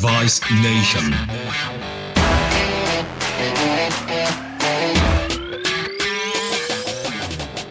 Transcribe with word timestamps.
Device 0.00 0.40
Nation. 0.62 1.10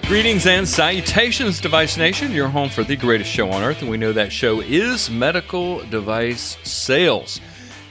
Greetings 0.09 0.45
and 0.45 0.67
salutations, 0.67 1.61
Device 1.61 1.95
Nation. 1.95 2.33
Your 2.33 2.49
home 2.49 2.67
for 2.67 2.83
the 2.83 2.97
greatest 2.97 3.29
show 3.29 3.49
on 3.49 3.63
earth, 3.63 3.81
and 3.81 3.89
we 3.89 3.95
know 3.95 4.11
that 4.11 4.33
show 4.33 4.59
is 4.59 5.09
medical 5.09 5.79
device 5.85 6.57
sales. 6.63 7.39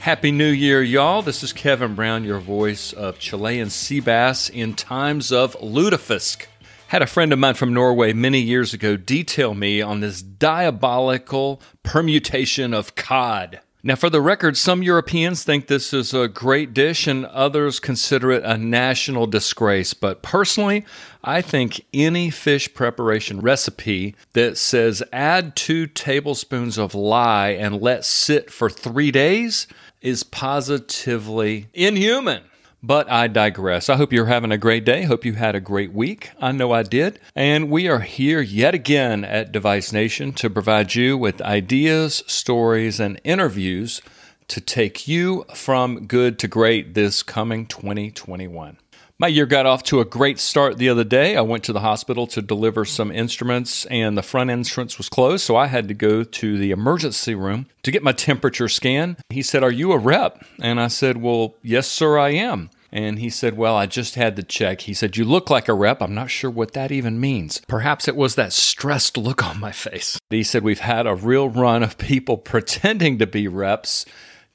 Happy 0.01 0.31
New 0.31 0.51
Year, 0.51 0.83
y'all. 0.83 1.23
This 1.23 1.41
is 1.41 1.51
Kevin 1.51 1.95
Brown, 1.95 2.23
your 2.23 2.39
voice 2.39 2.93
of 2.93 3.17
Chilean 3.17 3.71
sea 3.71 4.01
bass 4.01 4.49
in 4.49 4.75
times 4.75 5.31
of 5.31 5.59
lutefisk. 5.59 6.45
Had 6.89 7.01
a 7.01 7.07
friend 7.07 7.33
of 7.33 7.39
mine 7.39 7.55
from 7.55 7.73
Norway 7.73 8.13
many 8.13 8.41
years 8.41 8.75
ago 8.75 8.97
detail 8.97 9.55
me 9.55 9.81
on 9.81 10.01
this 10.01 10.21
diabolical 10.21 11.59
permutation 11.81 12.75
of 12.75 12.93
cod. 12.93 13.61
Now, 13.87 13.95
for 13.95 14.09
the 14.09 14.19
record, 14.19 14.57
some 14.57 14.83
Europeans 14.83 15.45
think 15.45 15.67
this 15.67 15.93
is 15.93 16.13
a 16.13 16.27
great 16.27 16.73
dish 16.73 17.07
and 17.07 17.25
others 17.27 17.79
consider 17.79 18.33
it 18.33 18.43
a 18.43 18.57
national 18.57 19.27
disgrace. 19.27 19.93
But 19.93 20.21
personally, 20.21 20.85
I 21.23 21.41
think 21.41 21.85
any 21.93 22.29
fish 22.29 22.73
preparation 22.73 23.39
recipe 23.39 24.13
that 24.33 24.57
says 24.57 25.03
add 25.13 25.55
two 25.55 25.87
tablespoons 25.87 26.77
of 26.77 26.95
lye 26.95 27.51
and 27.51 27.81
let 27.81 28.03
sit 28.03 28.51
for 28.51 28.69
three 28.69 29.09
days 29.09 29.67
is 30.01 30.21
positively 30.21 31.67
inhuman. 31.73 32.43
But 32.83 33.11
I 33.11 33.27
digress. 33.27 33.89
I 33.89 33.95
hope 33.95 34.13
you're 34.13 34.27
having 34.27 34.51
a 34.51 34.57
great 34.57 34.85
day. 34.85 35.03
Hope 35.03 35.25
you 35.25 35.33
had 35.33 35.55
a 35.55 35.59
great 35.59 35.93
week. 35.93 36.31
I 36.39 36.51
know 36.51 36.71
I 36.71 36.83
did. 36.83 37.19
And 37.35 37.71
we 37.71 37.87
are 37.87 37.99
here 37.99 38.39
yet 38.39 38.75
again 38.75 39.25
at 39.25 39.51
Device 39.51 39.91
Nation 39.91 40.31
to 40.33 40.49
provide 40.49 40.93
you 40.93 41.17
with 41.17 41.41
ideas, 41.41 42.23
stories, 42.27 42.99
and 42.99 43.19
interviews 43.23 44.01
to 44.47 44.61
take 44.61 45.07
you 45.07 45.43
from 45.53 46.05
good 46.05 46.39
to 46.39 46.47
great 46.47 46.93
this 46.93 47.23
coming 47.23 47.65
2021. 47.65 48.77
My 49.19 49.29
year 49.29 49.47
got 49.47 49.65
off 49.65 49.81
to 49.85 49.99
a 49.99 50.05
great 50.05 50.37
start 50.37 50.77
the 50.77 50.89
other 50.89 51.03
day. 51.03 51.35
I 51.35 51.41
went 51.41 51.63
to 51.63 51.73
the 51.73 51.79
hospital 51.79 52.27
to 52.27 52.39
deliver 52.39 52.85
some 52.85 53.11
instruments, 53.11 53.85
and 53.85 54.15
the 54.15 54.21
front 54.21 54.51
entrance 54.51 54.99
was 54.99 55.09
closed, 55.09 55.43
so 55.43 55.55
I 55.55 55.65
had 55.65 55.87
to 55.87 55.95
go 55.95 56.23
to 56.23 56.57
the 56.59 56.69
emergency 56.69 57.33
room 57.33 57.65
to 57.81 57.89
get 57.89 58.03
my 58.03 58.11
temperature 58.11 58.69
scan. 58.69 59.17
He 59.31 59.41
said, 59.41 59.63
Are 59.63 59.71
you 59.71 59.91
a 59.91 59.97
rep? 59.97 60.45
And 60.61 60.79
I 60.79 60.87
said, 60.87 61.17
Well, 61.17 61.55
yes, 61.63 61.87
sir, 61.87 62.19
I 62.19 62.29
am. 62.29 62.69
And 62.91 63.17
he 63.17 63.31
said, 63.31 63.57
Well, 63.57 63.75
I 63.75 63.87
just 63.87 64.13
had 64.13 64.35
the 64.35 64.43
check. 64.43 64.81
He 64.81 64.93
said, 64.93 65.17
You 65.17 65.25
look 65.25 65.49
like 65.49 65.67
a 65.67 65.73
rep. 65.73 65.99
I'm 65.99 66.13
not 66.13 66.29
sure 66.29 66.51
what 66.51 66.73
that 66.73 66.91
even 66.91 67.19
means. 67.19 67.59
Perhaps 67.67 68.07
it 68.07 68.15
was 68.15 68.35
that 68.35 68.53
stressed 68.53 69.17
look 69.17 69.43
on 69.43 69.59
my 69.59 69.71
face. 69.71 70.19
He 70.29 70.43
said, 70.43 70.63
We've 70.63 70.77
had 70.77 71.07
a 71.07 71.15
real 71.15 71.49
run 71.49 71.81
of 71.81 71.97
people 71.97 72.37
pretending 72.53 73.17
to 73.17 73.25
be 73.25 73.47
reps 73.47 74.05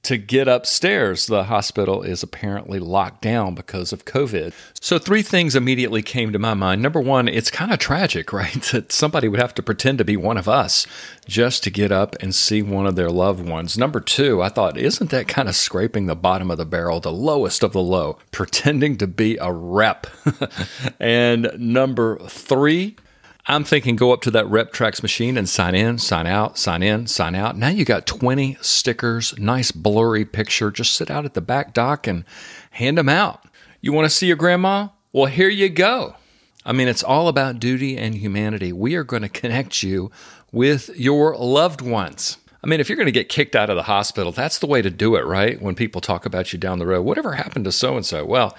to 0.02 0.16
get 0.16 0.48
upstairs. 0.48 1.26
The 1.26 1.44
hospital 1.44 2.02
is 2.02 2.22
apparently 2.22 2.78
locked 2.78 3.22
down 3.22 3.54
because 3.54 3.92
of 3.92 4.04
COVID. 4.04 4.52
So, 4.80 4.98
three 4.98 5.22
things 5.22 5.54
immediately 5.54 6.02
came 6.02 6.32
to 6.32 6.38
my 6.38 6.54
mind. 6.54 6.82
Number 6.82 7.00
one, 7.00 7.28
it's 7.28 7.50
kind 7.50 7.72
of 7.72 7.78
tragic, 7.78 8.32
right? 8.32 8.62
That 8.72 8.92
somebody 8.92 9.28
would 9.28 9.40
have 9.40 9.54
to 9.54 9.62
pretend 9.62 9.98
to 9.98 10.04
be 10.04 10.16
one 10.16 10.36
of 10.36 10.48
us 10.48 10.86
just 11.26 11.62
to 11.64 11.70
get 11.70 11.92
up 11.92 12.16
and 12.20 12.34
see 12.34 12.62
one 12.62 12.86
of 12.86 12.96
their 12.96 13.10
loved 13.10 13.48
ones. 13.48 13.78
Number 13.78 14.00
two, 14.00 14.42
I 14.42 14.48
thought, 14.48 14.76
isn't 14.76 15.10
that 15.10 15.28
kind 15.28 15.48
of 15.48 15.54
scraping 15.56 16.06
the 16.06 16.16
bottom 16.16 16.50
of 16.50 16.58
the 16.58 16.66
barrel, 16.66 17.00
the 17.00 17.12
lowest 17.12 17.62
of 17.62 17.72
the 17.72 17.82
low, 17.82 18.18
pretending 18.32 18.96
to 18.98 19.06
be 19.06 19.36
a 19.36 19.52
rep? 19.52 20.06
and 21.00 21.50
number 21.56 22.18
three, 22.28 22.96
I'm 23.46 23.64
thinking 23.64 23.96
go 23.96 24.12
up 24.12 24.20
to 24.22 24.30
that 24.32 24.46
RepTrax 24.46 25.02
machine 25.02 25.36
and 25.36 25.48
sign 25.48 25.74
in, 25.74 25.98
sign 25.98 26.28
out, 26.28 26.58
sign 26.58 26.82
in, 26.82 27.08
sign 27.08 27.34
out. 27.34 27.56
Now 27.56 27.68
you 27.68 27.84
got 27.84 28.06
20 28.06 28.56
stickers, 28.60 29.36
nice 29.36 29.72
blurry 29.72 30.24
picture. 30.24 30.70
Just 30.70 30.94
sit 30.94 31.10
out 31.10 31.24
at 31.24 31.34
the 31.34 31.40
back 31.40 31.74
dock 31.74 32.06
and 32.06 32.24
hand 32.70 32.98
them 32.98 33.08
out. 33.08 33.44
You 33.80 33.92
want 33.92 34.04
to 34.06 34.10
see 34.10 34.28
your 34.28 34.36
grandma? 34.36 34.88
Well, 35.12 35.26
here 35.26 35.48
you 35.48 35.68
go. 35.68 36.14
I 36.64 36.72
mean, 36.72 36.86
it's 36.86 37.02
all 37.02 37.26
about 37.26 37.58
duty 37.58 37.98
and 37.98 38.14
humanity. 38.14 38.72
We 38.72 38.94
are 38.94 39.02
going 39.02 39.22
to 39.22 39.28
connect 39.28 39.82
you 39.82 40.12
with 40.52 40.90
your 40.96 41.36
loved 41.36 41.80
ones. 41.80 42.38
I 42.62 42.68
mean, 42.68 42.78
if 42.78 42.88
you're 42.88 42.96
going 42.96 43.06
to 43.06 43.12
get 43.12 43.28
kicked 43.28 43.56
out 43.56 43.70
of 43.70 43.76
the 43.76 43.82
hospital, 43.82 44.30
that's 44.30 44.60
the 44.60 44.68
way 44.68 44.82
to 44.82 44.90
do 44.90 45.16
it, 45.16 45.26
right? 45.26 45.60
When 45.60 45.74
people 45.74 46.00
talk 46.00 46.24
about 46.24 46.52
you 46.52 46.60
down 46.60 46.78
the 46.78 46.86
road, 46.86 47.02
whatever 47.02 47.32
happened 47.32 47.64
to 47.64 47.72
so 47.72 47.96
and 47.96 48.06
so? 48.06 48.24
Well, 48.24 48.56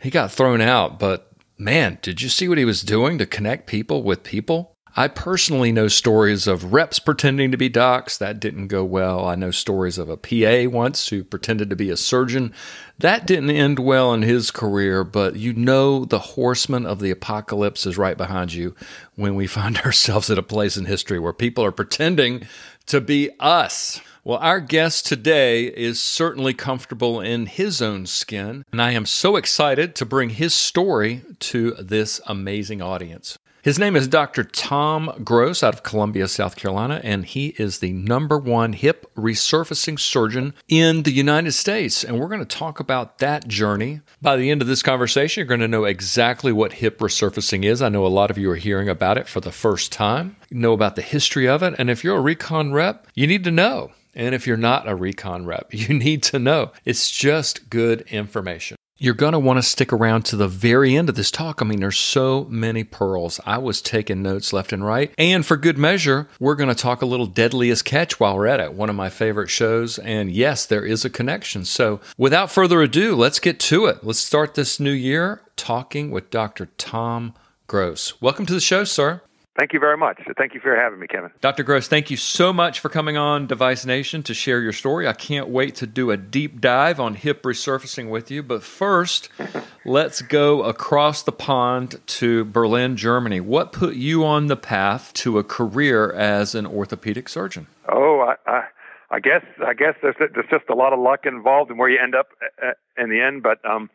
he 0.00 0.10
got 0.10 0.32
thrown 0.32 0.60
out, 0.60 0.98
but 0.98 1.30
man, 1.58 1.98
did 2.02 2.22
you 2.22 2.28
see 2.28 2.48
what 2.48 2.58
he 2.58 2.64
was 2.64 2.82
doing 2.82 3.18
to 3.18 3.26
connect 3.26 3.66
people 3.66 4.02
with 4.02 4.22
people? 4.22 4.74
I 4.96 5.08
personally 5.08 5.72
know 5.72 5.88
stories 5.88 6.46
of 6.46 6.72
reps 6.72 7.00
pretending 7.00 7.50
to 7.50 7.56
be 7.56 7.68
docs. 7.68 8.16
That 8.16 8.38
didn't 8.38 8.68
go 8.68 8.84
well. 8.84 9.26
I 9.26 9.34
know 9.34 9.50
stories 9.50 9.98
of 9.98 10.08
a 10.08 10.16
PA 10.16 10.70
once 10.70 11.08
who 11.08 11.24
pretended 11.24 11.68
to 11.70 11.76
be 11.76 11.90
a 11.90 11.96
surgeon. 11.96 12.54
That 13.00 13.26
didn't 13.26 13.50
end 13.50 13.80
well 13.80 14.14
in 14.14 14.22
his 14.22 14.52
career, 14.52 15.02
but 15.02 15.34
you 15.34 15.52
know 15.52 16.04
the 16.04 16.20
horseman 16.20 16.86
of 16.86 17.00
the 17.00 17.10
apocalypse 17.10 17.86
is 17.86 17.98
right 17.98 18.16
behind 18.16 18.52
you 18.52 18.76
when 19.16 19.34
we 19.34 19.46
find 19.48 19.78
ourselves 19.78 20.30
at 20.30 20.38
a 20.38 20.44
place 20.44 20.76
in 20.76 20.84
history 20.84 21.18
where 21.18 21.32
people 21.32 21.64
are 21.64 21.72
pretending 21.72 22.46
to 22.86 23.00
be 23.00 23.30
us. 23.40 24.00
Well, 24.26 24.38
our 24.38 24.60
guest 24.60 25.04
today 25.04 25.64
is 25.64 26.02
certainly 26.02 26.54
comfortable 26.54 27.20
in 27.20 27.44
his 27.44 27.82
own 27.82 28.06
skin, 28.06 28.64
and 28.72 28.80
I 28.80 28.92
am 28.92 29.04
so 29.04 29.36
excited 29.36 29.94
to 29.96 30.06
bring 30.06 30.30
his 30.30 30.54
story 30.54 31.20
to 31.40 31.72
this 31.72 32.22
amazing 32.26 32.80
audience. 32.80 33.38
His 33.60 33.78
name 33.78 33.96
is 33.96 34.08
Dr. 34.08 34.42
Tom 34.42 35.12
Gross 35.22 35.62
out 35.62 35.74
of 35.74 35.82
Columbia, 35.82 36.26
South 36.26 36.56
Carolina, 36.56 37.02
and 37.04 37.26
he 37.26 37.48
is 37.58 37.80
the 37.80 37.92
number 37.92 38.38
one 38.38 38.72
hip 38.72 39.14
resurfacing 39.14 40.00
surgeon 40.00 40.54
in 40.68 41.02
the 41.02 41.12
United 41.12 41.52
States. 41.52 42.02
And 42.02 42.18
we're 42.18 42.28
going 42.28 42.40
to 42.40 42.46
talk 42.46 42.80
about 42.80 43.18
that 43.18 43.46
journey. 43.46 44.00
By 44.22 44.36
the 44.36 44.50
end 44.50 44.62
of 44.62 44.68
this 44.68 44.82
conversation, 44.82 45.42
you're 45.42 45.48
going 45.48 45.60
to 45.60 45.68
know 45.68 45.84
exactly 45.84 46.50
what 46.50 46.74
hip 46.74 46.98
resurfacing 46.98 47.62
is. 47.62 47.82
I 47.82 47.90
know 47.90 48.06
a 48.06 48.08
lot 48.08 48.30
of 48.30 48.38
you 48.38 48.50
are 48.50 48.56
hearing 48.56 48.88
about 48.88 49.18
it 49.18 49.28
for 49.28 49.40
the 49.40 49.52
first 49.52 49.92
time, 49.92 50.36
you 50.48 50.56
know 50.56 50.72
about 50.72 50.96
the 50.96 51.02
history 51.02 51.46
of 51.46 51.62
it. 51.62 51.74
And 51.76 51.90
if 51.90 52.02
you're 52.02 52.16
a 52.16 52.22
recon 52.22 52.72
rep, 52.72 53.06
you 53.14 53.26
need 53.26 53.44
to 53.44 53.50
know. 53.50 53.92
And 54.14 54.34
if 54.34 54.46
you're 54.46 54.56
not 54.56 54.88
a 54.88 54.94
recon 54.94 55.46
rep, 55.46 55.68
you 55.72 55.94
need 55.94 56.22
to 56.24 56.38
know. 56.38 56.72
It's 56.84 57.10
just 57.10 57.70
good 57.70 58.02
information. 58.02 58.76
You're 58.96 59.14
going 59.14 59.32
to 59.32 59.40
want 59.40 59.58
to 59.58 59.62
stick 59.62 59.92
around 59.92 60.24
to 60.26 60.36
the 60.36 60.46
very 60.46 60.96
end 60.96 61.08
of 61.08 61.16
this 61.16 61.32
talk. 61.32 61.60
I 61.60 61.64
mean, 61.64 61.80
there's 61.80 61.98
so 61.98 62.44
many 62.48 62.84
pearls. 62.84 63.40
I 63.44 63.58
was 63.58 63.82
taking 63.82 64.22
notes 64.22 64.52
left 64.52 64.72
and 64.72 64.86
right. 64.86 65.12
And 65.18 65.44
for 65.44 65.56
good 65.56 65.76
measure, 65.76 66.28
we're 66.38 66.54
going 66.54 66.68
to 66.68 66.76
talk 66.76 67.02
a 67.02 67.06
little 67.06 67.26
Deadliest 67.26 67.84
Catch 67.84 68.20
while 68.20 68.36
we're 68.36 68.46
at 68.46 68.60
it, 68.60 68.72
one 68.72 68.88
of 68.88 68.94
my 68.94 69.10
favorite 69.10 69.50
shows. 69.50 69.98
And 69.98 70.30
yes, 70.30 70.64
there 70.64 70.84
is 70.84 71.04
a 71.04 71.10
connection. 71.10 71.64
So 71.64 72.00
without 72.16 72.52
further 72.52 72.82
ado, 72.82 73.16
let's 73.16 73.40
get 73.40 73.58
to 73.60 73.86
it. 73.86 74.04
Let's 74.04 74.20
start 74.20 74.54
this 74.54 74.78
new 74.78 74.92
year 74.92 75.42
talking 75.56 76.12
with 76.12 76.30
Dr. 76.30 76.66
Tom 76.78 77.34
Gross. 77.66 78.20
Welcome 78.22 78.46
to 78.46 78.54
the 78.54 78.60
show, 78.60 78.84
sir. 78.84 79.22
Thank 79.56 79.72
you 79.72 79.78
very 79.78 79.96
much. 79.96 80.20
Thank 80.36 80.54
you 80.54 80.60
for 80.60 80.74
having 80.74 80.98
me, 80.98 81.06
Kevin. 81.06 81.30
Dr. 81.40 81.62
Gross, 81.62 81.86
thank 81.86 82.10
you 82.10 82.16
so 82.16 82.52
much 82.52 82.80
for 82.80 82.88
coming 82.88 83.16
on 83.16 83.46
Device 83.46 83.86
Nation 83.86 84.24
to 84.24 84.34
share 84.34 84.60
your 84.60 84.72
story. 84.72 85.06
I 85.06 85.12
can't 85.12 85.48
wait 85.48 85.76
to 85.76 85.86
do 85.86 86.10
a 86.10 86.16
deep 86.16 86.60
dive 86.60 86.98
on 86.98 87.14
hip 87.14 87.44
resurfacing 87.44 88.10
with 88.10 88.32
you. 88.32 88.42
But 88.42 88.64
first, 88.64 89.28
let's 89.84 90.22
go 90.22 90.64
across 90.64 91.22
the 91.22 91.30
pond 91.30 92.00
to 92.06 92.44
Berlin, 92.46 92.96
Germany. 92.96 93.40
What 93.40 93.70
put 93.70 93.94
you 93.94 94.24
on 94.24 94.48
the 94.48 94.56
path 94.56 95.12
to 95.14 95.38
a 95.38 95.44
career 95.44 96.12
as 96.12 96.56
an 96.56 96.66
orthopedic 96.66 97.28
surgeon? 97.28 97.68
Oh, 97.88 98.20
I, 98.20 98.50
I, 98.50 98.64
I 99.10 99.20
guess 99.20 99.44
I 99.64 99.74
guess 99.74 99.94
there's 100.02 100.16
there's 100.18 100.50
just 100.50 100.68
a 100.68 100.74
lot 100.74 100.92
of 100.92 100.98
luck 100.98 101.26
involved 101.26 101.70
in 101.70 101.76
where 101.76 101.88
you 101.88 102.00
end 102.02 102.16
up 102.16 102.30
uh, 102.60 102.72
in 103.00 103.08
the 103.08 103.20
end. 103.20 103.44
But 103.44 103.64
um, 103.64 103.88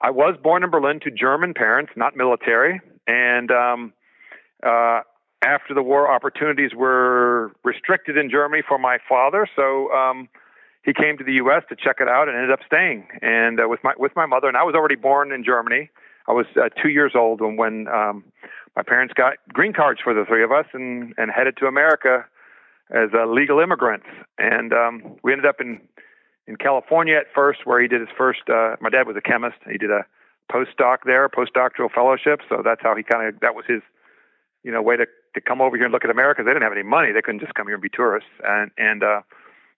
I 0.00 0.10
was 0.10 0.36
born 0.42 0.64
in 0.64 0.70
Berlin 0.70 0.98
to 1.04 1.12
German 1.12 1.54
parents, 1.54 1.92
not 1.94 2.16
military, 2.16 2.80
and 3.06 3.52
um, 3.52 3.92
uh, 4.62 5.00
after 5.44 5.74
the 5.74 5.82
war, 5.82 6.10
opportunities 6.10 6.72
were 6.74 7.52
restricted 7.64 8.16
in 8.16 8.30
Germany 8.30 8.62
for 8.66 8.78
my 8.78 8.98
father, 9.08 9.46
so 9.54 9.92
um, 9.92 10.28
he 10.82 10.92
came 10.92 11.18
to 11.18 11.24
the 11.24 11.34
U.S. 11.34 11.62
to 11.68 11.76
check 11.76 11.96
it 12.00 12.08
out 12.08 12.28
and 12.28 12.36
ended 12.36 12.52
up 12.52 12.60
staying. 12.66 13.06
And 13.20 13.60
uh, 13.60 13.68
with 13.68 13.80
my 13.84 13.92
with 13.98 14.12
my 14.16 14.24
mother, 14.24 14.48
and 14.48 14.56
I 14.56 14.62
was 14.62 14.74
already 14.74 14.94
born 14.94 15.32
in 15.32 15.44
Germany. 15.44 15.90
I 16.28 16.32
was 16.32 16.46
uh, 16.56 16.68
two 16.80 16.88
years 16.88 17.12
old 17.14 17.40
when 17.40 17.56
when 17.56 17.88
um, 17.88 18.24
my 18.74 18.82
parents 18.82 19.14
got 19.14 19.34
green 19.52 19.72
cards 19.72 20.00
for 20.02 20.14
the 20.14 20.24
three 20.24 20.44
of 20.44 20.52
us 20.52 20.66
and 20.72 21.12
and 21.18 21.30
headed 21.30 21.56
to 21.58 21.66
America 21.66 22.24
as 22.90 23.10
uh, 23.14 23.26
legal 23.26 23.58
immigrants. 23.60 24.06
And 24.38 24.72
um, 24.72 25.16
we 25.22 25.32
ended 25.32 25.46
up 25.46 25.60
in 25.60 25.80
in 26.46 26.56
California 26.56 27.16
at 27.16 27.26
first, 27.34 27.66
where 27.66 27.80
he 27.82 27.88
did 27.88 28.00
his 28.00 28.10
first. 28.16 28.48
Uh, 28.48 28.76
my 28.80 28.88
dad 28.88 29.06
was 29.06 29.16
a 29.16 29.20
chemist. 29.20 29.56
He 29.70 29.78
did 29.78 29.90
a 29.90 30.06
postdoc 30.50 30.98
there, 31.04 31.28
postdoctoral 31.28 31.90
fellowship. 31.92 32.40
So 32.48 32.62
that's 32.64 32.80
how 32.82 32.94
he 32.94 33.02
kind 33.02 33.26
of 33.26 33.40
that 33.40 33.54
was 33.54 33.64
his 33.66 33.82
you 34.66 34.72
know, 34.72 34.82
way 34.82 34.96
to, 34.96 35.06
to 35.34 35.40
come 35.40 35.60
over 35.60 35.76
here 35.76 35.84
and 35.86 35.92
look 35.92 36.04
at 36.04 36.10
America. 36.10 36.42
They 36.42 36.50
didn't 36.50 36.64
have 36.64 36.72
any 36.72 36.82
money. 36.82 37.12
They 37.12 37.22
couldn't 37.22 37.40
just 37.40 37.54
come 37.54 37.68
here 37.68 37.76
and 37.76 37.82
be 37.82 37.88
tourists. 37.88 38.28
And, 38.42 38.72
and, 38.76 39.04
uh, 39.04 39.20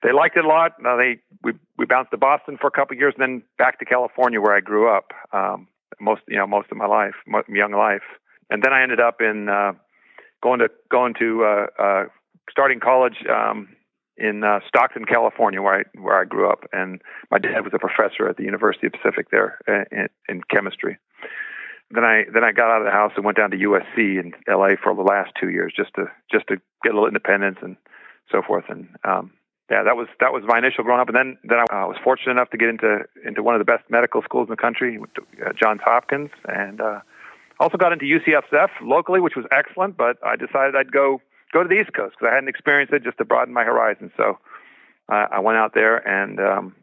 they 0.02 0.12
liked 0.12 0.36
it 0.36 0.44
a 0.44 0.48
lot. 0.48 0.72
Now 0.80 0.96
they, 0.96 1.18
we, 1.44 1.52
we 1.76 1.84
bounced 1.84 2.10
to 2.12 2.16
Boston 2.16 2.56
for 2.58 2.68
a 2.68 2.70
couple 2.70 2.94
of 2.94 2.98
years 2.98 3.12
and 3.18 3.22
then 3.22 3.42
back 3.58 3.78
to 3.80 3.84
California 3.84 4.40
where 4.40 4.56
I 4.56 4.60
grew 4.60 4.88
up, 4.88 5.12
um, 5.32 5.68
most, 6.00 6.22
you 6.26 6.38
know, 6.38 6.46
most 6.46 6.68
of 6.70 6.78
my 6.78 6.86
life, 6.86 7.14
young 7.48 7.72
life. 7.72 8.06
And 8.48 8.62
then 8.62 8.72
I 8.72 8.82
ended 8.82 9.00
up 9.00 9.20
in, 9.20 9.50
uh, 9.50 9.72
going 10.42 10.60
to, 10.60 10.70
going 10.90 11.14
to, 11.18 11.44
uh, 11.44 11.66
uh, 11.78 12.04
starting 12.50 12.80
college, 12.80 13.26
um, 13.28 13.68
in 14.16 14.42
uh, 14.42 14.58
Stockton, 14.66 15.04
California, 15.04 15.62
where 15.62 15.80
I 15.80 15.82
where 16.00 16.20
I 16.20 16.24
grew 16.24 16.50
up, 16.50 16.64
and 16.72 17.00
my 17.30 17.38
dad 17.38 17.60
was 17.60 17.72
a 17.72 17.78
professor 17.78 18.28
at 18.28 18.36
the 18.36 18.42
University 18.42 18.88
of 18.88 18.92
Pacific 18.92 19.30
there 19.30 19.58
uh, 19.68 19.84
in, 19.92 20.08
in 20.28 20.42
chemistry. 20.50 20.98
Then 21.90 22.04
I 22.04 22.24
then 22.32 22.44
I 22.44 22.52
got 22.52 22.70
out 22.70 22.82
of 22.82 22.84
the 22.84 22.92
house 22.92 23.12
and 23.16 23.24
went 23.24 23.38
down 23.38 23.50
to 23.50 23.56
USC 23.56 24.20
in 24.20 24.32
LA 24.46 24.76
for 24.82 24.94
the 24.94 25.02
last 25.02 25.32
two 25.40 25.48
years 25.48 25.72
just 25.74 25.94
to 25.94 26.06
just 26.30 26.46
to 26.48 26.56
get 26.84 26.92
a 26.92 26.94
little 26.94 27.08
independence 27.08 27.58
and 27.62 27.76
so 28.30 28.42
forth. 28.42 28.64
And 28.68 28.88
um, 29.04 29.32
yeah, 29.70 29.82
that 29.84 29.96
was 29.96 30.08
that 30.20 30.32
was 30.32 30.42
my 30.46 30.58
initial 30.58 30.84
growing 30.84 31.00
up, 31.00 31.08
and 31.08 31.16
then 31.16 31.38
then 31.44 31.58
I 31.58 31.84
uh, 31.84 31.88
was 31.88 31.96
fortunate 32.02 32.32
enough 32.32 32.50
to 32.50 32.56
get 32.56 32.68
into 32.68 33.04
into 33.24 33.42
one 33.42 33.54
of 33.54 33.58
the 33.58 33.64
best 33.64 33.84
medical 33.90 34.22
schools 34.22 34.48
in 34.48 34.50
the 34.50 34.60
country, 34.60 34.98
uh, 35.44 35.52
Johns 35.52 35.80
Hopkins, 35.84 36.30
and 36.46 36.80
uh, 36.80 37.00
also 37.60 37.76
got 37.76 37.92
into 37.92 38.04
UCSF 38.04 38.68
locally, 38.82 39.20
which 39.20 39.36
was 39.36 39.46
excellent. 39.50 39.96
But 39.96 40.16
I 40.24 40.36
decided 40.36 40.76
I'd 40.76 40.92
go 40.92 41.20
go 41.52 41.62
to 41.62 41.68
the 41.68 41.80
East 41.80 41.92
Coast 41.92 42.16
because 42.18 42.32
I 42.32 42.34
hadn't 42.34 42.48
experienced 42.48 42.92
it, 42.92 43.04
just 43.04 43.18
to 43.18 43.24
broaden 43.24 43.52
my 43.52 43.64
horizons. 43.64 44.12
So 44.16 44.38
uh, 45.08 45.26
I 45.32 45.40
went 45.40 45.58
out 45.58 45.74
there, 45.74 45.96
and 46.06 46.40
um, 46.40 46.74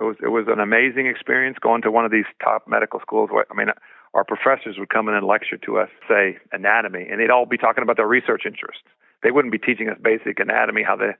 it 0.00 0.04
was 0.04 0.16
it 0.22 0.28
was 0.28 0.46
an 0.48 0.60
amazing 0.60 1.06
experience 1.06 1.58
going 1.60 1.82
to 1.82 1.90
one 1.90 2.04
of 2.04 2.10
these 2.10 2.28
top 2.42 2.68
medical 2.68 3.00
schools. 3.00 3.30
I 3.32 3.54
mean, 3.54 3.68
our 4.14 4.24
professors 4.24 4.76
would 4.78 4.88
come 4.88 5.08
in 5.08 5.14
and 5.14 5.26
lecture 5.26 5.56
to 5.58 5.78
us, 5.78 5.88
say 6.08 6.38
anatomy, 6.52 7.06
and 7.10 7.20
they'd 7.20 7.30
all 7.30 7.46
be 7.46 7.58
talking 7.58 7.82
about 7.82 7.96
their 7.96 8.08
research 8.08 8.42
interests. 8.44 8.82
They 9.22 9.30
wouldn't 9.30 9.52
be 9.52 9.58
teaching 9.58 9.88
us 9.88 9.96
basic 10.02 10.40
anatomy, 10.40 10.82
how 10.82 10.96
the, 10.96 11.12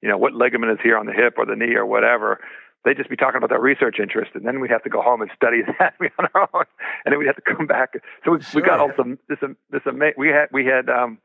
you 0.00 0.08
know, 0.08 0.16
what 0.16 0.32
ligament 0.32 0.72
is 0.72 0.78
here 0.82 0.96
on 0.96 1.06
the 1.06 1.12
hip 1.12 1.34
or 1.36 1.44
the 1.44 1.56
knee 1.56 1.74
or 1.74 1.84
whatever. 1.84 2.40
They'd 2.84 2.96
just 2.96 3.10
be 3.10 3.16
talking 3.16 3.36
about 3.36 3.50
their 3.50 3.60
research 3.60 3.96
interest, 4.00 4.30
and 4.34 4.46
then 4.46 4.60
we'd 4.60 4.70
have 4.70 4.84
to 4.84 4.90
go 4.90 5.02
home 5.02 5.20
and 5.20 5.30
study 5.36 5.58
anatomy 5.66 6.10
on 6.18 6.28
our 6.34 6.48
own, 6.54 6.64
and 7.04 7.12
then 7.12 7.18
we'd 7.18 7.26
have 7.26 7.36
to 7.36 7.42
come 7.56 7.66
back. 7.66 7.94
So 8.24 8.32
we, 8.32 8.40
sure. 8.40 8.62
we 8.62 8.66
got 8.66 8.78
all 8.80 8.92
some 8.96 9.18
this 9.28 9.38
this 9.70 9.82
ama- 9.86 10.16
we 10.16 10.28
had 10.28 10.46
we 10.52 10.64
had 10.64 10.88
um, 10.88 11.18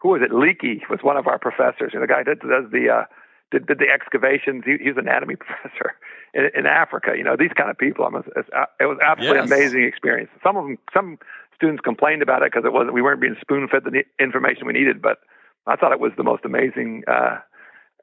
who 0.00 0.10
was 0.10 0.22
it? 0.22 0.30
Leakey 0.30 0.88
was 0.88 1.00
one 1.02 1.16
of 1.16 1.26
our 1.26 1.38
professors, 1.38 1.90
and 1.92 2.02
the 2.02 2.06
guy 2.06 2.22
that 2.22 2.40
does 2.40 2.70
the 2.70 2.88
uh, 2.88 3.04
did, 3.52 3.66
did 3.66 3.78
the 3.78 3.88
excavations. 3.88 4.64
He, 4.64 4.78
he 4.82 4.88
was 4.88 4.96
an 4.98 5.06
anatomy 5.06 5.36
professor 5.46 5.94
in, 6.34 6.50
in 6.56 6.66
Africa. 6.66 7.12
You 7.16 7.22
know, 7.22 7.36
these 7.38 7.52
kind 7.56 7.70
of 7.70 7.78
people. 7.78 8.04
I 8.04 8.10
mean, 8.10 8.22
it 8.34 8.86
was 8.86 8.98
absolutely 9.04 9.38
yes. 9.38 9.50
amazing 9.50 9.84
experience. 9.84 10.30
Some 10.42 10.56
of 10.56 10.64
them, 10.64 10.78
some 10.92 11.18
students 11.54 11.80
complained 11.84 12.22
about 12.22 12.42
it 12.42 12.50
because 12.50 12.66
it 12.66 12.72
wasn't 12.72 12.94
we 12.94 13.02
weren't 13.02 13.20
being 13.20 13.36
spoon 13.40 13.68
fed 13.68 13.84
the 13.84 14.02
information 14.18 14.66
we 14.66 14.72
needed, 14.72 15.00
but 15.00 15.18
I 15.66 15.76
thought 15.76 15.92
it 15.92 16.00
was 16.00 16.12
the 16.16 16.24
most 16.24 16.44
amazing 16.44 17.04
uh, 17.06 17.38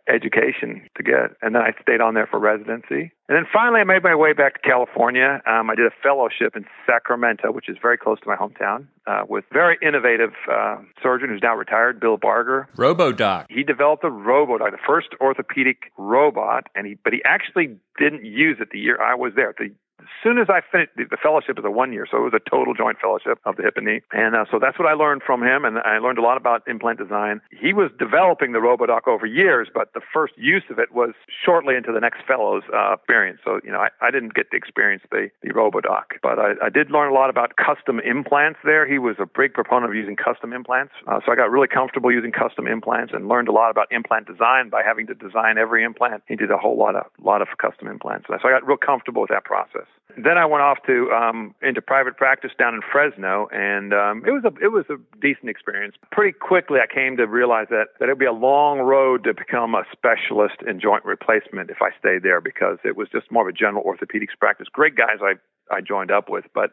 education 0.08 0.88
to 0.98 1.04
get. 1.04 1.36
And 1.42 1.56
then 1.56 1.62
I 1.62 1.72
stayed 1.82 2.02
on 2.02 2.14
there 2.14 2.28
for 2.28 2.40
residency. 2.40 3.12
And 3.28 3.38
then 3.38 3.46
finally, 3.52 3.82
I 3.82 3.84
made 3.84 4.04
my 4.04 4.16
way 4.16 4.34
back 4.34 4.62
to 4.62 4.68
California. 4.68 5.42
Um, 5.46 5.70
I 5.70 5.76
did 5.76 5.86
a 5.86 5.94
fellowship 6.02 6.56
in 6.56 6.66
Sacramento, 6.86 7.52
which 7.52 7.70
is 7.70 7.78
very 7.82 7.98
close 7.98 8.20
to 8.22 8.28
my 8.28 8.36
hometown, 8.36 8.88
uh, 9.06 9.24
with 9.28 9.46
very 9.52 9.78
innovative 9.82 10.32
uh, 10.52 10.78
surgeon 11.02 11.30
who's 11.30 11.42
now 11.44 11.56
retired, 11.56 12.00
Bill 12.00 12.18
Bargar. 12.18 12.68
RoboDoc. 12.76 13.46
He 13.50 13.64
developed 13.64 14.04
a 14.04 14.10
RoboDoc, 14.10 14.72
the 14.72 14.78
first 14.86 15.10
orthopedic 15.22 15.92
robot, 15.98 16.68
and 16.76 16.88
he 16.88 16.98
but 17.04 17.14
he 17.14 17.22
actually 17.24 17.78
didn't 18.00 18.26
use 18.26 18.58
it 18.60 18.70
the 18.72 18.80
year 18.80 19.00
I 19.02 19.16
was 19.16 19.34
there. 19.36 19.54
The 19.58 19.72
as 20.00 20.08
soon 20.24 20.38
as 20.38 20.48
I 20.50 20.62
finished, 20.62 20.92
the, 20.96 21.06
the 21.06 21.18
fellowship 21.18 21.60
is 21.60 21.66
a 21.66 21.72
one 21.72 21.94
year, 21.94 22.08
so 22.10 22.18
it 22.18 22.24
was 22.24 22.34
a 22.34 22.50
total 22.50 22.74
joint 22.74 22.98
fellowship 23.00 23.40
of 23.46 23.56
the 23.58 23.64
hip 23.64 23.78
and 23.78 23.86
knee. 23.86 24.02
And 24.12 24.36
uh, 24.36 24.46
so 24.52 24.60
that's 24.60 24.80
what 24.80 24.88
I 24.88 24.94
learned 24.94 25.24
from 25.26 25.44
him, 25.44 25.66
and 25.66 25.80
I 25.80 26.00
learned 26.00 26.18
a 26.18 26.22
lot 26.22 26.38
about 26.38 26.68
implant 26.68 27.00
design. 27.00 27.42
He 27.52 27.74
was 27.74 27.92
developing 28.00 28.52
the 28.52 28.60
RoboDoc 28.60 29.08
over 29.08 29.26
years, 29.26 29.68
but 29.74 29.94
the 29.94 30.02
first 30.14 30.34
use 30.38 30.64
of 30.70 30.80
it 30.80 30.94
was 30.94 31.14
shortly 31.46 31.76
into 31.76 31.92
the 31.92 32.00
next 32.00 32.22
fellow's 32.28 32.64
uh, 32.74 32.94
experience. 32.94 33.40
So, 33.44 33.60
you 33.64 33.72
know, 33.72 33.80
I, 33.80 33.90
I 34.02 34.12
didn't 34.12 34.34
get 34.34 34.52
to 34.52 34.58
experience 34.58 35.04
the, 35.12 35.30
the 35.44 35.50
RoboDoc, 35.50 36.20
but 36.22 36.40
I, 36.40 36.54
I 36.64 36.70
did 36.70 36.92
learn 36.92 37.12
a 37.12 37.14
lot 37.14 37.30
about 37.30 37.56
custom 37.58 38.00
implants 38.00 38.60
there. 38.64 38.88
He 38.88 39.00
was 39.00 39.16
a 39.20 39.26
big 39.26 39.54
proponent 39.54 39.92
of 39.92 39.96
using 39.96 40.16
custom 40.16 40.54
implants. 40.54 40.94
Uh, 41.08 41.20
so 41.26 41.32
I 41.32 41.36
got 41.36 41.52
really 41.52 41.68
comfortable 41.68 42.12
using 42.12 42.32
custom 42.32 42.68
implants 42.68 43.14
and 43.14 43.28
learned 43.28 43.48
a 43.48 43.52
lot 43.52 43.72
about 43.72 43.88
implant 43.92 44.28
design 44.28 44.70
by 44.70 44.84
having 44.84 45.08
to 45.08 45.14
design 45.14 45.58
every 45.58 45.84
implant. 45.84 46.24
He 46.28 46.36
did 46.36 46.52
a 46.52 46.58
whole 46.58 46.78
lot 46.78 46.96
of, 46.96 47.06
lot 47.22 47.42
of 47.42 47.50
custom 47.58 47.88
implants. 47.88 48.28
So 48.28 48.36
I 48.36 48.52
got 48.52 48.66
real 48.66 48.78
comfortable 48.78 49.22
with 49.22 49.32
that 49.32 49.44
process. 49.44 49.89
Then 50.18 50.38
I 50.40 50.46
went 50.46 50.64
off 50.64 50.80
to 50.88 51.12
um, 51.12 51.54
into 51.62 51.82
private 51.82 52.18
practice 52.18 52.52
down 52.58 52.74
in 52.74 52.82
Fresno, 52.82 53.48
and 53.54 53.94
um, 53.94 54.24
it 54.26 54.32
was 54.32 54.44
a 54.44 54.52
it 54.64 54.70
was 54.70 54.86
a 54.90 54.98
decent 55.22 55.50
experience. 55.50 55.96
Pretty 56.12 56.38
quickly, 56.38 56.80
I 56.82 56.92
came 56.92 57.16
to 57.18 57.28
realize 57.28 57.68
that 57.70 57.90
that 58.00 58.06
it'd 58.06 58.18
be 58.18 58.26
a 58.26 58.34
long 58.34 58.80
road 58.80 59.24
to 59.26 59.34
become 59.34 59.76
a 59.76 59.84
specialist 59.92 60.56
in 60.68 60.80
joint 60.80 61.06
replacement 61.06 61.70
if 61.70 61.78
I 61.82 61.92
stayed 62.00 62.24
there 62.24 62.42
because 62.42 62.80
it 62.84 62.98
was 62.98 63.08
just 63.12 63.32
more 63.32 63.48
of 63.48 63.54
a 63.54 63.58
general 63.58 63.84
orthopedics 63.84 64.38
practice. 64.40 64.68
Great 64.72 64.96
guys 64.96 65.22
I 65.22 65.36
I 65.74 65.82
joined 65.82 66.10
up 66.12 66.28
with, 66.28 66.46
but 66.56 66.72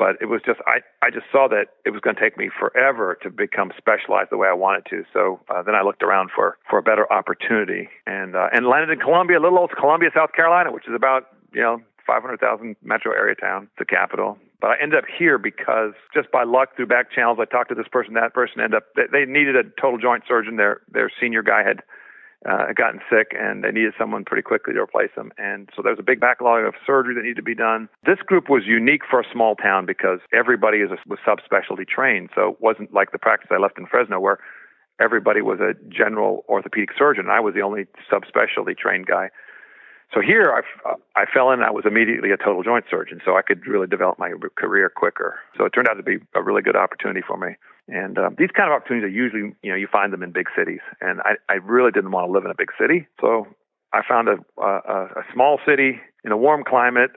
but 0.00 0.16
it 0.22 0.26
was 0.32 0.40
just 0.46 0.60
I, 0.66 0.80
I 1.04 1.10
just 1.10 1.26
saw 1.30 1.46
that 1.48 1.76
it 1.84 1.90
was 1.90 2.00
going 2.00 2.16
to 2.16 2.22
take 2.22 2.38
me 2.38 2.48
forever 2.48 3.18
to 3.22 3.28
become 3.28 3.70
specialized 3.76 4.30
the 4.30 4.38
way 4.38 4.48
I 4.48 4.54
wanted 4.54 4.86
to. 4.88 5.04
So 5.12 5.40
uh, 5.50 5.62
then 5.62 5.74
I 5.74 5.82
looked 5.82 6.02
around 6.02 6.30
for 6.34 6.56
for 6.70 6.78
a 6.78 6.82
better 6.82 7.04
opportunity 7.12 7.90
and 8.06 8.34
uh, 8.34 8.48
and 8.50 8.66
landed 8.66 8.90
in 8.90 8.98
Columbia, 8.98 9.38
little 9.38 9.58
old 9.58 9.72
Columbia, 9.78 10.08
South 10.16 10.32
Carolina, 10.32 10.72
which 10.72 10.88
is 10.88 10.94
about 10.94 11.26
you 11.52 11.60
know 11.60 11.82
500,000 12.10 12.74
metro 12.82 13.12
area 13.12 13.36
town, 13.36 13.68
the 13.78 13.84
capital. 13.84 14.36
But 14.60 14.70
I 14.70 14.74
ended 14.82 14.98
up 14.98 15.04
here 15.06 15.38
because 15.38 15.94
just 16.12 16.30
by 16.32 16.42
luck 16.42 16.74
through 16.74 16.88
back 16.90 17.12
channels, 17.12 17.38
I 17.40 17.44
talked 17.44 17.68
to 17.68 17.76
this 17.76 17.86
person, 17.86 18.14
that 18.14 18.34
person, 18.34 18.60
ended 18.60 18.82
up 18.82 18.90
they, 18.96 19.06
they 19.06 19.30
needed 19.30 19.54
a 19.54 19.62
total 19.80 19.96
joint 19.96 20.24
surgeon. 20.26 20.56
Their 20.56 20.80
their 20.90 21.08
senior 21.20 21.42
guy 21.42 21.62
had 21.62 21.86
uh, 22.50 22.72
gotten 22.74 22.98
sick 23.06 23.30
and 23.38 23.62
they 23.62 23.70
needed 23.70 23.94
someone 23.96 24.24
pretty 24.24 24.42
quickly 24.42 24.74
to 24.74 24.80
replace 24.80 25.14
him. 25.16 25.30
And 25.38 25.68
so 25.76 25.82
there 25.82 25.92
was 25.92 26.00
a 26.00 26.10
big 26.10 26.18
backlog 26.18 26.64
of 26.64 26.74
surgery 26.84 27.14
that 27.14 27.22
needed 27.22 27.36
to 27.36 27.46
be 27.46 27.54
done. 27.54 27.88
This 28.04 28.18
group 28.26 28.48
was 28.48 28.64
unique 28.66 29.02
for 29.08 29.20
a 29.20 29.24
small 29.30 29.54
town 29.54 29.86
because 29.86 30.18
everybody 30.32 30.78
is 30.78 30.90
a, 30.90 30.98
was 31.06 31.20
subspecialty 31.22 31.86
trained. 31.86 32.30
So 32.34 32.50
it 32.50 32.56
wasn't 32.60 32.92
like 32.92 33.12
the 33.12 33.18
practice 33.18 33.50
I 33.52 33.58
left 33.58 33.78
in 33.78 33.86
Fresno 33.86 34.18
where 34.18 34.38
everybody 35.00 35.42
was 35.42 35.60
a 35.60 35.72
general 35.88 36.44
orthopedic 36.48 36.90
surgeon. 36.98 37.28
I 37.30 37.40
was 37.40 37.54
the 37.54 37.62
only 37.62 37.86
subspecialty 38.10 38.76
trained 38.76 39.06
guy. 39.06 39.28
So 40.12 40.20
here 40.20 40.52
I, 40.52 40.94
I 41.14 41.24
fell 41.32 41.52
in. 41.52 41.62
I 41.62 41.70
was 41.70 41.84
immediately 41.86 42.32
a 42.32 42.36
total 42.36 42.62
joint 42.62 42.84
surgeon, 42.90 43.20
so 43.24 43.36
I 43.36 43.42
could 43.42 43.64
really 43.66 43.86
develop 43.86 44.18
my 44.18 44.32
career 44.56 44.90
quicker. 44.90 45.38
So 45.56 45.64
it 45.64 45.70
turned 45.70 45.88
out 45.88 45.94
to 45.94 46.02
be 46.02 46.18
a 46.34 46.42
really 46.42 46.62
good 46.62 46.76
opportunity 46.76 47.20
for 47.26 47.36
me. 47.36 47.54
And 47.86 48.18
um, 48.18 48.34
these 48.36 48.50
kind 48.50 48.70
of 48.70 48.74
opportunities 48.74 49.06
are 49.06 49.14
usually, 49.14 49.54
you 49.62 49.70
know, 49.70 49.76
you 49.76 49.86
find 49.90 50.12
them 50.12 50.22
in 50.22 50.32
big 50.32 50.46
cities. 50.56 50.80
And 51.00 51.20
I, 51.20 51.34
I 51.48 51.54
really 51.62 51.90
didn't 51.92 52.10
want 52.10 52.26
to 52.28 52.32
live 52.32 52.44
in 52.44 52.50
a 52.50 52.58
big 52.58 52.70
city, 52.80 53.06
so 53.20 53.46
I 53.92 54.02
found 54.08 54.28
a, 54.28 54.38
a, 54.60 55.22
a 55.22 55.24
small 55.32 55.58
city 55.66 56.00
in 56.24 56.32
a 56.32 56.36
warm 56.36 56.64
climate, 56.64 57.10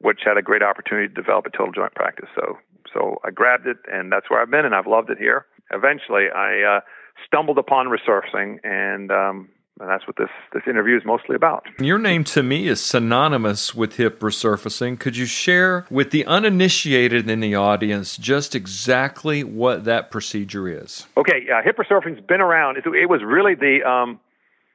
which 0.00 0.20
had 0.24 0.36
a 0.36 0.42
great 0.42 0.62
opportunity 0.62 1.08
to 1.08 1.14
develop 1.14 1.46
a 1.46 1.50
total 1.50 1.72
joint 1.72 1.94
practice. 1.94 2.28
So, 2.34 2.58
so 2.92 3.16
I 3.24 3.30
grabbed 3.30 3.66
it, 3.66 3.78
and 3.92 4.12
that's 4.12 4.30
where 4.30 4.40
I've 4.40 4.50
been, 4.50 4.64
and 4.64 4.74
I've 4.74 4.86
loved 4.86 5.10
it 5.10 5.18
here. 5.18 5.46
Eventually, 5.72 6.26
I 6.34 6.76
uh, 6.76 6.80
stumbled 7.26 7.58
upon 7.58 7.88
resurfacing, 7.88 8.58
and 8.64 9.10
um, 9.10 9.48
and 9.80 9.88
that's 9.88 10.06
what 10.06 10.16
this, 10.16 10.30
this 10.52 10.62
interview 10.66 10.96
is 10.96 11.02
mostly 11.04 11.36
about. 11.36 11.66
Your 11.78 11.98
name 11.98 12.24
to 12.24 12.42
me 12.42 12.68
is 12.68 12.80
synonymous 12.80 13.74
with 13.74 13.96
hip 13.96 14.20
resurfacing. 14.20 14.98
Could 14.98 15.16
you 15.16 15.26
share 15.26 15.86
with 15.90 16.10
the 16.10 16.24
uninitiated 16.26 17.28
in 17.28 17.40
the 17.40 17.54
audience 17.54 18.16
just 18.16 18.54
exactly 18.54 19.44
what 19.44 19.84
that 19.84 20.10
procedure 20.10 20.68
is? 20.68 21.06
Okay, 21.16 21.46
uh, 21.52 21.62
hip 21.62 21.76
resurfacing's 21.76 22.24
been 22.26 22.40
around. 22.40 22.78
It, 22.78 22.84
it 22.86 23.08
was 23.08 23.22
really 23.22 23.54
the 23.54 23.86
um, 23.86 24.20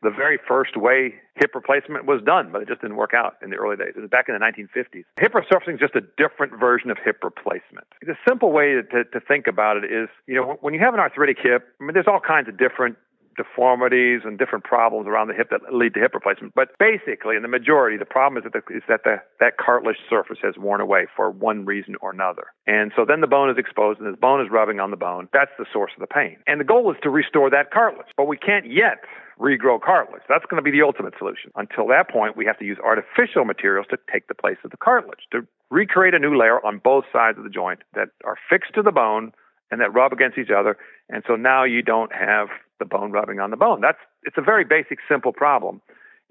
the 0.03 0.10
very 0.10 0.39
first 0.48 0.75
way 0.75 1.13
hip 1.36 1.53
replacement 1.53 2.05
was 2.05 2.22
done, 2.25 2.51
but 2.51 2.62
it 2.62 2.67
just 2.67 2.81
didn't 2.81 2.98
work 2.98 3.13
out 3.13 3.36
in 3.43 3.51
the 3.51 3.55
early 3.55 3.77
days. 3.77 3.93
It 3.96 4.01
was 4.01 4.10
back 4.10 4.25
in 4.27 4.34
the 4.34 4.41
1950s. 4.41 5.03
Hip 5.20 5.34
resurfacing 5.34 5.75
is 5.75 5.79
just 5.79 5.96
a 5.96 6.01
different 6.17 6.60
version 6.60 6.89
of 6.89 6.98
hip 7.03 7.24
replacement. 7.24 7.86
The 8.01 8.15
simple 8.27 8.51
way 8.51 8.74
to, 8.74 8.84
to, 8.84 9.03
to 9.05 9.20
think 9.20 9.46
about 9.48 9.77
it 9.77 9.86
is, 9.86 10.10
you 10.25 10.36
know, 10.36 10.58
when 10.62 10.74
you 10.74 10.79
have 10.79 10.93
an 10.93 11.00
arthritic 11.00 11.38
hip, 11.41 11.67
I 11.79 11.84
mean, 11.84 11.93
there's 11.93 12.08
all 12.08 12.20
kinds 12.20 12.50
of 12.50 12.58
different 12.58 12.98
deformities 13.35 14.21
and 14.23 14.38
different 14.38 14.63
problems 14.63 15.07
around 15.07 15.27
the 15.27 15.33
hip 15.33 15.50
that 15.51 15.73
lead 15.73 15.93
to 15.93 16.00
hip 16.00 16.13
replacement. 16.13 16.53
But 16.55 16.77
basically, 16.79 17.35
in 17.35 17.41
the 17.41 17.47
majority, 17.47 17.97
the 17.97 18.05
problem 18.05 18.43
is 18.43 18.51
that, 18.51 18.53
the, 18.53 18.75
is 18.75 18.83
that 18.88 19.03
the, 19.03 19.17
that 19.39 19.57
cartilage 19.57 19.97
surface 20.09 20.38
has 20.43 20.55
worn 20.57 20.81
away 20.81 21.07
for 21.15 21.29
one 21.31 21.65
reason 21.65 21.95
or 22.01 22.11
another. 22.11 22.47
And 22.67 22.91
so 22.95 23.05
then 23.07 23.21
the 23.21 23.27
bone 23.27 23.50
is 23.50 23.57
exposed 23.57 24.00
and 24.00 24.11
the 24.11 24.17
bone 24.17 24.41
is 24.41 24.47
rubbing 24.51 24.79
on 24.79 24.91
the 24.91 24.97
bone. 24.97 25.27
That's 25.33 25.51
the 25.57 25.65
source 25.71 25.91
of 25.95 26.01
the 26.01 26.07
pain. 26.07 26.38
And 26.47 26.59
the 26.59 26.65
goal 26.65 26.91
is 26.91 26.97
to 27.03 27.09
restore 27.09 27.50
that 27.50 27.71
cartilage. 27.71 28.11
But 28.17 28.27
we 28.27 28.38
can't 28.38 28.71
yet 28.71 29.03
regrow 29.39 29.81
cartilage. 29.81 30.21
That's 30.29 30.45
going 30.45 30.63
to 30.63 30.63
be 30.63 30.71
the 30.71 30.85
ultimate 30.85 31.13
solution. 31.17 31.51
Until 31.55 31.88
that 31.88 32.09
point, 32.09 32.38
we 32.38 32.45
have 32.45 32.59
to 32.59 32.65
use 32.65 32.77
artificial 32.83 33.43
materials 33.43 33.88
to 33.89 33.97
take 34.11 34.27
the 34.27 34.35
place 34.35 34.57
of 34.63 34.71
the 34.71 34.77
cartilage, 34.77 35.25
to 35.31 35.47
recreate 35.71 36.13
a 36.13 36.19
new 36.19 36.38
layer 36.38 36.63
on 36.65 36.79
both 36.83 37.05
sides 37.11 37.38
of 37.38 37.43
the 37.43 37.50
joint 37.50 37.79
that 37.95 38.09
are 38.23 38.38
fixed 38.50 38.75
to 38.75 38.83
the 38.83 38.91
bone 38.91 39.31
and 39.71 39.81
that 39.81 39.93
rub 39.93 40.13
against 40.13 40.38
each 40.38 40.51
other. 40.55 40.77
And 41.09 41.23
so 41.25 41.35
now 41.35 41.63
you 41.63 41.81
don't 41.81 42.13
have 42.13 42.50
the 42.81 42.89
bone 42.89 43.11
rubbing 43.13 43.39
on 43.39 43.51
the 43.51 43.57
bone. 43.57 43.79
That's 43.79 44.01
it's 44.23 44.38
a 44.38 44.41
very 44.41 44.65
basic, 44.65 45.00
simple 45.07 45.31
problem, 45.31 45.81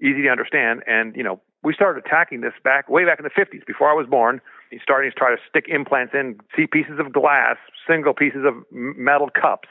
easy 0.03 0.21
to 0.23 0.29
understand. 0.29 0.83
And 0.85 1.15
you 1.15 1.23
know, 1.23 1.39
we 1.63 1.73
started 1.73 2.03
attacking 2.05 2.41
this 2.41 2.53
back 2.63 2.89
way 2.89 3.05
back 3.05 3.19
in 3.19 3.23
the 3.23 3.31
50s, 3.31 3.65
before 3.65 3.89
I 3.89 3.95
was 3.95 4.05
born. 4.05 4.41
Starting 4.81 5.11
to 5.11 5.17
try 5.17 5.31
to 5.31 5.41
stick 5.49 5.65
implants 5.67 6.13
in, 6.13 6.39
see 6.55 6.65
pieces 6.65 6.99
of 6.99 7.11
glass, 7.11 7.57
single 7.85 8.13
pieces 8.13 8.47
of 8.47 8.55
metal 8.71 9.27
cups, 9.29 9.67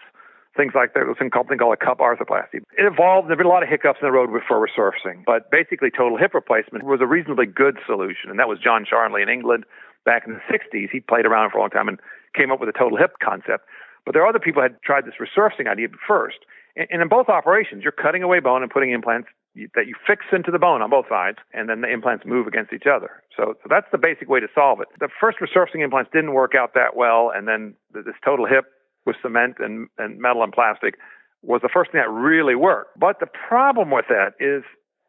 things 0.57 0.73
like 0.75 0.93
that. 0.93 1.09
Something 1.17 1.31
called, 1.31 1.49
a 1.73 1.77
cup 1.77 2.01
arthroplasty. 2.05 2.61
It 2.77 2.85
evolved. 2.85 3.29
There've 3.29 3.39
been 3.39 3.49
a 3.49 3.55
lot 3.55 3.63
of 3.63 3.69
hiccups 3.69 3.99
in 4.03 4.07
the 4.07 4.13
road 4.13 4.29
for 4.47 4.61
resurfacing, 4.61 5.25
but 5.25 5.51
basically, 5.51 5.89
total 5.91 6.19
hip 6.19 6.35
replacement 6.35 6.85
was 6.85 7.01
a 7.01 7.07
reasonably 7.07 7.47
good 7.47 7.79
solution, 7.87 8.29
and 8.29 8.39
that 8.39 8.49
was 8.49 8.59
John 8.59 8.85
Charnley 8.85 9.23
in 9.23 9.29
England 9.29 9.65
back 10.05 10.25
in 10.27 10.35
the 10.35 10.45
60s. 10.53 10.91
He 10.93 11.01
played 11.01 11.25
around 11.25 11.51
for 11.51 11.59
a 11.59 11.61
long 11.63 11.71
time 11.71 11.89
and 11.89 11.99
came 12.37 12.53
up 12.53 12.61
with 12.61 12.69
a 12.69 12.77
total 12.77 12.99
hip 12.99 13.17
concept. 13.25 13.65
But 14.05 14.13
there 14.13 14.23
are 14.23 14.29
other 14.29 14.39
people 14.39 14.63
who 14.63 14.69
had 14.69 14.81
tried 14.83 15.05
this 15.05 15.15
resurfacing 15.21 15.69
idea 15.69 15.89
first. 16.07 16.39
And 16.77 17.03
in 17.03 17.09
both 17.09 17.29
operations, 17.29 17.83
you're 17.83 17.93
cutting 17.93 18.23
away 18.23 18.41
bone 18.41 18.63
and 18.63 18.71
putting 18.71 18.93
implants 18.93 19.29
that 19.75 19.87
you 19.87 19.95
fix 20.07 20.27
into 20.33 20.51
the 20.51 20.59
bone 20.59 20.81
on 20.81 20.91
both 20.91 21.07
sides, 21.09 21.39
and 21.53 21.69
then 21.69 21.81
the 21.81 21.91
implants 21.91 22.25
move 22.25 22.47
against 22.47 22.73
each 22.73 22.87
other. 22.87 23.23
So, 23.37 23.55
so 23.63 23.69
that's 23.69 23.87
the 23.91 23.99
basic 23.99 24.29
way 24.29 24.39
to 24.39 24.47
solve 24.55 24.81
it. 24.81 24.89
The 25.01 25.09
first 25.21 25.39
resurfacing 25.39 25.83
implants 25.83 26.11
didn't 26.13 26.35
work 26.35 26.55
out 26.55 26.75
that 26.75 26.95
well, 26.95 27.33
and 27.35 27.49
then 27.49 27.75
this 27.93 28.05
total 28.25 28.47
hip 28.47 28.67
with 29.07 29.17
cement 29.23 29.57
and, 29.59 29.89
and 29.99 30.21
metal 30.21 30.45
and 30.45 30.53
plastic 30.53 30.95
was 31.43 31.63
the 31.63 31.71
first 31.73 31.91
thing 31.91 32.01
that 32.01 32.11
really 32.11 32.55
worked. 32.55 32.99
But 32.99 33.19
the 33.19 33.27
problem 33.27 33.91
with 33.91 34.07
that 34.09 34.35
is 34.39 34.63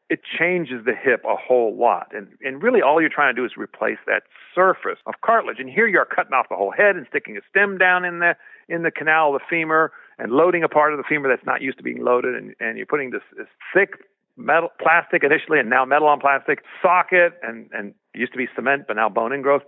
it 0.10 0.22
changes 0.38 0.84
the 0.86 0.94
hip 0.94 1.24
a 1.24 1.36
whole 1.36 1.78
lot. 1.78 2.08
And, 2.12 2.28
and 2.42 2.62
really 2.62 2.82
all 2.82 3.00
you're 3.00 3.10
trying 3.10 3.36
to 3.36 3.42
do 3.42 3.46
is 3.46 3.52
replace 3.56 4.00
that 4.08 4.24
surface 4.54 5.00
of 5.06 5.14
cartilage. 5.24 5.58
And 5.60 5.70
here 5.70 5.88
you 5.88 6.00
are 6.00 6.06
cutting 6.06 6.34
off 6.34 6.50
the 6.50 6.56
whole 6.56 6.74
head 6.76 6.96
and 6.96 7.06
sticking 7.10 7.38
a 7.38 7.42
stem 7.50 7.78
down 7.78 8.04
in 8.04 8.20
the 8.20 8.36
in 8.68 8.84
the 8.84 8.92
canal 8.92 9.34
of 9.34 9.42
the 9.42 9.46
femur 9.50 9.92
and 10.18 10.32
loading 10.32 10.64
a 10.64 10.70
part 10.70 10.94
of 10.94 10.98
the 10.98 11.04
femur 11.08 11.30
that's 11.30 11.46
not 11.46 11.62
used 11.62 11.78
to 11.78 11.84
being 11.84 12.04
loaded 12.04 12.36
and, 12.36 12.56
and 12.60 12.78
you're 12.78 12.86
putting 12.86 13.12
this, 13.12 13.24
this 13.38 13.48
thick 13.74 13.96
metal 14.38 14.70
plastic 14.82 15.24
initially 15.24 15.60
and 15.60 15.70
now 15.70 15.86
metal 15.86 16.08
on 16.08 16.20
plastic 16.20 16.60
socket 16.82 17.34
and 17.44 17.70
and 17.74 17.94
used 18.16 18.32
to 18.32 18.38
be 18.38 18.48
cement 18.56 18.84
but 18.88 18.96
now 18.96 19.10
bone 19.10 19.32
ingrowth. 19.32 19.62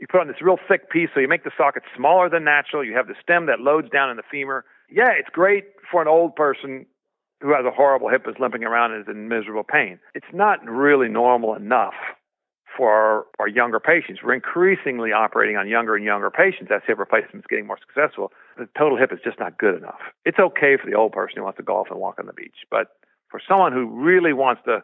You 0.00 0.06
put 0.10 0.20
on 0.20 0.28
this 0.28 0.40
real 0.40 0.58
thick 0.68 0.90
piece 0.90 1.10
so 1.12 1.20
you 1.20 1.28
make 1.28 1.44
the 1.44 1.50
socket 1.58 1.82
smaller 1.94 2.30
than 2.30 2.44
natural. 2.44 2.84
You 2.84 2.94
have 2.96 3.06
the 3.06 3.16
stem 3.22 3.46
that 3.46 3.60
loads 3.60 3.90
down 3.90 4.10
in 4.10 4.16
the 4.16 4.22
femur. 4.30 4.64
Yeah 4.90 5.10
it's 5.18 5.28
great 5.30 5.64
for 5.90 6.02
an 6.02 6.08
old 6.08 6.36
person 6.36 6.86
who 7.40 7.54
has 7.54 7.64
a 7.64 7.70
horrible 7.70 8.08
hip 8.08 8.26
is 8.28 8.34
limping 8.38 8.64
around 8.64 8.92
and 8.92 9.02
is 9.02 9.08
in 9.08 9.28
miserable 9.28 9.64
pain. 9.64 9.98
It's 10.14 10.32
not 10.32 10.64
really 10.64 11.08
normal 11.08 11.54
enough 11.54 11.94
for 12.76 12.92
our, 12.92 13.26
our 13.38 13.48
younger 13.48 13.80
patients. 13.80 14.20
We're 14.22 14.34
increasingly 14.34 15.12
operating 15.12 15.56
on 15.56 15.68
younger 15.68 15.96
and 15.96 16.04
younger 16.04 16.30
patients. 16.30 16.70
As 16.74 16.82
hip 16.86 16.98
replacement 16.98 17.44
is 17.44 17.48
getting 17.48 17.66
more 17.66 17.78
successful. 17.78 18.32
The 18.58 18.68
total 18.76 18.98
hip 18.98 19.12
is 19.12 19.18
just 19.24 19.38
not 19.38 19.58
good 19.58 19.76
enough. 19.76 20.00
It's 20.24 20.38
okay 20.38 20.76
for 20.76 20.88
the 20.90 20.96
old 20.96 21.12
person 21.12 21.36
who 21.38 21.44
wants 21.44 21.56
to 21.58 21.62
golf 21.62 21.88
and 21.90 21.98
walk 21.98 22.18
on 22.18 22.26
the 22.26 22.32
beach, 22.32 22.66
but 22.70 22.88
for 23.30 23.40
someone 23.46 23.72
who 23.72 23.86
really 23.86 24.32
wants 24.32 24.62
to 24.66 24.82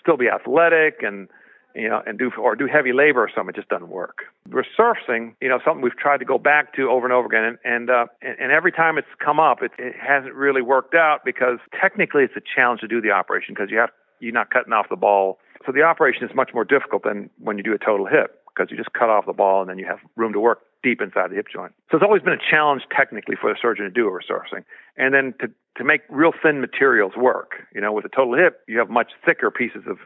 still 0.00 0.16
be 0.16 0.28
athletic 0.28 1.02
and 1.02 1.28
you 1.74 1.88
know, 1.88 2.02
and 2.06 2.18
do 2.18 2.30
or 2.38 2.56
do 2.56 2.66
heavy 2.66 2.92
labor 2.92 3.22
or 3.22 3.30
something, 3.34 3.54
it 3.54 3.56
just 3.56 3.68
doesn't 3.68 3.88
work. 3.90 4.24
Resurfacing, 4.48 5.34
you 5.40 5.48
know, 5.48 5.60
something 5.64 5.82
we've 5.82 5.96
tried 5.96 6.18
to 6.18 6.24
go 6.24 6.38
back 6.38 6.74
to 6.74 6.90
over 6.90 7.06
and 7.06 7.12
over 7.12 7.26
again, 7.26 7.44
and 7.44 7.58
and, 7.64 7.90
uh, 7.90 8.06
and 8.22 8.50
every 8.50 8.72
time 8.72 8.98
it's 8.98 9.08
come 9.24 9.38
up, 9.38 9.62
it, 9.62 9.70
it 9.78 9.94
hasn't 9.94 10.34
really 10.34 10.62
worked 10.62 10.94
out 10.94 11.20
because 11.24 11.58
technically 11.78 12.24
it's 12.24 12.34
a 12.36 12.40
challenge 12.40 12.80
to 12.80 12.88
do 12.88 13.00
the 13.00 13.10
operation 13.10 13.54
because 13.54 13.70
you 13.70 13.78
have 13.78 13.90
you're 14.18 14.32
not 14.32 14.50
cutting 14.50 14.72
off 14.72 14.86
the 14.90 14.96
ball, 14.96 15.38
so 15.64 15.70
the 15.70 15.82
operation 15.82 16.24
is 16.24 16.34
much 16.34 16.50
more 16.52 16.64
difficult 16.64 17.04
than 17.04 17.30
when 17.38 17.58
you 17.58 17.62
do 17.62 17.72
a 17.74 17.78
total 17.78 18.06
hip 18.06 18.42
because 18.48 18.70
you 18.70 18.76
just 18.76 18.92
cut 18.92 19.08
off 19.08 19.26
the 19.26 19.32
ball 19.32 19.60
and 19.60 19.70
then 19.70 19.78
you 19.78 19.86
have 19.86 19.98
room 20.16 20.32
to 20.32 20.40
work 20.40 20.60
deep 20.82 21.00
inside 21.00 21.30
the 21.30 21.36
hip 21.36 21.46
joint. 21.52 21.72
So 21.90 21.96
it's 21.96 22.04
always 22.04 22.22
been 22.22 22.34
a 22.34 22.50
challenge 22.50 22.82
technically 22.94 23.36
for 23.40 23.50
the 23.50 23.58
surgeon 23.60 23.84
to 23.84 23.90
do 23.90 24.06
a 24.06 24.10
resurfacing. 24.10 24.64
And 24.96 25.14
then 25.14 25.34
to, 25.40 25.50
to 25.76 25.84
make 25.84 26.02
real 26.08 26.32
thin 26.42 26.60
materials 26.60 27.12
work. 27.16 27.52
You 27.74 27.80
know, 27.80 27.92
with 27.92 28.04
a 28.04 28.08
total 28.08 28.34
hip, 28.34 28.60
you 28.68 28.78
have 28.78 28.90
much 28.90 29.12
thicker 29.24 29.50
pieces 29.50 29.84
of 29.88 29.98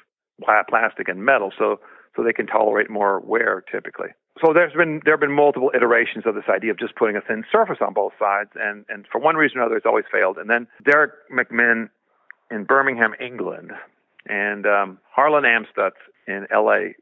plastic 0.68 1.08
and 1.08 1.24
metal, 1.24 1.52
so 1.58 1.80
so 2.14 2.22
they 2.22 2.32
can 2.32 2.46
tolerate 2.46 2.90
more 2.90 3.20
wear 3.20 3.62
typically. 3.72 4.08
So 4.44 4.52
there's 4.52 4.72
been 4.72 5.00
there 5.04 5.14
have 5.14 5.20
been 5.20 5.32
multiple 5.32 5.70
iterations 5.74 6.24
of 6.26 6.34
this 6.34 6.44
idea 6.48 6.70
of 6.70 6.78
just 6.78 6.96
putting 6.96 7.16
a 7.16 7.20
thin 7.20 7.44
surface 7.50 7.78
on 7.80 7.94
both 7.94 8.12
sides, 8.18 8.50
and 8.54 8.84
and 8.88 9.06
for 9.10 9.20
one 9.20 9.36
reason 9.36 9.58
or 9.58 9.62
another, 9.62 9.76
it's 9.76 9.86
always 9.86 10.04
failed. 10.12 10.36
And 10.36 10.50
then 10.50 10.66
Derek 10.84 11.12
McMinn 11.32 11.88
in 12.50 12.64
Birmingham, 12.64 13.14
England, 13.20 13.72
and 14.26 14.66
um, 14.66 14.98
Harlan 15.10 15.44
Amstutz 15.44 16.00
in 16.26 16.46
L.A 16.50 16.94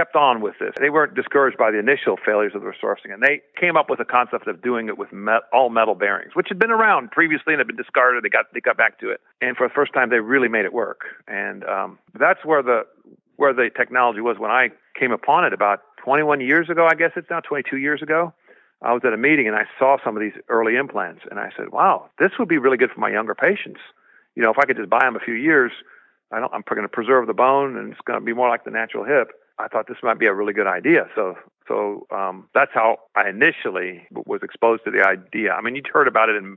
kept 0.00 0.16
on 0.16 0.40
with 0.40 0.54
this. 0.58 0.72
They 0.80 0.88
weren't 0.88 1.14
discouraged 1.14 1.58
by 1.58 1.70
the 1.70 1.78
initial 1.78 2.16
failures 2.24 2.52
of 2.54 2.62
the 2.62 2.68
resurfacing, 2.72 3.12
and 3.12 3.22
they 3.22 3.42
came 3.60 3.76
up 3.76 3.90
with 3.90 4.00
a 4.00 4.04
concept 4.04 4.46
of 4.48 4.62
doing 4.62 4.88
it 4.88 4.96
with 4.96 5.12
met, 5.12 5.42
all 5.52 5.68
metal 5.68 5.94
bearings, 5.94 6.32
which 6.34 6.46
had 6.48 6.58
been 6.58 6.70
around 6.70 7.10
previously 7.10 7.52
and 7.52 7.60
had 7.60 7.66
been 7.66 7.76
discarded. 7.76 8.24
They 8.24 8.30
got 8.30 8.46
they 8.54 8.60
got 8.60 8.78
back 8.78 8.98
to 9.00 9.10
it, 9.10 9.20
and 9.42 9.56
for 9.56 9.68
the 9.68 9.74
first 9.74 9.92
time, 9.92 10.08
they 10.08 10.20
really 10.20 10.48
made 10.48 10.64
it 10.64 10.72
work. 10.72 11.02
And 11.28 11.64
um, 11.64 11.98
that's 12.18 12.42
where 12.44 12.62
the 12.62 12.86
where 13.36 13.52
the 13.52 13.68
technology 13.76 14.22
was 14.22 14.38
when 14.38 14.50
I 14.50 14.70
came 14.98 15.12
upon 15.12 15.44
it 15.44 15.52
about 15.52 15.80
21 16.04 16.40
years 16.40 16.70
ago. 16.70 16.86
I 16.90 16.94
guess 16.94 17.12
it's 17.16 17.28
now 17.30 17.40
22 17.40 17.76
years 17.76 18.02
ago. 18.02 18.32
I 18.82 18.92
was 18.92 19.02
at 19.04 19.12
a 19.12 19.18
meeting 19.18 19.46
and 19.46 19.56
I 19.56 19.64
saw 19.78 19.98
some 20.02 20.16
of 20.16 20.22
these 20.22 20.36
early 20.48 20.76
implants, 20.76 21.22
and 21.30 21.38
I 21.38 21.50
said, 21.56 21.72
"Wow, 21.72 22.08
this 22.18 22.30
would 22.38 22.48
be 22.48 22.56
really 22.56 22.78
good 22.78 22.90
for 22.90 23.00
my 23.00 23.10
younger 23.10 23.34
patients. 23.34 23.80
You 24.34 24.42
know, 24.42 24.50
if 24.50 24.58
I 24.58 24.64
could 24.64 24.78
just 24.78 24.88
buy 24.88 25.00
them 25.00 25.16
a 25.16 25.20
few 25.20 25.34
years." 25.34 25.72
I 26.32 26.36
I'm 26.36 26.62
going 26.62 26.82
to 26.82 26.88
preserve 26.88 27.26
the 27.26 27.34
bone, 27.34 27.76
and 27.76 27.90
it's 27.90 28.00
going 28.06 28.20
to 28.20 28.24
be 28.24 28.32
more 28.32 28.48
like 28.48 28.62
the 28.62 28.70
natural 28.70 29.04
hip 29.04 29.32
I 29.60 29.68
thought 29.68 29.86
this 29.88 29.98
might 30.02 30.18
be 30.18 30.26
a 30.26 30.34
really 30.34 30.52
good 30.52 30.66
idea. 30.66 31.08
So 31.14 31.36
so 31.68 32.06
um, 32.10 32.48
that's 32.54 32.72
how 32.74 32.98
I 33.14 33.28
initially 33.28 34.06
was 34.26 34.40
exposed 34.42 34.84
to 34.84 34.90
the 34.90 35.06
idea. 35.06 35.52
I 35.52 35.60
mean, 35.60 35.76
you'd 35.76 35.86
heard 35.86 36.08
about 36.08 36.28
it 36.28 36.36
in 36.36 36.56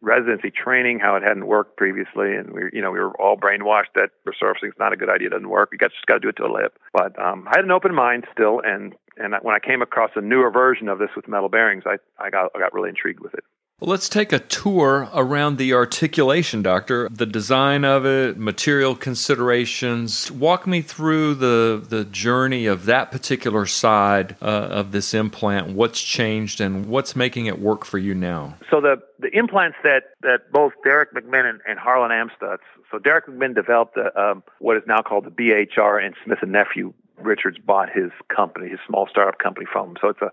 residency 0.00 0.50
training, 0.50 1.00
how 1.00 1.16
it 1.16 1.22
hadn't 1.22 1.46
worked 1.46 1.76
previously, 1.76 2.34
and 2.34 2.52
we, 2.52 2.70
you 2.72 2.82
know, 2.82 2.90
we 2.90 3.00
were 3.00 3.20
all 3.20 3.36
brainwashed 3.36 3.94
that 3.94 4.10
resurfacing 4.28 4.68
is 4.68 4.78
not 4.78 4.92
a 4.92 4.96
good 4.96 5.08
idea, 5.08 5.28
it 5.28 5.30
doesn't 5.30 5.48
work. 5.48 5.70
You 5.72 5.78
got 5.78 5.90
just 5.90 6.06
got 6.06 6.14
to 6.14 6.20
do 6.20 6.28
it 6.28 6.36
to 6.36 6.44
the 6.44 6.52
lip. 6.52 6.78
But 6.92 7.18
um, 7.20 7.48
I 7.48 7.56
had 7.56 7.64
an 7.64 7.70
open 7.70 7.94
mind 7.94 8.26
still, 8.32 8.60
and 8.64 8.94
and 9.16 9.34
when 9.42 9.54
I 9.54 9.58
came 9.58 9.82
across 9.82 10.10
a 10.14 10.20
newer 10.20 10.50
version 10.50 10.88
of 10.88 10.98
this 10.98 11.10
with 11.16 11.26
metal 11.26 11.48
bearings, 11.48 11.84
I 11.86 11.96
I 12.18 12.30
got 12.30 12.50
I 12.54 12.58
got 12.58 12.74
really 12.74 12.90
intrigued 12.90 13.20
with 13.20 13.34
it. 13.34 13.44
Well, 13.84 13.90
let's 13.90 14.08
take 14.08 14.32
a 14.32 14.38
tour 14.38 15.10
around 15.12 15.58
the 15.58 15.74
articulation, 15.74 16.62
Doctor. 16.62 17.06
The 17.10 17.26
design 17.26 17.84
of 17.84 18.06
it, 18.06 18.38
material 18.38 18.96
considerations. 18.96 20.32
Walk 20.32 20.66
me 20.66 20.80
through 20.80 21.34
the, 21.34 21.84
the 21.86 22.06
journey 22.06 22.64
of 22.64 22.86
that 22.86 23.10
particular 23.10 23.66
side 23.66 24.36
uh, 24.40 24.46
of 24.46 24.92
this 24.92 25.12
implant. 25.12 25.74
What's 25.74 26.00
changed 26.00 26.62
and 26.62 26.86
what's 26.86 27.14
making 27.14 27.44
it 27.44 27.58
work 27.58 27.84
for 27.84 27.98
you 27.98 28.14
now? 28.14 28.56
So, 28.70 28.80
the, 28.80 29.02
the 29.18 29.28
implants 29.36 29.76
that, 29.82 30.14
that 30.22 30.50
both 30.50 30.72
Derek 30.82 31.12
McMinn 31.12 31.44
and, 31.44 31.60
and 31.68 31.78
Harlan 31.78 32.10
Amstutz, 32.10 32.60
so 32.90 32.98
Derek 32.98 33.26
McMinn 33.26 33.54
developed 33.54 33.98
a, 33.98 34.18
um, 34.18 34.42
what 34.60 34.78
is 34.78 34.82
now 34.86 35.02
called 35.02 35.26
the 35.26 35.30
BHR, 35.30 36.02
and 36.02 36.14
Smith 36.24 36.38
and 36.40 36.52
Nephew 36.52 36.94
Richards 37.18 37.58
bought 37.58 37.90
his 37.94 38.12
company, 38.34 38.70
his 38.70 38.80
small 38.88 39.06
startup 39.10 39.38
company 39.38 39.66
from 39.70 39.90
him. 39.90 39.96
So, 40.00 40.08
it's 40.08 40.22
a 40.22 40.30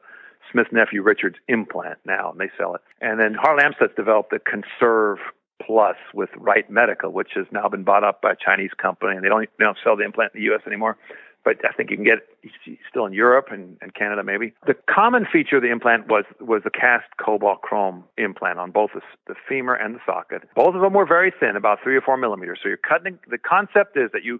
Smith 0.51 0.67
Nephew 0.71 1.01
Richards 1.01 1.37
implant 1.47 1.99
now, 2.05 2.31
and 2.31 2.39
they 2.39 2.49
sell 2.57 2.75
it. 2.75 2.81
And 2.99 3.19
then 3.19 3.33
Harlan 3.33 3.73
Amstutz 3.73 3.95
developed 3.95 4.31
the 4.31 4.39
Conserve 4.39 5.19
Plus 5.65 5.97
with 6.13 6.29
Wright 6.35 6.69
Medical, 6.69 7.11
which 7.11 7.31
has 7.35 7.45
now 7.51 7.67
been 7.69 7.83
bought 7.83 8.03
up 8.03 8.21
by 8.21 8.31
a 8.31 8.35
Chinese 8.35 8.71
company, 8.77 9.15
and 9.15 9.23
they 9.23 9.29
don't 9.29 9.49
they 9.57 9.65
don't 9.65 9.77
sell 9.83 9.95
the 9.95 10.03
implant 10.03 10.31
in 10.33 10.41
the 10.41 10.45
U.S. 10.45 10.61
anymore. 10.65 10.97
But 11.43 11.57
I 11.65 11.71
think 11.73 11.89
you 11.89 11.97
can 11.97 12.05
get 12.05 12.19
it 12.43 12.77
still 12.87 13.05
in 13.07 13.13
Europe 13.13 13.47
and, 13.49 13.75
and 13.81 13.95
Canada 13.95 14.23
maybe. 14.23 14.53
The 14.67 14.75
common 14.87 15.25
feature 15.25 15.57
of 15.57 15.63
the 15.63 15.71
implant 15.71 16.07
was 16.07 16.25
was 16.39 16.61
the 16.63 16.69
cast 16.69 17.05
cobalt 17.17 17.61
chrome 17.61 18.03
implant 18.17 18.59
on 18.59 18.71
both 18.71 18.91
the, 18.93 19.01
the 19.27 19.35
femur 19.49 19.73
and 19.73 19.95
the 19.95 19.99
socket. 20.05 20.43
Both 20.55 20.75
of 20.75 20.81
them 20.81 20.93
were 20.93 21.05
very 21.05 21.33
thin, 21.39 21.55
about 21.55 21.79
three 21.83 21.95
or 21.95 22.01
four 22.01 22.17
millimeters. 22.17 22.59
So 22.61 22.69
you're 22.69 22.77
cutting. 22.77 23.17
The 23.27 23.39
concept 23.39 23.97
is 23.97 24.11
that 24.13 24.23
you 24.23 24.39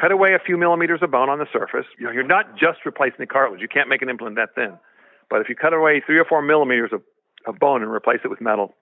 cut 0.00 0.12
away 0.12 0.34
a 0.34 0.38
few 0.38 0.56
millimeters 0.56 1.00
of 1.02 1.10
bone 1.10 1.28
on 1.28 1.38
the 1.38 1.48
surface. 1.52 1.86
You 1.98 2.06
know, 2.06 2.12
you're 2.12 2.22
not 2.22 2.56
just 2.56 2.84
replacing 2.84 3.18
the 3.18 3.26
cartilage. 3.26 3.60
You 3.60 3.68
can't 3.68 3.88
make 3.88 4.02
an 4.02 4.08
implant 4.08 4.36
that 4.36 4.54
thin. 4.54 4.78
But 5.30 5.40
if 5.40 5.48
you 5.48 5.54
cut 5.54 5.72
away 5.72 6.02
three 6.04 6.18
or 6.18 6.24
four 6.24 6.42
millimeters 6.42 6.90
of, 6.92 7.02
of 7.46 7.58
bone 7.58 7.82
and 7.82 7.90
replace 7.90 8.20
it 8.24 8.28
with 8.28 8.40
metal, 8.40 8.74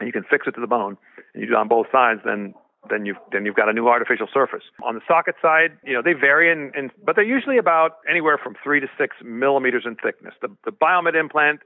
and 0.00 0.06
you 0.06 0.12
can 0.12 0.24
fix 0.28 0.46
it 0.46 0.52
to 0.52 0.60
the 0.60 0.66
bone, 0.66 0.96
and 1.34 1.42
you 1.42 1.48
do 1.48 1.54
it 1.54 1.58
on 1.58 1.68
both 1.68 1.86
sides, 1.90 2.20
then 2.24 2.54
then 2.88 3.04
you've 3.04 3.16
then 3.32 3.44
you've 3.44 3.56
got 3.56 3.68
a 3.68 3.72
new 3.72 3.88
artificial 3.88 4.28
surface. 4.32 4.62
On 4.84 4.94
the 4.94 5.00
socket 5.06 5.34
side, 5.42 5.76
you 5.84 5.92
know 5.94 6.02
they 6.02 6.12
vary 6.12 6.50
in, 6.50 6.72
in 6.76 6.90
but 7.04 7.16
they're 7.16 7.24
usually 7.24 7.58
about 7.58 7.96
anywhere 8.08 8.38
from 8.38 8.54
three 8.62 8.80
to 8.80 8.86
six 8.98 9.16
millimeters 9.24 9.84
in 9.84 9.96
thickness. 9.96 10.34
The 10.40 10.48
the 10.64 10.70
Biomet 10.70 11.18
implant 11.18 11.60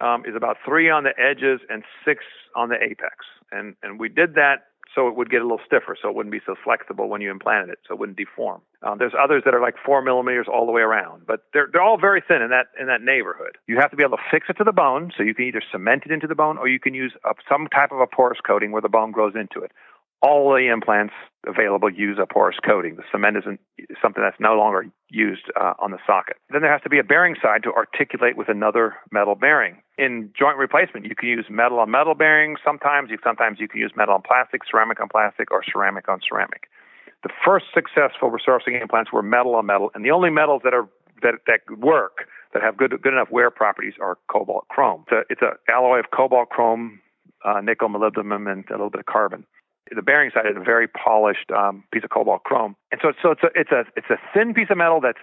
um, 0.00 0.24
is 0.24 0.34
about 0.36 0.56
three 0.64 0.88
on 0.88 1.04
the 1.04 1.12
edges 1.18 1.60
and 1.68 1.82
six 2.04 2.24
on 2.54 2.68
the 2.68 2.76
apex, 2.76 3.26
and 3.50 3.74
and 3.82 3.98
we 3.98 4.08
did 4.08 4.34
that 4.34 4.66
so 4.96 5.06
it 5.06 5.14
would 5.14 5.30
get 5.30 5.42
a 5.42 5.44
little 5.44 5.60
stiffer, 5.64 5.96
so 6.00 6.08
it 6.08 6.16
wouldn't 6.16 6.32
be 6.32 6.40
so 6.46 6.56
flexible 6.64 7.08
when 7.08 7.20
you 7.20 7.30
implanted 7.30 7.68
it, 7.68 7.78
so 7.86 7.94
it 7.94 8.00
wouldn't 8.00 8.16
deform. 8.16 8.62
Um, 8.82 8.98
there's 8.98 9.12
others 9.18 9.42
that 9.44 9.54
are 9.54 9.60
like 9.60 9.74
four 9.84 10.00
millimeters 10.00 10.46
all 10.52 10.64
the 10.64 10.72
way 10.72 10.80
around, 10.80 11.26
but 11.26 11.44
they're 11.52 11.68
they're 11.70 11.82
all 11.82 11.98
very 11.98 12.22
thin 12.26 12.40
in 12.40 12.50
that 12.50 12.68
in 12.80 12.86
that 12.86 13.02
neighborhood. 13.02 13.58
You 13.68 13.76
have 13.78 13.90
to 13.90 13.96
be 13.96 14.02
able 14.02 14.16
to 14.16 14.22
fix 14.30 14.46
it 14.48 14.54
to 14.54 14.64
the 14.64 14.72
bone, 14.72 15.12
so 15.16 15.22
you 15.22 15.34
can 15.34 15.44
either 15.44 15.62
cement 15.70 16.04
it 16.06 16.12
into 16.12 16.26
the 16.26 16.34
bone 16.34 16.56
or 16.56 16.66
you 16.66 16.80
can 16.80 16.94
use 16.94 17.12
a, 17.24 17.34
some 17.48 17.68
type 17.68 17.92
of 17.92 18.00
a 18.00 18.06
porous 18.06 18.40
coating 18.44 18.72
where 18.72 18.82
the 18.82 18.88
bone 18.88 19.12
grows 19.12 19.34
into 19.36 19.60
it 19.60 19.70
all 20.22 20.52
the 20.54 20.68
implants 20.72 21.14
available 21.46 21.90
use 21.90 22.18
a 22.20 22.26
porous 22.26 22.56
coating. 22.64 22.96
The 22.96 23.04
cement 23.12 23.36
isn't 23.36 23.60
something 24.02 24.22
that's 24.22 24.40
no 24.40 24.54
longer 24.54 24.86
used 25.10 25.44
uh, 25.54 25.74
on 25.78 25.92
the 25.92 25.98
socket. 26.06 26.36
Then 26.50 26.62
there 26.62 26.72
has 26.72 26.82
to 26.82 26.90
be 26.90 26.98
a 26.98 27.04
bearing 27.04 27.36
side 27.40 27.62
to 27.62 27.72
articulate 27.72 28.36
with 28.36 28.48
another 28.48 28.96
metal 29.12 29.34
bearing. 29.34 29.82
In 29.96 30.30
joint 30.36 30.58
replacement, 30.58 31.06
you 31.06 31.14
can 31.14 31.28
use 31.28 31.46
metal 31.48 31.78
on 31.78 31.90
metal 31.90 32.14
bearings. 32.14 32.58
Sometimes 32.64 33.10
you 33.10 33.18
sometimes 33.22 33.58
you 33.60 33.68
can 33.68 33.80
use 33.80 33.92
metal 33.96 34.14
on 34.14 34.22
plastic, 34.22 34.62
ceramic 34.68 35.00
on 35.00 35.08
plastic, 35.08 35.50
or 35.50 35.62
ceramic 35.62 36.08
on 36.08 36.20
ceramic. 36.26 36.68
The 37.22 37.30
first 37.44 37.66
successful 37.72 38.30
resurfacing 38.30 38.80
implants 38.80 39.12
were 39.12 39.22
metal 39.22 39.54
on 39.54 39.66
metal, 39.66 39.90
and 39.94 40.04
the 40.04 40.10
only 40.10 40.30
metals 40.30 40.62
that 40.64 40.74
are 40.74 40.88
that 41.22 41.34
that 41.46 41.60
work 41.78 42.28
that 42.52 42.62
have 42.62 42.76
good 42.76 42.90
good 43.02 43.12
enough 43.12 43.30
wear 43.30 43.50
properties 43.50 43.94
are 44.00 44.18
cobalt 44.30 44.66
chrome. 44.68 45.04
It's 45.10 45.12
a 45.12 45.32
it's 45.32 45.42
a 45.42 45.72
alloy 45.72 46.00
of 46.00 46.06
cobalt 46.10 46.50
chrome, 46.50 47.00
uh, 47.44 47.60
nickel, 47.60 47.88
molybdenum, 47.88 48.50
and 48.50 48.64
a 48.68 48.72
little 48.72 48.90
bit 48.90 49.00
of 49.00 49.06
carbon. 49.06 49.46
The 49.94 50.02
bearing 50.02 50.30
side 50.34 50.46
is 50.46 50.56
a 50.56 50.64
very 50.64 50.88
polished 50.88 51.50
um, 51.56 51.84
piece 51.92 52.02
of 52.04 52.10
cobalt 52.10 52.44
chrome, 52.44 52.76
and 52.90 53.00
so 53.02 53.12
so 53.22 53.30
it's 53.30 53.42
a 53.42 53.50
it's 53.54 53.70
a 53.70 53.84
it's 53.96 54.10
a 54.10 54.18
thin 54.34 54.54
piece 54.54 54.68
of 54.70 54.76
metal 54.78 55.00
that 55.00 55.14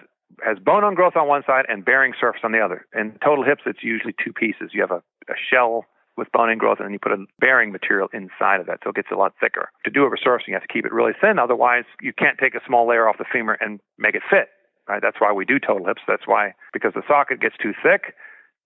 has 0.44 0.58
bone 0.58 0.84
on 0.84 0.94
growth 0.94 1.16
on 1.16 1.28
one 1.28 1.42
side 1.46 1.66
and 1.68 1.84
bearing 1.84 2.12
surface 2.18 2.40
on 2.44 2.52
the 2.52 2.60
other. 2.60 2.86
In 2.94 3.18
total 3.22 3.44
hips, 3.44 3.62
it's 3.66 3.82
usually 3.82 4.14
two 4.22 4.32
pieces. 4.32 4.70
You 4.72 4.80
have 4.80 4.90
a, 4.90 5.02
a 5.28 5.36
shell 5.50 5.84
with 6.16 6.30
bone 6.32 6.48
ingrowth, 6.48 6.78
and 6.78 6.86
then 6.86 6.92
you 6.92 6.98
put 6.98 7.12
a 7.12 7.24
bearing 7.40 7.72
material 7.72 8.08
inside 8.12 8.60
of 8.60 8.66
that, 8.66 8.78
so 8.82 8.90
it 8.90 8.96
gets 8.96 9.08
a 9.12 9.16
lot 9.16 9.34
thicker. 9.40 9.70
To 9.84 9.90
do 9.90 10.04
a 10.04 10.10
resurfacing, 10.10 10.48
you 10.48 10.54
have 10.54 10.62
to 10.62 10.72
keep 10.72 10.86
it 10.86 10.92
really 10.92 11.12
thin. 11.20 11.38
Otherwise, 11.38 11.84
you 12.00 12.12
can't 12.12 12.38
take 12.38 12.54
a 12.54 12.60
small 12.66 12.86
layer 12.88 13.08
off 13.08 13.18
the 13.18 13.24
femur 13.30 13.58
and 13.60 13.80
make 13.98 14.14
it 14.14 14.22
fit. 14.30 14.48
Right? 14.88 15.00
That's 15.00 15.16
why 15.18 15.32
we 15.32 15.44
do 15.44 15.58
total 15.58 15.86
hips. 15.86 16.02
That's 16.06 16.26
why 16.26 16.54
because 16.72 16.92
the 16.94 17.02
socket 17.08 17.40
gets 17.40 17.56
too 17.60 17.72
thick, 17.82 18.14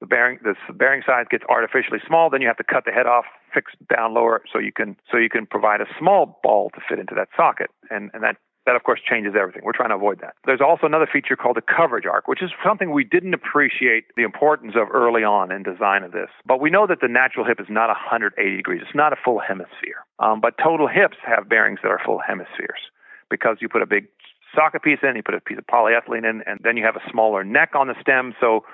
the 0.00 0.06
bearing 0.06 0.38
the 0.42 0.54
bearing 0.72 1.02
size 1.06 1.26
gets 1.30 1.44
artificially 1.48 2.00
small. 2.06 2.28
Then 2.30 2.40
you 2.40 2.48
have 2.48 2.56
to 2.58 2.64
cut 2.64 2.84
the 2.84 2.92
head 2.92 3.06
off, 3.06 3.24
fix 3.52 3.72
down 3.94 4.14
lower, 4.14 4.42
so 4.52 4.58
you 4.58 4.72
can 4.72 4.96
so 5.10 5.16
you 5.16 5.28
can 5.28 5.46
provide 5.46 5.80
a 5.80 5.86
small 5.98 6.38
ball 6.42 6.70
to 6.74 6.80
fit 6.88 6.98
into 6.98 7.14
that 7.14 7.28
socket, 7.36 7.70
and 7.90 8.10
and 8.12 8.22
that 8.22 8.36
that 8.68 8.76
of 8.76 8.82
course 8.84 9.00
changes 9.00 9.32
everything. 9.38 9.62
We're 9.64 9.72
trying 9.72 9.88
to 9.88 9.96
avoid 9.96 10.20
that. 10.20 10.34
There's 10.44 10.60
also 10.60 10.86
another 10.86 11.08
feature 11.10 11.36
called 11.36 11.56
the 11.56 11.64
coverage 11.64 12.04
arc, 12.04 12.28
which 12.28 12.42
is 12.42 12.50
something 12.62 12.92
we 12.92 13.02
didn't 13.02 13.32
appreciate 13.32 14.04
the 14.14 14.24
importance 14.24 14.74
of 14.76 14.88
early 14.92 15.24
on 15.24 15.50
in 15.50 15.62
design 15.62 16.02
of 16.02 16.12
this. 16.12 16.28
But 16.44 16.60
we 16.60 16.68
know 16.68 16.86
that 16.86 17.00
the 17.00 17.08
natural 17.08 17.46
hip 17.46 17.60
is 17.60 17.66
not 17.70 17.88
180 17.88 18.36
degrees. 18.56 18.82
It's 18.84 18.94
not 18.94 19.14
a 19.14 19.16
full 19.16 19.40
hemisphere. 19.40 20.04
Um, 20.18 20.42
but 20.42 20.60
total 20.62 20.86
hips 20.86 21.16
have 21.24 21.48
bearings 21.48 21.80
that 21.82 21.88
are 21.88 22.00
full 22.04 22.20
hemispheres 22.20 22.92
because 23.30 23.56
you 23.60 23.70
put 23.70 23.80
a 23.80 23.86
big 23.86 24.06
socket 24.54 24.82
piece 24.82 24.98
in, 25.02 25.16
you 25.16 25.22
put 25.22 25.34
a 25.34 25.40
piece 25.40 25.56
of 25.56 25.66
polyethylene 25.66 26.28
in, 26.28 26.42
and 26.44 26.60
then 26.62 26.76
you 26.76 26.84
have 26.84 26.96
a 26.96 27.10
smaller 27.10 27.44
neck 27.44 27.70
on 27.74 27.88
the 27.88 27.94
stem. 28.02 28.34
So 28.38 28.64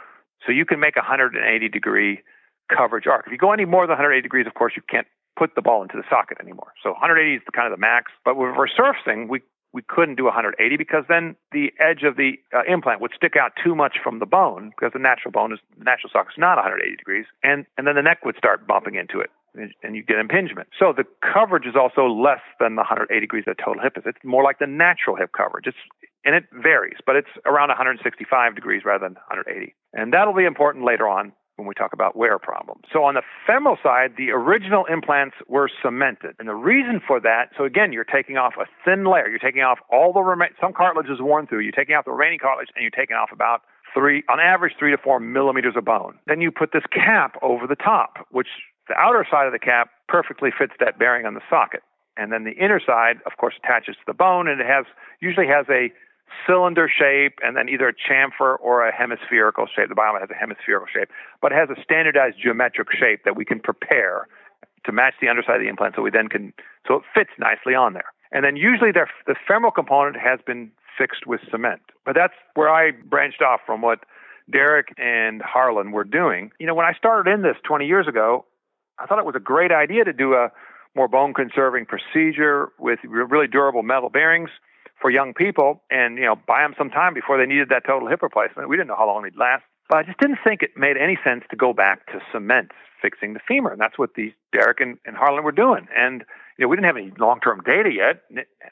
so 0.45 0.53
you 0.53 0.67
can 0.67 0.81
make 0.81 0.97
a 0.97 1.01
180 1.01 1.69
degree 1.69 2.23
coverage 2.69 3.07
arc. 3.07 3.27
If 3.27 3.33
you 3.33 3.39
go 3.39 3.53
any 3.53 3.65
more 3.65 3.87
than 3.87 3.97
180 3.97 4.23
degrees, 4.23 4.47
of 4.47 4.55
course, 4.55 4.75
you 4.77 4.83
can't 4.89 5.07
put 5.37 5.55
the 5.55 5.63
ball 5.63 5.83
into 5.83 5.97
the 5.97 6.05
socket 6.09 6.39
anymore. 6.41 6.73
So 6.83 6.91
180 6.91 7.37
is 7.37 7.43
the 7.47 7.53
kind 7.53 7.67
of 7.67 7.77
the 7.77 7.81
max. 7.81 8.13
But 8.25 8.37
with 8.37 8.55
resurfacing, 8.55 9.29
we 9.29 9.43
we 9.75 9.83
couldn't 9.83 10.15
do 10.15 10.25
180 10.25 10.77
because 10.77 11.03
then 11.09 11.35
the 11.51 11.73
edge 11.81 12.05
of 12.05 12.17
the 12.17 12.39
uh, 12.55 12.63
implant 12.71 13.01
would 13.01 13.11
stick 13.17 13.35
out 13.35 13.51
too 13.63 13.75
much 13.75 13.97
from 14.01 14.21
the 14.21 14.27
bone 14.27 14.71
because 14.71 14.93
the 14.93 15.01
natural 15.01 15.33
bone 15.33 15.53
is 15.53 15.59
the 15.77 15.83
natural 15.83 16.11
socket 16.13 16.33
is 16.33 16.39
not 16.39 16.55
180 16.55 16.97
degrees, 16.97 17.27
and 17.43 17.67
and 17.77 17.87
then 17.87 17.97
the 17.97 18.03
neck 18.03 18.25
would 18.25 18.37
start 18.37 18.69
bumping 18.69 18.95
into 18.95 19.19
it, 19.19 19.31
and 19.83 19.97
you 19.97 20.05
get 20.05 20.19
impingement. 20.19 20.69
So 20.79 20.95
the 20.97 21.05
coverage 21.21 21.67
is 21.67 21.75
also 21.75 22.07
less 22.07 22.41
than 22.61 22.77
the 22.77 22.87
180 22.87 23.19
degrees 23.19 23.45
that 23.47 23.59
total 23.59 23.83
hip 23.83 23.99
is. 23.99 24.05
It's 24.07 24.23
more 24.23 24.45
like 24.45 24.61
the 24.61 24.71
natural 24.71 25.17
hip 25.17 25.33
coverage. 25.37 25.67
It's 25.67 25.83
and 26.25 26.37
it 26.37 26.45
varies, 26.55 26.99
but 27.05 27.17
it's 27.17 27.35
around 27.45 27.69
165 27.69 28.55
degrees 28.55 28.83
rather 28.87 29.05
than 29.05 29.19
180, 29.27 29.75
and 29.93 30.15
that'll 30.15 30.39
be 30.39 30.47
important 30.47 30.87
later 30.87 31.09
on 31.09 31.33
when 31.57 31.69
we 31.69 31.75
talk 31.75 31.93
about 31.93 32.17
wear 32.17 32.39
problems. 32.39 32.83
So 32.93 33.05
on 33.05 33.15
the 33.15 33.23
femoral 33.47 33.79
side, 33.83 34.15
the 34.17 34.31
original 34.31 34.85
implants 34.87 35.37
were 35.49 35.71
cemented. 35.83 36.35
And 36.39 36.49
the 36.49 36.55
reason 36.55 37.01
for 37.07 37.21
that, 37.21 37.51
so 37.57 37.65
again, 37.65 37.93
you're 37.93 38.05
taking 38.05 38.37
off 38.37 38.55
a 38.59 38.67
thin 38.85 39.05
layer. 39.05 39.29
You're 39.29 39.39
taking 39.39 39.63
off 39.63 39.79
all 39.91 40.13
the 40.13 40.21
remain 40.21 40.51
some 40.61 40.73
cartilage 40.73 41.09
is 41.09 41.21
worn 41.21 41.47
through. 41.47 41.61
You're 41.61 41.73
taking 41.73 41.95
off 41.95 42.05
the 42.05 42.11
remaining 42.11 42.39
cartilage 42.41 42.69
and 42.75 42.83
you're 42.83 42.91
taking 42.91 43.17
off 43.17 43.31
about 43.33 43.63
three 43.95 44.25
on 44.29 44.41
average 44.41 44.75
three 44.79 44.91
to 44.91 44.99
four 44.99 45.21
millimeters 45.21 45.75
of 45.77 45.85
bone. 45.85 46.19
Then 46.27 46.41
you 46.41 46.51
put 46.51 46.73
this 46.73 46.85
cap 46.91 47.37
over 47.43 47.67
the 47.67 47.77
top, 47.77 48.27
which 48.31 48.49
the 48.89 48.95
outer 48.95 49.25
side 49.31 49.47
of 49.47 49.53
the 49.53 49.59
cap 49.59 49.91
perfectly 50.09 50.51
fits 50.57 50.73
that 50.81 50.99
bearing 50.99 51.25
on 51.27 51.35
the 51.35 51.43
socket. 51.49 51.83
And 52.17 52.33
then 52.33 52.45
the 52.45 52.53
inner 52.53 52.81
side, 52.85 53.19
of 53.27 53.39
course, 53.39 53.55
attaches 53.63 53.97
to 53.97 54.03
the 54.07 54.15
bone 54.15 54.49
and 54.49 54.61
it 54.61 54.67
has 54.67 54.87
usually 55.21 55.47
has 55.47 55.67
a 55.71 55.91
cylinder 56.47 56.89
shape 56.89 57.39
and 57.43 57.57
then 57.57 57.69
either 57.69 57.89
a 57.89 57.95
chamfer 57.95 58.57
or 58.61 58.87
a 58.87 58.95
hemispherical 58.95 59.67
shape. 59.67 59.89
The 59.89 59.95
Biomet 59.95 60.21
has 60.21 60.31
a 60.31 60.35
hemispherical 60.35 60.89
shape, 60.93 61.09
but 61.41 61.53
it 61.53 61.57
has 61.57 61.69
a 61.71 61.81
standardized 61.83 62.37
geometric 62.43 62.89
shape 62.93 63.25
that 63.25 63.37
we 63.37 63.45
can 63.45 63.61
prepare 63.61 64.29
to 64.85 64.93
match 64.93 65.15
the 65.21 65.29
underside 65.29 65.57
of 65.57 65.63
the 65.63 65.69
implant 65.69 65.95
so 65.97 66.03
we 66.03 66.11
then 66.11 66.29
can, 66.29 66.53
so 66.87 66.97
it 66.97 67.03
fits 67.15 67.31
nicely 67.39 67.75
on 67.75 67.95
there. 67.95 68.13
And 68.33 68.45
then 68.45 68.57
usually 68.57 68.91
the 68.93 69.07
femoral 69.47 69.73
component 69.73 70.17
has 70.17 70.41
been 70.45 70.71
fixed 70.99 71.27
with 71.27 71.41
cement. 71.51 71.81
But 72.05 72.15
that's 72.15 72.35
where 72.55 72.69
I 72.69 72.91
branched 72.91 73.43
off 73.43 73.61
from 73.65 73.81
what 73.81 74.01
Derek 74.51 74.89
and 74.99 75.41
Harlan 75.41 75.93
were 75.93 76.05
doing. 76.05 76.51
You 76.59 76.67
know, 76.67 76.75
when 76.75 76.87
I 76.87 76.93
started 76.93 77.31
in 77.33 77.43
this 77.43 77.57
20 77.65 77.87
years 77.87 78.07
ago, 78.07 78.45
I 78.99 79.07
thought 79.07 79.19
it 79.19 79.25
was 79.25 79.37
a 79.37 79.41
great 79.41 79.73
idea 79.73 80.05
to 80.05 80.13
do 80.13 80.35
a 80.35 80.51
more 80.95 81.09
bone 81.09 81.33
conserving 81.35 81.87
procedure 81.87 82.69
with 82.79 82.99
really 83.05 83.49
durable 83.49 83.83
metal 83.83 84.11
bearings 84.11 84.51
for 85.05 85.11
young 85.11 85.35
people 85.35 85.83
and, 85.91 86.17
you 86.17 86.25
know, 86.25 86.35
buy 86.35 86.63
them 86.63 86.75
some 86.79 86.89
time 86.89 87.13
before 87.13 87.37
they 87.37 87.45
needed 87.45 87.69
that 87.69 87.85
total 87.87 88.09
hip 88.09 88.23
replacement. 88.23 88.71
We 88.71 88.77
didn't 88.77 88.89
know 88.89 88.97
how 88.97 89.07
long 89.07 89.27
it'd 89.27 89.39
last. 89.39 89.63
But 89.91 89.99
I 89.99 90.03
just 90.03 90.19
didn't 90.19 90.39
think 90.43 90.63
it 90.63 90.71
made 90.79 90.97
any 90.97 91.19
sense 91.23 91.45
to 91.51 91.57
go 91.57 91.75
back 91.75 92.07
to 92.07 92.21
cement 92.33 92.71
fixing 93.03 93.35
the 93.35 93.41
femur. 93.47 93.71
And 93.71 93.79
that's 93.79 93.99
what 93.99 94.15
these 94.17 94.33
Derek 94.51 94.81
and, 94.81 94.97
and 95.05 95.15
Harlan 95.15 95.45
were 95.45 95.53
doing. 95.53 95.87
And, 95.95 96.25
you 96.57 96.65
know, 96.65 96.69
we 96.69 96.77
didn't 96.77 96.87
have 96.87 96.97
any 96.97 97.13
long 97.19 97.39
term 97.41 97.61
data 97.67 97.91
yet. 97.93 98.23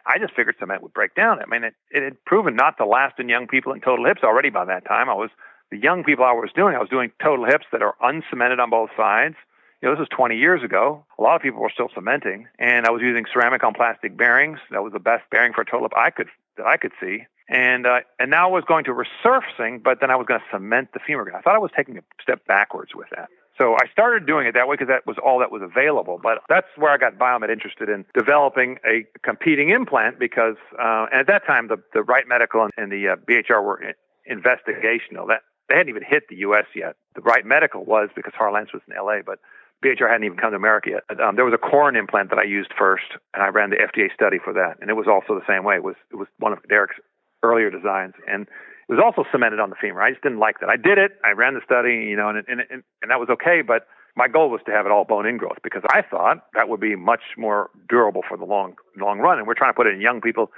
I 0.07 0.18
just 0.18 0.33
figured 0.33 0.57
cement 0.59 0.83
would 0.83 0.94
break 0.94 1.14
down. 1.14 1.38
I 1.38 1.44
mean, 1.44 1.64
it, 1.64 1.74
it 1.90 2.02
had 2.02 2.24
proven 2.24 2.57
not 2.57 2.78
to 2.78 2.87
last 2.87 3.20
in 3.20 3.28
young 3.28 3.46
people 3.46 3.74
in 3.74 3.83
total 3.83 4.07
hips 4.07 4.22
already 4.24 4.48
by 4.48 4.64
that 4.64 4.87
time. 4.87 5.11
I 5.11 5.14
was, 5.14 5.28
the 5.70 5.76
young 5.76 6.02
people 6.02 6.24
I 6.24 6.33
was 6.33 6.48
doing, 6.57 6.74
I 6.74 6.78
was 6.78 6.88
doing 6.88 7.12
total 7.22 7.44
hips 7.44 7.66
that 7.72 7.83
are 7.83 7.94
uncemented 8.00 8.59
on 8.59 8.70
both 8.70 8.88
sides 8.96 9.37
you 9.83 9.88
know, 9.88 9.95
this 9.95 10.01
was 10.01 10.09
20 10.16 10.37
years 10.37 10.62
ago. 10.62 11.05
A 11.18 11.23
lot 11.23 11.35
of 11.35 11.42
people 11.42 11.61
were 11.61 11.71
still 11.71 11.90
cementing, 11.92 12.47
and 12.59 12.87
I 12.87 12.90
was 12.90 13.03
using 13.03 13.25
ceramic 13.33 13.64
on 13.64 13.75
plastic 13.75 14.16
bearings. 14.16 14.61
That 14.71 14.83
was 14.85 14.92
the 14.92 15.01
best 15.01 15.25
bearing 15.31 15.53
for 15.53 15.62
a 15.62 15.64
total 15.64 15.83
hip 15.83 15.92
I 15.97 16.11
could 16.11 16.29
that 16.57 16.66
I 16.66 16.77
could 16.77 16.92
see. 17.01 17.25
And 17.49 17.87
uh, 17.87 18.01
and 18.21 18.31
now 18.31 18.49
I 18.49 18.53
was 18.53 18.64
going 18.66 18.85
to 18.85 18.92
resurfacing, 18.92 19.83
but 19.83 20.01
then 20.01 20.11
I 20.11 20.16
was 20.16 20.27
going 20.27 20.40
to 20.40 20.47
cement 20.53 20.90
the 20.95 21.01
femur. 21.05 21.33
I 21.37 21.40
thought 21.42 21.57
I 21.57 21.59
was 21.59 21.73
taking 21.77 21.99
a 21.99 22.03
step 22.23 22.47
backwards 22.47 22.92
with 22.95 23.09
that. 23.11 23.29
So 23.59 23.75
I 23.75 23.87
started 23.92 24.27
doing 24.27 24.47
it 24.47 24.55
that 24.55 24.68
way 24.68 24.75
because 24.75 24.88
that 24.88 25.07
was 25.07 25.16
all 25.23 25.40
that 25.40 25.51
was 25.51 25.62
available. 25.62 26.18
But 26.23 26.38
that's 26.49 26.68
where 26.77 26.90
I 26.90 26.97
got 26.97 27.18
Biomet 27.18 27.51
interested 27.51 27.88
in 27.88 28.07
developing 28.14 28.79
a 28.87 29.05
competing 29.23 29.71
implant 29.71 30.18
because 30.18 30.57
uh, 30.81 31.07
and 31.11 31.21
at 31.21 31.27
that 31.27 31.45
time 31.45 31.66
the 31.66 31.77
the 31.92 32.03
Wright 32.03 32.27
Medical 32.29 32.62
and, 32.62 32.73
and 32.77 32.92
the 32.92 33.09
uh, 33.09 33.16
BHR 33.16 33.62
were 33.62 33.83
investigational. 34.31 35.27
That 35.27 35.42
they 35.72 35.78
hadn't 35.78 35.88
even 35.88 36.04
hit 36.06 36.28
the 36.28 36.37
U.S. 36.44 36.66
yet. 36.76 36.96
The 37.14 37.22
Wright 37.22 37.46
Medical 37.46 37.85
was 37.85 38.11
because 38.14 38.35
Harlan 38.37 38.66
was 38.74 38.82
in 38.87 38.94
L.A. 38.94 39.22
But 39.24 39.38
BHR 39.82 40.08
hadn't 40.08 40.24
even 40.24 40.37
come 40.37 40.50
to 40.50 40.56
America 40.56 40.90
yet. 40.90 41.20
Um, 41.20 41.37
there 41.37 41.44
was 41.44 41.54
a 41.54 41.58
Corin 41.58 41.96
implant 41.96 42.28
that 42.28 42.38
I 42.38 42.44
used 42.44 42.72
first, 42.78 43.16
and 43.32 43.42
I 43.42 43.48
ran 43.48 43.70
the 43.70 43.76
FDA 43.76 44.12
study 44.12 44.38
for 44.38 44.52
that, 44.52 44.76
and 44.80 44.90
it 44.90 44.94
was 44.94 45.06
also 45.08 45.35
the 45.35 45.46
same 45.48 45.64
way. 45.64 45.76
It 45.76 45.82
was 45.82 45.96
it 46.12 46.16
was 46.16 46.28
one 46.38 46.52
of 46.52 46.58
Derek's 46.68 46.96
earlier 47.42 47.70
designs, 47.70 48.14
and 48.28 48.42
it 48.42 48.92
was 48.92 49.00
also 49.02 49.24
cemented 49.32 49.61
on 49.61 49.70
the 49.70 49.76
femur. 49.80 50.02
I 50.02 50.11
just 50.11 50.22
didn't 50.22 50.38
like 50.38 50.61
that. 50.61 50.68
I 50.68 50.76
did 50.76 50.98
it. 50.98 51.12
I 51.24 51.32
ran 51.32 51.54
the 51.54 51.64
study, 51.64 52.06
you 52.06 52.16
know, 52.16 52.28
and 52.28 52.44
and 52.46 52.61
and, 52.70 52.82
and 53.00 53.11
that 53.11 53.18
was 53.18 53.30
okay. 53.30 53.62
But 53.62 53.88
my 54.14 54.28
goal 54.28 54.50
was 54.50 54.61
to 54.66 54.72
have 54.72 54.87
it 54.87 54.92
all 54.92 55.04
bone 55.04 55.24
ingrowth 55.24 55.62
because 55.64 55.82
I 55.88 56.02
thought 56.02 56.46
that 56.54 56.68
would 56.68 56.80
be 56.80 56.96
much 56.96 57.35
more 57.38 57.70
durable 57.88 58.22
for 58.28 58.37
the 58.37 58.44
long 58.44 58.76
long 59.00 59.18
run. 59.18 59.38
And 59.38 59.46
we're 59.46 59.54
trying 59.54 59.70
to 59.70 59.76
put 59.76 59.87
it 59.87 59.94
in 59.94 60.00
young 60.00 60.20
people 60.20 60.50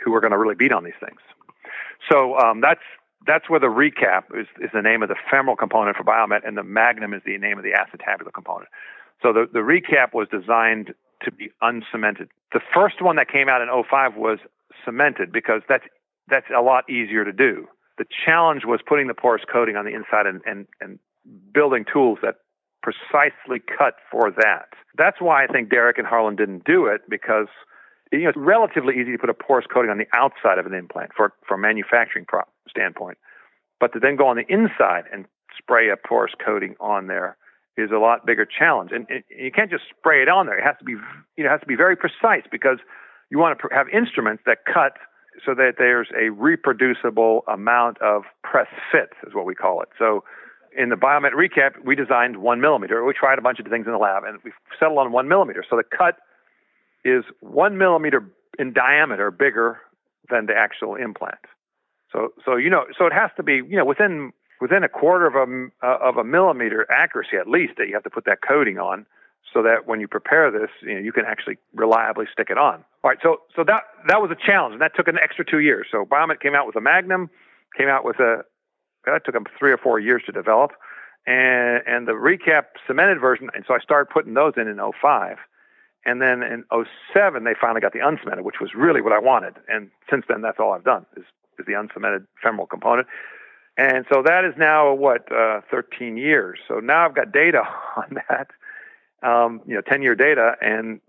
who 0.00 0.14
are 0.14 0.20
going 0.20 0.32
to 0.32 0.38
really 0.38 0.54
beat 0.54 0.72
on 0.72 0.84
these 0.84 0.98
things. 0.98 1.20
So 2.10 2.36
um, 2.38 2.60
that's 2.60 2.82
that's 3.26 3.48
where 3.48 3.60
the 3.60 3.66
recap 3.66 4.24
is, 4.38 4.46
is 4.60 4.70
the 4.72 4.82
name 4.82 5.02
of 5.02 5.08
the 5.08 5.16
femoral 5.30 5.56
component 5.56 5.96
for 5.96 6.04
Biomet, 6.04 6.46
and 6.46 6.56
the 6.56 6.62
magnum 6.62 7.14
is 7.14 7.22
the 7.24 7.38
name 7.38 7.58
of 7.58 7.64
the 7.64 7.72
acetabular 7.72 8.32
component. 8.32 8.68
So 9.22 9.32
the, 9.32 9.46
the 9.50 9.60
recap 9.60 10.12
was 10.12 10.28
designed 10.28 10.94
to 11.22 11.32
be 11.32 11.50
uncemented. 11.62 12.28
The 12.52 12.60
first 12.74 13.00
one 13.00 13.16
that 13.16 13.28
came 13.30 13.48
out 13.48 13.62
in 13.62 13.68
05 13.68 14.16
was 14.16 14.38
cemented 14.84 15.32
because 15.32 15.62
that's 15.68 15.84
that's 16.28 16.46
a 16.56 16.62
lot 16.62 16.88
easier 16.88 17.24
to 17.24 17.32
do. 17.32 17.66
The 17.98 18.06
challenge 18.24 18.62
was 18.64 18.80
putting 18.86 19.08
the 19.08 19.14
porous 19.14 19.42
coating 19.50 19.76
on 19.76 19.84
the 19.84 19.94
inside 19.94 20.26
and, 20.26 20.40
and, 20.46 20.66
and 20.80 20.98
building 21.52 21.84
tools 21.90 22.18
that 22.22 22.36
precisely 22.82 23.60
cut 23.60 23.94
for 24.10 24.30
that. 24.30 24.68
That's 24.96 25.20
why 25.20 25.44
I 25.44 25.46
think 25.46 25.70
Derek 25.70 25.98
and 25.98 26.06
Harlan 26.06 26.36
didn't 26.36 26.64
do 26.64 26.86
it 26.86 27.02
because 27.08 27.48
you 28.16 28.24
know, 28.24 28.30
it's 28.30 28.38
relatively 28.38 28.94
easy 29.00 29.12
to 29.12 29.18
put 29.18 29.30
a 29.30 29.34
porous 29.34 29.66
coating 29.72 29.90
on 29.90 29.98
the 29.98 30.06
outside 30.12 30.58
of 30.58 30.66
an 30.66 30.74
implant 30.74 31.10
for, 31.16 31.32
for 31.46 31.54
a 31.54 31.58
manufacturing 31.58 32.26
standpoint. 32.68 33.18
But 33.80 33.92
to 33.92 34.00
then 34.00 34.16
go 34.16 34.26
on 34.26 34.36
the 34.36 34.46
inside 34.48 35.04
and 35.12 35.26
spray 35.56 35.90
a 35.90 35.96
porous 35.96 36.32
coating 36.44 36.74
on 36.80 37.06
there 37.06 37.36
is 37.76 37.90
a 37.90 37.98
lot 37.98 38.24
bigger 38.24 38.46
challenge. 38.46 38.90
And, 38.92 39.06
and 39.10 39.24
you 39.30 39.50
can't 39.50 39.70
just 39.70 39.84
spray 39.90 40.22
it 40.22 40.28
on 40.28 40.46
there. 40.46 40.58
It 40.58 40.64
has 40.64 40.76
to 40.78 40.84
be, 40.84 40.94
you 41.36 41.44
know, 41.44 41.50
has 41.50 41.60
to 41.60 41.66
be 41.66 41.76
very 41.76 41.96
precise 41.96 42.44
because 42.50 42.78
you 43.30 43.38
want 43.38 43.58
to 43.58 43.68
have 43.74 43.88
instruments 43.88 44.42
that 44.46 44.58
cut 44.64 44.94
so 45.44 45.54
that 45.54 45.74
there's 45.78 46.08
a 46.16 46.30
reproducible 46.30 47.42
amount 47.48 48.00
of 48.00 48.22
press 48.42 48.68
fit, 48.92 49.10
is 49.26 49.34
what 49.34 49.46
we 49.46 49.54
call 49.54 49.82
it. 49.82 49.88
So 49.98 50.22
in 50.76 50.90
the 50.90 50.96
Biomet 50.96 51.32
recap, 51.32 51.84
we 51.84 51.96
designed 51.96 52.36
one 52.36 52.60
millimeter. 52.60 53.04
We 53.04 53.12
tried 53.12 53.38
a 53.38 53.42
bunch 53.42 53.58
of 53.58 53.66
things 53.66 53.86
in 53.86 53.92
the 53.92 53.98
lab, 53.98 54.22
and 54.24 54.38
we 54.44 54.52
settled 54.78 54.98
on 54.98 55.10
one 55.10 55.28
millimeter. 55.28 55.64
So 55.68 55.76
the 55.76 55.82
cut 55.82 56.18
is 57.04 57.24
one 57.40 57.78
millimeter 57.78 58.30
in 58.58 58.72
diameter 58.72 59.30
bigger 59.30 59.78
than 60.30 60.46
the 60.46 60.54
actual 60.54 60.94
implant. 60.94 61.38
So, 62.12 62.32
so 62.44 62.56
you 62.56 62.70
know, 62.70 62.84
so 62.96 63.06
it 63.06 63.12
has 63.12 63.30
to 63.36 63.42
be, 63.42 63.54
you 63.54 63.76
know, 63.76 63.84
within 63.84 64.32
within 64.60 64.84
a 64.84 64.88
quarter 64.88 65.26
of 65.26 65.34
a 65.34 65.68
uh, 65.86 65.98
of 66.00 66.16
a 66.16 66.24
millimeter 66.24 66.86
accuracy 66.90 67.36
at 67.38 67.48
least 67.48 67.74
that 67.78 67.88
you 67.88 67.94
have 67.94 68.04
to 68.04 68.10
put 68.10 68.24
that 68.26 68.38
coating 68.46 68.78
on, 68.78 69.04
so 69.52 69.62
that 69.62 69.86
when 69.86 70.00
you 70.00 70.08
prepare 70.08 70.50
this, 70.50 70.70
you 70.82 70.94
know, 70.94 71.00
you 71.00 71.12
can 71.12 71.24
actually 71.26 71.58
reliably 71.74 72.26
stick 72.32 72.48
it 72.50 72.58
on. 72.58 72.84
All 73.02 73.10
right, 73.10 73.18
so 73.22 73.42
so 73.54 73.64
that 73.64 73.82
that 74.08 74.22
was 74.22 74.30
a 74.30 74.36
challenge, 74.46 74.74
and 74.74 74.80
that 74.80 74.94
took 74.94 75.08
an 75.08 75.18
extra 75.20 75.44
two 75.44 75.60
years. 75.60 75.86
So 75.90 76.04
Biomet 76.04 76.40
came 76.40 76.54
out 76.54 76.66
with 76.66 76.76
a 76.76 76.80
Magnum, 76.80 77.30
came 77.76 77.88
out 77.88 78.04
with 78.04 78.20
a 78.20 78.44
that 79.06 79.24
took 79.24 79.34
them 79.34 79.44
three 79.58 79.72
or 79.72 79.78
four 79.78 79.98
years 79.98 80.22
to 80.26 80.32
develop, 80.32 80.72
and 81.26 81.82
and 81.86 82.06
the 82.06 82.12
recap 82.12 82.78
cemented 82.86 83.20
version, 83.20 83.50
and 83.54 83.64
so 83.66 83.74
I 83.74 83.80
started 83.80 84.10
putting 84.10 84.34
those 84.34 84.54
in 84.56 84.68
in 84.68 84.78
05. 84.78 85.36
And 86.06 86.20
then 86.20 86.42
in 86.42 86.64
07, 87.14 87.44
they 87.44 87.54
finally 87.58 87.80
got 87.80 87.92
the 87.92 88.00
uncemented, 88.00 88.42
which 88.42 88.60
was 88.60 88.70
really 88.74 89.00
what 89.00 89.12
I 89.12 89.18
wanted. 89.18 89.54
And 89.68 89.90
since 90.10 90.24
then, 90.28 90.42
that's 90.42 90.58
all 90.60 90.72
I've 90.72 90.84
done 90.84 91.06
is, 91.16 91.24
is 91.58 91.66
the 91.66 91.72
uncemented 91.72 92.26
femoral 92.42 92.66
component. 92.66 93.06
And 93.76 94.04
so 94.12 94.22
that 94.22 94.44
is 94.44 94.54
now 94.56 94.94
what 94.94 95.30
uh, 95.32 95.60
13 95.70 96.16
years. 96.16 96.58
So 96.68 96.78
now 96.78 97.06
I've 97.06 97.14
got 97.14 97.32
data 97.32 97.62
on 97.96 98.18
that, 98.28 98.50
um, 99.28 99.62
you 99.66 99.74
know, 99.74 99.80
10 99.80 100.02
year 100.02 100.14
data, 100.14 100.52
and 100.60 101.00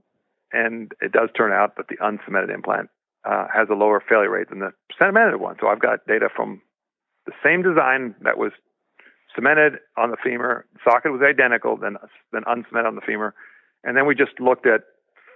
and 0.51 0.93
it 1.01 1.11
does 1.11 1.29
turn 1.35 1.51
out 1.51 1.75
that 1.75 1.89
the 1.89 1.97
uncemented 1.97 2.49
implant 2.53 2.89
uh, 3.25 3.47
has 3.53 3.67
a 3.69 3.73
lower 3.73 4.01
failure 4.07 4.29
rate 4.29 4.49
than 4.49 4.59
the 4.59 4.71
cemented 4.97 5.37
one. 5.37 5.57
So 5.59 5.67
I've 5.67 5.81
got 5.81 6.05
data 6.07 6.29
from 6.33 6.61
the 7.25 7.33
same 7.43 7.61
design 7.61 8.15
that 8.21 8.37
was 8.37 8.51
cemented 9.35 9.79
on 9.97 10.11
the 10.11 10.17
femur, 10.23 10.65
socket 10.83 11.11
was 11.11 11.21
identical, 11.21 11.75
then 11.75 11.97
then 12.31 12.43
uncemented 12.43 12.87
on 12.87 12.95
the 12.95 13.01
femur, 13.01 13.35
and 13.85 13.95
then 13.95 14.05
we 14.05 14.15
just 14.15 14.39
looked 14.39 14.65
at 14.65 14.81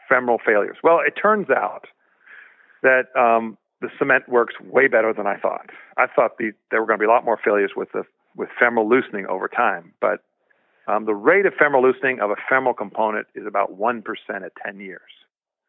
femoral 0.09 0.39
failures. 0.43 0.77
Well, 0.83 0.99
it 1.05 1.11
turns 1.11 1.49
out 1.49 1.85
that 2.81 3.15
um, 3.17 3.57
the 3.81 3.89
cement 3.97 4.27
works 4.27 4.55
way 4.59 4.87
better 4.87 5.13
than 5.13 5.27
I 5.27 5.37
thought. 5.37 5.69
I 5.97 6.07
thought 6.07 6.37
the, 6.37 6.51
there 6.71 6.81
were 6.81 6.87
going 6.87 6.99
to 6.99 7.03
be 7.03 7.07
a 7.07 7.11
lot 7.11 7.23
more 7.23 7.39
failures 7.43 7.71
with 7.75 7.91
the 7.93 8.03
with 8.35 8.49
femoral 8.59 8.87
loosening 8.87 9.25
over 9.25 9.47
time, 9.47 9.93
but 9.99 10.23
um, 10.87 11.05
the 11.05 11.15
rate 11.15 11.45
of 11.45 11.53
femoral 11.57 11.83
loosening 11.83 12.19
of 12.19 12.29
a 12.29 12.35
femoral 12.47 12.73
component 12.73 13.27
is 13.35 13.45
about 13.45 13.73
one 13.73 14.01
percent 14.01 14.43
at 14.43 14.51
10 14.65 14.79
years. 14.79 15.11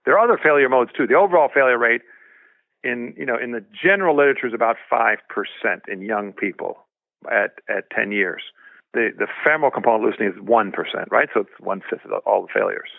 There 0.04 0.16
are 0.18 0.24
other 0.24 0.38
failure 0.42 0.68
modes 0.68 0.90
too. 0.96 1.06
The 1.06 1.14
overall 1.14 1.50
failure 1.52 1.78
rate 1.78 2.02
in 2.82 3.14
you 3.16 3.26
know 3.26 3.36
in 3.36 3.52
the 3.52 3.64
general 3.82 4.16
literature 4.16 4.46
is 4.46 4.54
about 4.54 4.76
five 4.88 5.18
percent 5.28 5.82
in 5.88 6.02
young 6.02 6.32
people 6.32 6.78
at 7.30 7.58
at 7.68 7.90
10 7.90 8.12
years. 8.12 8.42
The 8.92 9.10
the 9.16 9.26
femoral 9.44 9.70
component 9.70 10.04
loosening 10.04 10.32
is 10.32 10.40
one 10.40 10.72
percent, 10.72 11.08
right? 11.10 11.28
So 11.32 11.40
it's 11.40 11.50
one 11.60 11.82
fifth 11.88 12.04
of 12.04 12.12
all 12.26 12.42
the 12.42 12.48
failures. 12.52 12.90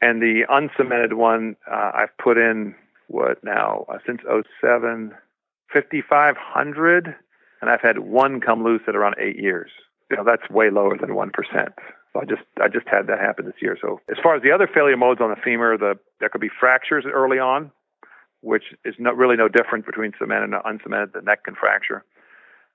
And 0.00 0.20
the 0.20 0.44
uncemented 0.48 1.14
one, 1.14 1.56
uh, 1.70 1.90
I've 1.94 2.16
put 2.18 2.36
in 2.36 2.74
what 3.08 3.42
now 3.42 3.86
uh, 3.88 3.98
since 4.06 4.20
07, 4.60 5.14
5,500, 5.72 7.16
and 7.60 7.70
I've 7.70 7.80
had 7.80 8.00
one 8.00 8.40
come 8.40 8.62
loose 8.62 8.82
at 8.86 8.94
around 8.94 9.16
eight 9.18 9.38
years. 9.38 9.70
You 10.10 10.16
know 10.16 10.24
that's 10.24 10.48
way 10.50 10.70
lower 10.70 10.96
than 10.96 11.14
one 11.14 11.30
percent. 11.30 11.72
So 12.12 12.20
I 12.20 12.24
just 12.24 12.42
I 12.60 12.68
just 12.68 12.86
had 12.86 13.06
that 13.08 13.18
happen 13.18 13.46
this 13.46 13.60
year. 13.60 13.76
So 13.80 14.00
as 14.10 14.16
far 14.22 14.36
as 14.36 14.42
the 14.42 14.52
other 14.52 14.68
failure 14.72 14.96
modes 14.96 15.20
on 15.20 15.30
the 15.30 15.36
femur, 15.36 15.76
the 15.76 15.98
there 16.20 16.28
could 16.28 16.40
be 16.40 16.50
fractures 16.60 17.04
early 17.10 17.38
on, 17.38 17.72
which 18.40 18.64
is 18.84 18.94
not 18.98 19.16
really 19.16 19.36
no 19.36 19.48
different 19.48 19.86
between 19.86 20.12
cemented 20.18 20.54
and 20.54 20.62
uncemented. 20.64 21.12
The 21.12 21.22
neck 21.22 21.44
can 21.44 21.54
fracture. 21.54 22.04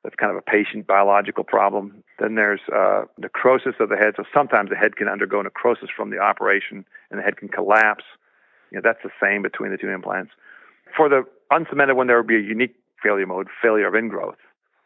That's 0.04 0.16
kind 0.16 0.32
of 0.32 0.38
a 0.38 0.42
patient 0.42 0.88
biological 0.88 1.44
problem. 1.44 2.04
Then 2.20 2.36
there's 2.36 2.62
uh, 2.74 3.04
necrosis 3.18 3.76
of 3.80 3.90
the 3.90 3.98
head. 3.98 4.14
So 4.18 4.24
sometimes 4.34 4.70
the 4.70 4.76
head 4.76 4.96
can 4.96 5.08
undergo 5.08 5.42
necrosis 5.42 5.90
from 5.96 6.10
the 6.10 6.18
operation, 6.18 6.86
and 7.10 7.20
the 7.20 7.24
head 7.24 7.38
can 7.38 7.50
collapse. 7.50 8.04
You 8.72 8.78
know, 8.78 8.82
that's 8.84 9.04
the 9.04 9.12
same 9.22 9.42
between 9.44 9.72
the 9.72 9.78
two 9.78 9.90
implants. 9.90 10.32
For 10.96 11.08
the 11.08 11.24
uncemented 11.52 11.96
one, 11.96 12.08
there 12.08 12.18
would 12.18 12.28
be 12.28 12.38
a 12.38 12.40
unique 12.40 12.76
failure 13.04 13.28
mode, 13.28 13.48
failure 13.62 13.88
of 13.88 13.94
ingrowth, 13.94 14.42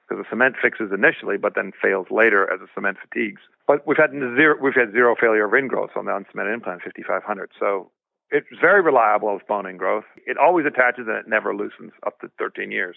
because 0.07 0.23
the 0.23 0.29
cement 0.29 0.55
fixes 0.61 0.91
initially, 0.93 1.37
but 1.37 1.55
then 1.55 1.71
fails 1.81 2.07
later 2.11 2.51
as 2.51 2.59
the 2.59 2.67
cement 2.73 2.97
fatigues. 2.99 3.41
But 3.67 3.87
we've 3.87 3.97
had 3.97 4.11
zero, 4.11 4.55
we've 4.61 4.75
had 4.75 4.91
zero 4.91 5.15
failure 5.19 5.45
of 5.45 5.51
ingrowth 5.51 5.95
on 5.95 6.05
the 6.05 6.11
uncemented 6.11 6.53
implant 6.53 6.81
5500. 6.83 7.51
So 7.59 7.89
it's 8.31 8.47
very 8.59 8.81
reliable 8.81 9.33
as 9.35 9.41
bone 9.47 9.65
ingrowth. 9.65 10.03
It 10.25 10.37
always 10.37 10.65
attaches 10.65 11.07
and 11.07 11.17
it 11.17 11.27
never 11.27 11.55
loosens 11.55 11.93
up 12.05 12.19
to 12.21 12.29
13 12.37 12.71
years. 12.71 12.95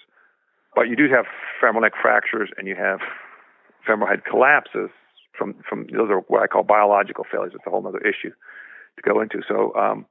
But 0.79 0.89
you 0.89 0.95
do 0.95 1.09
have 1.13 1.25
femoral 1.61 1.81
neck 1.81 1.95
fractures 2.01 2.51
and 2.57 2.69
you 2.69 2.77
have 2.77 3.01
femoral 3.85 4.09
head 4.09 4.25
collapses 4.25 4.91
from, 5.37 5.57
from 5.69 5.89
those 5.93 6.09
are 6.09 6.21
what 6.29 6.41
I 6.41 6.47
call 6.47 6.63
biological 6.63 7.27
failures. 7.29 7.51
It's 7.53 7.67
a 7.67 7.71
whole 7.71 7.85
other 7.85 7.99
issue 7.99 8.31
to 8.31 9.03
go 9.03 9.21
into. 9.21 9.43
So, 9.49 9.75
um, 9.75 10.07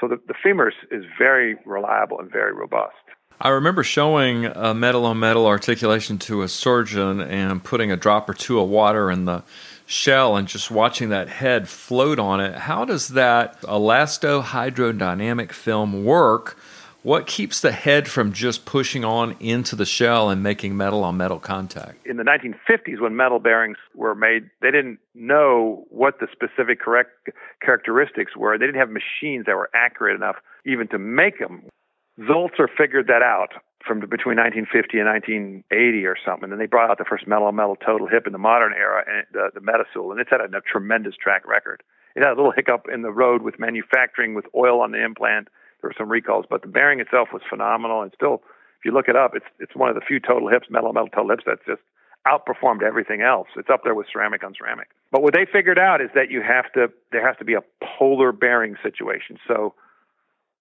so 0.00 0.06
the, 0.06 0.20
the 0.28 0.34
femur 0.40 0.72
is 0.92 1.02
very 1.18 1.56
reliable 1.66 2.20
and 2.20 2.30
very 2.30 2.54
robust. 2.54 2.94
I 3.40 3.48
remember 3.48 3.82
showing 3.82 4.44
a 4.44 4.72
metal 4.72 5.06
on 5.06 5.18
metal 5.18 5.44
articulation 5.44 6.18
to 6.18 6.42
a 6.42 6.48
surgeon 6.48 7.20
and 7.20 7.64
putting 7.64 7.90
a 7.90 7.96
drop 7.96 8.28
or 8.28 8.34
two 8.34 8.60
of 8.60 8.68
water 8.68 9.10
in 9.10 9.24
the 9.24 9.42
shell 9.86 10.36
and 10.36 10.46
just 10.46 10.70
watching 10.70 11.08
that 11.08 11.30
head 11.30 11.68
float 11.68 12.20
on 12.20 12.38
it. 12.38 12.54
How 12.54 12.84
does 12.84 13.08
that 13.08 13.60
elasto 13.62 14.40
hydrodynamic 14.40 15.50
film 15.50 16.04
work? 16.04 16.56
What 17.02 17.26
keeps 17.26 17.60
the 17.60 17.72
head 17.72 18.06
from 18.06 18.32
just 18.32 18.64
pushing 18.64 19.04
on 19.04 19.34
into 19.40 19.74
the 19.74 19.84
shell 19.84 20.30
and 20.30 20.40
making 20.40 20.76
metal 20.76 21.02
on 21.02 21.16
metal 21.16 21.40
contact? 21.40 22.06
In 22.06 22.16
the 22.16 22.22
1950s, 22.22 23.00
when 23.00 23.16
metal 23.16 23.40
bearings 23.40 23.76
were 23.92 24.14
made, 24.14 24.48
they 24.60 24.70
didn't 24.70 25.00
know 25.12 25.84
what 25.90 26.20
the 26.20 26.28
specific 26.30 26.78
correct 26.78 27.10
characteristics 27.60 28.36
were. 28.36 28.56
They 28.56 28.66
didn't 28.66 28.78
have 28.78 28.88
machines 28.88 29.46
that 29.46 29.56
were 29.56 29.68
accurate 29.74 30.14
enough 30.14 30.36
even 30.64 30.86
to 30.88 30.98
make 30.98 31.40
them. 31.40 31.64
Sulzer 32.28 32.68
figured 32.68 33.08
that 33.08 33.22
out 33.22 33.50
from 33.84 33.98
between 33.98 34.38
1950 34.38 34.98
and 34.98 35.08
1980 35.08 36.06
or 36.06 36.14
something. 36.24 36.44
And 36.44 36.52
then 36.52 36.60
they 36.60 36.66
brought 36.66 36.88
out 36.88 36.98
the 36.98 37.04
first 37.04 37.26
metal 37.26 37.48
on 37.48 37.56
metal 37.56 37.74
total 37.74 38.06
hip 38.06 38.28
in 38.28 38.32
the 38.32 38.38
modern 38.38 38.72
era, 38.72 39.02
and 39.08 39.26
the, 39.32 39.50
the 39.54 39.60
Metasul, 39.60 40.12
and 40.12 40.20
it's 40.20 40.30
had 40.30 40.40
a, 40.40 40.44
a 40.44 40.60
tremendous 40.60 41.16
track 41.16 41.48
record. 41.48 41.82
It 42.14 42.22
had 42.22 42.30
a 42.30 42.36
little 42.36 42.52
hiccup 42.54 42.86
in 42.92 43.02
the 43.02 43.10
road 43.10 43.42
with 43.42 43.58
manufacturing, 43.58 44.34
with 44.34 44.44
oil 44.54 44.80
on 44.80 44.92
the 44.92 45.02
implant. 45.02 45.48
There 45.82 45.88
were 45.88 45.94
some 45.98 46.10
recalls, 46.10 46.46
but 46.48 46.62
the 46.62 46.68
bearing 46.68 47.00
itself 47.00 47.28
was 47.32 47.42
phenomenal. 47.48 48.02
And 48.02 48.12
still, 48.14 48.42
if 48.78 48.84
you 48.84 48.92
look 48.92 49.08
it 49.08 49.16
up, 49.16 49.32
it's 49.34 49.46
it's 49.58 49.74
one 49.76 49.88
of 49.88 49.94
the 49.94 50.00
few 50.00 50.20
total 50.20 50.48
hips, 50.48 50.68
metal 50.70 50.92
metal 50.92 51.08
total 51.08 51.30
hips, 51.30 51.44
that's 51.44 51.64
just 51.66 51.82
outperformed 52.26 52.82
everything 52.82 53.20
else. 53.20 53.48
It's 53.56 53.68
up 53.68 53.82
there 53.82 53.94
with 53.94 54.06
ceramic 54.12 54.44
on 54.44 54.54
ceramic. 54.56 54.88
But 55.10 55.22
what 55.22 55.34
they 55.34 55.44
figured 55.44 55.78
out 55.78 56.00
is 56.00 56.08
that 56.14 56.30
you 56.30 56.40
have 56.40 56.72
to 56.72 56.92
there 57.10 57.26
has 57.26 57.36
to 57.38 57.44
be 57.44 57.54
a 57.54 57.62
polar 57.98 58.32
bearing 58.32 58.76
situation. 58.82 59.38
So 59.46 59.74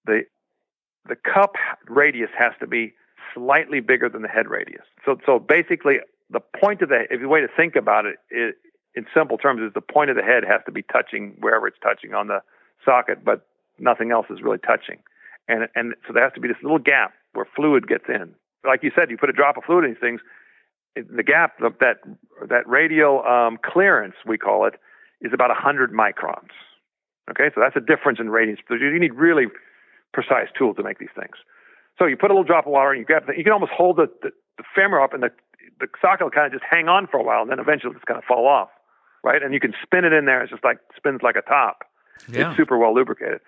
the 0.06 0.26
the 1.08 1.16
cup 1.16 1.56
radius 1.88 2.30
has 2.38 2.54
to 2.60 2.68
be 2.68 2.94
slightly 3.34 3.80
bigger 3.80 4.10
than 4.10 4.22
the 4.22 4.28
head 4.28 4.48
radius. 4.48 4.84
So, 5.06 5.18
so 5.26 5.40
basically, 5.40 5.98
the 6.30 6.40
point 6.40 6.82
of 6.82 6.90
the 6.90 7.06
if 7.10 7.22
the 7.22 7.28
way 7.28 7.42
to 7.42 7.48
think 7.48 7.76
about 7.76 8.06
it 8.06 8.18
in 8.96 9.06
simple 9.16 9.38
terms 9.38 9.62
is 9.62 9.74
the 9.74 9.82
point 9.82 10.10
of 10.10 10.16
the 10.16 10.24
head 10.24 10.44
has 10.44 10.62
to 10.66 10.72
be 10.72 10.82
touching 10.84 11.36
wherever 11.40 11.68
it's 11.68 11.78
touching 11.82 12.14
on 12.14 12.28
the 12.28 12.42
socket, 12.84 13.24
but 13.24 13.46
nothing 13.80 14.12
else 14.12 14.28
is 14.30 14.42
really 14.42 14.58
touching. 14.58 15.00
And 15.48 15.68
and 15.76 15.96
so 16.08 16.14
there 16.14 16.24
has 16.24 16.34
to 16.34 16.42
be 16.42 16.48
this 16.48 16.62
little 16.62 16.80
gap 16.80 17.14
where 17.34 17.48
fluid 17.56 17.88
gets 17.88 18.06
in. 18.08 18.34
Like 18.66 18.84
you 18.84 18.92
said, 18.96 19.10
you 19.10 19.18
put 19.18 19.30
a 19.30 19.34
drop 19.34 19.58
of 19.58 19.64
fluid 19.64 19.86
in 19.86 19.92
these 19.92 20.00
things, 20.00 20.22
the 20.96 21.24
gap 21.24 21.58
that 21.60 21.98
that 22.50 22.68
radial 22.68 23.24
um, 23.24 23.58
clearance 23.64 24.16
we 24.26 24.38
call 24.38 24.66
it 24.66 24.76
is 25.22 25.32
about 25.34 25.50
100 25.50 25.92
microns. 25.92 26.52
Okay, 27.30 27.50
so 27.54 27.62
that's 27.62 27.76
a 27.76 27.80
difference 27.80 28.20
in 28.20 28.30
radius. 28.30 28.60
You 28.70 29.00
need 29.00 29.14
really 29.14 29.46
precise 30.14 30.48
tools 30.58 30.76
to 30.78 30.84
make 30.84 31.00
these 31.00 31.14
things. 31.16 31.36
So 31.98 32.06
you 32.06 32.18
put 32.18 32.32
a 32.32 32.34
little 32.34 32.44
drop 32.44 32.66
of 32.66 32.72
water 32.72 32.92
and 32.92 33.00
you 33.00 33.06
grab 33.06 33.24
you 33.36 33.44
can 33.44 33.54
almost 33.54 33.72
hold 33.72 33.98
the, 33.98 34.08
the, 34.22 34.32
the 34.58 34.64
femur 34.76 35.00
up 35.00 35.14
and 35.14 35.24
the, 35.24 35.30
the 35.80 35.88
socket 36.02 36.26
will 36.26 36.32
kind 36.32 36.48
of 36.48 36.52
just 36.52 36.66
hang 36.70 36.90
on 36.90 37.08
for 37.08 37.20
a 37.20 37.24
while 37.24 37.42
and 37.42 37.52
then 37.52 37.60
eventually 37.60 37.94
it's 37.96 38.04
kind 38.04 38.18
of 38.18 38.24
fall 38.26 38.48
off, 38.48 38.70
right? 39.24 39.42
And 39.42 39.54
you 39.54 39.60
can 39.60 39.74
spin 39.82 40.04
it 40.04 40.12
in 40.12 40.26
there. 40.26 40.42
It's 40.42 40.52
just 40.52 40.64
like 40.64 40.80
spins 40.98 41.22
like 41.22 41.36
a 41.36 41.42
top. 41.42 41.84
Yeah. 42.30 42.50
It's 42.50 42.58
super 42.58 42.78
well 42.78 42.94
lubricated. 42.94 43.40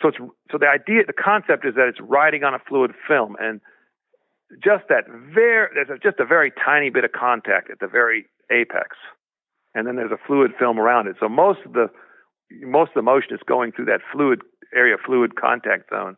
So 0.00 0.08
it's 0.08 0.18
so 0.50 0.58
the 0.58 0.68
idea, 0.68 1.04
the 1.06 1.12
concept 1.12 1.64
is 1.64 1.74
that 1.74 1.88
it's 1.88 2.00
riding 2.00 2.44
on 2.44 2.54
a 2.54 2.58
fluid 2.58 2.92
film, 3.06 3.36
and 3.40 3.60
just 4.62 4.84
that 4.88 5.04
very 5.08 5.68
there's 5.74 6.00
just 6.02 6.18
a 6.20 6.24
very 6.24 6.52
tiny 6.64 6.90
bit 6.90 7.04
of 7.04 7.12
contact 7.12 7.70
at 7.70 7.80
the 7.80 7.86
very 7.86 8.26
apex, 8.50 8.96
and 9.74 9.86
then 9.86 9.96
there's 9.96 10.12
a 10.12 10.20
fluid 10.26 10.52
film 10.58 10.78
around 10.78 11.06
it. 11.06 11.16
So 11.20 11.28
most 11.28 11.60
of 11.64 11.72
the 11.72 11.88
most 12.62 12.90
of 12.90 12.94
the 12.94 13.02
motion 13.02 13.34
is 13.34 13.40
going 13.46 13.72
through 13.72 13.86
that 13.86 14.00
fluid 14.12 14.40
area, 14.74 14.96
fluid 15.04 15.36
contact 15.36 15.90
zone, 15.90 16.16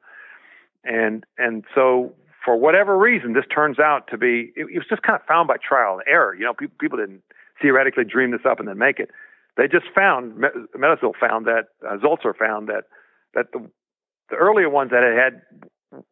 and 0.84 1.24
and 1.38 1.64
so 1.74 2.14
for 2.44 2.56
whatever 2.56 2.96
reason, 2.98 3.32
this 3.32 3.46
turns 3.52 3.78
out 3.78 4.08
to 4.08 4.18
be 4.18 4.52
it, 4.56 4.66
it 4.72 4.78
was 4.78 4.86
just 4.88 5.02
kind 5.02 5.18
of 5.18 5.26
found 5.26 5.48
by 5.48 5.56
trial 5.56 5.94
and 5.94 6.02
error. 6.06 6.34
You 6.34 6.44
know, 6.44 6.54
people 6.54 6.76
people 6.80 6.98
didn't 6.98 7.22
theoretically 7.60 8.04
dream 8.04 8.30
this 8.30 8.44
up 8.48 8.58
and 8.58 8.68
then 8.68 8.78
make 8.78 8.98
it. 8.98 9.10
They 9.56 9.68
just 9.68 9.86
found 9.94 10.42
Metasul 10.76 11.12
found 11.18 11.46
that 11.46 11.66
uh, 11.86 11.96
Sulzer 12.02 12.34
found 12.34 12.68
that 12.68 12.84
that 13.34 13.52
the 13.52 13.70
the 14.30 14.36
earlier 14.36 14.68
ones 14.68 14.90
that 14.90 15.02
had 15.02 15.42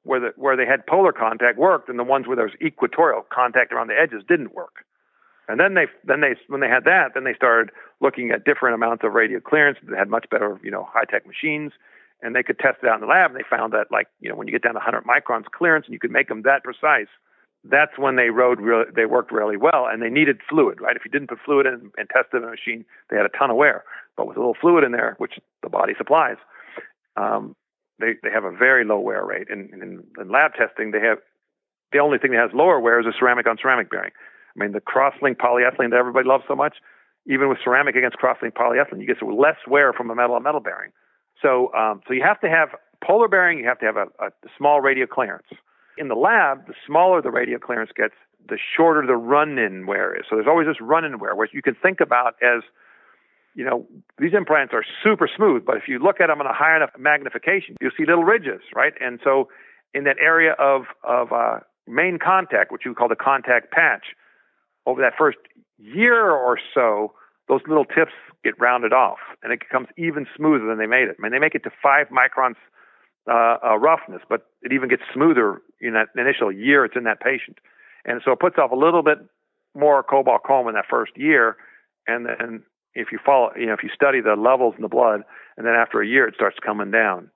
where 0.05 0.20
the, 0.20 0.28
where 0.37 0.57
they 0.57 0.66
had 0.66 0.87
polar 0.87 1.12
contact 1.12 1.59
worked, 1.59 1.88
and 1.88 1.98
the 1.98 2.05
ones 2.05 2.26
where 2.26 2.37
there 2.37 2.46
was 2.46 2.55
equatorial 2.62 3.26
contact 3.33 3.72
around 3.72 3.88
the 3.88 3.98
edges 3.98 4.22
didn't 4.28 4.55
work. 4.55 4.85
And 5.48 5.59
then 5.59 5.74
they 5.74 5.87
then 6.05 6.20
they 6.20 6.37
when 6.46 6.61
they 6.61 6.68
had 6.68 6.85
that, 6.85 7.14
then 7.14 7.24
they 7.24 7.35
started 7.35 7.70
looking 8.00 8.31
at 8.31 8.44
different 8.44 8.74
amounts 8.74 9.02
of 9.05 9.12
radial 9.12 9.40
clearance. 9.40 9.78
They 9.83 9.96
had 9.96 10.09
much 10.09 10.26
better 10.31 10.61
you 10.62 10.70
know 10.70 10.87
high 10.92 11.05
tech 11.05 11.26
machines 11.26 11.72
and 12.22 12.35
they 12.35 12.42
could 12.42 12.59
test 12.59 12.78
it 12.83 12.88
out 12.88 12.94
in 12.94 13.00
the 13.00 13.07
lab 13.07 13.33
and 13.33 13.38
they 13.38 13.48
found 13.48 13.72
that 13.72 13.90
like 13.90 14.07
you 14.20 14.28
know 14.28 14.37
when 14.37 14.46
you 14.46 14.52
get 14.52 14.62
down 14.62 14.74
to 14.74 14.78
100 14.78 15.05
microns 15.05 15.44
clearance 15.46 15.87
and 15.87 15.92
you 15.92 15.98
could 15.98 16.11
make 16.11 16.28
them 16.28 16.42
that 16.42 16.62
precise 16.62 17.11
that's 17.64 17.96
when 17.96 18.16
they 18.16 18.31
rode 18.31 18.61
really 18.61 18.85
they 18.94 19.07
worked 19.07 19.31
really 19.31 19.57
well 19.57 19.87
and 19.87 20.03
they 20.03 20.09
needed 20.09 20.40
fluid 20.48 20.81
right 20.81 20.96
if 20.96 21.05
you 21.05 21.11
didn't 21.11 21.29
put 21.29 21.38
fluid 21.44 21.66
in 21.66 21.90
and 21.96 22.09
test 22.11 22.29
it 22.33 22.38
in 22.38 22.44
a 22.44 22.51
machine 22.51 22.85
they 23.11 23.16
had 23.16 23.27
a 23.27 23.38
ton 23.38 23.51
of 23.51 23.57
wear 23.57 23.85
but 24.16 24.27
with 24.27 24.37
a 24.37 24.40
little 24.40 24.57
fluid 24.61 24.85
in 24.85 24.92
there 24.92 25.14
which 25.18 25.35
the 25.62 25.68
body 25.68 25.92
supplies 25.96 26.37
um, 27.16 27.55
they 27.98 28.14
they 28.22 28.31
have 28.31 28.44
a 28.44 28.51
very 28.51 28.85
low 28.85 28.98
wear 28.98 29.25
rate 29.25 29.48
and 29.51 29.70
in, 29.72 30.03
in 30.18 30.31
lab 30.31 30.55
testing 30.55 30.90
they 30.90 31.01
have 31.01 31.18
the 31.92 31.98
only 31.98 32.18
thing 32.18 32.33
that 32.33 32.40
has 32.40 32.51
lower 32.55 32.81
wear 32.81 33.01
is 33.01 33.07
a 33.07 33.12
ceramic 33.18 33.46
on 33.46 33.57
ceramic 33.61 33.90
bearing 33.90 34.12
i 34.57 34.59
mean 34.59 34.72
the 34.72 34.81
cross-link 34.81 35.38
polyethylene 35.38 35.90
that 35.90 35.98
everybody 35.98 36.27
loves 36.27 36.44
so 36.48 36.57
much 36.57 36.77
even 37.27 37.48
with 37.48 37.59
ceramic 37.62 37.94
against 37.94 38.16
cross-link 38.16 38.55
polyethylene 38.55 39.01
you 39.01 39.07
get 39.07 39.22
less 39.22 39.59
wear 39.68 39.92
from 39.92 40.11
a 40.11 40.14
metal 40.14 40.35
on 40.35 40.42
metal 40.42 40.61
bearing 40.61 40.90
so, 41.42 41.72
um, 41.75 42.01
so 42.07 42.14
you 42.14 42.22
have 42.22 42.40
to 42.40 42.48
have 42.48 42.70
polar 43.05 43.29
bearing. 43.29 43.59
You 43.59 43.66
have 43.66 43.81
to 43.81 43.87
have 43.87 43.96
a, 43.96 44.07
a 44.25 44.31
small 44.57 44.81
radial 44.81 45.07
clearance. 45.07 45.46
In 45.98 46.09
the 46.09 46.14
lab, 46.14 46.66
the 46.66 46.74
smaller 46.87 47.20
the 47.20 47.31
radial 47.31 47.59
clearance 47.59 47.90
gets, 47.94 48.14
the 48.48 48.59
shorter 48.76 49.07
the 49.07 49.16
run-in 49.16 49.87
wear 49.87 50.14
is. 50.14 50.24
So 50.28 50.37
there's 50.37 50.48
always 50.48 50.66
this 50.66 50.81
run-in 50.81 51.18
wear, 51.18 51.35
which 51.37 51.50
you 51.52 51.62
can 51.62 51.74
think 51.74 52.00
about 52.00 52.35
as 52.42 52.62
you 53.55 53.64
know, 53.64 53.87
these 54.18 54.33
implants 54.35 54.72
are 54.72 54.85
super 55.02 55.28
smooth, 55.28 55.64
but 55.64 55.76
if 55.76 55.83
you 55.87 55.98
look 55.98 56.20
at 56.20 56.28
them 56.28 56.40
on 56.40 56.46
a 56.46 56.55
high 56.55 56.76
enough 56.76 56.90
magnification, 56.98 57.76
you'll 57.81 57.90
see 57.96 58.07
little 58.07 58.24
ridges, 58.24 58.62
right? 58.74 58.94
And 59.00 59.20
so 59.22 59.48
in 59.94 60.05
that 60.05 60.16
area 60.18 60.52
of, 60.59 60.85
of 61.05 61.33
uh, 61.33 61.59
main 61.87 62.18
contact, 62.18 62.72
which 62.72 62.83
you 62.85 62.94
call 62.94 63.09
the 63.09 63.16
contact 63.16 63.70
patch, 63.70 64.16
over 64.87 65.00
that 65.00 65.12
first 65.16 65.38
year 65.78 66.31
or 66.31 66.59
so, 66.74 67.12
those 67.48 67.61
little 67.68 67.85
tips 67.85 68.12
get 68.42 68.59
rounded 68.59 68.92
off 68.92 69.18
and 69.42 69.52
it 69.52 69.61
becomes 69.61 69.88
even 69.96 70.26
smoother 70.37 70.66
than 70.66 70.78
they 70.78 70.87
made 70.87 71.09
it. 71.09 71.16
I 71.18 71.22
mean, 71.22 71.33
they 71.33 71.38
make 71.38 71.55
it 71.55 71.62
to 71.64 71.70
five 71.83 72.09
microns 72.09 72.57
uh, 73.30 73.56
uh, 73.64 73.78
roughness, 73.78 74.22
but 74.28 74.46
it 74.62 74.72
even 74.72 74.88
gets 74.88 75.02
smoother 75.12 75.62
in 75.80 75.94
that 75.94 76.08
initial 76.16 76.50
year 76.50 76.85
it's 76.85 76.96
in 76.96 77.04
that 77.04 77.20
patient. 77.20 77.58
And 78.04 78.20
so 78.24 78.32
it 78.32 78.40
puts 78.40 78.56
off 78.58 78.72
a 78.72 78.76
little 78.76 79.02
bit 79.02 79.18
more 79.74 80.02
cobalt 80.02 80.42
chrome 80.42 80.68
in 80.68 80.74
that 80.74 80.87
first 80.90 81.12
year. 81.16 81.56
And 82.06 82.26
then 82.26 82.62
if 82.94 83.12
you 83.12 83.18
follow, 83.24 83.50
you 83.56 83.66
know, 83.66 83.74
if 83.74 83.82
you 83.82 83.90
study 83.94 84.20
the 84.20 84.35
levels 84.35 84.74
in 84.76 84.82
the 84.82 84.88
blood, 84.88 85.22
and 85.56 85.66
then 85.66 85.74
after 85.74 86.00
a 86.00 86.06
year 86.06 86.26
it 86.26 86.35
starts 86.35 86.56
coming 86.64 86.90
down. 86.90 87.30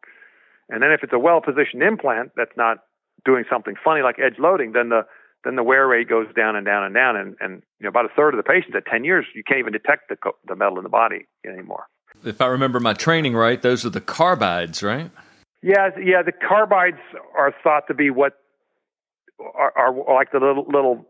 And 0.69 0.83
then 0.83 0.91
if 0.91 1.03
it's 1.03 1.13
a 1.13 1.19
well-positioned 1.19 1.83
implant 1.83 2.33
that's 2.37 2.57
not 2.57 2.79
doing 3.25 3.45
something 3.51 3.75
funny 3.83 4.03
like 4.03 4.19
edge 4.19 4.39
loading, 4.39 4.73
then 4.73 4.89
the 4.89 5.03
then 5.45 5.55
the 5.55 5.63
wear 5.63 5.87
rate 5.87 6.09
goes 6.09 6.27
down 6.35 6.57
and 6.57 6.67
down 6.67 6.83
and 6.83 6.93
down, 6.93 7.15
and, 7.15 7.37
and 7.41 7.63
you 7.79 7.85
know 7.85 7.89
about 7.89 8.05
a 8.05 8.09
third 8.17 8.35
of 8.35 8.39
the 8.39 8.43
patients 8.43 8.75
at 8.77 8.85
10 8.87 9.05
years 9.05 9.25
you 9.35 9.45
can't 9.45 9.61
even 9.61 9.73
detect 9.73 10.09
the 10.09 10.17
the 10.49 10.57
metal 10.57 10.79
in 10.79 10.83
the 10.83 10.89
body 10.89 11.27
anymore. 11.47 11.87
If 12.25 12.41
I 12.41 12.47
remember 12.47 12.81
my 12.81 12.95
training 12.95 13.37
right, 13.37 13.61
those 13.61 13.85
are 13.85 13.91
the 13.91 14.01
carbides, 14.01 14.83
right? 14.83 15.11
Yeah, 15.67 15.91
yeah. 16.01 16.23
The 16.23 16.31
carbides 16.31 17.03
are 17.37 17.53
thought 17.65 17.89
to 17.89 17.95
be 17.95 18.11
what 18.11 18.35
are, 19.41 19.73
are 19.77 20.15
like 20.15 20.31
the 20.31 20.39
little 20.39 20.65
little 20.65 21.05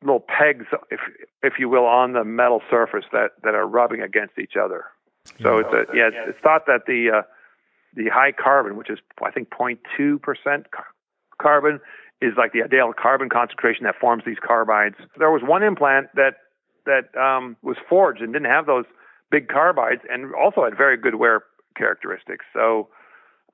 little 0.00 0.20
pegs, 0.20 0.64
if 0.90 1.00
if 1.42 1.54
you 1.58 1.68
will, 1.68 1.84
on 1.84 2.14
the 2.14 2.24
metal 2.24 2.62
surface 2.70 3.04
that 3.12 3.32
that 3.42 3.54
are 3.54 3.66
rubbing 3.66 4.00
against 4.00 4.38
each 4.38 4.54
other. 4.56 4.86
So 5.42 5.58
it's 5.58 5.68
a 5.68 5.84
yeah, 5.94 6.08
it's 6.28 6.38
thought 6.42 6.64
that 6.66 6.86
the 6.86 7.18
uh, 7.18 7.22
the 7.94 8.08
high 8.08 8.32
carbon, 8.32 8.78
which 8.78 8.88
is 8.88 9.00
I 9.22 9.30
think 9.30 9.50
0.2 9.50 10.22
percent 10.22 10.64
carbon, 11.38 11.78
is 12.22 12.32
like 12.38 12.54
the 12.54 12.62
ideal 12.62 12.90
carbon 12.96 13.28
concentration 13.28 13.84
that 13.84 13.96
forms 14.00 14.22
these 14.24 14.38
carbides. 14.38 14.96
There 15.18 15.30
was 15.30 15.42
one 15.44 15.62
implant 15.62 16.06
that 16.14 16.36
that 16.86 17.14
um, 17.20 17.58
was 17.60 17.76
forged 17.86 18.22
and 18.22 18.32
didn't 18.32 18.48
have 18.48 18.64
those 18.64 18.86
big 19.30 19.48
carbides, 19.48 20.00
and 20.10 20.34
also 20.34 20.64
had 20.64 20.74
very 20.74 20.96
good 20.96 21.16
wear 21.16 21.44
characteristics. 21.76 22.46
So 22.54 22.88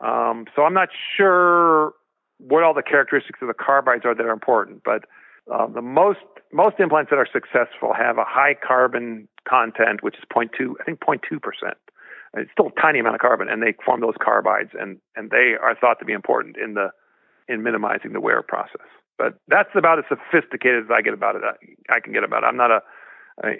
um, 0.01 0.47
so 0.55 0.63
I'm 0.63 0.75
not 0.75 0.89
sure 1.17 1.93
what 2.39 2.63
all 2.65 2.75
the 2.75 2.83
characteristics 2.83 3.39
of 3.43 3.49
the 3.49 3.55
carbides 3.55 4.05
are 4.05 4.15
that 4.15 4.25
are 4.25 4.33
important, 4.33 4.83
but 4.85 5.05
uh, 5.53 5.67
the 5.67 5.83
most 5.83 6.21
most 6.53 6.77
implants 6.79 7.11
that 7.11 7.17
are 7.17 7.29
successful 7.33 7.93
have 7.95 8.19
a 8.19 8.25
high 8.25 8.55
carbon 8.55 9.29
content, 9.49 10.03
which 10.03 10.17
is 10.17 10.25
0.2, 10.35 10.75
I 10.81 10.85
think 10.85 11.01
0.2 11.01 11.41
percent. 11.41 11.77
It's 12.35 12.51
still 12.53 12.71
a 12.77 12.81
tiny 12.81 13.01
amount 13.01 13.17
of 13.17 13.21
carbon, 13.21 13.49
and 13.49 13.63
they 13.63 13.75
form 13.85 14.01
those 14.01 14.15
carbides, 14.15 14.71
and 14.81 14.99
and 15.17 15.31
they 15.31 15.55
are 15.61 15.75
thought 15.75 15.99
to 15.99 16.05
be 16.05 16.13
important 16.13 16.57
in 16.57 16.75
the 16.75 16.91
in 17.49 17.63
minimizing 17.63 18.13
the 18.13 18.21
wear 18.21 18.43
process. 18.43 18.87
But 19.19 19.35
that's 19.49 19.71
about 19.75 19.99
as 19.99 20.05
sophisticated 20.09 20.85
as 20.85 20.91
I 20.91 21.03
get 21.03 21.13
about 21.13 21.37
it. 21.37 21.43
I, 21.45 21.97
I 21.97 22.01
can 22.01 22.13
get 22.13 22.25
about 22.25 22.45
it. 22.45 22.47
I'm 22.47 22.57
not 22.57 22.71
a, 22.71 22.81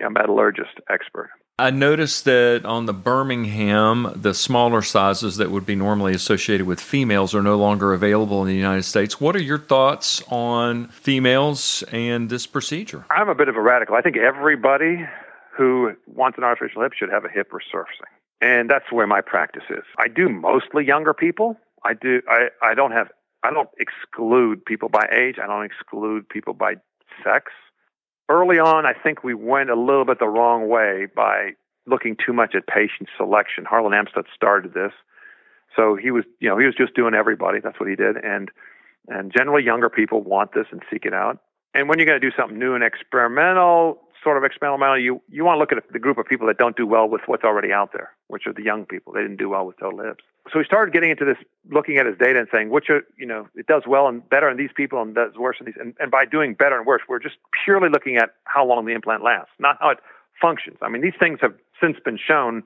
a 0.07 0.11
metallurgist 0.11 0.81
expert. 0.89 1.29
I 1.61 1.69
noticed 1.69 2.25
that 2.25 2.63
on 2.65 2.87
the 2.87 2.95
Birmingham, 2.95 4.15
the 4.17 4.33
smaller 4.33 4.81
sizes 4.81 5.37
that 5.37 5.51
would 5.51 5.67
be 5.67 5.77
normally 5.77 6.15
associated 6.15 6.67
with 6.67 6.81
females 6.81 7.35
are 7.35 7.43
no 7.43 7.59
longer 7.59 7.93
available 7.93 8.41
in 8.41 8.49
the 8.49 8.57
United 8.57 8.85
States. 8.85 9.21
What 9.21 9.37
are 9.37 9.43
your 9.43 9.59
thoughts 9.59 10.23
on 10.29 10.89
females 10.89 11.85
and 11.93 12.31
this 12.31 12.47
procedure? 12.47 13.05
I'm 13.11 13.29
a 13.29 13.35
bit 13.35 13.49
of 13.49 13.57
a 13.57 13.61
radical. 13.61 13.95
I 13.95 14.01
think 14.01 14.17
everybody 14.17 15.07
who 15.55 15.95
wants 16.07 16.39
an 16.39 16.45
artificial 16.45 16.81
hip 16.81 16.95
should 16.95 17.11
have 17.11 17.27
a 17.27 17.29
hip 17.29 17.51
resurfacing. 17.51 18.09
And 18.41 18.71
that's 18.71 18.91
where 18.91 19.07
my 19.07 19.21
practice 19.21 19.65
is. 19.69 19.85
I 19.99 20.09
do 20.09 20.31
mostly 20.31 20.87
younger 20.87 21.13
people. 21.13 21.59
I 21.85 21.93
do 21.93 22.23
I, 22.27 22.49
I 22.63 22.75
don't 22.75 22.93
have 22.93 23.09
I 23.43 23.53
don't 23.53 23.69
exclude 23.79 24.65
people 24.65 24.89
by 24.89 25.07
age. 25.13 25.37
I 25.43 25.47
don't 25.47 25.67
exclude 25.67 26.27
people 26.27 26.55
by 26.55 26.77
sex 27.23 27.53
early 28.31 28.59
on, 28.59 28.87
I 28.87 28.95
think 28.95 29.23
we 29.23 29.35
went 29.35 29.69
a 29.71 29.79
little 29.79 30.05
bit 30.05 30.19
the 30.19 30.29
wrong 30.29 30.69
way 30.69 31.07
by 31.15 31.51
looking 31.87 32.17
too 32.25 32.33
much 32.33 32.55
at 32.55 32.67
patient 32.67 33.09
selection. 33.17 33.65
Harlan 33.65 33.93
Amstutz 33.93 34.29
started 34.35 34.73
this, 34.73 34.93
so 35.77 35.97
he 35.97 36.11
was, 36.11 36.25
you 36.39 36.49
know, 36.49 36.57
he 36.57 36.65
was 36.65 36.75
just 36.75 36.95
doing 36.95 37.15
everybody. 37.15 37.59
That's 37.61 37.79
what 37.79 37.89
he 37.89 37.97
did, 37.97 38.17
and 38.17 38.51
and 39.09 39.33
generally 39.37 39.65
younger 39.65 39.91
people 39.91 40.23
want 40.23 40.53
this 40.55 40.67
and 40.71 40.81
seek 40.91 41.05
it 41.05 41.13
out. 41.13 41.39
And 41.75 41.89
when 41.89 41.99
you're 41.99 42.07
going 42.07 42.21
to 42.21 42.31
do 42.31 42.35
something 42.37 42.59
new 42.59 42.75
and 42.75 42.85
experimental, 42.85 43.99
sort 44.23 44.37
of 44.37 44.45
experimental, 44.45 44.99
you 44.99 45.21
you 45.29 45.45
want 45.45 45.57
to 45.57 45.61
look 45.61 45.73
at 45.73 45.93
the 45.93 45.99
group 45.99 46.19
of 46.19 46.27
people 46.27 46.47
that 46.47 46.59
don't 46.59 46.77
do 46.77 46.87
well 46.87 47.09
with 47.09 47.23
what's 47.27 47.45
already 47.45 47.73
out 47.73 47.91
there, 47.93 48.11
which 48.29 48.47
are 48.47 48.53
the 48.53 48.63
young 48.63 48.85
people. 48.85 49.13
They 49.13 49.23
didn't 49.23 49.39
do 49.39 49.49
well 49.49 49.67
with 49.67 49.79
total 49.79 50.01
hips. 50.01 50.25
So 50.53 50.59
we 50.59 50.65
started 50.65 50.93
getting 50.93 51.11
into 51.11 51.25
this, 51.25 51.37
looking 51.71 51.99
at 51.99 52.07
his 52.07 52.17
data 52.19 52.39
and 52.39 52.49
saying 52.53 52.71
which 52.71 52.91
are 52.91 53.03
you 53.17 53.27
know 53.27 53.49
it 53.55 53.67
does 53.67 53.83
well 53.87 54.09
and 54.09 54.29
better 54.29 54.49
in 54.51 54.57
these 54.57 54.71
people 54.75 55.01
and 55.01 55.15
does 55.15 55.35
worse 55.37 55.57
in 55.61 55.67
these. 55.67 55.77
And, 55.79 55.95
and 55.99 56.11
by 56.11 56.25
doing 56.27 56.55
better 56.55 56.77
and 56.77 56.87
worse, 56.87 57.03
we're 57.09 57.19
just 57.19 57.37
purely 57.65 57.89
looking 57.89 58.17
at 58.17 58.31
how 58.45 58.65
long 58.65 58.87
the 58.87 58.93
implant 58.93 59.23
lasts, 59.23 59.53
not 59.59 59.77
how 59.81 59.91
it 59.91 59.99
functions. 60.41 60.79
I 60.83 60.89
mean, 60.89 61.03
these 61.03 61.19
things 61.19 61.39
have 61.43 61.55
since 61.81 61.97
been 62.05 62.19
shown 62.19 62.63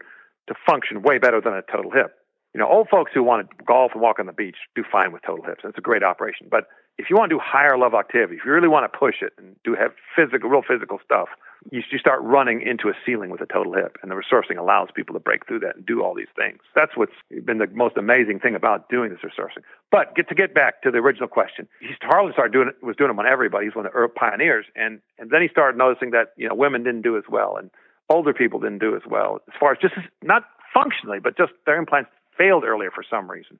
to 0.46 0.54
function 0.66 1.02
way 1.02 1.18
better 1.18 1.40
than 1.40 1.54
a 1.54 1.62
total 1.62 1.90
hip. 1.90 2.16
You 2.54 2.60
know, 2.60 2.68
old 2.68 2.88
folks 2.88 3.10
who 3.12 3.22
want 3.22 3.50
to 3.50 3.64
golf 3.64 3.92
and 3.94 4.00
walk 4.00 4.20
on 4.20 4.26
the 4.26 4.32
beach 4.32 4.56
do 4.76 4.84
fine 4.90 5.12
with 5.12 5.22
total 5.26 5.44
hips. 5.44 5.62
It's 5.64 5.76
a 5.76 5.80
great 5.80 6.04
operation. 6.04 6.46
But 6.48 6.68
if 6.98 7.10
you 7.10 7.16
want 7.16 7.30
to 7.30 7.34
do 7.34 7.40
higher 7.42 7.76
level 7.76 7.98
activity, 7.98 8.36
if 8.36 8.44
you 8.44 8.52
really 8.52 8.68
want 8.68 8.90
to 8.90 8.96
push 8.96 9.16
it 9.22 9.32
and 9.36 9.56
do 9.64 9.74
have 9.74 9.90
physical, 10.14 10.48
real 10.48 10.62
physical 10.62 11.00
stuff, 11.04 11.28
you, 11.72 11.82
you 11.90 11.98
start 11.98 12.22
running 12.22 12.62
into 12.62 12.88
a 12.88 12.92
ceiling 13.04 13.30
with 13.30 13.40
a 13.40 13.46
total 13.46 13.72
hip, 13.74 13.96
and 14.02 14.10
the 14.10 14.14
resurfacing 14.14 14.58
allows 14.58 14.88
people 14.94 15.14
to 15.14 15.18
break 15.18 15.48
through 15.48 15.60
that 15.60 15.74
and 15.76 15.84
do 15.84 16.04
all 16.04 16.14
these 16.14 16.30
things. 16.36 16.60
That's 16.76 16.92
what's 16.94 17.16
been 17.44 17.58
the 17.58 17.66
most 17.72 17.96
amazing 17.96 18.38
thing 18.38 18.54
about 18.54 18.88
doing 18.88 19.10
this 19.10 19.18
resurfacing. 19.24 19.64
But 19.90 20.14
get 20.14 20.28
to 20.28 20.36
get 20.36 20.54
back 20.54 20.82
to 20.82 20.92
the 20.92 20.98
original 20.98 21.26
question, 21.28 21.66
he 21.80 21.88
Harlan 22.02 22.32
started 22.32 22.52
doing 22.52 22.68
it, 22.68 22.86
was 22.86 22.94
doing 22.94 23.08
them 23.08 23.18
on 23.18 23.26
everybody. 23.26 23.66
He's 23.66 23.74
one 23.74 23.86
of 23.86 23.92
the 23.92 24.08
pioneers, 24.08 24.66
and 24.76 25.00
and 25.18 25.30
then 25.30 25.42
he 25.42 25.48
started 25.48 25.76
noticing 25.76 26.10
that 26.10 26.32
you 26.36 26.48
know 26.48 26.54
women 26.54 26.84
didn't 26.84 27.02
do 27.02 27.16
as 27.16 27.24
well, 27.28 27.56
and 27.56 27.70
older 28.10 28.32
people 28.32 28.60
didn't 28.60 28.78
do 28.80 28.94
as 28.94 29.02
well 29.08 29.40
as 29.48 29.54
far 29.58 29.72
as 29.72 29.78
just 29.80 29.94
not 30.22 30.44
functionally, 30.72 31.18
but 31.18 31.36
just 31.36 31.52
their 31.66 31.78
implants 31.78 32.10
failed 32.36 32.64
earlier 32.64 32.90
for 32.90 33.04
some 33.08 33.30
reason. 33.30 33.58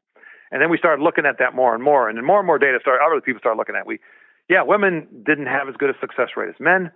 And 0.51 0.63
then 0.63 0.71
we 0.71 0.79
started 0.79 1.03
looking 1.03 1.27
at 1.27 1.39
that 1.39 1.55
more 1.55 1.75
and 1.75 1.83
more, 1.83 2.09
and 2.09 2.17
then 2.17 2.25
more 2.25 2.39
and 2.39 2.47
more 2.47 2.59
data 2.59 2.79
started. 2.81 3.03
Other 3.05 3.21
people 3.21 3.41
started 3.41 3.59
looking 3.59 3.77
at. 3.77 3.87
We, 3.87 3.99
yeah, 4.49 4.63
women 4.63 5.09
didn't 5.25 5.47
have 5.47 5.69
as 5.69 5.75
good 5.77 5.91
a 5.91 5.99
success 6.01 6.31
rate 6.37 6.49
as 6.49 6.61
men 6.61 6.93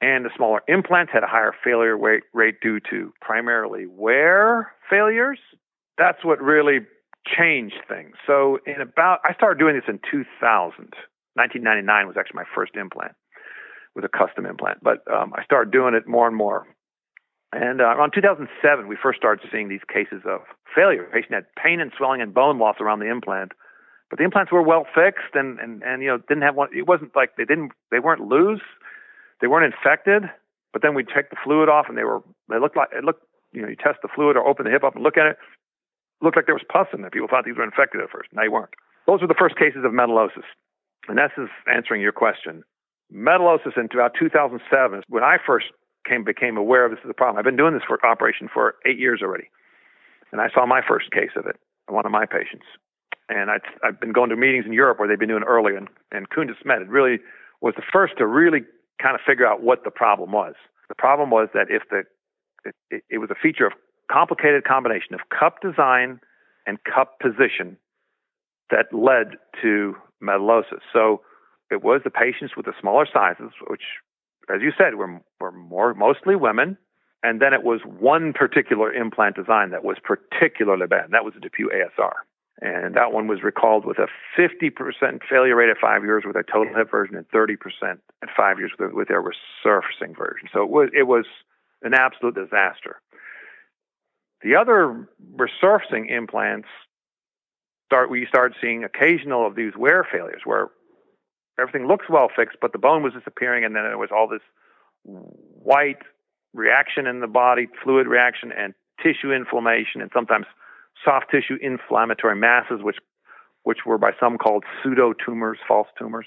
and 0.00 0.24
the 0.24 0.30
smaller 0.36 0.60
implants 0.68 1.12
had 1.12 1.22
a 1.22 1.26
higher 1.26 1.54
failure 1.64 1.96
rate, 1.96 2.24
rate 2.32 2.60
due 2.60 2.80
to 2.90 3.12
primarily 3.20 3.86
wear 3.86 4.72
failures. 4.90 5.38
That's 5.96 6.22
what 6.24 6.40
really 6.40 6.80
changed 7.26 7.80
things. 7.88 8.14
So 8.26 8.58
in 8.66 8.80
about, 8.80 9.20
I 9.24 9.32
started 9.34 9.58
doing 9.58 9.74
this 9.74 9.84
in 9.88 9.98
2000. 10.10 10.94
1999 11.34 12.06
was 12.06 12.16
actually 12.18 12.36
my 12.36 12.48
first 12.54 12.76
implant 12.76 13.12
with 13.94 14.04
a 14.04 14.08
custom 14.08 14.46
implant, 14.46 14.78
but 14.82 15.00
um, 15.10 15.32
I 15.36 15.44
started 15.44 15.72
doing 15.72 15.94
it 15.94 16.06
more 16.06 16.26
and 16.26 16.36
more. 16.36 16.66
And 17.52 17.80
uh, 17.80 17.84
around 17.84 18.12
2007, 18.14 18.88
we 18.88 18.96
first 19.00 19.18
started 19.18 19.48
seeing 19.50 19.68
these 19.68 19.84
cases 19.92 20.22
of 20.26 20.40
failure. 20.74 21.06
The 21.06 21.12
patient 21.12 21.34
had 21.34 21.46
pain 21.54 21.80
and 21.80 21.92
swelling 21.96 22.20
and 22.20 22.34
bone 22.34 22.58
loss 22.58 22.76
around 22.80 22.98
the 22.98 23.10
implant, 23.10 23.52
but 24.10 24.18
the 24.18 24.24
implants 24.24 24.52
were 24.52 24.62
well 24.62 24.86
fixed 24.94 25.34
and, 25.34 25.58
and, 25.60 25.82
and 25.82 26.02
you 26.02 26.08
know 26.08 26.18
didn't 26.18 26.42
have 26.42 26.54
one. 26.54 26.68
It 26.76 26.86
wasn't 26.86 27.14
like 27.14 27.36
they 27.36 27.44
didn't 27.44 27.72
they 27.90 27.98
weren't 27.98 28.20
loose 28.20 28.62
they 29.40 29.46
weren't 29.46 29.72
infected, 29.72 30.24
but 30.72 30.82
then 30.82 30.94
we'd 30.94 31.08
take 31.08 31.30
the 31.30 31.36
fluid 31.42 31.68
off 31.68 31.86
and 31.88 31.96
they 31.96 32.04
were 32.04 32.22
they 32.48 32.58
looked 32.58 32.76
like 32.76 32.88
it 32.92 33.04
looked 33.04 33.22
you 33.52 33.62
know 33.62 33.68
you 33.68 33.76
test 33.76 33.98
the 34.02 34.08
fluid 34.14 34.36
or 34.36 34.46
open 34.46 34.64
the 34.64 34.70
hip 34.70 34.84
up 34.84 34.94
and 34.94 35.04
look 35.04 35.16
at 35.16 35.26
it, 35.26 35.36
looked 36.22 36.36
like 36.36 36.46
there 36.46 36.54
was 36.54 36.64
pus 36.70 36.88
in 36.92 37.00
there. 37.00 37.10
People 37.10 37.28
thought 37.28 37.44
these 37.44 37.56
were 37.56 37.64
infected 37.64 38.00
at 38.00 38.10
first. 38.10 38.30
Now 38.32 38.42
they 38.42 38.48
weren't. 38.48 38.74
Those 39.06 39.20
were 39.20 39.28
the 39.28 39.38
first 39.38 39.56
cases 39.56 39.84
of 39.84 39.92
metallosis, 39.92 40.48
and 41.08 41.18
that's 41.18 41.34
answering 41.68 42.00
your 42.00 42.12
question. 42.12 42.64
Metallosis 43.12 43.76
in 43.76 43.88
about 43.92 44.12
2007 44.18 45.02
when 45.08 45.22
I 45.22 45.36
first 45.44 45.66
came 46.08 46.24
became 46.24 46.56
aware 46.56 46.84
of 46.84 46.90
this 46.92 47.00
as 47.04 47.10
a 47.10 47.14
problem. 47.14 47.38
I've 47.38 47.44
been 47.44 47.56
doing 47.56 47.74
this 47.74 47.82
for 47.86 48.04
operation 48.04 48.48
for 48.52 48.76
eight 48.86 48.98
years 48.98 49.20
already, 49.22 49.50
and 50.32 50.40
I 50.40 50.48
saw 50.54 50.66
my 50.66 50.80
first 50.86 51.10
case 51.10 51.30
of 51.36 51.46
it. 51.46 51.56
One 51.88 52.06
of 52.06 52.12
my 52.12 52.26
patients, 52.26 52.66
and 53.28 53.50
I, 53.50 53.58
I've 53.84 54.00
been 54.00 54.12
going 54.12 54.30
to 54.30 54.36
meetings 54.36 54.66
in 54.66 54.72
Europe 54.72 54.98
where 54.98 55.08
they've 55.08 55.18
been 55.18 55.28
doing 55.28 55.42
it 55.42 55.46
earlier, 55.46 55.76
and, 55.76 55.88
and 56.10 56.26
de 56.34 56.52
it 56.52 56.88
really 56.88 57.18
was 57.60 57.74
the 57.76 57.82
first 57.92 58.14
to 58.18 58.26
really 58.26 58.60
kind 59.00 59.14
of 59.14 59.20
figure 59.26 59.46
out 59.46 59.62
what 59.62 59.84
the 59.84 59.90
problem 59.90 60.32
was. 60.32 60.54
The 60.88 60.94
problem 60.94 61.30
was 61.30 61.48
that 61.54 61.66
if 61.68 61.82
the 61.90 62.02
it, 62.90 63.04
it 63.10 63.18
was 63.18 63.30
a 63.30 63.34
feature 63.40 63.66
of 63.66 63.72
complicated 64.10 64.64
combination 64.64 65.14
of 65.14 65.20
cup 65.30 65.60
design 65.60 66.20
and 66.66 66.78
cup 66.82 67.18
position 67.20 67.76
that 68.70 68.86
led 68.92 69.38
to 69.62 69.94
metallosis. 70.22 70.82
So 70.92 71.22
it 71.70 71.82
was 71.82 72.00
the 72.04 72.10
patients 72.10 72.56
with 72.56 72.66
the 72.66 72.72
smaller 72.80 73.06
sizes, 73.12 73.50
which, 73.68 73.82
as 74.54 74.62
you 74.62 74.72
said, 74.78 74.94
were 74.94 75.20
were 75.40 75.52
more 75.52 75.94
mostly 75.94 76.36
women, 76.36 76.78
and 77.22 77.40
then 77.40 77.52
it 77.52 77.64
was 77.64 77.80
one 77.84 78.32
particular 78.32 78.92
implant 78.92 79.36
design 79.36 79.70
that 79.70 79.84
was 79.84 79.96
particularly 80.02 80.86
bad. 80.86 81.10
That 81.10 81.24
was 81.24 81.34
the 81.34 81.40
DePuy 81.40 81.68
ASR. 81.74 82.12
And 82.62 82.94
that 82.94 83.12
one 83.12 83.26
was 83.26 83.42
recalled 83.42 83.84
with 83.84 83.98
a 83.98 84.06
50% 84.38 85.20
failure 85.28 85.56
rate 85.56 85.68
at 85.68 85.76
five 85.78 86.04
years 86.04 86.24
with 86.26 86.36
a 86.36 86.42
total 86.42 86.74
hip 86.74 86.90
version 86.90 87.14
and 87.14 87.28
30% 87.28 87.58
at 88.22 88.28
five 88.34 88.58
years 88.58 88.72
with, 88.78 88.92
with 88.92 89.08
their 89.08 89.22
resurfacing 89.22 90.16
version. 90.16 90.48
So 90.54 90.62
it 90.62 90.70
was, 90.70 90.88
it 90.96 91.02
was 91.02 91.26
an 91.82 91.92
absolute 91.92 92.34
disaster. 92.34 93.02
The 94.42 94.56
other 94.56 95.08
resurfacing 95.36 96.10
implants 96.10 96.68
start 97.86 98.10
we 98.10 98.26
started 98.26 98.56
seeing 98.60 98.84
occasional 98.84 99.46
of 99.46 99.54
these 99.54 99.76
wear 99.76 100.06
failures 100.10 100.42
where 100.44 100.68
everything 101.58 101.86
looks 101.86 102.06
well 102.08 102.28
fixed, 102.34 102.58
but 102.60 102.72
the 102.72 102.78
bone 102.78 103.02
was 103.02 103.12
disappearing, 103.12 103.64
and 103.64 103.74
then 103.74 103.82
there 103.84 103.98
was 103.98 104.10
all 104.14 104.28
this 104.28 104.42
white 105.04 106.02
reaction 106.54 107.06
in 107.06 107.20
the 107.20 107.26
body, 107.26 107.68
fluid 107.82 108.06
reaction, 108.06 108.52
and 108.52 108.74
tissue 109.02 109.32
inflammation, 109.32 110.00
and 110.00 110.10
sometimes 110.12 110.46
soft 111.04 111.26
tissue 111.30 111.56
inflammatory 111.60 112.36
masses, 112.36 112.80
which 112.82 112.96
which 113.62 113.78
were 113.84 113.98
by 113.98 114.12
some 114.20 114.38
called 114.38 114.64
pseudo 114.80 115.12
tumors, 115.12 115.58
false 115.66 115.88
tumors. 115.98 116.26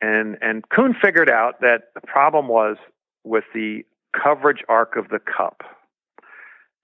And 0.00 0.36
and 0.42 0.68
Koen 0.68 0.94
figured 1.00 1.30
out 1.30 1.60
that 1.60 1.92
the 1.94 2.00
problem 2.00 2.48
was 2.48 2.76
with 3.24 3.44
the 3.54 3.84
coverage 4.12 4.62
arc 4.68 4.96
of 4.96 5.08
the 5.08 5.18
cup. 5.18 5.62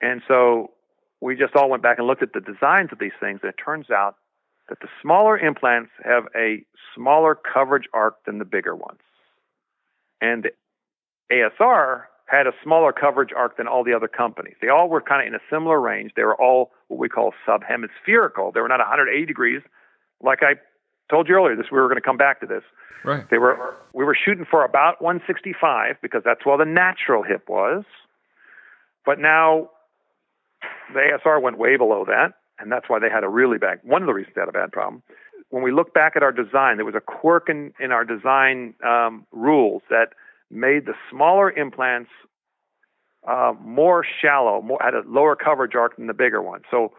And 0.00 0.22
so 0.26 0.72
we 1.20 1.36
just 1.36 1.54
all 1.54 1.70
went 1.70 1.82
back 1.82 1.98
and 1.98 2.06
looked 2.06 2.22
at 2.22 2.32
the 2.32 2.40
designs 2.40 2.90
of 2.92 2.98
these 2.98 3.12
things, 3.20 3.40
and 3.42 3.50
it 3.50 3.56
turns 3.62 3.90
out 3.90 4.16
that 4.72 4.80
the 4.80 4.88
smaller 5.02 5.38
implants 5.38 5.90
have 6.02 6.24
a 6.34 6.64
smaller 6.94 7.34
coverage 7.34 7.84
arc 7.92 8.24
than 8.24 8.38
the 8.38 8.44
bigger 8.46 8.74
ones. 8.74 9.00
And 10.22 10.50
ASR 11.30 12.04
had 12.24 12.46
a 12.46 12.52
smaller 12.64 12.90
coverage 12.90 13.34
arc 13.36 13.58
than 13.58 13.68
all 13.68 13.84
the 13.84 13.92
other 13.92 14.08
companies. 14.08 14.54
They 14.62 14.70
all 14.70 14.88
were 14.88 15.02
kind 15.02 15.20
of 15.20 15.28
in 15.28 15.34
a 15.34 15.44
similar 15.50 15.78
range. 15.78 16.12
They 16.16 16.22
were 16.22 16.40
all 16.40 16.70
what 16.88 16.98
we 16.98 17.10
call 17.10 17.34
subhemispherical. 17.46 18.54
They 18.54 18.60
were 18.60 18.68
not 18.68 18.78
180 18.78 19.26
degrees, 19.26 19.60
like 20.22 20.38
I 20.42 20.54
told 21.10 21.28
you 21.28 21.34
earlier. 21.34 21.54
This 21.54 21.66
we 21.70 21.78
were 21.78 21.88
going 21.88 21.96
to 21.96 22.00
come 22.00 22.16
back 22.16 22.40
to 22.40 22.46
this. 22.46 22.62
Right. 23.04 23.28
They 23.28 23.36
were 23.36 23.76
we 23.92 24.06
were 24.06 24.16
shooting 24.16 24.46
for 24.50 24.64
about 24.64 25.02
165 25.02 25.96
because 26.00 26.22
that's 26.24 26.46
where 26.46 26.56
the 26.56 26.64
natural 26.64 27.22
hip 27.22 27.46
was. 27.46 27.84
But 29.04 29.18
now 29.18 29.68
the 30.94 31.00
ASR 31.00 31.42
went 31.42 31.58
way 31.58 31.76
below 31.76 32.06
that, 32.06 32.32
and 32.62 32.70
that's 32.70 32.88
why 32.88 32.98
they 32.98 33.10
had 33.10 33.24
a 33.24 33.28
really 33.28 33.58
bad. 33.58 33.80
One 33.82 34.02
of 34.02 34.06
the 34.06 34.14
reasons 34.14 34.34
they 34.36 34.40
had 34.40 34.48
a 34.48 34.52
bad 34.52 34.72
problem. 34.72 35.02
When 35.50 35.62
we 35.62 35.72
look 35.72 35.92
back 35.92 36.12
at 36.16 36.22
our 36.22 36.32
design, 36.32 36.76
there 36.76 36.86
was 36.86 36.94
a 36.94 37.00
quirk 37.00 37.50
in, 37.50 37.74
in 37.78 37.92
our 37.92 38.04
design 38.04 38.74
um, 38.86 39.26
rules 39.32 39.82
that 39.90 40.14
made 40.50 40.86
the 40.86 40.94
smaller 41.10 41.50
implants 41.50 42.10
uh, 43.28 43.52
more 43.60 44.04
shallow, 44.20 44.62
more, 44.62 44.78
had 44.80 44.94
a 44.94 45.02
lower 45.06 45.36
coverage 45.36 45.74
arc 45.74 45.96
than 45.96 46.06
the 46.06 46.14
bigger 46.14 46.40
one. 46.40 46.62
So 46.70 46.92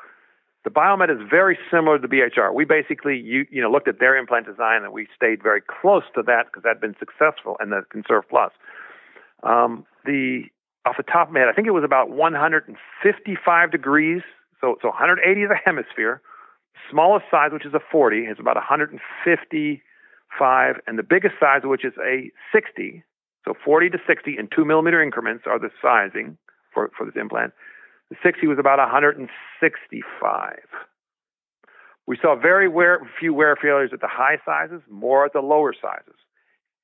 the 0.64 0.70
Biomet 0.70 1.10
is 1.10 1.28
very 1.30 1.58
similar 1.72 2.00
to 2.00 2.08
the 2.08 2.14
BHR. 2.14 2.54
We 2.54 2.66
basically 2.66 3.18
you, 3.18 3.46
you 3.50 3.62
know 3.62 3.70
looked 3.70 3.88
at 3.88 4.00
their 4.00 4.16
implant 4.16 4.46
design 4.46 4.84
and 4.84 4.94
we 4.94 5.08
stayed 5.16 5.42
very 5.42 5.62
close 5.62 6.04
to 6.16 6.24
that 6.24 6.46
because 6.46 6.64
that 6.64 6.76
had 6.76 6.82
been 6.82 6.96
successful 7.00 7.58
and 7.60 7.72
the 7.72 7.82
Conserve 7.90 8.24
Plus. 8.30 8.52
Um, 9.44 9.86
the 10.06 10.44
off 10.86 10.98
the 10.98 11.04
top 11.04 11.28
of 11.30 11.34
my 11.34 11.42
head, 11.42 11.50
I 11.50 11.54
think 11.54 11.68
it 11.68 11.72
was 11.72 11.84
about 11.84 12.10
155 12.10 13.72
degrees. 13.72 14.22
So 14.64 14.80
so 14.82 14.88
180 14.88 15.42
is 15.42 15.52
a 15.52 15.60
hemisphere. 15.60 16.22
Smallest 16.90 17.26
size, 17.30 17.52
which 17.52 17.66
is 17.66 17.74
a 17.74 17.82
40, 17.92 18.28
is 18.32 18.40
about 18.40 18.56
155, 18.56 20.76
and 20.88 20.98
the 20.98 21.04
biggest 21.04 21.36
size, 21.38 21.64
which 21.66 21.84
is 21.84 21.92
a 22.00 22.32
60. 22.54 23.04
So 23.44 23.54
40 23.66 23.90
to 23.90 23.98
60 24.08 24.38
in 24.40 24.48
two 24.48 24.64
millimeter 24.64 25.04
increments 25.04 25.44
are 25.46 25.60
the 25.60 25.70
sizing 25.82 26.38
for, 26.74 26.90
for 26.98 27.06
this 27.06 27.18
implant. 27.20 27.52
The 28.10 28.16
60 28.24 28.48
was 28.48 28.58
about 28.58 28.80
165. 28.80 29.28
We 32.08 32.18
saw 32.22 32.36
very 32.36 32.70
wear, 32.70 33.02
few 33.20 33.34
wear 33.34 33.58
failures 33.62 33.92
at 33.94 34.00
the 34.00 34.08
high 34.08 34.38
sizes, 34.46 34.82
more 34.90 35.26
at 35.26 35.34
the 35.34 35.42
lower 35.42 35.74
sizes. 35.74 36.16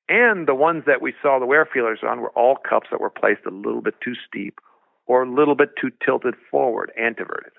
And 0.09 0.47
the 0.47 0.55
ones 0.55 0.83
that 0.85 1.01
we 1.01 1.13
saw 1.21 1.39
the 1.39 1.45
wear 1.45 1.65
failures 1.65 2.03
on 2.03 2.19
were 2.19 2.31
all 2.31 2.57
cups 2.57 2.89
that 2.91 2.99
were 2.99 3.09
placed 3.09 3.45
a 3.45 3.51
little 3.51 3.81
bit 3.81 3.95
too 4.03 4.15
steep 4.27 4.59
or 5.05 5.23
a 5.23 5.31
little 5.31 5.55
bit 5.55 5.77
too 5.79 5.91
tilted 6.05 6.35
forward, 6.51 6.91
anteverted. 6.97 7.53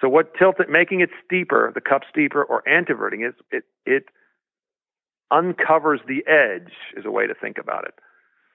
So 0.00 0.08
what 0.08 0.34
tilted, 0.36 0.68
making 0.68 1.00
it 1.00 1.10
steeper, 1.24 1.72
the 1.74 1.80
cup 1.80 2.02
steeper 2.10 2.42
or 2.42 2.68
anteverting 2.68 3.22
is 3.22 3.34
it, 3.50 3.64
it 3.86 4.04
uncovers 5.30 6.00
the 6.06 6.24
edge 6.26 6.72
is 6.96 7.04
a 7.04 7.10
way 7.10 7.26
to 7.26 7.34
think 7.34 7.58
about 7.58 7.84
it. 7.84 7.94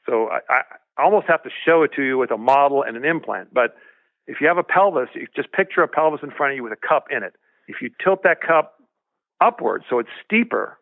So 0.06 0.30
I, 0.30 0.62
I 0.98 1.04
almost 1.04 1.28
have 1.28 1.44
to 1.44 1.50
show 1.66 1.84
it 1.84 1.92
to 1.96 2.04
you 2.04 2.18
with 2.18 2.32
a 2.32 2.38
model 2.38 2.84
and 2.84 2.98
an 2.98 3.06
implant, 3.06 3.54
but 3.54 3.76
if 4.28 4.42
you 4.42 4.48
have 4.48 4.58
a 4.58 4.64
pelvis, 4.64 5.10
you 5.16 5.28
just 5.36 5.52
picture 5.52 5.82
a 5.82 5.88
pelvis 5.88 6.22
in 6.22 6.32
front 6.32 6.52
of 6.52 6.58
you 6.58 6.64
with 6.64 6.74
a 6.74 6.88
cup 6.88 7.06
in 7.10 7.24
it. 7.24 7.34
If 7.68 7.78
you 7.82 7.90
tilt 8.04 8.24
that 8.24 8.42
cup 8.42 8.76
upward 9.42 9.84
so 9.90 10.00
it's 10.00 10.10
steeper, 10.24 10.78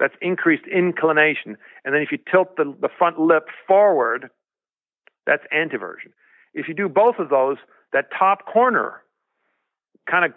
that's 0.00 0.14
increased 0.20 0.64
inclination. 0.66 1.56
And 1.84 1.94
then 1.94 2.02
if 2.02 2.10
you 2.10 2.18
tilt 2.30 2.56
the, 2.56 2.74
the 2.80 2.88
front 2.98 3.18
lip 3.18 3.44
forward, 3.66 4.30
that's 5.26 5.42
anteversion. 5.52 6.12
If 6.52 6.68
you 6.68 6.74
do 6.74 6.88
both 6.88 7.16
of 7.18 7.28
those, 7.28 7.56
that 7.92 8.06
top 8.18 8.46
corner 8.46 9.02
kind 10.10 10.24
of 10.24 10.32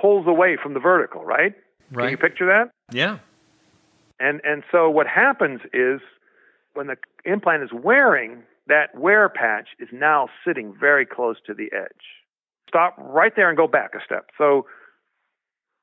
pulls 0.00 0.26
away 0.26 0.56
from 0.62 0.74
the 0.74 0.80
vertical, 0.80 1.24
right? 1.24 1.54
Right. 1.90 2.04
Can 2.04 2.10
you 2.10 2.16
picture 2.16 2.46
that? 2.46 2.70
Yeah. 2.92 3.18
And 4.20 4.40
and 4.44 4.62
so 4.70 4.88
what 4.88 5.06
happens 5.06 5.60
is 5.72 6.00
when 6.74 6.86
the 6.86 6.96
implant 7.24 7.62
is 7.62 7.70
wearing, 7.72 8.42
that 8.66 8.96
wear 8.96 9.28
patch 9.28 9.68
is 9.78 9.88
now 9.92 10.28
sitting 10.46 10.74
very 10.78 11.04
close 11.04 11.36
to 11.46 11.54
the 11.54 11.68
edge. 11.72 12.04
Stop 12.68 12.96
right 12.98 13.32
there 13.36 13.48
and 13.48 13.56
go 13.56 13.66
back 13.66 13.90
a 13.94 14.02
step. 14.04 14.30
So 14.38 14.66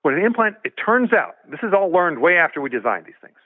when 0.02 0.16
an 0.16 0.24
implant, 0.24 0.56
it 0.64 0.74
turns 0.84 1.12
out, 1.14 1.36
this 1.52 1.60
is 1.62 1.74
all 1.74 1.92
learned 1.92 2.20
way 2.20 2.38
after 2.38 2.62
we 2.62 2.70
designed 2.70 3.06
these 3.06 3.20
things, 3.22 3.38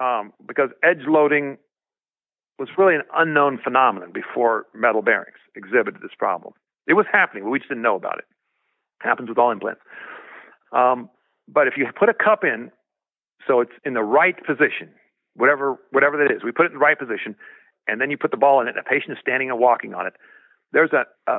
um, 0.00 0.32
because 0.46 0.70
edge 0.82 1.06
loading 1.06 1.56
was 2.58 2.68
really 2.76 2.96
an 2.96 3.02
unknown 3.16 3.58
phenomenon 3.62 4.10
before 4.12 4.66
metal 4.74 5.02
bearings 5.02 5.38
exhibited 5.54 6.02
this 6.02 6.10
problem. 6.18 6.52
It 6.86 6.94
was 6.94 7.06
happening, 7.10 7.44
but 7.44 7.50
we 7.50 7.58
just 7.60 7.68
didn't 7.68 7.82
know 7.82 7.96
about 7.96 8.18
it. 8.18 8.24
Happens 9.00 9.28
with 9.28 9.38
all 9.38 9.50
implants. 9.50 9.80
Um, 10.72 11.10
but 11.48 11.66
if 11.66 11.74
you 11.76 11.86
put 11.98 12.08
a 12.08 12.14
cup 12.14 12.44
in, 12.44 12.70
so 13.46 13.60
it's 13.60 13.72
in 13.84 13.94
the 13.94 14.02
right 14.02 14.36
position, 14.46 14.90
whatever 15.34 15.78
whatever 15.90 16.16
that 16.18 16.34
is, 16.34 16.44
we 16.44 16.52
put 16.52 16.66
it 16.66 16.72
in 16.72 16.74
the 16.74 16.84
right 16.84 16.98
position, 16.98 17.34
and 17.88 18.00
then 18.00 18.10
you 18.10 18.18
put 18.18 18.30
the 18.30 18.36
ball 18.36 18.60
in 18.60 18.68
it, 18.68 18.76
and 18.76 18.78
the 18.78 18.88
patient 18.88 19.12
is 19.12 19.18
standing 19.20 19.50
and 19.50 19.58
walking 19.58 19.94
on 19.94 20.06
it, 20.06 20.14
there's 20.72 20.92
a, 20.92 21.04
a, 21.30 21.38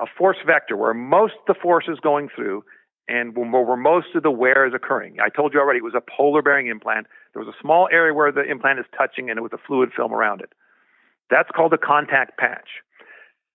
a 0.00 0.06
force 0.18 0.38
vector 0.46 0.76
where 0.76 0.94
most 0.94 1.34
of 1.34 1.54
the 1.54 1.60
force 1.60 1.84
is 1.88 1.98
going 2.00 2.28
through 2.34 2.64
and 3.08 3.36
where 3.36 3.76
most 3.76 4.14
of 4.14 4.22
the 4.22 4.30
wear 4.30 4.66
is 4.66 4.72
occurring. 4.74 5.16
I 5.20 5.28
told 5.28 5.52
you 5.52 5.60
already 5.60 5.78
it 5.78 5.84
was 5.84 5.94
a 5.94 6.02
polar 6.16 6.40
bearing 6.40 6.68
implant. 6.68 7.06
There 7.34 7.42
was 7.42 7.52
a 7.52 7.60
small 7.60 7.88
area 7.92 8.14
where 8.14 8.30
the 8.32 8.48
implant 8.48 8.78
is 8.78 8.86
touching 8.96 9.28
and 9.28 9.38
it 9.38 9.42
was 9.42 9.52
a 9.52 9.58
fluid 9.66 9.90
film 9.94 10.12
around 10.12 10.40
it. 10.40 10.52
That's 11.30 11.50
called 11.54 11.72
a 11.72 11.78
contact 11.78 12.38
patch. 12.38 12.68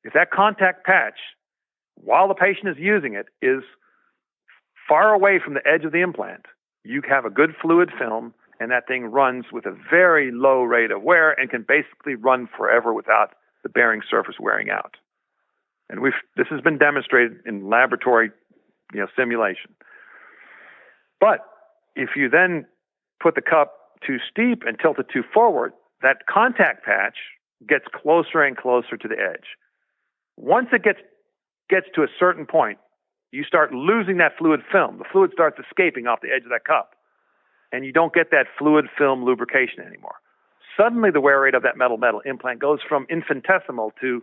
If 0.03 0.13
that 0.13 0.31
contact 0.31 0.85
patch, 0.85 1.19
while 2.03 2.27
the 2.27 2.33
patient 2.33 2.69
is 2.69 2.77
using 2.77 3.13
it, 3.13 3.27
is 3.41 3.63
far 4.88 5.13
away 5.13 5.39
from 5.43 5.53
the 5.53 5.67
edge 5.67 5.83
of 5.83 5.91
the 5.91 6.01
implant, 6.01 6.45
you 6.83 7.01
have 7.07 7.25
a 7.25 7.29
good 7.29 7.53
fluid 7.62 7.91
film 7.97 8.33
and 8.60 8.71
that 8.71 8.88
thing 8.88 9.05
runs 9.05 9.45
with 9.51 9.65
a 9.65 9.77
very 9.89 10.31
low 10.31 10.63
rate 10.63 10.91
of 10.91 11.03
wear 11.03 11.31
and 11.31 11.49
can 11.49 11.65
basically 11.67 12.15
run 12.15 12.47
forever 12.57 12.93
without 12.93 13.36
the 13.63 13.69
bearing 13.69 14.01
surface 14.10 14.36
wearing 14.39 14.69
out. 14.69 14.95
And 15.89 16.01
we've 16.01 16.13
this 16.36 16.47
has 16.49 16.62
been 16.62 16.77
demonstrated 16.77 17.39
in 17.45 17.69
laboratory, 17.69 18.31
you 18.93 18.99
know, 18.99 19.07
simulation. 19.15 19.75
But 21.19 21.39
if 21.95 22.10
you 22.15 22.29
then 22.29 22.65
put 23.21 23.36
the 23.36 23.41
cup 23.41 23.73
too 24.05 24.17
steep 24.29 24.63
and 24.65 24.77
tilt 24.79 24.99
it 24.99 25.07
too 25.12 25.23
forward, 25.33 25.73
that 26.01 26.25
contact 26.29 26.86
patch 26.86 27.17
gets 27.67 27.86
closer 27.93 28.43
and 28.43 28.55
closer 28.55 28.97
to 28.97 29.07
the 29.07 29.15
edge. 29.15 29.55
Once 30.36 30.67
it 30.71 30.83
gets 30.83 30.99
gets 31.69 31.88
to 31.95 32.03
a 32.03 32.08
certain 32.19 32.45
point, 32.45 32.80
you 33.32 33.43
start 33.43 33.73
losing 33.73 34.17
that 34.17 34.38
fluid 34.38 34.62
film. 34.71 34.99
The 34.99 35.06
fluid 35.12 35.32
starts 35.34 35.58
escaping 35.60 36.08
off 36.08 36.19
the 36.21 36.30
edge 36.30 36.43
of 36.43 36.49
that 36.49 36.63
cup 36.65 36.91
and 37.71 37.86
you 37.86 37.91
don't 37.91 38.13
get 38.13 38.32
that 38.32 38.45
fluid 38.58 38.86
film 38.97 39.23
lubrication 39.23 39.84
anymore. 39.86 40.15
Suddenly, 40.77 41.12
the 41.12 41.21
wear 41.21 41.41
rate 41.41 41.56
of 41.56 41.63
that 41.63 41.77
metal 41.77 41.97
metal 41.97 42.21
implant 42.25 42.60
goes 42.60 42.80
from 42.88 43.08
infinitesimal 43.10 43.94
to, 44.02 44.21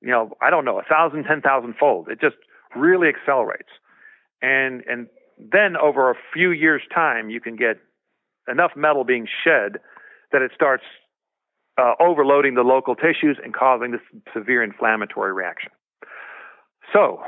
you 0.00 0.10
know, 0.10 0.30
I 0.40 0.50
don't 0.50 0.64
know, 0.64 0.78
a 0.78 0.82
thousand, 0.82 1.24
ten 1.24 1.40
thousand 1.40 1.74
fold. 1.78 2.08
It 2.08 2.20
just 2.20 2.36
really 2.76 3.08
accelerates, 3.08 3.70
and 4.40 4.82
and 4.88 5.08
then 5.38 5.76
over 5.76 6.10
a 6.10 6.14
few 6.32 6.52
years' 6.52 6.82
time, 6.94 7.30
you 7.30 7.40
can 7.40 7.56
get 7.56 7.78
enough 8.48 8.72
metal 8.76 9.04
being 9.04 9.26
shed 9.44 9.78
that 10.32 10.42
it 10.42 10.52
starts 10.54 10.84
uh, 11.76 11.94
overloading 11.98 12.54
the 12.54 12.62
local 12.62 12.94
tissues 12.94 13.38
and 13.42 13.52
causing 13.52 13.90
this 13.90 14.00
severe 14.32 14.62
inflammatory 14.62 15.32
reaction. 15.32 15.72
So, 16.92 17.20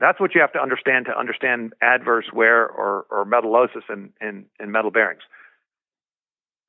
that's 0.00 0.20
what 0.20 0.34
you 0.34 0.40
have 0.40 0.52
to 0.52 0.60
understand 0.60 1.06
to 1.06 1.18
understand 1.18 1.72
adverse 1.80 2.26
wear 2.32 2.68
or, 2.68 3.06
or 3.10 3.24
metallosis 3.24 3.88
in, 3.88 4.12
in, 4.20 4.44
in 4.60 4.70
metal 4.70 4.90
bearings. 4.90 5.22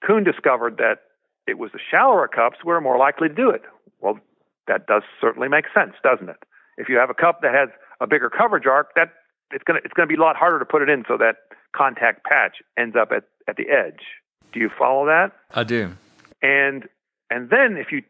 Koen 0.05 0.23
discovered 0.23 0.77
that 0.77 0.99
it 1.47 1.57
was 1.57 1.71
the 1.71 1.79
shallower 1.91 2.27
cups 2.27 2.57
were 2.63 2.79
more 2.79 2.97
likely 2.97 3.27
to 3.29 3.33
do 3.33 3.49
it. 3.49 3.63
Well, 3.99 4.19
that 4.67 4.87
does 4.87 5.03
certainly 5.19 5.47
make 5.47 5.65
sense, 5.73 5.93
doesn't 6.03 6.29
it? 6.29 6.37
If 6.77 6.89
you 6.89 6.97
have 6.97 7.09
a 7.09 7.13
cup 7.13 7.41
that 7.41 7.53
has 7.53 7.69
a 7.99 8.07
bigger 8.07 8.29
coverage 8.29 8.65
arc, 8.65 8.93
that 8.95 9.13
it's 9.51 9.63
gonna 9.63 9.79
it's 9.83 9.93
gonna 9.93 10.07
be 10.07 10.15
a 10.15 10.19
lot 10.19 10.35
harder 10.35 10.59
to 10.59 10.65
put 10.65 10.81
it 10.81 10.89
in 10.89 11.03
so 11.07 11.17
that 11.17 11.37
contact 11.75 12.23
patch 12.25 12.57
ends 12.77 12.95
up 12.99 13.11
at, 13.11 13.23
at 13.47 13.55
the 13.55 13.69
edge. 13.69 14.01
Do 14.51 14.59
you 14.59 14.69
follow 14.77 15.05
that? 15.05 15.31
I 15.53 15.63
do. 15.63 15.95
And 16.41 16.87
and 17.29 17.49
then 17.49 17.77
if 17.77 17.91
you 17.91 18.03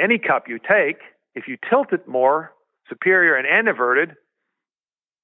any 0.00 0.18
cup 0.18 0.44
you 0.48 0.58
take, 0.58 0.98
if 1.34 1.48
you 1.48 1.56
tilt 1.68 1.92
it 1.92 2.06
more, 2.06 2.52
superior 2.88 3.34
and 3.36 3.46
inverted, 3.46 4.16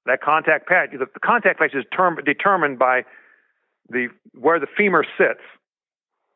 that 0.06 0.22
contact 0.22 0.66
patch, 0.66 0.90
the, 0.92 1.06
the 1.12 1.20
contact 1.20 1.58
patch 1.58 1.74
is 1.74 1.84
term, 1.94 2.18
determined 2.24 2.78
by 2.78 3.04
the 3.88 4.08
where 4.38 4.58
the 4.58 4.66
femur 4.76 5.04
sits, 5.18 5.42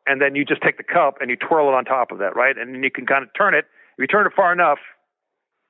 and 0.07 0.21
then 0.21 0.35
you 0.35 0.45
just 0.45 0.63
take 0.63 0.77
the 0.77 0.85
cup 0.85 1.17
and 1.21 1.31
you 1.31 1.37
twirl 1.37 1.69
it 1.69 1.75
on 1.75 1.85
top 1.85 2.11
of 2.11 2.19
that, 2.19 2.37
right? 2.37 2.57
And 2.59 2.75
then 2.75 2.83
you 2.83 2.91
can 2.91 3.07
kind 3.07 3.23
of 3.23 3.31
turn 3.37 3.55
it. 3.55 3.65
If 3.97 4.03
you 4.03 4.07
turn 4.07 4.27
it 4.27 4.33
far 4.35 4.53
enough, 4.53 4.79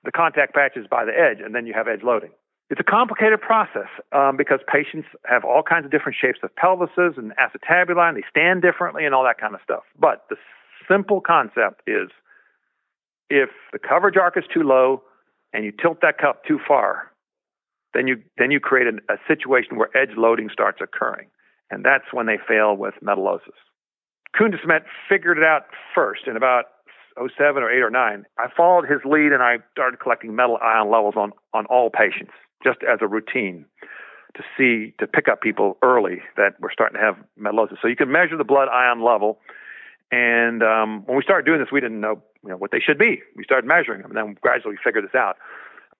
the 0.02 0.12
contact 0.12 0.54
patch 0.54 0.72
is 0.76 0.86
by 0.90 1.04
the 1.04 1.12
edge, 1.12 1.38
and 1.44 1.54
then 1.54 1.66
you 1.66 1.74
have 1.74 1.88
edge 1.88 2.02
loading. 2.02 2.30
It's 2.70 2.80
a 2.80 2.84
complicated 2.84 3.40
process 3.40 3.88
um, 4.12 4.36
because 4.36 4.60
patients 4.66 5.08
have 5.24 5.44
all 5.44 5.62
kinds 5.62 5.84
of 5.84 5.90
different 5.90 6.16
shapes 6.20 6.38
of 6.42 6.50
pelvises 6.56 7.18
and 7.18 7.32
acetabuli, 7.36 8.08
and 8.08 8.16
they 8.16 8.24
stand 8.28 8.62
differently 8.62 9.04
and 9.04 9.14
all 9.14 9.24
that 9.24 9.38
kind 9.38 9.54
of 9.54 9.60
stuff. 9.62 9.82
But 9.98 10.24
the 10.30 10.36
simple 10.88 11.20
concept 11.20 11.82
is 11.86 12.08
if 13.28 13.50
the 13.72 13.78
coverage 13.78 14.16
arc 14.16 14.36
is 14.36 14.44
too 14.52 14.62
low 14.62 15.02
and 15.54 15.64
you 15.64 15.72
tilt 15.72 16.00
that 16.02 16.18
cup 16.18 16.44
too 16.44 16.58
far, 16.66 17.10
then 17.94 18.06
you 18.06 18.16
then 18.36 18.50
you 18.50 18.60
create 18.60 18.88
a, 18.88 19.12
a 19.12 19.16
situation 19.26 19.78
where 19.78 19.96
edge 19.96 20.16
loading 20.16 20.50
starts 20.52 20.80
occurring, 20.82 21.28
and 21.70 21.84
that's 21.84 22.12
when 22.12 22.26
they 22.26 22.38
fail 22.46 22.76
with 22.76 22.94
metallosis. 23.02 23.56
Smet 24.36 24.82
figured 25.08 25.38
it 25.38 25.44
out 25.44 25.62
first 25.94 26.22
in 26.26 26.36
about 26.36 26.64
07 27.16 27.62
or 27.62 27.70
8 27.70 27.82
or 27.82 27.90
9. 27.90 28.24
I 28.38 28.46
followed 28.56 28.88
his 28.88 29.00
lead 29.04 29.32
and 29.32 29.42
I 29.42 29.58
started 29.70 30.00
collecting 30.00 30.34
metal 30.34 30.58
ion 30.62 30.90
levels 30.90 31.14
on, 31.16 31.32
on 31.52 31.66
all 31.66 31.90
patients 31.90 32.32
just 32.62 32.78
as 32.82 32.98
a 33.00 33.06
routine 33.06 33.66
to 34.36 34.42
see, 34.58 34.94
to 34.98 35.06
pick 35.06 35.28
up 35.28 35.40
people 35.40 35.78
early 35.82 36.22
that 36.36 36.58
were 36.60 36.70
starting 36.72 36.98
to 36.98 37.04
have 37.04 37.16
metallosis. 37.38 37.76
So 37.80 37.86
you 37.86 37.96
can 37.96 38.10
measure 38.10 38.36
the 38.36 38.44
blood 38.44 38.68
ion 38.68 39.04
level. 39.04 39.38
And 40.10 40.62
um, 40.62 41.02
when 41.06 41.16
we 41.16 41.22
started 41.22 41.46
doing 41.46 41.60
this, 41.60 41.72
we 41.72 41.80
didn't 41.80 42.00
know, 42.00 42.22
you 42.42 42.50
know 42.50 42.56
what 42.56 42.70
they 42.70 42.80
should 42.80 42.98
be. 42.98 43.20
We 43.36 43.44
started 43.44 43.66
measuring 43.66 44.02
them, 44.02 44.10
and 44.10 44.16
then 44.16 44.36
gradually 44.40 44.74
we 44.74 44.78
figured 44.84 45.04
this 45.04 45.14
out. 45.14 45.36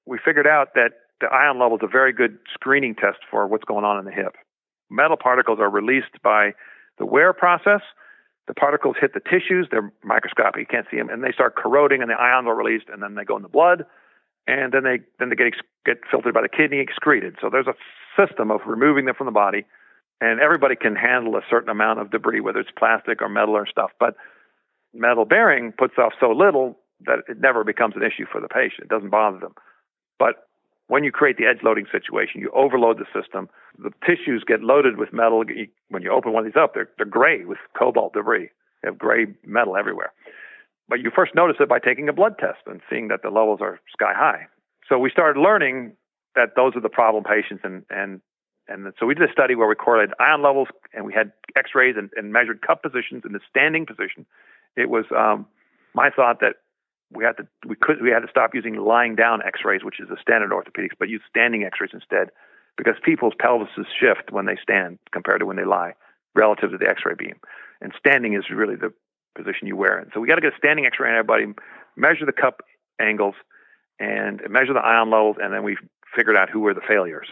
We 0.06 0.18
figured 0.24 0.46
out 0.46 0.74
that 0.74 0.92
the 1.20 1.26
ion 1.26 1.58
level 1.58 1.76
is 1.76 1.82
a 1.82 1.90
very 1.90 2.12
good 2.12 2.38
screening 2.52 2.94
test 2.94 3.18
for 3.30 3.46
what's 3.46 3.64
going 3.64 3.84
on 3.84 3.98
in 3.98 4.04
the 4.04 4.12
hip. 4.12 4.36
Metal 4.90 5.16
particles 5.16 5.58
are 5.60 5.70
released 5.70 6.22
by 6.22 6.52
the 6.98 7.06
wear 7.06 7.32
process. 7.32 7.80
The 8.46 8.54
particles 8.54 8.96
hit 9.00 9.14
the 9.14 9.20
tissues, 9.20 9.68
they're 9.70 9.90
microscopic, 10.04 10.60
you 10.60 10.66
can't 10.66 10.86
see 10.90 10.98
them, 10.98 11.08
and 11.08 11.24
they 11.24 11.32
start 11.32 11.56
corroding, 11.56 12.02
and 12.02 12.10
the 12.10 12.14
ions 12.14 12.46
are 12.46 12.54
released, 12.54 12.86
and 12.92 13.02
then 13.02 13.14
they 13.14 13.24
go 13.24 13.36
in 13.36 13.42
the 13.42 13.48
blood, 13.48 13.86
and 14.46 14.70
then 14.72 14.84
they 14.84 15.00
then 15.18 15.30
they 15.30 15.36
get 15.36 15.54
get 15.86 15.96
filtered 16.10 16.34
by 16.34 16.42
the 16.42 16.48
kidney, 16.48 16.78
excreted. 16.78 17.36
So 17.40 17.48
there's 17.48 17.66
a 17.66 17.74
system 18.20 18.50
of 18.50 18.60
removing 18.66 19.06
them 19.06 19.14
from 19.16 19.26
the 19.26 19.32
body, 19.32 19.64
and 20.24 20.40
everybody 20.40 20.74
can 20.74 20.96
handle 20.96 21.36
a 21.36 21.42
certain 21.50 21.68
amount 21.68 22.00
of 22.00 22.10
debris, 22.10 22.40
whether 22.40 22.60
it's 22.60 22.70
plastic 22.78 23.20
or 23.20 23.28
metal 23.28 23.54
or 23.54 23.66
stuff. 23.66 23.90
But 24.00 24.16
metal 24.94 25.24
bearing 25.24 25.72
puts 25.72 25.94
off 25.98 26.12
so 26.18 26.30
little 26.30 26.78
that 27.06 27.18
it 27.28 27.40
never 27.40 27.62
becomes 27.62 27.94
an 27.96 28.02
issue 28.02 28.24
for 28.30 28.40
the 28.40 28.48
patient. 28.48 28.84
It 28.84 28.88
doesn't 28.88 29.10
bother 29.10 29.38
them. 29.38 29.54
But 30.18 30.48
when 30.86 31.04
you 31.04 31.12
create 31.12 31.36
the 31.36 31.46
edge 31.46 31.62
loading 31.62 31.86
situation, 31.92 32.40
you 32.40 32.50
overload 32.54 32.98
the 32.98 33.20
system. 33.20 33.48
The 33.78 33.90
tissues 34.06 34.44
get 34.46 34.62
loaded 34.62 34.96
with 34.96 35.12
metal. 35.12 35.44
When 35.88 36.02
you 36.02 36.10
open 36.10 36.32
one 36.32 36.46
of 36.46 36.52
these 36.52 36.60
up, 36.60 36.72
they're, 36.72 36.88
they're 36.96 37.06
gray 37.06 37.44
with 37.44 37.58
cobalt 37.78 38.14
debris. 38.14 38.48
They 38.82 38.88
have 38.88 38.98
gray 38.98 39.26
metal 39.44 39.76
everywhere. 39.76 40.12
But 40.88 41.00
you 41.00 41.10
first 41.14 41.34
notice 41.34 41.56
it 41.60 41.68
by 41.68 41.80
taking 41.80 42.08
a 42.08 42.12
blood 42.12 42.38
test 42.38 42.60
and 42.66 42.80
seeing 42.88 43.08
that 43.08 43.22
the 43.22 43.30
levels 43.30 43.60
are 43.60 43.80
sky 43.92 44.12
high. 44.14 44.46
So 44.88 44.98
we 44.98 45.10
started 45.10 45.40
learning 45.40 45.96
that 46.34 46.50
those 46.56 46.76
are 46.76 46.80
the 46.80 46.90
problem 46.90 47.24
patients, 47.24 47.62
and 47.64 47.84
and 47.88 48.20
and 48.68 48.92
so 48.98 49.06
we 49.06 49.14
did 49.14 49.28
a 49.28 49.32
study 49.32 49.54
where 49.54 49.68
we 49.68 49.74
correlated 49.74 50.14
ion 50.18 50.42
levels, 50.42 50.68
and 50.92 51.04
we 51.04 51.12
had 51.12 51.32
X-rays 51.56 51.96
and, 51.98 52.10
and 52.16 52.32
measured 52.32 52.62
cup 52.62 52.82
positions 52.82 53.22
in 53.24 53.32
the 53.32 53.40
standing 53.48 53.86
position. 53.86 54.26
It 54.76 54.88
was 54.88 55.04
um, 55.16 55.46
my 55.94 56.10
thought 56.10 56.40
that 56.40 56.56
we 57.12 57.24
had 57.24 57.36
to 57.36 57.46
we 57.66 57.76
could 57.76 58.02
we 58.02 58.10
had 58.10 58.20
to 58.20 58.28
stop 58.28 58.54
using 58.54 58.76
lying 58.76 59.14
down 59.14 59.42
X-rays, 59.42 59.84
which 59.84 60.00
is 60.00 60.08
a 60.10 60.20
standard 60.20 60.50
orthopedics, 60.50 60.96
but 60.98 61.08
use 61.08 61.22
standing 61.28 61.64
X-rays 61.64 61.90
instead, 61.92 62.30
because 62.76 62.94
people's 63.04 63.34
pelvises 63.40 63.86
shift 64.00 64.30
when 64.30 64.46
they 64.46 64.56
stand 64.62 64.98
compared 65.12 65.40
to 65.40 65.46
when 65.46 65.56
they 65.56 65.64
lie 65.64 65.94
relative 66.34 66.70
to 66.70 66.78
the 66.78 66.88
X-ray 66.88 67.14
beam, 67.16 67.36
and 67.80 67.92
standing 67.98 68.34
is 68.34 68.44
really 68.50 68.76
the 68.76 68.92
position 69.36 69.68
you 69.68 69.76
wear 69.76 70.00
in. 70.00 70.10
So 70.12 70.20
we 70.20 70.28
got 70.28 70.36
to 70.36 70.40
get 70.40 70.54
a 70.54 70.56
standing 70.56 70.86
X-ray 70.86 71.08
on 71.08 71.16
everybody, 71.16 71.46
measure 71.96 72.26
the 72.26 72.32
cup 72.32 72.62
angles, 73.00 73.34
and 74.00 74.40
measure 74.48 74.72
the 74.72 74.80
ion 74.80 75.10
levels, 75.10 75.36
and 75.40 75.52
then 75.52 75.62
we 75.62 75.76
figured 76.16 76.36
out 76.36 76.50
who 76.50 76.60
were 76.60 76.74
the 76.74 76.80
failures. 76.86 77.28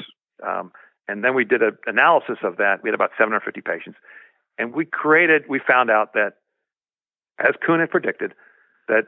Um, 0.46 0.72
and 1.12 1.22
then 1.22 1.34
we 1.34 1.44
did 1.44 1.62
an 1.62 1.76
analysis 1.86 2.38
of 2.42 2.56
that. 2.56 2.82
We 2.82 2.88
had 2.88 2.94
about 2.94 3.10
750 3.18 3.60
patients, 3.60 3.98
and 4.58 4.72
we 4.72 4.86
created. 4.86 5.44
We 5.46 5.60
found 5.60 5.90
out 5.90 6.14
that, 6.14 6.38
as 7.38 7.54
Koen 7.64 7.80
had 7.80 7.90
predicted, 7.90 8.32
that 8.88 9.04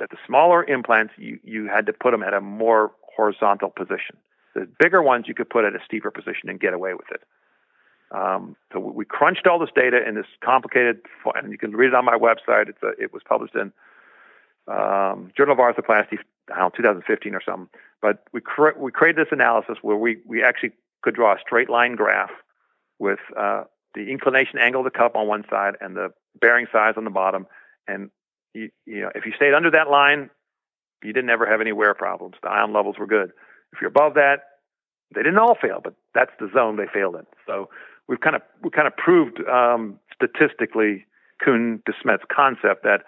that 0.00 0.08
the 0.10 0.16
smaller 0.26 0.64
implants 0.64 1.12
you 1.18 1.38
you 1.44 1.68
had 1.68 1.84
to 1.86 1.92
put 1.92 2.12
them 2.12 2.22
at 2.22 2.32
a 2.32 2.40
more 2.40 2.92
horizontal 3.14 3.68
position. 3.68 4.16
The 4.54 4.66
bigger 4.80 5.02
ones 5.02 5.26
you 5.28 5.34
could 5.34 5.50
put 5.50 5.66
at 5.66 5.74
a 5.74 5.80
steeper 5.84 6.10
position 6.10 6.48
and 6.48 6.58
get 6.58 6.72
away 6.72 6.94
with 6.94 7.10
it. 7.12 7.20
Um, 8.10 8.56
so 8.72 8.80
we 8.80 9.04
crunched 9.04 9.46
all 9.46 9.58
this 9.58 9.68
data 9.74 10.00
in 10.08 10.14
this 10.14 10.26
complicated, 10.42 11.00
and 11.34 11.52
you 11.52 11.58
can 11.58 11.76
read 11.76 11.88
it 11.88 11.94
on 11.94 12.06
my 12.06 12.16
website. 12.16 12.70
It's 12.70 12.82
a, 12.82 12.92
it 12.98 13.12
was 13.12 13.22
published 13.28 13.54
in 13.54 13.70
um, 14.66 15.30
Journal 15.36 15.52
of 15.52 15.58
Arthroplasty, 15.58 16.18
I 16.50 16.60
don't 16.60 16.78
know, 16.78 16.90
2015 16.94 17.34
or 17.34 17.42
something. 17.44 17.68
But 18.00 18.24
we 18.32 18.40
cre- 18.40 18.78
we 18.78 18.90
created 18.92 19.26
this 19.26 19.32
analysis 19.32 19.76
where 19.82 19.96
we 19.96 20.18
we 20.24 20.42
actually 20.42 20.72
could 21.02 21.14
draw 21.14 21.34
a 21.34 21.40
straight 21.40 21.70
line 21.70 21.94
graph 21.94 22.30
with 22.98 23.20
uh, 23.38 23.64
the 23.94 24.10
inclination 24.10 24.58
angle 24.58 24.80
of 24.80 24.92
the 24.92 24.96
cup 24.96 25.16
on 25.16 25.26
one 25.26 25.44
side 25.48 25.74
and 25.80 25.96
the 25.96 26.08
bearing 26.40 26.66
size 26.72 26.94
on 26.96 27.04
the 27.04 27.10
bottom. 27.10 27.46
And 27.86 28.10
you, 28.54 28.70
you 28.86 29.00
know, 29.00 29.10
if 29.14 29.24
you 29.24 29.32
stayed 29.36 29.54
under 29.54 29.70
that 29.70 29.88
line, 29.90 30.30
you 31.02 31.12
didn't 31.12 31.30
ever 31.30 31.46
have 31.46 31.60
any 31.60 31.72
wear 31.72 31.94
problems. 31.94 32.34
The 32.42 32.48
ion 32.48 32.72
levels 32.72 32.96
were 32.98 33.06
good. 33.06 33.30
If 33.72 33.80
you're 33.80 33.88
above 33.88 34.14
that, 34.14 34.40
they 35.14 35.22
didn't 35.22 35.38
all 35.38 35.56
fail, 35.60 35.80
but 35.82 35.94
that's 36.14 36.32
the 36.38 36.50
zone 36.52 36.76
they 36.76 36.86
failed 36.92 37.14
in. 37.14 37.26
So 37.46 37.68
we've 38.08 38.20
kind 38.20 38.36
of 38.36 38.42
we 38.62 38.70
kind 38.70 38.86
of 38.86 38.96
proved 38.96 39.40
um, 39.48 39.98
statistically 40.14 41.06
Koen 41.42 41.82
de 41.86 41.92
Smet's 42.02 42.24
concept 42.30 42.82
that 42.82 43.02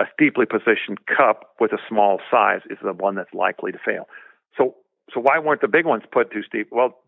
a 0.00 0.04
steeply 0.12 0.44
positioned 0.44 1.06
cup 1.06 1.54
with 1.60 1.72
a 1.72 1.78
small 1.88 2.20
size 2.30 2.60
is 2.68 2.78
the 2.82 2.92
one 2.92 3.14
that's 3.14 3.32
likely 3.32 3.72
to 3.72 3.78
fail. 3.78 4.08
So 4.56 4.74
so 5.12 5.20
why 5.20 5.38
weren't 5.38 5.60
the 5.60 5.68
big 5.68 5.86
ones 5.86 6.02
put 6.10 6.32
too 6.32 6.42
steep? 6.42 6.68
Well, 6.70 6.98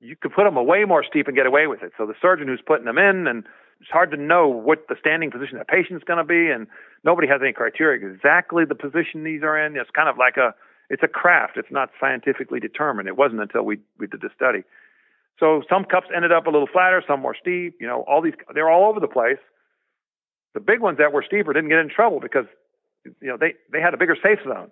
you 0.00 0.16
could 0.16 0.32
put 0.32 0.44
them 0.44 0.54
way 0.66 0.84
more 0.84 1.04
steep 1.04 1.28
and 1.28 1.36
get 1.36 1.46
away 1.46 1.66
with 1.66 1.82
it. 1.82 1.92
So 1.96 2.06
the 2.06 2.14
surgeon 2.20 2.48
who's 2.48 2.62
putting 2.64 2.86
them 2.86 2.98
in, 2.98 3.26
and 3.26 3.44
it's 3.80 3.90
hard 3.90 4.10
to 4.10 4.16
know 4.16 4.48
what 4.48 4.88
the 4.88 4.96
standing 4.98 5.30
position 5.30 5.56
of 5.56 5.66
the 5.66 5.72
patient's 5.72 6.04
going 6.04 6.18
to 6.18 6.24
be, 6.24 6.50
and 6.50 6.66
nobody 7.04 7.28
has 7.28 7.40
any 7.42 7.52
criteria 7.52 8.00
exactly 8.10 8.64
the 8.64 8.74
position 8.74 9.24
these 9.24 9.42
are 9.42 9.58
in. 9.58 9.76
It's 9.76 9.90
kind 9.90 10.08
of 10.08 10.16
like 10.18 10.36
a 10.36 10.54
it's 10.88 11.02
a 11.02 11.08
craft. 11.08 11.56
It's 11.56 11.70
not 11.70 11.90
scientifically 12.00 12.60
determined. 12.60 13.08
It 13.08 13.16
wasn't 13.16 13.40
until 13.40 13.62
we 13.62 13.78
we 13.98 14.06
did 14.06 14.20
the 14.20 14.30
study. 14.34 14.64
So 15.38 15.62
some 15.68 15.84
cups 15.84 16.08
ended 16.14 16.32
up 16.32 16.46
a 16.46 16.50
little 16.50 16.68
flatter, 16.70 17.02
some 17.06 17.20
more 17.20 17.34
steep. 17.34 17.76
You 17.80 17.86
know, 17.86 18.04
all 18.08 18.20
these 18.20 18.34
they're 18.54 18.70
all 18.70 18.88
over 18.88 19.00
the 19.00 19.08
place. 19.08 19.40
The 20.52 20.60
big 20.60 20.80
ones 20.80 20.98
that 20.98 21.12
were 21.12 21.22
steeper 21.26 21.52
didn't 21.52 21.70
get 21.70 21.78
in 21.78 21.88
trouble 21.88 22.20
because 22.20 22.46
you 23.04 23.28
know 23.28 23.36
they 23.38 23.54
they 23.72 23.80
had 23.80 23.94
a 23.94 23.96
bigger 23.96 24.16
safe 24.16 24.40
zone. 24.44 24.70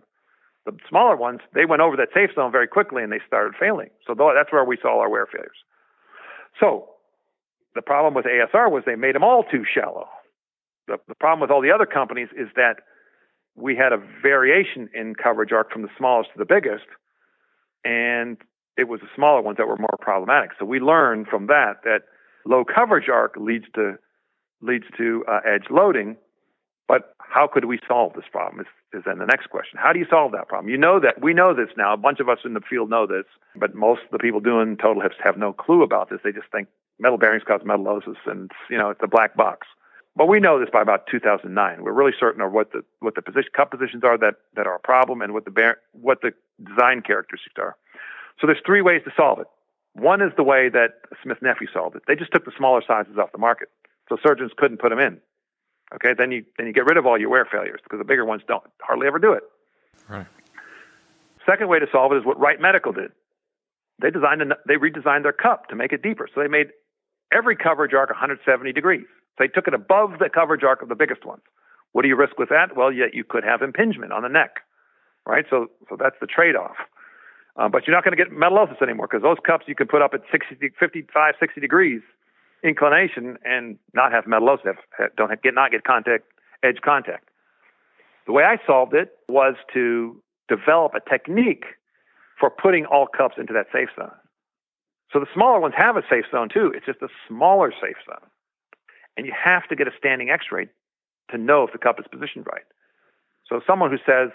The 0.71 0.79
smaller 0.89 1.17
ones 1.17 1.41
they 1.55 1.65
went 1.65 1.83
over 1.83 1.97
that 1.97 2.09
safe 2.13 2.31
zone 2.35 2.53
very 2.53 2.69
quickly 2.69 3.03
and 3.03 3.11
they 3.11 3.21
started 3.27 3.55
failing. 3.59 3.91
So 4.07 4.15
that's 4.15 4.53
where 4.53 4.65
we 4.65 4.77
saw 4.81 5.01
our 5.01 5.09
wear 5.09 5.27
failures. 5.27 5.57
So 6.61 6.91
the 7.75 7.83
problem 7.83 8.15
with 8.15 8.27
ASR 8.27 8.71
was 8.71 8.83
they 8.85 8.97
made 8.97 9.15
them 9.15 9.25
all 9.25 9.45
too 9.45 9.65
shallow. 9.65 10.09
The, 10.89 10.99
the 11.07 11.15
problem 11.15 11.41
with 11.41 11.51
all 11.51 11.63
the 11.63 11.71
other 11.71 11.87
companies 11.87 12.29
is 12.37 12.49
that 12.57 12.77
we 13.55 13.77
had 13.77 13.93
a 13.93 13.99
variation 14.23 14.89
in 14.95 15.15
coverage 15.15 15.53
arc 15.53 15.73
from 15.73 15.83
the 15.83 15.89
smallest 15.97 16.31
to 16.33 16.39
the 16.39 16.45
biggest, 16.45 16.87
and 17.85 18.37
it 18.77 18.89
was 18.89 19.01
the 19.01 19.09
smaller 19.15 19.43
ones 19.43 19.59
that 19.59 19.67
were 19.67 19.77
more 19.77 19.99
problematic. 20.01 20.51
So 20.59 20.65
we 20.65 20.79
learned 20.79 21.27
from 21.27 21.47
that 21.49 21.83
that 21.85 22.03
low 22.47 22.65
coverage 22.65 23.09
arc 23.09 23.35
leads 23.37 23.67
to 23.75 23.95
leads 24.63 24.85
to 24.97 25.25
uh, 25.29 25.41
edge 25.47 25.65
loading. 25.71 26.17
But 26.89 27.15
how 27.19 27.47
could 27.47 27.67
we 27.67 27.79
solve 27.87 28.15
this 28.15 28.25
problem? 28.33 28.61
Is, 28.61 28.99
is 28.99 29.05
then 29.05 29.19
the 29.19 29.27
next 29.27 29.51
question. 29.51 29.79
How 29.81 29.93
do 29.93 29.99
you 29.99 30.07
solve 30.09 30.33
that 30.33 30.49
problem? 30.49 30.71
You 30.71 30.79
know 30.79 30.99
that 30.99 31.23
we 31.23 31.35
know 31.35 31.55
this 31.55 31.69
now. 31.77 31.93
A 31.93 31.99
bunch 31.99 32.19
of 32.19 32.29
us 32.29 32.39
in 32.45 32.55
the 32.55 32.61
field 32.61 32.89
know 32.89 33.07
this, 33.07 33.27
but 33.55 33.75
most 33.75 34.01
of 34.05 34.11
the 34.11 34.19
people 34.19 34.41
doing 34.41 34.77
total 34.77 35.03
hips 35.03 35.17
have 35.23 35.37
no 35.37 35.53
clue 35.53 35.83
about 35.83 36.09
this. 36.09 36.21
They 36.25 36.33
just 36.33 36.51
think 36.51 36.69
metal 36.99 37.19
bearings 37.19 37.45
cause 37.47 37.61
metallosis, 37.61 38.17
and 38.27 38.51
you 38.71 38.79
know 38.79 38.91
it's 38.91 39.03
a 39.03 39.07
black 39.07 39.37
box. 39.37 39.67
But 40.17 40.27
we 40.27 40.41
know 40.41 40.59
this 40.59 40.71
by 40.73 40.83
about 40.83 41.07
2009. 41.09 41.83
We're 41.83 41.93
really 41.93 42.15
certain 42.19 42.41
of 42.41 42.53
what 42.53 42.73
the 42.73 42.83
what 43.01 43.15
the 43.15 43.23
position 43.23 43.51
cup 43.55 43.71
positions 43.71 44.03
are 44.03 44.17
that 44.19 44.37
that 44.57 44.67
are 44.67 44.77
a 44.77 44.81
problem, 44.81 45.21
and 45.21 45.35
what 45.35 45.45
the 45.45 45.51
bear, 45.51 45.79
what 45.93 46.23
the 46.23 46.33
design 46.65 47.03
characteristics 47.03 47.55
are. 47.59 47.77
So 48.41 48.47
there's 48.47 48.63
three 48.65 48.83
ways 48.83 49.03
to 49.05 49.13
solve 49.15 49.39
it. 49.41 49.47
One 49.93 50.23
is 50.23 50.33
the 50.37 50.43
way 50.45 50.69
that 50.71 51.03
Smith 51.23 51.39
Nephew 51.43 51.67
solved 51.73 51.97
it. 51.97 52.03
They 52.07 52.15
just 52.15 52.33
took 52.33 52.45
the 52.45 52.53
smaller 52.57 52.83
sizes 52.87 53.19
off 53.19 53.33
the 53.33 53.39
market, 53.39 53.69
so 54.09 54.17
surgeons 54.23 54.53
couldn't 54.57 54.79
put 54.79 54.91
them 54.91 54.99
in. 54.99 55.21
Okay, 55.95 56.13
then 56.17 56.31
you 56.31 56.45
then 56.57 56.67
you 56.67 56.73
get 56.73 56.85
rid 56.85 56.97
of 56.97 57.07
all 57.07 57.19
your 57.19 57.31
wear 57.31 57.47
failures 57.51 57.81
because 57.83 57.99
the 57.99 58.05
bigger 58.05 58.25
ones 58.25 58.43
don't 58.47 58.63
hardly 58.81 59.07
ever 59.07 59.19
do 59.19 59.33
it. 59.33 59.43
Right. 60.09 60.27
Second 61.47 61.69
way 61.69 61.79
to 61.79 61.87
solve 61.91 62.13
it 62.13 62.17
is 62.17 62.25
what 62.25 62.39
Wright 62.39 62.61
Medical 62.61 62.93
did. 62.93 63.11
They 64.01 64.11
designed 64.11 64.43
an, 64.43 64.53
they 64.67 64.75
redesigned 64.75 65.23
their 65.23 65.33
cup 65.33 65.69
to 65.69 65.77
make 65.77 65.93
it 65.93 66.03
deeper. 66.03 66.29
So 66.33 66.41
they 66.41 66.49
made 66.49 66.69
every 67.33 67.57
coverage 67.57 67.95
arc 67.95 68.11
170 68.11 68.73
degrees. 68.73 69.07
So 69.39 69.45
they 69.45 69.49
took 69.49 69.67
it 69.67 69.75
above 69.75 70.19
the 70.19 70.29
coverage 70.29 70.63
arc 70.63 70.83
of 70.83 70.89
the 70.89 70.95
biggest 70.95 71.25
ones. 71.25 71.43
What 71.93 72.03
do 72.03 72.09
you 72.09 72.17
risk 72.17 72.39
with 72.39 72.51
that? 72.51 72.77
Well, 72.77 72.93
yet 72.93 73.15
you 73.15 73.25
could 73.25 73.45
have 73.45 73.63
impingement 73.63 74.13
on 74.13 74.23
the 74.23 74.29
neck 74.29 74.61
right? 75.29 75.45
So, 75.49 75.69
so 75.89 75.97
that's 76.01 76.17
the 76.21 76.27
trade-off. 76.27 76.77
Uh, 77.57 77.69
but 77.69 77.87
you're 77.87 77.95
not 77.95 78.03
going 78.03 78.17
to 78.17 78.23
get 78.23 78.33
metallosis 78.33 78.81
anymore 78.83 79.07
because 79.07 79.23
those 79.23 79.37
cups 79.45 79.67
you 79.69 79.75
can 79.75 79.87
put 79.87 80.01
up 80.01 80.15
at 80.15 80.23
60, 80.33 80.57
55, 80.81 81.35
60 81.39 81.61
degrees 81.61 82.01
inclination 82.63 83.37
and 83.45 83.79
not 83.95 84.13
have 84.13 84.25
metallosis, 84.25 84.67
have, 84.67 84.77
have, 84.99 85.17
don't 85.17 85.31
have, 85.31 85.43
get 85.43 85.55
not 85.55 85.71
get 85.71 85.85
contact 85.85 86.25
edge 86.63 86.79
contact. 86.85 87.29
The 88.27 88.33
way 88.33 88.45
I 88.45 88.59
solved 88.67 88.95
it 88.95 89.13
was 89.29 89.55
to 89.75 90.21
develop 90.49 90.93
a 90.95 91.09
technique 91.09 91.65
for 92.39 92.51
putting 92.51 92.85
all 92.87 93.07
cups 93.07 93.37
into 93.39 93.53
that 93.53 93.67
safe 93.73 93.89
zone. 93.97 94.13
So 95.13 95.21
the 95.21 95.27
smaller 95.33 95.61
ones 95.61 95.75
have 95.77 95.97
a 95.97 96.03
safe 96.11 96.27
zone 96.31 96.49
too. 96.53 96.73
It's 96.75 96.87
just 96.87 97.01
a 97.03 97.09
smaller 97.27 97.73
safe 97.73 97.97
zone. 98.07 98.29
And 99.17 99.27
you 99.27 99.33
have 99.33 99.67
to 99.69 99.77
get 99.77 99.89
a 99.89 99.93
standing 99.99 100.31
x-ray 100.31 100.69
to 101.31 101.39
know 101.39 101.65
if 101.65 101.73
the 101.73 101.79
cup 101.79 101.99
is 101.99 102.07
positioned 102.11 102.47
right. 102.51 102.63
So 103.49 103.61
someone 103.67 103.91
who 103.91 103.99
says, 104.07 104.31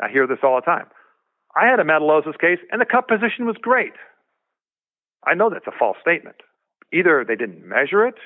I 0.00 0.08
hear 0.08 0.26
this 0.26 0.38
all 0.42 0.56
the 0.56 0.62
time, 0.64 0.86
I 1.56 1.66
had 1.66 1.80
a 1.80 1.84
metallosis 1.84 2.38
case 2.38 2.60
and 2.70 2.80
the 2.80 2.86
cup 2.86 3.08
position 3.08 3.46
was 3.46 3.56
great. 3.60 3.94
I 5.26 5.34
know 5.34 5.50
that's 5.50 5.66
a 5.66 5.76
false 5.76 5.96
statement. 6.00 6.36
Either 6.92 7.24
they 7.26 7.36
didn't 7.36 7.66
measure 7.66 8.06
it, 8.06 8.16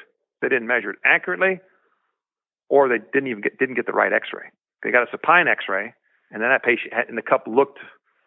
they 0.40 0.48
didn't 0.48 0.66
measure 0.66 0.90
it 0.90 0.98
accurately, 1.04 1.60
or 2.68 2.88
they 2.88 2.98
didn't 3.12 3.28
even 3.28 3.42
get, 3.42 3.58
didn't 3.58 3.74
get 3.74 3.86
the 3.86 3.92
right 3.92 4.12
x-ray. 4.12 4.50
They 4.82 4.90
got 4.90 5.02
a 5.02 5.10
supine 5.10 5.48
x-ray 5.48 5.94
and 6.32 6.42
then 6.42 6.48
that 6.48 6.64
patient 6.64 6.92
had, 6.92 7.08
and 7.08 7.16
the 7.16 7.22
cup 7.22 7.44
looked 7.46 7.78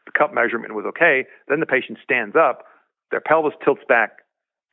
the 0.06 0.12
cup 0.12 0.34
measurement 0.34 0.76
was 0.76 0.86
okay. 0.86 1.26
Then 1.50 1.60
the 1.60 1.66
patient 1.66 1.98
stands 2.04 2.36
up, 2.36 2.64
their 3.10 3.20
pelvis 3.20 3.54
tilts 3.64 3.82
back 3.90 4.20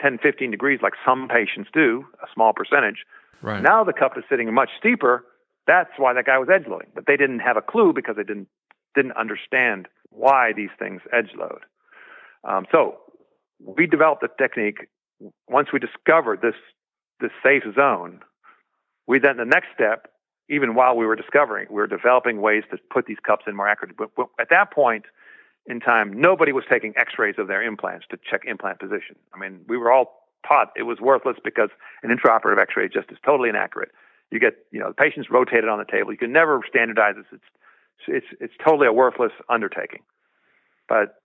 10, 0.03 0.19
15 0.23 0.51
degrees, 0.51 0.81
like 0.83 0.93
some 1.07 1.27
patients 1.27 1.71
do, 1.73 2.05
a 2.23 2.27
small 2.35 2.53
percentage. 2.53 3.05
Right. 3.41 3.63
Now 3.63 3.83
the 3.83 3.95
cup 3.95 4.13
is 4.19 4.25
sitting 4.29 4.53
much 4.53 4.69
steeper. 4.79 5.25
That's 5.67 5.91
why 5.97 6.13
that 6.13 6.27
guy 6.27 6.39
was 6.39 6.49
edge 6.53 6.69
loading, 6.69 6.91
but 6.95 7.07
they 7.07 7.17
didn't 7.17 7.39
have 7.39 7.57
a 7.57 7.63
clue 7.63 7.93
because 7.95 8.17
they 8.17 8.25
didn't 8.25 8.49
didn't 8.95 9.13
understand 9.13 9.89
why 10.11 10.53
these 10.55 10.69
things 10.79 11.01
edge 11.13 11.31
load. 11.39 11.61
Um, 12.45 12.67
so 12.71 12.99
we 13.59 13.87
developed 13.87 14.23
a 14.23 14.29
technique. 14.37 14.89
Once 15.49 15.69
we 15.73 15.79
discovered 15.79 16.41
this 16.43 16.55
this 17.21 17.31
safe 17.43 17.63
zone, 17.75 18.21
we 19.07 19.19
then 19.19 19.37
the 19.37 19.45
next 19.45 19.69
step, 19.75 20.09
even 20.49 20.75
while 20.75 20.97
we 20.97 21.07
were 21.07 21.17
discovering, 21.17 21.69
we 21.71 21.77
were 21.77 21.87
developing 21.87 22.41
ways 22.41 22.65
to 22.71 22.79
put 22.91 23.07
these 23.07 23.19
cups 23.25 23.45
in 23.47 23.55
more 23.55 23.69
accurately. 23.69 23.95
But, 23.97 24.11
but 24.17 24.27
at 24.41 24.49
that 24.51 24.73
point, 24.73 25.05
in 25.67 25.79
time, 25.79 26.13
nobody 26.13 26.53
was 26.53 26.65
taking 26.69 26.93
x-rays 26.97 27.37
of 27.39 27.47
their 27.47 27.63
implants 27.63 28.07
to 28.11 28.19
check 28.29 28.43
implant 28.47 28.81
position. 28.81 29.17
I 29.33 29.39
mean, 29.39 29.61
we 29.69 29.77
were 29.77 29.93
all 29.93 30.29
taught 30.47 30.73
it 30.77 30.83
was 30.83 30.99
worthless 31.01 31.37
because 31.45 31.71
an 32.03 32.11
intraoperative 32.11 32.61
x-ray 32.61 32.89
just 32.89 33.13
is 33.13 33.19
totally 33.25 33.49
inaccurate. 33.49 33.91
You 34.33 34.41
get, 34.41 34.55
you 34.73 34.81
know, 34.81 34.89
the 34.89 34.95
patient's 34.95 35.31
rotated 35.31 35.69
on 35.69 35.79
the 35.79 35.85
table. 35.85 36.11
You 36.11 36.19
can 36.19 36.33
never 36.33 36.61
standardize 36.69 37.15
this. 37.17 37.27
It's, 37.33 37.45
it's, 38.09 38.27
it's 38.41 38.55
totally 38.67 38.89
a 38.89 38.93
worthless 38.93 39.33
undertaking. 39.49 40.03
But 40.89 41.21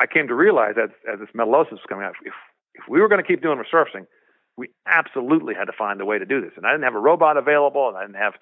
I 0.00 0.06
came 0.06 0.28
to 0.28 0.34
realize 0.34 0.74
as, 0.82 0.90
as 1.12 1.20
this 1.20 1.28
metallosis 1.36 1.72
was 1.72 1.80
coming 1.88 2.06
out, 2.06 2.14
if, 2.24 2.32
if 2.74 2.84
we 2.88 3.00
were 3.00 3.08
going 3.08 3.22
to 3.22 3.26
keep 3.26 3.42
doing 3.42 3.58
resurfacing, 3.58 4.06
we 4.56 4.68
absolutely 4.86 5.54
had 5.54 5.66
to 5.66 5.72
find 5.72 6.00
a 6.00 6.04
way 6.04 6.18
to 6.18 6.26
do 6.26 6.40
this. 6.40 6.52
And 6.56 6.66
I 6.66 6.72
didn't 6.72 6.84
have 6.84 6.94
a 6.94 7.00
robot 7.00 7.36
available, 7.36 7.88
and 7.88 7.96
I 7.96 8.02
didn't 8.02 8.16
have 8.16 8.34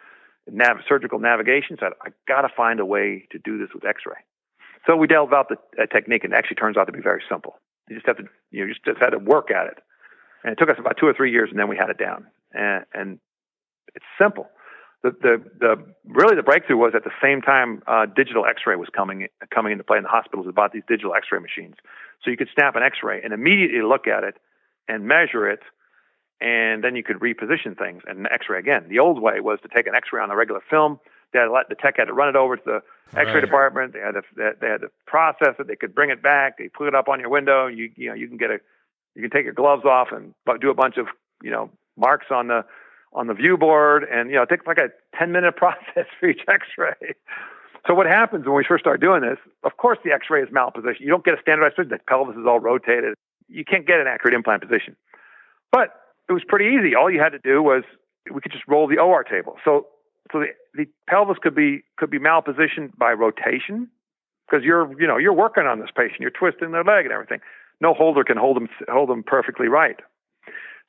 nav- 0.50 0.82
surgical 0.88 1.18
navigation, 1.18 1.76
so 1.78 1.86
I, 1.86 2.08
I 2.08 2.10
got 2.26 2.42
to 2.42 2.48
find 2.54 2.80
a 2.80 2.86
way 2.86 3.26
to 3.32 3.38
do 3.38 3.58
this 3.58 3.68
with 3.74 3.84
X-ray. 3.84 4.16
So 4.86 4.96
we 4.96 5.06
delved 5.06 5.34
out 5.34 5.48
the 5.48 5.56
uh, 5.80 5.86
technique, 5.86 6.24
and 6.24 6.32
it 6.32 6.36
actually 6.36 6.56
turns 6.56 6.76
out 6.76 6.86
to 6.86 6.92
be 6.92 7.00
very 7.00 7.22
simple. 7.28 7.56
You 7.88 7.96
just 7.96 8.06
have 8.06 8.16
to, 8.16 8.24
you 8.50 8.60
know, 8.60 8.66
you 8.66 8.74
just 8.74 9.00
had 9.00 9.10
to 9.10 9.18
work 9.18 9.50
at 9.50 9.66
it. 9.66 9.78
And 10.42 10.52
it 10.52 10.58
took 10.58 10.70
us 10.70 10.76
about 10.78 10.96
two 10.98 11.06
or 11.06 11.12
three 11.12 11.30
years, 11.30 11.50
and 11.50 11.58
then 11.58 11.68
we 11.68 11.76
had 11.76 11.90
it 11.90 11.98
down. 11.98 12.26
And, 12.52 12.84
and 12.94 13.18
it's 13.94 14.04
simple. 14.18 14.48
The, 15.02 15.10
the, 15.10 15.42
the 15.58 15.84
really 16.04 16.36
the 16.36 16.42
breakthrough 16.42 16.76
was 16.76 16.92
at 16.94 17.04
the 17.04 17.10
same 17.22 17.40
time 17.40 17.82
uh, 17.86 18.06
digital 18.06 18.44
X-ray 18.44 18.76
was 18.76 18.88
coming 18.94 19.28
coming 19.52 19.72
into 19.72 19.82
play 19.82 19.96
in 19.96 20.02
the 20.02 20.10
hospitals 20.10 20.46
about 20.46 20.72
these 20.72 20.82
digital 20.86 21.14
X-ray 21.14 21.40
machines. 21.40 21.76
So 22.24 22.30
you 22.30 22.36
could 22.36 22.48
snap 22.54 22.76
an 22.76 22.82
X-ray 22.82 23.20
and 23.22 23.32
immediately 23.32 23.82
look 23.82 24.06
at 24.06 24.24
it 24.24 24.36
and 24.88 25.06
measure 25.06 25.48
it, 25.48 25.60
and 26.40 26.82
then 26.84 26.96
you 26.96 27.02
could 27.02 27.16
reposition 27.16 27.76
things 27.78 28.02
and 28.06 28.26
X-ray 28.30 28.58
again. 28.58 28.86
The 28.88 28.98
old 28.98 29.20
way 29.20 29.40
was 29.40 29.58
to 29.62 29.68
take 29.68 29.86
an 29.86 29.94
X-ray 29.94 30.22
on 30.22 30.30
a 30.30 30.36
regular 30.36 30.60
film. 30.68 30.98
They 31.32 31.38
had 31.38 31.46
to 31.46 31.52
let 31.52 31.68
the 31.68 31.76
tech 31.76 31.94
had 31.96 32.06
to 32.06 32.12
run 32.12 32.28
it 32.28 32.36
over 32.36 32.56
to 32.56 32.62
the 32.64 32.82
X-ray 33.18 33.34
right. 33.34 33.40
department. 33.40 33.92
They 33.92 34.00
had 34.00 34.12
to 34.12 34.22
they 34.60 34.68
had 34.68 34.80
to 34.80 34.90
process 35.06 35.54
it. 35.58 35.68
They 35.68 35.76
could 35.76 35.94
bring 35.94 36.10
it 36.10 36.22
back. 36.22 36.58
They 36.58 36.68
put 36.68 36.88
it 36.88 36.94
up 36.94 37.08
on 37.08 37.20
your 37.20 37.28
window. 37.28 37.66
You 37.66 37.90
you 37.96 38.08
know 38.08 38.14
you 38.14 38.28
can 38.28 38.36
get 38.36 38.50
a 38.50 38.58
you 39.14 39.22
can 39.22 39.30
take 39.30 39.44
your 39.44 39.54
gloves 39.54 39.84
off 39.84 40.08
and 40.12 40.34
do 40.60 40.70
a 40.70 40.74
bunch 40.74 40.96
of 40.96 41.06
you 41.42 41.50
know 41.50 41.70
marks 41.96 42.26
on 42.30 42.48
the 42.48 42.64
on 43.12 43.26
the 43.26 43.34
view 43.34 43.56
board, 43.56 44.04
and 44.10 44.30
you 44.30 44.36
know 44.36 44.42
it 44.42 44.48
takes 44.48 44.66
like 44.66 44.78
a 44.78 44.90
ten 45.16 45.32
minute 45.32 45.56
process 45.56 46.06
for 46.18 46.28
each 46.28 46.42
X-ray. 46.48 47.14
So 47.86 47.94
what 47.94 48.06
happens 48.06 48.46
when 48.46 48.54
we 48.54 48.64
first 48.66 48.82
start 48.82 49.00
doing 49.00 49.22
this? 49.22 49.38
Of 49.64 49.76
course, 49.76 49.98
the 50.04 50.12
X-ray 50.12 50.42
is 50.42 50.48
malpositioned. 50.50 51.00
You 51.00 51.08
don't 51.08 51.24
get 51.24 51.34
a 51.34 51.40
standardized 51.40 51.76
position. 51.76 51.90
The 51.90 51.98
pelvis 52.08 52.36
is 52.36 52.46
all 52.46 52.60
rotated. 52.60 53.14
You 53.48 53.64
can't 53.64 53.86
get 53.86 54.00
an 54.00 54.06
accurate 54.06 54.34
implant 54.34 54.62
position. 54.62 54.96
But 55.72 55.94
it 56.28 56.32
was 56.32 56.42
pretty 56.46 56.76
easy. 56.76 56.94
All 56.94 57.10
you 57.10 57.20
had 57.20 57.32
to 57.32 57.38
do 57.38 57.62
was 57.62 57.82
we 58.32 58.40
could 58.40 58.52
just 58.52 58.64
roll 58.68 58.86
the 58.86 58.98
OR 58.98 59.24
table. 59.24 59.56
So 59.64 59.86
so 60.32 60.40
the, 60.40 60.46
the 60.74 60.86
pelvis 61.08 61.38
could 61.42 61.54
be 61.54 61.82
could 61.96 62.10
be 62.10 62.18
malpositioned 62.18 62.96
by 62.96 63.12
rotation 63.12 63.88
because 64.46 64.64
you're 64.64 64.90
you 65.00 65.06
know 65.06 65.16
you're 65.16 65.32
working 65.32 65.64
on 65.64 65.80
this 65.80 65.90
patient, 65.94 66.20
you're 66.20 66.30
twisting 66.30 66.72
their 66.72 66.84
leg 66.84 67.04
and 67.04 67.12
everything. 67.12 67.40
No 67.80 67.94
holder 67.94 68.24
can 68.24 68.36
hold 68.36 68.56
them 68.56 68.68
hold 68.88 69.08
them 69.08 69.22
perfectly 69.22 69.68
right. 69.68 69.96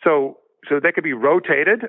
So 0.03 0.37
so 0.69 0.79
they 0.79 0.91
could 0.91 1.03
be 1.03 1.13
rotated 1.13 1.85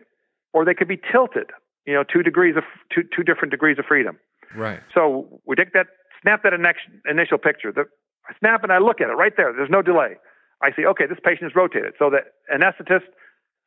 or 0.52 0.64
they 0.64 0.74
could 0.74 0.88
be 0.88 1.00
tilted. 1.10 1.50
You 1.86 1.94
know, 1.94 2.04
two 2.04 2.22
degrees 2.22 2.56
of 2.56 2.64
two 2.94 3.02
two 3.14 3.22
different 3.22 3.50
degrees 3.50 3.78
of 3.78 3.84
freedom. 3.86 4.18
Right. 4.56 4.80
So 4.94 5.40
we 5.46 5.56
take 5.56 5.72
that 5.72 5.86
snap 6.20 6.42
that 6.44 6.52
initial 6.52 7.38
picture. 7.38 7.72
The, 7.72 7.84
I 8.28 8.34
snap 8.38 8.62
and 8.62 8.72
I 8.72 8.78
look 8.78 9.00
at 9.00 9.08
it 9.08 9.14
right 9.14 9.32
there. 9.36 9.52
There's 9.52 9.70
no 9.70 9.82
delay. 9.82 10.16
I 10.62 10.70
see, 10.76 10.86
okay, 10.86 11.06
this 11.06 11.18
patient 11.24 11.50
is 11.50 11.56
rotated. 11.56 11.94
So 11.98 12.08
the 12.10 12.20
anesthetist 12.54 13.10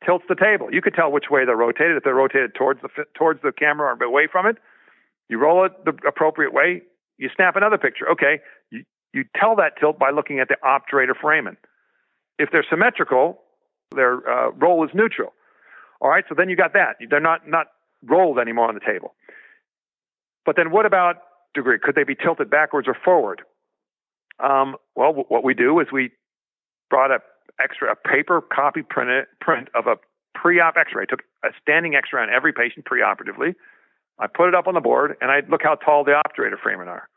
tilts 0.04 0.24
the 0.28 0.34
table. 0.34 0.72
You 0.72 0.80
could 0.80 0.94
tell 0.94 1.12
which 1.12 1.26
way 1.30 1.44
they're 1.44 1.56
rotated. 1.56 1.96
If 1.96 2.04
they're 2.04 2.14
rotated 2.14 2.54
towards 2.54 2.80
the 2.80 2.88
towards 3.14 3.42
the 3.42 3.52
camera 3.52 3.94
or 3.94 4.02
away 4.02 4.26
from 4.30 4.46
it, 4.46 4.56
you 5.28 5.38
roll 5.38 5.64
it 5.64 5.72
the 5.84 5.92
appropriate 6.06 6.52
way. 6.52 6.82
You 7.18 7.28
snap 7.34 7.56
another 7.56 7.78
picture. 7.78 8.08
Okay, 8.10 8.40
you, 8.70 8.84
you 9.12 9.24
tell 9.38 9.56
that 9.56 9.72
tilt 9.78 9.98
by 9.98 10.10
looking 10.10 10.40
at 10.40 10.48
the 10.48 10.56
obturator 10.64 11.16
foramen. 11.18 11.56
If 12.38 12.50
they're 12.50 12.66
symmetrical, 12.68 13.40
their 13.94 14.28
uh, 14.28 14.50
roll 14.52 14.84
is 14.84 14.90
neutral. 14.94 15.32
All 16.00 16.10
right, 16.10 16.24
so 16.28 16.34
then 16.36 16.48
you 16.48 16.56
got 16.56 16.72
that. 16.74 16.96
They're 17.10 17.20
not 17.20 17.48
not 17.48 17.68
rolled 18.04 18.38
anymore 18.38 18.68
on 18.68 18.74
the 18.74 18.80
table. 18.80 19.14
But 20.46 20.56
then 20.56 20.70
what 20.70 20.86
about 20.86 21.16
degree? 21.54 21.78
Could 21.82 21.96
they 21.96 22.04
be 22.04 22.14
tilted 22.14 22.48
backwards 22.48 22.88
or 22.88 22.94
forward? 22.94 23.42
Um, 24.38 24.76
well, 24.94 25.08
w- 25.08 25.26
what 25.28 25.44
we 25.44 25.54
do 25.54 25.80
is 25.80 25.88
we 25.92 26.12
brought 26.88 27.10
a 27.10 27.18
X-ray, 27.60 27.90
a 27.90 28.08
paper 28.08 28.40
copy 28.40 28.82
print 28.82 29.26
print 29.40 29.68
of 29.74 29.86
a 29.86 29.96
pre-op 30.34 30.76
X-ray. 30.76 31.06
took 31.06 31.22
a 31.42 31.48
standing 31.60 31.94
X-ray 31.94 32.22
on 32.22 32.30
every 32.30 32.52
patient 32.52 32.86
preoperatively. 32.86 33.54
I 34.18 34.26
put 34.26 34.48
it 34.48 34.54
up 34.54 34.66
on 34.66 34.74
the 34.74 34.80
board, 34.80 35.16
and 35.20 35.30
I 35.30 35.42
look 35.48 35.62
how 35.62 35.74
tall 35.74 36.04
the 36.04 36.12
obturator 36.12 36.58
foramen 36.62 36.88
are. 36.88 37.08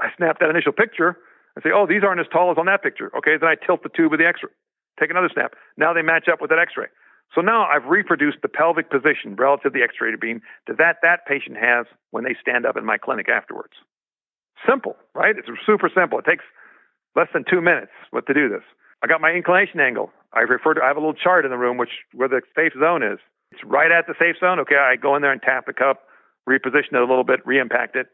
I 0.00 0.08
snap 0.16 0.38
that 0.40 0.50
initial 0.50 0.72
picture 0.72 1.16
and 1.54 1.62
say, 1.62 1.70
"Oh, 1.72 1.86
these 1.86 2.02
aren't 2.02 2.20
as 2.20 2.26
tall 2.32 2.50
as 2.50 2.58
on 2.58 2.66
that 2.66 2.82
picture." 2.82 3.10
Okay, 3.16 3.36
then 3.36 3.48
I 3.48 3.54
tilt 3.54 3.82
the 3.82 3.88
tube 3.88 4.12
of 4.12 4.18
the 4.18 4.26
X-ray. 4.26 4.50
Take 4.98 5.10
another 5.10 5.30
snap. 5.32 5.54
Now 5.76 5.92
they 5.92 6.02
match 6.02 6.28
up 6.28 6.40
with 6.40 6.50
that 6.50 6.58
X-ray. 6.58 6.86
So 7.34 7.40
now 7.40 7.66
I've 7.66 7.86
reproduced 7.86 8.38
the 8.42 8.48
pelvic 8.48 8.90
position 8.90 9.34
relative 9.34 9.72
to 9.72 9.78
the 9.78 9.82
X-ray 9.82 10.14
beam 10.20 10.40
to 10.66 10.74
that 10.78 10.98
that 11.02 11.26
patient 11.26 11.56
has 11.56 11.86
when 12.10 12.24
they 12.24 12.36
stand 12.40 12.64
up 12.64 12.76
in 12.76 12.84
my 12.84 12.96
clinic 12.96 13.28
afterwards. 13.28 13.74
Simple, 14.68 14.96
right? 15.14 15.34
It's 15.36 15.48
super 15.66 15.90
simple. 15.94 16.18
It 16.18 16.24
takes 16.24 16.44
less 17.16 17.28
than 17.32 17.44
two 17.48 17.60
minutes 17.60 17.92
what 18.10 18.26
to 18.26 18.34
do 18.34 18.48
this. 18.48 18.62
I 19.02 19.06
got 19.06 19.20
my 19.20 19.30
inclination 19.30 19.80
angle. 19.80 20.10
I 20.32 20.40
refer 20.40 20.74
to 20.74 20.82
I 20.82 20.86
have 20.86 20.96
a 20.96 21.00
little 21.00 21.14
chart 21.14 21.44
in 21.44 21.50
the 21.50 21.58
room 21.58 21.76
which 21.76 21.90
where 22.12 22.28
the 22.28 22.40
safe 22.54 22.72
zone 22.78 23.02
is. 23.02 23.18
It's 23.50 23.62
right 23.64 23.90
at 23.90 24.06
the 24.06 24.14
safe 24.18 24.36
zone. 24.40 24.58
Okay, 24.60 24.76
I 24.76 24.96
go 24.96 25.14
in 25.16 25.22
there 25.22 25.32
and 25.32 25.42
tap 25.42 25.66
the 25.66 25.72
cup, 25.72 26.02
reposition 26.48 26.94
it 26.94 27.02
a 27.02 27.06
little 27.06 27.24
bit, 27.24 27.44
re-impact 27.44 27.96
it, 27.96 28.06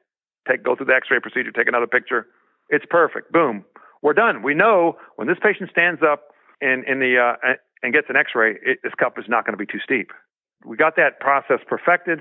take 0.48 0.64
go 0.64 0.74
through 0.74 0.86
the 0.86 0.94
X-ray 0.94 1.20
procedure, 1.20 1.52
take 1.52 1.68
another 1.68 1.86
picture. 1.86 2.26
It's 2.68 2.84
perfect. 2.88 3.32
Boom, 3.32 3.64
we're 4.02 4.14
done. 4.14 4.42
We 4.42 4.54
know 4.54 4.96
when 5.16 5.28
this 5.28 5.38
patient 5.42 5.70
stands 5.70 6.02
up 6.02 6.34
in 6.60 6.84
in 6.86 6.98
the 6.98 7.18
uh, 7.18 7.54
and 7.83 7.93
gets 7.93 8.07
an 8.09 8.16
X-ray, 8.16 8.59
it, 8.62 8.78
this 8.83 8.93
cup 8.99 9.18
is 9.18 9.24
not 9.28 9.45
going 9.45 9.57
to 9.57 9.64
be 9.64 9.70
too 9.70 9.81
steep. 9.83 10.11
We 10.64 10.76
got 10.76 10.97
that 10.97 11.20
process 11.20 11.61
perfected. 11.66 12.20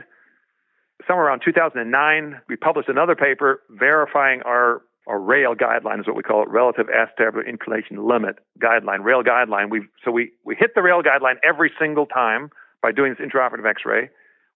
Somewhere 1.08 1.28
around 1.28 1.42
2009, 1.44 2.42
we 2.48 2.56
published 2.56 2.90
another 2.90 3.16
paper 3.16 3.62
verifying 3.70 4.42
our 4.46 4.82
or 5.10 5.20
rail 5.20 5.56
guideline 5.56 6.00
is 6.00 6.06
what 6.06 6.16
we 6.16 6.22
call 6.22 6.44
it, 6.44 6.50
relative 6.50 6.86
acetabular 6.86 7.46
inclination 7.48 8.08
limit 8.08 8.36
guideline, 8.62 9.04
rail 9.04 9.24
guideline. 9.24 9.72
We 9.72 9.88
so 10.06 10.12
we 10.12 10.32
we 10.46 10.56
hit 10.56 10.76
the 10.76 10.84
rail 10.84 11.02
guideline 11.02 11.38
every 11.44 11.72
single 11.80 12.06
time 12.06 12.52
by 12.84 12.92
doing 12.92 13.16
this 13.18 13.28
intraoperative 13.28 13.68
X-ray. 13.68 14.10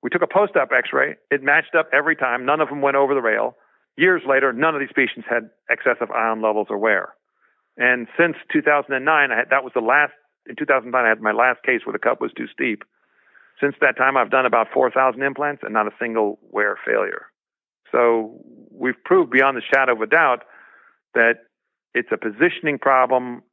We 0.04 0.10
took 0.12 0.22
a 0.22 0.28
post-op 0.28 0.70
X-ray. 0.72 1.16
It 1.32 1.41
matched 1.41 1.74
up 1.76 1.89
every 1.91 2.16
time. 2.16 2.45
None 2.45 2.62
of 2.62 2.70
them 2.70 2.82
went 2.82 2.95
over 2.95 3.16
the 3.16 3.22
rail. 3.22 3.56
Years 3.97 4.22
later, 4.28 4.54
none 4.54 4.76
of 4.76 4.80
these 4.80 4.93
patients 4.95 5.26
had 5.28 5.49
excessive 5.70 6.12
ion 6.12 6.41
levels 6.41 6.68
or 6.70 6.78
wear. 6.78 7.14
And 7.78 8.08
since 8.20 8.36
2009, 8.51 9.30
had, 9.30 9.49
that 9.49 9.64
was 9.64 9.74
the 9.74 9.82
last. 9.82 10.14
In 10.47 10.55
2009, 10.55 11.05
I 11.05 11.07
had 11.07 11.21
my 11.21 11.31
last 11.31 11.63
case 11.63 11.81
where 11.85 11.93
the 11.93 11.99
cup 11.99 12.19
was 12.21 12.31
too 12.35 12.47
steep. 12.47 12.83
Since 13.61 13.75
that 13.81 13.97
time, 13.97 14.17
I've 14.17 14.31
done 14.31 14.45
about 14.45 14.67
4,000 14.73 15.21
implants 15.21 15.61
and 15.63 15.73
not 15.73 15.87
a 15.87 15.91
single 15.99 16.39
wear 16.51 16.77
failure. 16.85 17.27
So 17.91 18.41
we've 18.71 19.01
proved 19.05 19.31
beyond 19.31 19.57
the 19.57 19.61
shadow 19.61 19.93
of 19.93 20.01
a 20.01 20.07
doubt 20.07 20.43
that 21.13 21.35
it's 21.93 22.09
a 22.11 22.17
positioning 22.17 22.79
problem, 22.79 23.43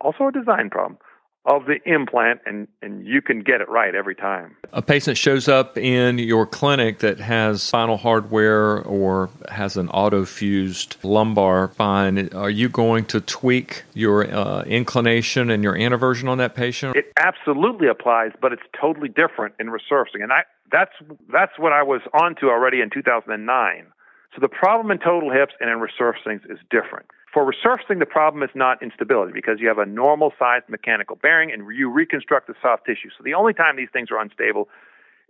also 0.00 0.28
a 0.28 0.32
design 0.32 0.70
problem 0.70 0.98
of 1.44 1.66
the 1.66 1.80
implant 1.84 2.40
and, 2.46 2.68
and 2.82 3.04
you 3.04 3.20
can 3.20 3.40
get 3.40 3.60
it 3.60 3.68
right 3.68 3.94
every 3.94 4.14
time. 4.14 4.56
A 4.72 4.80
patient 4.80 5.18
shows 5.18 5.48
up 5.48 5.76
in 5.76 6.18
your 6.18 6.46
clinic 6.46 7.00
that 7.00 7.18
has 7.18 7.62
spinal 7.62 7.96
hardware 7.96 8.80
or 8.82 9.28
has 9.50 9.76
an 9.76 9.88
auto 9.88 10.24
fused 10.24 10.96
lumbar 11.02 11.70
spine. 11.72 12.32
Are 12.32 12.50
you 12.50 12.68
going 12.68 13.06
to 13.06 13.20
tweak 13.20 13.82
your 13.92 14.32
uh, 14.32 14.62
inclination 14.62 15.50
and 15.50 15.64
your 15.64 15.74
anteversion 15.74 16.28
on 16.28 16.38
that 16.38 16.54
patient? 16.54 16.94
It 16.94 17.12
absolutely 17.18 17.88
applies, 17.88 18.30
but 18.40 18.52
it's 18.52 18.62
totally 18.80 19.08
different 19.08 19.54
in 19.58 19.66
resurfacing. 19.66 20.22
And 20.22 20.32
I, 20.32 20.42
that's, 20.70 20.92
that's 21.32 21.58
what 21.58 21.72
I 21.72 21.82
was 21.82 22.02
onto 22.14 22.48
already 22.48 22.80
in 22.80 22.90
2009. 22.90 23.86
So 24.34 24.40
the 24.40 24.48
problem 24.48 24.90
in 24.90 24.98
total 24.98 25.30
hips 25.30 25.52
and 25.60 25.68
in 25.68 25.78
resurfacing 25.78 26.50
is 26.50 26.58
different. 26.70 27.06
For 27.32 27.50
resurfacing, 27.50 27.98
the 27.98 28.06
problem 28.06 28.42
is 28.42 28.50
not 28.54 28.82
instability 28.82 29.32
because 29.32 29.58
you 29.58 29.68
have 29.68 29.78
a 29.78 29.86
normal 29.86 30.32
sized 30.38 30.68
mechanical 30.68 31.16
bearing 31.16 31.50
and 31.50 31.74
you 31.74 31.90
reconstruct 31.90 32.46
the 32.46 32.54
soft 32.60 32.84
tissue. 32.84 33.08
So 33.16 33.24
the 33.24 33.34
only 33.34 33.54
time 33.54 33.76
these 33.76 33.88
things 33.92 34.10
are 34.10 34.20
unstable 34.20 34.68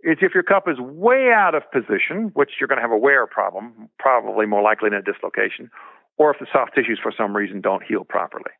is 0.03 0.17
if 0.21 0.33
your 0.33 0.43
cup 0.43 0.67
is 0.67 0.77
way 0.79 1.31
out 1.33 1.55
of 1.55 1.63
position, 1.71 2.31
which 2.33 2.51
you're 2.59 2.67
going 2.67 2.77
to 2.77 2.81
have 2.81 2.91
a 2.91 2.97
wear 2.97 3.25
problem, 3.25 3.89
probably 3.99 4.45
more 4.45 4.61
likely 4.61 4.89
than 4.89 4.99
a 4.99 5.01
dislocation, 5.01 5.71
or 6.17 6.31
if 6.33 6.39
the 6.39 6.47
soft 6.51 6.75
tissues 6.75 6.99
for 7.01 7.13
some 7.15 7.35
reason 7.35 7.61
don't 7.61 7.83
heal 7.83 8.03
properly. 8.03 8.51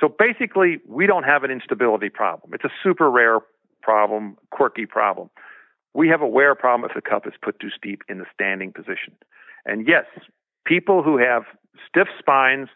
So 0.00 0.08
basically, 0.08 0.78
we 0.88 1.06
don't 1.06 1.24
have 1.24 1.42
an 1.42 1.50
instability 1.50 2.10
problem. 2.10 2.54
It's 2.54 2.64
a 2.64 2.72
super 2.82 3.10
rare 3.10 3.40
problem, 3.82 4.36
quirky 4.50 4.86
problem. 4.86 5.30
We 5.94 6.08
have 6.08 6.22
a 6.22 6.28
wear 6.28 6.54
problem 6.54 6.88
if 6.88 6.94
the 6.94 7.08
cup 7.08 7.26
is 7.26 7.34
put 7.42 7.58
too 7.58 7.70
steep 7.76 8.02
in 8.08 8.18
the 8.18 8.26
standing 8.32 8.72
position. 8.72 9.14
And 9.64 9.86
yes, 9.86 10.04
people 10.64 11.02
who 11.02 11.18
have 11.18 11.42
stiff 11.88 12.08
spines, 12.18 12.68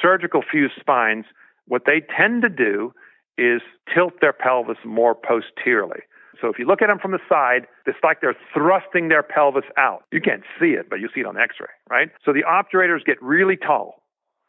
surgical 0.00 0.42
fused 0.42 0.74
spines, 0.78 1.24
what 1.66 1.82
they 1.86 2.02
tend 2.16 2.42
to 2.42 2.48
do 2.48 2.92
is 3.36 3.60
tilt 3.94 4.14
their 4.20 4.32
pelvis 4.32 4.78
more 4.84 5.14
posteriorly. 5.14 6.00
So 6.40 6.48
if 6.48 6.58
you 6.58 6.66
look 6.66 6.82
at 6.82 6.86
them 6.86 6.98
from 7.00 7.12
the 7.12 7.18
side, 7.28 7.66
it's 7.86 7.98
like 8.02 8.20
they're 8.20 8.36
thrusting 8.54 9.08
their 9.08 9.22
pelvis 9.22 9.64
out. 9.76 10.04
You 10.12 10.20
can't 10.20 10.44
see 10.60 10.70
it, 10.70 10.88
but 10.88 11.00
you 11.00 11.08
see 11.14 11.20
it 11.20 11.26
on 11.26 11.36
X-ray, 11.36 11.66
right? 11.90 12.10
So 12.24 12.32
the 12.32 12.44
obturators 12.44 13.04
get 13.04 13.20
really 13.20 13.56
tall. 13.56 14.02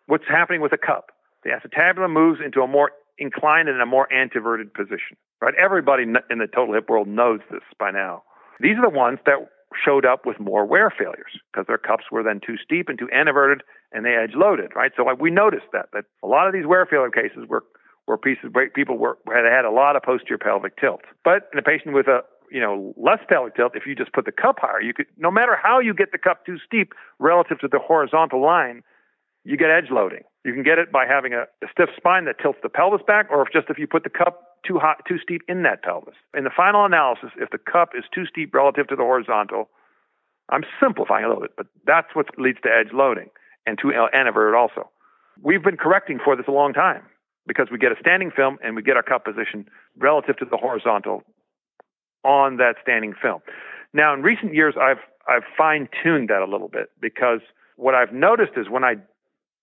What's 0.05 0.25
happening 0.27 0.61
with 0.61 0.71
the 0.71 0.77
cup? 0.77 1.07
The 1.43 1.49
acetabulum 1.49 2.11
moves 2.11 2.39
into 2.43 2.61
a 2.61 2.67
more 2.67 2.91
inclined 3.17 3.69
and 3.69 3.81
a 3.81 3.85
more 3.85 4.11
anteverted 4.13 4.73
position, 4.73 5.17
right? 5.41 5.53
Everybody 5.55 6.03
in 6.03 6.13
the 6.13 6.47
total 6.47 6.73
hip 6.73 6.89
world 6.89 7.07
knows 7.07 7.39
this 7.51 7.63
by 7.79 7.91
now. 7.91 8.23
These 8.59 8.77
are 8.77 8.89
the 8.89 8.95
ones 8.95 9.19
that 9.25 9.49
showed 9.85 10.05
up 10.05 10.25
with 10.25 10.39
more 10.39 10.65
wear 10.65 10.91
failures 10.95 11.39
because 11.51 11.67
their 11.67 11.77
cups 11.77 12.05
were 12.11 12.23
then 12.23 12.39
too 12.45 12.57
steep 12.63 12.89
and 12.89 12.97
too 12.97 13.09
anteverted 13.13 13.61
and 13.91 14.05
they 14.05 14.15
edge 14.15 14.33
loaded, 14.35 14.75
right? 14.75 14.91
So 14.95 15.05
we 15.19 15.31
noticed 15.31 15.67
that 15.73 15.89
that 15.93 16.05
a 16.23 16.27
lot 16.27 16.47
of 16.47 16.53
these 16.53 16.65
wear 16.65 16.85
failure 16.85 17.09
cases 17.09 17.45
were 17.47 17.63
were 18.07 18.17
pieces 18.17 18.51
people 18.73 18.97
were 18.97 19.17
had 19.27 19.45
had 19.45 19.65
a 19.65 19.71
lot 19.71 19.95
of 19.95 20.03
posterior 20.03 20.37
pelvic 20.37 20.77
tilt. 20.77 21.01
But 21.23 21.49
in 21.53 21.59
a 21.59 21.61
patient 21.61 21.93
with 21.93 22.07
a 22.07 22.21
you 22.51 22.59
know 22.59 22.93
less 22.97 23.19
pelvic 23.29 23.55
tilt, 23.55 23.73
if 23.75 23.85
you 23.85 23.95
just 23.95 24.13
put 24.13 24.25
the 24.25 24.31
cup 24.31 24.57
higher, 24.59 24.81
you 24.81 24.93
could 24.93 25.07
no 25.17 25.31
matter 25.31 25.57
how 25.61 25.79
you 25.79 25.93
get 25.93 26.11
the 26.11 26.17
cup 26.17 26.45
too 26.45 26.57
steep 26.65 26.93
relative 27.19 27.59
to 27.59 27.67
the 27.67 27.79
horizontal 27.79 28.41
line, 28.41 28.83
you 29.43 29.57
get 29.57 29.69
edge 29.69 29.89
loading. 29.91 30.23
You 30.45 30.53
can 30.53 30.63
get 30.63 30.79
it 30.79 30.91
by 30.91 31.05
having 31.05 31.33
a, 31.33 31.43
a 31.63 31.67
stiff 31.71 31.89
spine 31.97 32.25
that 32.25 32.39
tilts 32.41 32.59
the 32.63 32.69
pelvis 32.69 33.01
back, 33.05 33.27
or 33.29 33.41
if 33.41 33.53
just 33.53 33.69
if 33.69 33.77
you 33.77 33.87
put 33.87 34.03
the 34.03 34.09
cup 34.09 34.57
too 34.65 34.77
hot, 34.77 34.97
too 35.07 35.17
steep 35.21 35.41
in 35.47 35.63
that 35.63 35.83
pelvis. 35.83 36.15
In 36.35 36.43
the 36.43 36.51
final 36.55 36.85
analysis, 36.85 37.29
if 37.37 37.49
the 37.49 37.57
cup 37.57 37.89
is 37.97 38.03
too 38.13 38.25
steep 38.25 38.53
relative 38.53 38.87
to 38.87 38.95
the 38.95 39.03
horizontal, 39.03 39.69
I'm 40.49 40.63
simplifying 40.81 41.25
a 41.25 41.27
little 41.27 41.41
bit, 41.41 41.55
but 41.55 41.67
that's 41.85 42.07
what 42.13 42.27
leads 42.37 42.59
to 42.63 42.69
edge 42.69 42.91
loading 42.91 43.29
and 43.70 43.78
to 43.80 43.93
anteverted 44.13 44.55
also. 44.55 44.89
We've 45.41 45.63
been 45.63 45.78
correcting 45.78 46.20
for 46.24 46.36
this 46.36 46.47
a 46.47 46.51
long 46.51 46.74
time 46.74 47.03
because 47.47 47.67
we 47.72 47.78
get 47.78 47.91
a 47.91 47.95
standing 47.99 48.32
film 48.36 48.57
and 48.63 48.76
we 48.76 48.82
get 48.82 48.97
our 48.97 49.03
cup 49.03 49.26
position 49.26 49.67
relative 49.97 50.38
to 50.38 50.45
the 50.45 50.57
horizontal 50.57 51.24
on 52.24 52.57
that 52.57 52.76
standing 52.82 53.13
film. 53.22 53.41
Now, 53.93 54.13
in 54.13 54.22
recent 54.22 54.53
years, 54.53 54.76
I've 54.80 54.97
I've 55.28 55.43
fine 55.57 55.88
tuned 56.03 56.30
that 56.30 56.41
a 56.41 56.49
little 56.49 56.67
bit 56.67 56.89
because 56.99 57.41
what 57.78 57.95
I've 57.95 58.11
noticed 58.11 58.53
is 58.57 58.67
when 58.70 58.84
I 58.84 58.95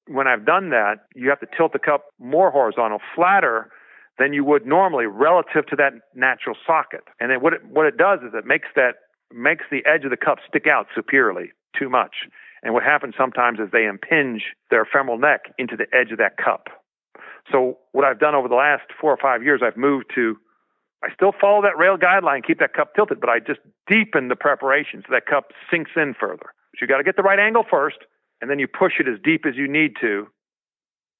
when 0.08 0.26
I've 0.26 0.46
done 0.46 0.70
that, 0.70 1.06
you 1.14 1.28
have 1.30 1.40
to 1.40 1.48
tilt 1.56 1.72
the 1.72 1.78
cup 1.78 2.06
more 2.18 2.50
horizontal, 2.50 2.98
flatter 3.14 3.70
than 4.18 4.32
you 4.32 4.44
would 4.44 4.64
normally 4.64 5.06
relative 5.06 5.66
to 5.66 5.76
that 5.76 5.92
natural 6.14 6.56
socket. 6.66 7.02
And 7.20 7.30
then 7.30 7.40
what 7.42 7.52
it, 7.52 7.64
what 7.66 7.86
it 7.86 7.96
does 7.96 8.20
is 8.20 8.32
it 8.34 8.46
makes 8.46 8.68
that 8.74 8.94
makes 9.32 9.64
the 9.70 9.84
edge 9.84 10.04
of 10.04 10.10
the 10.10 10.16
cup 10.16 10.38
stick 10.48 10.66
out 10.66 10.86
superiorly 10.94 11.50
too 11.78 11.90
much. 11.90 12.28
And 12.62 12.74
what 12.74 12.82
happens 12.82 13.14
sometimes 13.16 13.58
is 13.58 13.68
they 13.72 13.86
impinge 13.86 14.42
their 14.70 14.84
femoral 14.84 15.18
neck 15.18 15.52
into 15.58 15.76
the 15.76 15.86
edge 15.92 16.10
of 16.10 16.18
that 16.18 16.36
cup. 16.36 16.68
So 17.50 17.78
what 17.92 18.04
I've 18.04 18.18
done 18.18 18.34
over 18.34 18.48
the 18.48 18.54
last 18.54 18.84
four 19.00 19.12
or 19.12 19.16
five 19.16 19.42
years, 19.42 19.60
I've 19.64 19.76
moved 19.76 20.06
to 20.14 20.36
I 21.04 21.12
still 21.14 21.32
follow 21.38 21.62
that 21.62 21.76
rail 21.78 21.96
guideline, 21.96 22.44
keep 22.44 22.58
that 22.58 22.72
cup 22.72 22.94
tilted, 22.94 23.20
but 23.20 23.28
I 23.28 23.38
just 23.38 23.60
deepen 23.86 24.28
the 24.28 24.36
preparation 24.36 25.02
so 25.06 25.12
that 25.12 25.26
cup 25.26 25.52
sinks 25.70 25.90
in 25.94 26.14
further. 26.18 26.54
So 26.74 26.78
you 26.82 26.86
got 26.88 26.98
to 26.98 27.04
get 27.04 27.16
the 27.16 27.22
right 27.22 27.38
angle 27.38 27.64
first, 27.68 27.98
and 28.40 28.50
then 28.50 28.58
you 28.58 28.66
push 28.66 28.94
it 28.98 29.06
as 29.06 29.18
deep 29.22 29.44
as 29.46 29.56
you 29.56 29.68
need 29.68 29.92
to 30.00 30.26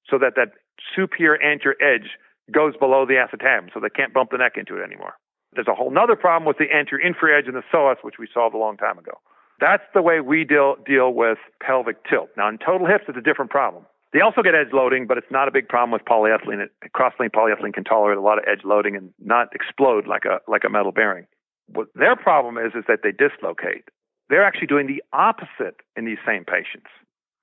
so 0.09 0.17
that 0.17 0.33
that 0.35 0.49
superior 0.95 1.41
anterior 1.41 1.77
edge 1.81 2.17
goes 2.51 2.75
below 2.77 3.05
the 3.05 3.15
acetabulum 3.15 3.73
so 3.73 3.79
they 3.79 3.89
can't 3.89 4.13
bump 4.13 4.31
the 4.31 4.37
neck 4.37 4.53
into 4.57 4.77
it 4.77 4.83
anymore. 4.83 5.13
There's 5.53 5.67
a 5.67 5.75
whole 5.75 5.93
other 5.97 6.15
problem 6.15 6.45
with 6.47 6.57
the 6.57 6.71
anterior 6.73 7.05
inferior 7.05 7.37
edge 7.37 7.47
and 7.47 7.55
the 7.55 7.63
psoas, 7.71 7.97
which 8.01 8.15
we 8.19 8.27
solved 8.33 8.55
a 8.55 8.59
long 8.59 8.77
time 8.77 8.97
ago. 8.97 9.19
That's 9.59 9.83
the 9.93 10.01
way 10.01 10.19
we 10.19 10.43
deal, 10.43 10.75
deal 10.85 11.13
with 11.13 11.39
pelvic 11.61 11.97
tilt. 12.07 12.29
Now, 12.37 12.47
in 12.49 12.57
total 12.57 12.87
hips, 12.87 13.05
it's 13.07 13.17
a 13.17 13.21
different 13.21 13.49
problem. 13.51 13.85
They 14.13 14.21
also 14.21 14.41
get 14.41 14.55
edge 14.55 14.71
loading, 14.71 15.05
but 15.07 15.17
it's 15.17 15.31
not 15.31 15.47
a 15.47 15.51
big 15.51 15.67
problem 15.67 15.91
with 15.91 16.05
polyethylene. 16.05 16.67
Cross-linked 16.93 17.35
polyethylene 17.35 17.73
can 17.73 17.83
tolerate 17.83 18.17
a 18.17 18.21
lot 18.21 18.37
of 18.37 18.45
edge 18.47 18.63
loading 18.63 18.95
and 18.95 19.11
not 19.19 19.49
explode 19.53 20.07
like 20.07 20.23
a 20.25 20.39
like 20.49 20.63
a 20.65 20.69
metal 20.69 20.91
bearing. 20.91 21.27
What 21.67 21.87
their 21.93 22.15
problem 22.15 22.57
is 22.57 22.71
is 22.73 22.85
that 22.87 22.99
they 23.03 23.11
dislocate. 23.11 23.89
They're 24.29 24.45
actually 24.45 24.67
doing 24.67 24.87
the 24.87 25.03
opposite 25.11 25.81
in 25.95 26.05
these 26.05 26.19
same 26.25 26.45
patients. 26.45 26.87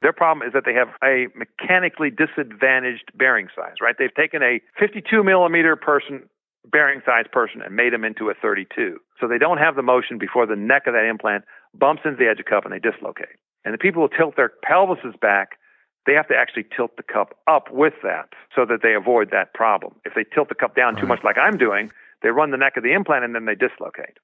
Their 0.02 0.12
problem 0.12 0.46
is 0.46 0.52
that 0.52 0.64
they 0.64 0.74
have 0.74 0.88
a 1.02 1.28
mechanically 1.34 2.10
disadvantaged 2.10 3.12
bearing 3.14 3.48
size, 3.56 3.80
right? 3.80 3.94
They've 3.98 4.14
taken 4.14 4.42
a 4.42 4.60
52 4.78 5.22
millimeter 5.22 5.76
person, 5.76 6.28
bearing 6.70 7.00
size 7.06 7.24
person, 7.32 7.62
and 7.62 7.74
made 7.74 7.92
them 7.92 8.04
into 8.04 8.28
a 8.28 8.34
32. 8.34 8.98
So 9.20 9.28
they 9.28 9.38
don't 9.38 9.58
have 9.58 9.76
the 9.76 9.82
motion 9.82 10.18
before 10.18 10.46
the 10.46 10.56
neck 10.56 10.82
of 10.86 10.92
that 10.92 11.08
implant 11.08 11.44
bumps 11.78 12.02
into 12.04 12.16
the 12.16 12.26
edge 12.26 12.38
of 12.38 12.44
the 12.46 12.50
cup 12.50 12.64
and 12.64 12.72
they 12.72 12.78
dislocate. 12.78 13.36
And 13.64 13.74
the 13.74 13.78
people 13.78 14.06
who 14.06 14.16
tilt 14.16 14.36
their 14.36 14.52
pelvises 14.64 15.18
back, 15.20 15.58
they 16.06 16.12
have 16.14 16.28
to 16.28 16.36
actually 16.36 16.66
tilt 16.76 16.96
the 16.96 17.02
cup 17.02 17.36
up 17.46 17.70
with 17.70 17.94
that 18.02 18.30
so 18.54 18.64
that 18.66 18.80
they 18.82 18.94
avoid 18.94 19.30
that 19.30 19.54
problem. 19.54 19.94
If 20.04 20.14
they 20.14 20.24
tilt 20.24 20.48
the 20.48 20.54
cup 20.54 20.76
down 20.76 20.94
right. 20.94 21.00
too 21.00 21.06
much, 21.06 21.24
like 21.24 21.38
I'm 21.38 21.56
doing, 21.56 21.90
they 22.22 22.28
run 22.28 22.50
the 22.50 22.56
neck 22.56 22.76
of 22.76 22.82
the 22.82 22.92
implant 22.92 23.24
and 23.24 23.34
then 23.34 23.46
they 23.46 23.54
dislocate. 23.54 24.18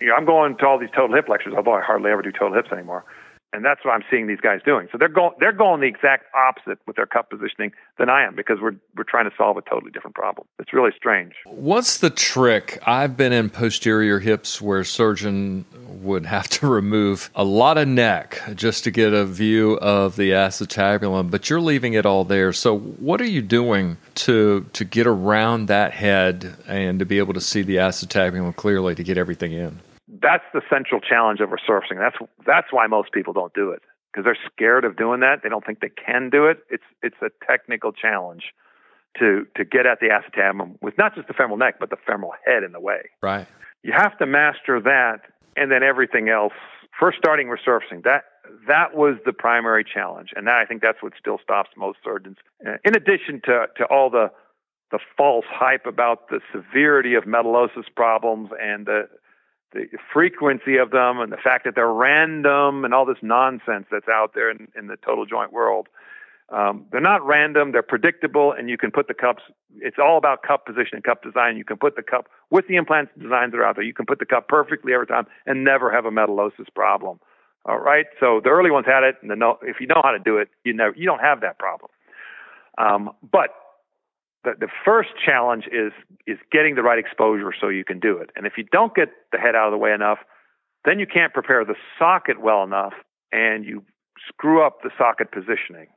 You 0.00 0.08
know, 0.08 0.14
I'm 0.14 0.24
going 0.24 0.56
to 0.56 0.66
all 0.66 0.78
these 0.78 0.90
total 0.94 1.14
hip 1.14 1.28
lectures, 1.28 1.52
although 1.54 1.74
I 1.74 1.82
hardly 1.82 2.10
ever 2.10 2.22
do 2.22 2.32
total 2.32 2.54
hips 2.54 2.72
anymore 2.72 3.04
and 3.52 3.64
that's 3.64 3.84
what 3.84 3.92
I'm 3.92 4.04
seeing 4.10 4.26
these 4.26 4.40
guys 4.40 4.60
doing. 4.64 4.88
So 4.92 4.98
they're 4.98 5.08
going 5.08 5.32
they're 5.40 5.52
going 5.52 5.80
the 5.80 5.86
exact 5.86 6.26
opposite 6.34 6.78
with 6.86 6.96
their 6.96 7.06
cup 7.06 7.30
positioning 7.30 7.72
than 7.98 8.08
I 8.08 8.24
am 8.24 8.36
because 8.36 8.58
we're 8.60 8.76
we're 8.96 9.04
trying 9.04 9.28
to 9.28 9.36
solve 9.36 9.56
a 9.56 9.62
totally 9.62 9.90
different 9.90 10.14
problem. 10.14 10.46
It's 10.58 10.72
really 10.72 10.92
strange. 10.96 11.34
What's 11.44 11.98
the 11.98 12.10
trick? 12.10 12.78
I've 12.86 13.16
been 13.16 13.32
in 13.32 13.50
posterior 13.50 14.20
hips 14.20 14.60
where 14.60 14.84
surgeon 14.84 15.64
would 15.88 16.26
have 16.26 16.48
to 16.48 16.66
remove 16.70 17.30
a 17.34 17.44
lot 17.44 17.76
of 17.76 17.88
neck 17.88 18.40
just 18.54 18.84
to 18.84 18.90
get 18.90 19.12
a 19.12 19.24
view 19.24 19.74
of 19.78 20.16
the 20.16 20.30
acetabulum, 20.30 21.30
but 21.30 21.50
you're 21.50 21.60
leaving 21.60 21.94
it 21.94 22.06
all 22.06 22.24
there. 22.24 22.52
So 22.52 22.78
what 22.78 23.20
are 23.20 23.28
you 23.28 23.42
doing 23.42 23.96
to 24.16 24.66
to 24.72 24.84
get 24.84 25.06
around 25.06 25.66
that 25.66 25.92
head 25.92 26.56
and 26.68 27.00
to 27.00 27.04
be 27.04 27.18
able 27.18 27.34
to 27.34 27.40
see 27.40 27.62
the 27.62 27.76
acetabulum 27.76 28.54
clearly 28.54 28.94
to 28.94 29.02
get 29.02 29.18
everything 29.18 29.52
in? 29.52 29.80
That's 30.22 30.44
the 30.52 30.62
central 30.70 31.00
challenge 31.00 31.40
of 31.40 31.50
resurfacing. 31.50 31.98
That's 31.98 32.16
that's 32.46 32.68
why 32.72 32.86
most 32.86 33.12
people 33.12 33.32
don't 33.32 33.54
do 33.54 33.70
it 33.70 33.82
because 34.12 34.24
they're 34.24 34.38
scared 34.52 34.84
of 34.84 34.96
doing 34.96 35.20
that. 35.20 35.42
They 35.42 35.48
don't 35.48 35.64
think 35.64 35.80
they 35.80 35.90
can 35.90 36.30
do 36.30 36.46
it. 36.46 36.58
It's 36.70 36.84
it's 37.02 37.16
a 37.22 37.30
technical 37.46 37.92
challenge 37.92 38.44
to 39.18 39.46
to 39.56 39.64
get 39.64 39.86
at 39.86 40.00
the 40.00 40.08
acetabulum 40.08 40.76
with 40.80 40.96
not 40.98 41.14
just 41.14 41.28
the 41.28 41.34
femoral 41.34 41.56
neck 41.56 41.76
but 41.80 41.90
the 41.90 41.96
femoral 42.06 42.32
head 42.44 42.62
in 42.62 42.72
the 42.72 42.80
way. 42.80 43.10
Right. 43.22 43.46
You 43.82 43.92
have 43.92 44.16
to 44.18 44.26
master 44.26 44.80
that, 44.80 45.20
and 45.56 45.70
then 45.70 45.82
everything 45.82 46.28
else. 46.28 46.52
First, 46.98 47.18
starting 47.18 47.46
resurfacing 47.46 48.04
that 48.04 48.24
that 48.66 48.96
was 48.96 49.16
the 49.24 49.32
primary 49.32 49.84
challenge, 49.84 50.30
and 50.36 50.46
that 50.46 50.56
I 50.56 50.66
think 50.66 50.82
that's 50.82 51.02
what 51.02 51.12
still 51.18 51.38
stops 51.42 51.70
most 51.76 51.98
surgeons. 52.04 52.36
Uh, 52.66 52.76
in 52.84 52.94
addition 52.94 53.40
to 53.44 53.66
to 53.76 53.84
all 53.84 54.10
the 54.10 54.30
the 54.90 54.98
false 55.16 55.44
hype 55.48 55.86
about 55.86 56.28
the 56.28 56.40
severity 56.52 57.14
of 57.14 57.24
metallosis 57.24 57.84
problems 57.94 58.50
and 58.60 58.86
the 58.86 59.08
the 59.72 59.86
frequency 60.12 60.76
of 60.76 60.90
them 60.90 61.20
and 61.20 61.32
the 61.32 61.36
fact 61.36 61.64
that 61.64 61.74
they're 61.74 61.92
random 61.92 62.84
and 62.84 62.92
all 62.92 63.06
this 63.06 63.18
nonsense 63.22 63.86
that's 63.90 64.08
out 64.08 64.34
there 64.34 64.50
in, 64.50 64.68
in 64.76 64.88
the 64.88 64.96
total 64.96 65.26
joint 65.26 65.52
world. 65.52 65.88
Um, 66.50 66.86
they're 66.90 67.00
not 67.00 67.24
random, 67.24 67.70
they're 67.70 67.82
predictable, 67.82 68.52
and 68.52 68.68
you 68.68 68.76
can 68.76 68.90
put 68.90 69.06
the 69.06 69.14
cups, 69.14 69.42
it's 69.76 69.98
all 70.02 70.18
about 70.18 70.42
cup 70.42 70.66
position 70.66 70.94
and 70.94 71.04
cup 71.04 71.22
design. 71.22 71.56
You 71.56 71.64
can 71.64 71.76
put 71.76 71.94
the 71.94 72.02
cup 72.02 72.28
with 72.50 72.66
the 72.66 72.74
implant 72.74 73.16
designs 73.16 73.52
that 73.52 73.58
are 73.58 73.64
out 73.64 73.76
there, 73.76 73.84
you 73.84 73.94
can 73.94 74.06
put 74.06 74.18
the 74.18 74.26
cup 74.26 74.48
perfectly 74.48 74.92
every 74.92 75.06
time 75.06 75.26
and 75.46 75.62
never 75.62 75.92
have 75.92 76.06
a 76.06 76.10
metallosis 76.10 76.66
problem. 76.74 77.20
All 77.66 77.78
right. 77.78 78.06
So 78.18 78.40
the 78.42 78.50
early 78.50 78.70
ones 78.70 78.86
had 78.86 79.04
it, 79.04 79.16
and 79.22 79.30
the 79.30 79.36
no, 79.36 79.58
if 79.62 79.80
you 79.80 79.86
know 79.86 80.00
how 80.02 80.12
to 80.12 80.18
do 80.18 80.38
it, 80.38 80.48
you 80.64 80.72
never 80.72 80.96
you 80.96 81.04
don't 81.04 81.20
have 81.20 81.42
that 81.42 81.58
problem. 81.58 81.90
Um, 82.78 83.10
but 83.30 83.50
the, 84.44 84.52
the 84.58 84.68
first 84.84 85.10
challenge 85.24 85.64
is 85.66 85.92
is 86.26 86.38
getting 86.50 86.74
the 86.74 86.82
right 86.82 86.98
exposure 86.98 87.52
so 87.58 87.68
you 87.68 87.84
can 87.84 88.00
do 88.00 88.16
it. 88.18 88.30
And 88.36 88.46
if 88.46 88.54
you 88.56 88.64
don't 88.64 88.94
get 88.94 89.08
the 89.32 89.38
head 89.38 89.54
out 89.54 89.68
of 89.68 89.72
the 89.72 89.78
way 89.78 89.92
enough, 89.92 90.18
then 90.84 90.98
you 90.98 91.06
can't 91.06 91.32
prepare 91.32 91.64
the 91.64 91.74
socket 91.98 92.40
well 92.40 92.62
enough, 92.62 92.94
and 93.32 93.64
you 93.64 93.84
screw 94.28 94.64
up 94.64 94.78
the 94.82 94.90
socket 94.96 95.32
positioning. 95.32 95.88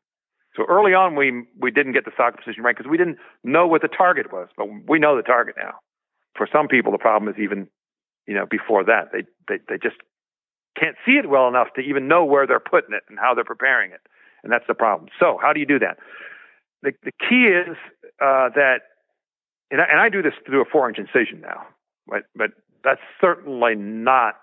So 0.55 0.65
early 0.67 0.93
on, 0.93 1.15
we 1.15 1.45
we 1.59 1.71
didn't 1.71 1.93
get 1.93 2.05
the 2.05 2.11
socket 2.15 2.43
position 2.43 2.63
right 2.63 2.75
because 2.75 2.89
we 2.89 2.97
didn't 2.97 3.17
know 3.43 3.67
what 3.67 3.81
the 3.81 3.87
target 3.87 4.31
was, 4.31 4.49
but 4.57 4.67
we 4.87 4.99
know 4.99 5.15
the 5.15 5.23
target 5.23 5.55
now. 5.57 5.79
For 6.35 6.47
some 6.51 6.67
people, 6.67 6.91
the 6.91 6.97
problem 6.97 7.33
is 7.33 7.39
even, 7.39 7.67
you 8.27 8.35
know, 8.35 8.45
before 8.49 8.83
that, 8.83 9.11
they 9.11 9.23
they 9.47 9.61
they 9.67 9.77
just 9.81 9.97
can't 10.79 10.95
see 11.05 11.13
it 11.13 11.29
well 11.29 11.47
enough 11.47 11.67
to 11.75 11.81
even 11.81 12.07
know 12.07 12.25
where 12.25 12.45
they're 12.45 12.59
putting 12.59 12.93
it 12.93 13.03
and 13.09 13.17
how 13.19 13.33
they're 13.33 13.43
preparing 13.43 13.91
it, 13.91 14.01
and 14.43 14.51
that's 14.51 14.67
the 14.67 14.73
problem. 14.73 15.09
So 15.19 15.39
how 15.41 15.53
do 15.53 15.59
you 15.59 15.65
do 15.65 15.79
that? 15.79 15.97
The 16.84 16.91
the 17.03 17.11
key 17.11 17.47
is 17.47 17.75
uh, 18.21 18.49
that, 18.53 18.81
and 19.71 19.81
I, 19.81 19.86
and 19.89 19.99
I 19.99 20.09
do 20.09 20.21
this 20.21 20.34
through 20.45 20.61
a 20.61 20.65
four 20.65 20.88
inch 20.88 20.99
incision 20.99 21.41
now, 21.41 21.65
but 22.05 22.23
but 22.36 22.51
that's 22.84 23.01
certainly 23.19 23.75
not 23.75 24.36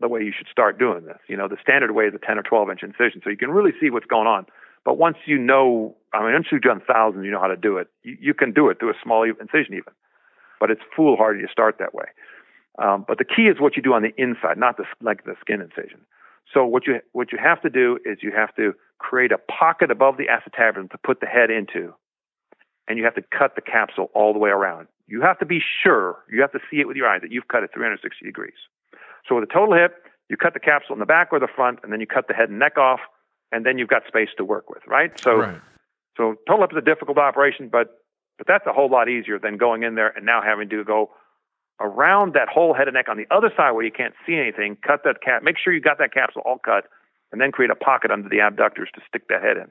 the 0.00 0.08
way 0.08 0.22
you 0.22 0.32
should 0.36 0.48
start 0.50 0.78
doing 0.78 1.04
this. 1.04 1.18
You 1.28 1.36
know, 1.36 1.46
the 1.46 1.58
standard 1.62 1.92
way 1.92 2.04
is 2.04 2.14
a 2.14 2.18
10 2.18 2.38
or 2.38 2.42
12 2.42 2.70
inch 2.70 2.82
incision, 2.82 3.20
so 3.22 3.30
you 3.30 3.36
can 3.36 3.50
really 3.50 3.72
see 3.80 3.90
what's 3.90 4.06
going 4.06 4.26
on. 4.26 4.46
But 4.84 4.98
once 4.98 5.16
you 5.26 5.38
know, 5.38 5.94
I 6.12 6.24
mean, 6.24 6.32
once 6.32 6.46
you've 6.50 6.62
done 6.62 6.80
thousands, 6.86 7.24
you 7.24 7.30
know 7.30 7.40
how 7.40 7.48
to 7.48 7.56
do 7.56 7.76
it. 7.76 7.88
You, 8.02 8.16
you 8.20 8.34
can 8.34 8.52
do 8.52 8.68
it 8.70 8.78
through 8.78 8.90
a 8.90 8.98
small 9.02 9.22
incision 9.22 9.74
even, 9.74 9.92
but 10.58 10.70
it's 10.70 10.82
foolhardy 10.96 11.42
to 11.42 11.48
start 11.52 11.76
that 11.78 11.94
way. 11.94 12.06
Um, 12.82 13.04
but 13.06 13.18
the 13.18 13.24
key 13.24 13.42
is 13.42 13.60
what 13.60 13.76
you 13.76 13.82
do 13.82 13.92
on 13.92 14.02
the 14.02 14.12
inside, 14.16 14.58
not 14.58 14.76
the 14.76 14.84
like 15.00 15.24
the 15.24 15.36
skin 15.40 15.60
incision. 15.60 16.00
So 16.52 16.64
what 16.64 16.86
you 16.86 17.00
what 17.12 17.32
you 17.32 17.38
have 17.42 17.60
to 17.62 17.70
do 17.70 17.98
is 18.04 18.18
you 18.22 18.32
have 18.32 18.54
to 18.56 18.74
create 18.98 19.32
a 19.32 19.38
pocket 19.38 19.90
above 19.90 20.16
the 20.16 20.26
acetabulum 20.26 20.90
to 20.90 20.98
put 20.98 21.20
the 21.20 21.26
head 21.26 21.50
into, 21.50 21.94
and 22.88 22.98
you 22.98 23.04
have 23.04 23.14
to 23.14 23.22
cut 23.36 23.54
the 23.56 23.62
capsule 23.62 24.10
all 24.14 24.32
the 24.32 24.38
way 24.38 24.50
around. 24.50 24.88
You 25.06 25.20
have 25.22 25.38
to 25.40 25.46
be 25.46 25.60
sure, 25.82 26.18
you 26.30 26.40
have 26.40 26.52
to 26.52 26.60
see 26.70 26.80
it 26.80 26.88
with 26.88 26.96
your 26.96 27.08
eyes 27.08 27.20
that 27.22 27.30
you've 27.30 27.48
cut 27.48 27.62
it 27.62 27.70
360 27.74 28.24
degrees. 28.24 28.54
So 29.28 29.34
with 29.34 29.44
a 29.44 29.52
total 29.52 29.74
hip, 29.74 30.04
you 30.30 30.36
cut 30.36 30.54
the 30.54 30.60
capsule 30.60 30.94
in 30.94 31.00
the 31.00 31.06
back 31.06 31.28
or 31.32 31.40
the 31.40 31.48
front, 31.54 31.80
and 31.82 31.92
then 31.92 32.00
you 32.00 32.06
cut 32.06 32.28
the 32.28 32.34
head 32.34 32.48
and 32.48 32.58
neck 32.58 32.78
off, 32.78 33.00
and 33.52 33.66
then 33.66 33.78
you've 33.78 33.88
got 33.88 34.06
space 34.06 34.30
to 34.38 34.44
work 34.44 34.70
with, 34.70 34.82
right? 34.86 35.18
So, 35.20 35.36
right. 35.36 35.60
so 36.16 36.36
total 36.48 36.62
hip 36.62 36.72
is 36.72 36.78
a 36.78 36.84
difficult 36.84 37.18
operation, 37.18 37.68
but 37.70 38.00
but 38.36 38.46
that's 38.46 38.66
a 38.66 38.72
whole 38.72 38.90
lot 38.90 39.08
easier 39.08 39.38
than 39.38 39.56
going 39.56 39.84
in 39.84 39.94
there 39.94 40.08
and 40.08 40.26
now 40.26 40.42
having 40.42 40.68
to 40.70 40.84
go 40.84 41.10
around 41.80 42.34
that 42.34 42.48
whole 42.48 42.74
head 42.74 42.88
and 42.88 42.94
neck 42.94 43.08
on 43.08 43.16
the 43.16 43.26
other 43.34 43.50
side 43.56 43.72
where 43.72 43.84
you 43.84 43.92
can't 43.92 44.14
see 44.26 44.36
anything. 44.36 44.76
Cut 44.86 45.00
that 45.04 45.22
cap. 45.22 45.42
Make 45.42 45.56
sure 45.58 45.72
you 45.72 45.80
got 45.80 45.98
that 45.98 46.12
capsule 46.12 46.42
all 46.44 46.58
cut, 46.58 46.86
and 47.32 47.40
then 47.40 47.50
create 47.50 47.70
a 47.70 47.74
pocket 47.74 48.10
under 48.10 48.28
the 48.28 48.40
abductors 48.40 48.88
to 48.94 49.00
stick 49.08 49.28
that 49.28 49.42
head 49.42 49.56
in. 49.56 49.66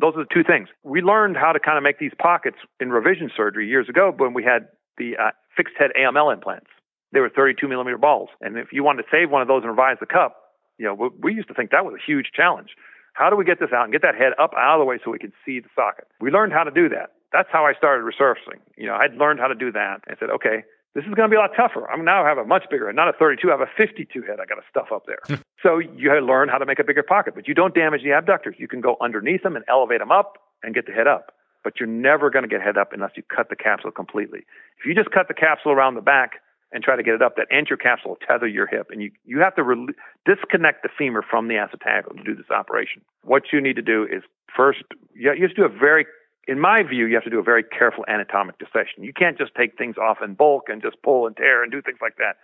Those 0.00 0.14
are 0.16 0.24
the 0.24 0.32
two 0.32 0.44
things. 0.44 0.68
We 0.82 1.00
learned 1.00 1.36
how 1.36 1.52
to 1.52 1.60
kind 1.60 1.78
of 1.78 1.84
make 1.84 1.98
these 1.98 2.12
pockets 2.18 2.56
in 2.80 2.90
revision 2.90 3.30
surgery 3.34 3.68
years 3.68 3.88
ago 3.88 4.12
when 4.16 4.34
we 4.34 4.44
had 4.44 4.68
the 4.98 5.16
uh, 5.16 5.30
fixed 5.56 5.74
head 5.78 5.90
AML 5.98 6.32
implants. 6.32 6.68
They 7.12 7.20
were 7.20 7.30
32 7.30 7.68
millimeter 7.68 7.98
balls. 7.98 8.28
And 8.40 8.58
if 8.58 8.72
you 8.72 8.84
wanted 8.84 9.02
to 9.02 9.08
save 9.10 9.30
one 9.30 9.40
of 9.40 9.48
those 9.48 9.62
and 9.62 9.70
revise 9.70 9.96
the 10.00 10.06
cup, 10.06 10.36
you 10.78 10.84
know, 10.84 10.94
we, 10.94 11.08
we 11.22 11.34
used 11.34 11.48
to 11.48 11.54
think 11.54 11.70
that 11.70 11.84
was 11.84 11.94
a 11.94 12.02
huge 12.04 12.30
challenge. 12.34 12.70
How 13.14 13.30
do 13.30 13.36
we 13.36 13.44
get 13.46 13.58
this 13.58 13.70
out 13.74 13.84
and 13.84 13.92
get 13.92 14.02
that 14.02 14.14
head 14.14 14.32
up 14.38 14.52
out 14.56 14.76
of 14.76 14.80
the 14.80 14.84
way 14.84 14.98
so 15.02 15.10
we 15.10 15.18
can 15.18 15.32
see 15.44 15.60
the 15.60 15.68
socket? 15.74 16.06
We 16.20 16.30
learned 16.30 16.52
how 16.52 16.64
to 16.64 16.70
do 16.70 16.88
that. 16.90 17.16
That's 17.32 17.48
how 17.50 17.64
I 17.64 17.72
started 17.72 18.04
resurfacing. 18.04 18.60
You 18.76 18.86
know, 18.86 18.94
I'd 18.94 19.14
learned 19.14 19.40
how 19.40 19.48
to 19.48 19.54
do 19.54 19.72
that 19.72 20.04
I 20.08 20.14
said, 20.20 20.28
okay, 20.30 20.64
this 20.96 21.04
is 21.04 21.12
going 21.12 21.28
to 21.28 21.32
be 21.32 21.36
a 21.36 21.40
lot 21.40 21.50
tougher. 21.54 21.84
I'm 21.90 22.06
now 22.06 22.24
have 22.24 22.38
a 22.38 22.44
much 22.44 22.64
bigger, 22.70 22.90
not 22.90 23.06
a 23.06 23.12
32, 23.12 23.48
I 23.48 23.50
have 23.52 23.60
a 23.60 23.70
52 23.76 24.22
head. 24.22 24.40
I 24.40 24.46
got 24.46 24.54
to 24.54 24.64
stuff 24.70 24.88
up 24.90 25.04
there. 25.04 25.20
so 25.62 25.76
you 25.76 26.10
learn 26.24 26.48
how 26.48 26.56
to 26.56 26.64
make 26.64 26.78
a 26.78 26.84
bigger 26.84 27.02
pocket, 27.02 27.34
but 27.34 27.46
you 27.46 27.52
don't 27.52 27.74
damage 27.74 28.02
the 28.02 28.12
abductors. 28.12 28.56
You 28.58 28.66
can 28.66 28.80
go 28.80 28.96
underneath 28.98 29.42
them 29.42 29.56
and 29.56 29.64
elevate 29.68 30.00
them 30.00 30.10
up 30.10 30.38
and 30.62 30.74
get 30.74 30.86
the 30.86 30.92
head 30.92 31.06
up, 31.06 31.32
but 31.62 31.74
you're 31.78 31.86
never 31.86 32.30
going 32.30 32.44
to 32.44 32.48
get 32.48 32.62
head 32.62 32.78
up 32.78 32.94
unless 32.94 33.10
you 33.14 33.22
cut 33.22 33.50
the 33.50 33.56
capsule 33.56 33.90
completely. 33.90 34.40
If 34.80 34.86
you 34.86 34.94
just 34.94 35.10
cut 35.10 35.28
the 35.28 35.34
capsule 35.34 35.70
around 35.70 35.96
the 35.96 36.00
back, 36.00 36.40
and 36.72 36.82
try 36.82 36.96
to 36.96 37.02
get 37.02 37.14
it 37.14 37.22
up, 37.22 37.36
that 37.36 37.46
anterior 37.52 37.76
capsule 37.76 38.10
will 38.10 38.18
tether 38.26 38.46
your 38.46 38.66
hip, 38.66 38.88
and 38.90 39.00
you 39.00 39.10
you 39.24 39.38
have 39.38 39.54
to 39.54 39.62
re- 39.62 39.94
disconnect 40.26 40.82
the 40.82 40.88
femur 40.98 41.22
from 41.22 41.46
the 41.46 41.54
acetabulum 41.54 42.16
to 42.18 42.24
do 42.24 42.34
this 42.34 42.50
operation. 42.50 43.02
What 43.22 43.44
you 43.52 43.60
need 43.60 43.76
to 43.76 43.82
do 43.82 44.02
is 44.02 44.22
first 44.54 44.82
you 45.14 45.30
have 45.30 45.38
to 45.38 45.54
do 45.54 45.64
a 45.64 45.68
very 45.68 46.06
in 46.46 46.60
my 46.60 46.82
view, 46.82 47.06
you 47.06 47.14
have 47.14 47.24
to 47.24 47.30
do 47.30 47.38
a 47.38 47.42
very 47.42 47.64
careful 47.64 48.04
anatomic 48.08 48.58
dissection. 48.58 49.02
You 49.02 49.12
can't 49.12 49.36
just 49.36 49.54
take 49.54 49.76
things 49.76 49.96
off 49.96 50.18
in 50.22 50.34
bulk 50.34 50.64
and 50.68 50.80
just 50.82 50.96
pull 51.02 51.26
and 51.26 51.36
tear 51.36 51.62
and 51.62 51.72
do 51.72 51.82
things 51.82 51.98
like 52.00 52.16
that. 52.16 52.36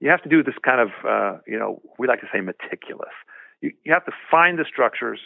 You 0.00 0.08
have 0.10 0.22
to 0.22 0.28
do 0.28 0.42
this 0.42 0.54
kind 0.64 0.80
of, 0.80 0.88
uh, 1.06 1.38
you 1.46 1.58
know, 1.58 1.82
we 1.98 2.06
like 2.06 2.20
to 2.20 2.28
say 2.32 2.40
meticulous. 2.40 3.12
You, 3.60 3.72
you 3.84 3.92
have 3.92 4.06
to 4.06 4.12
find 4.30 4.58
the 4.58 4.64
structures, 4.64 5.20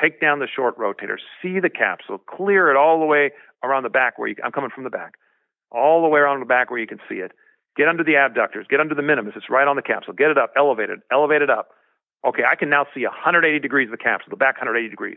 take 0.00 0.20
down 0.20 0.40
the 0.40 0.48
short 0.48 0.76
rotator, 0.78 1.16
see 1.40 1.60
the 1.60 1.70
capsule, 1.70 2.18
clear 2.18 2.70
it 2.70 2.76
all 2.76 2.98
the 2.98 3.06
way 3.06 3.30
around 3.62 3.84
the 3.84 3.88
back 3.88 4.18
where 4.18 4.28
you, 4.28 4.36
I'm 4.44 4.52
coming 4.52 4.70
from 4.74 4.84
the 4.84 4.90
back, 4.90 5.14
all 5.70 6.02
the 6.02 6.08
way 6.08 6.20
around 6.20 6.40
the 6.40 6.46
back 6.46 6.70
where 6.70 6.80
you 6.80 6.86
can 6.86 7.00
see 7.08 7.16
it, 7.16 7.32
Get 7.76 7.88
under 7.88 8.02
the 8.02 8.16
abductors. 8.16 8.66
Get 8.68 8.80
under 8.80 8.94
the 8.94 9.02
minimus. 9.02 9.34
It's 9.36 9.48
right 9.48 9.66
on 9.66 9.76
the 9.76 9.82
capsule. 9.82 10.14
Get 10.14 10.30
it 10.30 10.38
up. 10.38 10.52
Elevate 10.56 10.90
it. 10.90 11.00
Elevate 11.12 11.42
it 11.42 11.50
up. 11.50 11.70
Okay, 12.26 12.42
I 12.44 12.54
can 12.54 12.68
now 12.68 12.84
see 12.94 13.04
180 13.04 13.58
degrees 13.60 13.88
of 13.88 13.92
the 13.92 13.96
capsule, 13.96 14.28
the 14.28 14.36
back 14.36 14.56
180 14.56 14.90
degrees. 14.90 15.16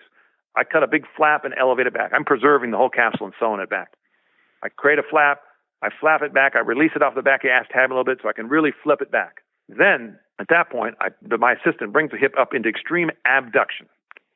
I 0.55 0.63
cut 0.63 0.83
a 0.83 0.87
big 0.87 1.05
flap 1.17 1.45
and 1.45 1.53
elevate 1.59 1.87
it 1.87 1.93
back. 1.93 2.11
I'm 2.13 2.25
preserving 2.25 2.71
the 2.71 2.77
whole 2.77 2.89
capsule 2.89 3.25
and 3.25 3.35
sewing 3.39 3.59
it 3.59 3.69
back. 3.69 3.93
I 4.63 4.69
create 4.69 4.99
a 4.99 5.03
flap. 5.09 5.41
I 5.81 5.89
flap 5.99 6.21
it 6.21 6.33
back. 6.33 6.55
I 6.55 6.59
release 6.59 6.91
it 6.95 7.01
off 7.01 7.15
the 7.15 7.21
back 7.21 7.43
of 7.43 7.49
the 7.49 7.77
acetabulum 7.77 7.91
a 7.91 7.93
little 7.95 8.03
bit 8.05 8.19
so 8.21 8.29
I 8.29 8.33
can 8.33 8.47
really 8.47 8.71
flip 8.83 9.01
it 9.01 9.11
back. 9.11 9.41
Then, 9.67 10.17
at 10.39 10.47
that 10.49 10.69
point, 10.69 10.95
I, 11.01 11.09
my 11.37 11.53
assistant 11.53 11.91
brings 11.91 12.11
the 12.11 12.17
hip 12.17 12.33
up 12.39 12.53
into 12.53 12.69
extreme 12.69 13.09
abduction. 13.25 13.87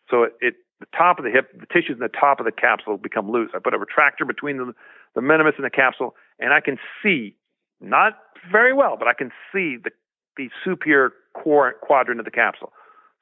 So 0.09 0.23
it, 0.23 0.33
it 0.41 0.55
the 0.79 0.87
top 0.95 1.17
of 1.17 1.25
the 1.25 1.31
hip, 1.31 1.59
the 1.59 1.65
tissues 1.65 1.95
in 1.95 1.99
the 1.99 2.09
top 2.09 2.39
of 2.39 2.45
the 2.45 2.51
capsule 2.51 2.97
become 2.97 3.31
loose. 3.31 3.49
I 3.55 3.59
put 3.59 3.73
a 3.73 3.77
retractor 3.77 4.27
between 4.27 4.57
the, 4.57 4.73
the 5.15 5.21
minimus 5.21 5.55
and 5.57 5.65
the 5.65 5.71
capsule, 5.71 6.15
and 6.39 6.53
I 6.53 6.61
can 6.61 6.77
see 7.01 7.35
not 7.81 8.13
very 8.51 8.73
well, 8.73 8.95
but 8.97 9.07
I 9.07 9.13
can 9.13 9.31
see 9.51 9.77
the, 9.83 9.91
the 10.35 10.49
superior 10.63 11.13
quadrant 11.33 12.19
of 12.19 12.25
the 12.25 12.31
capsule. 12.31 12.73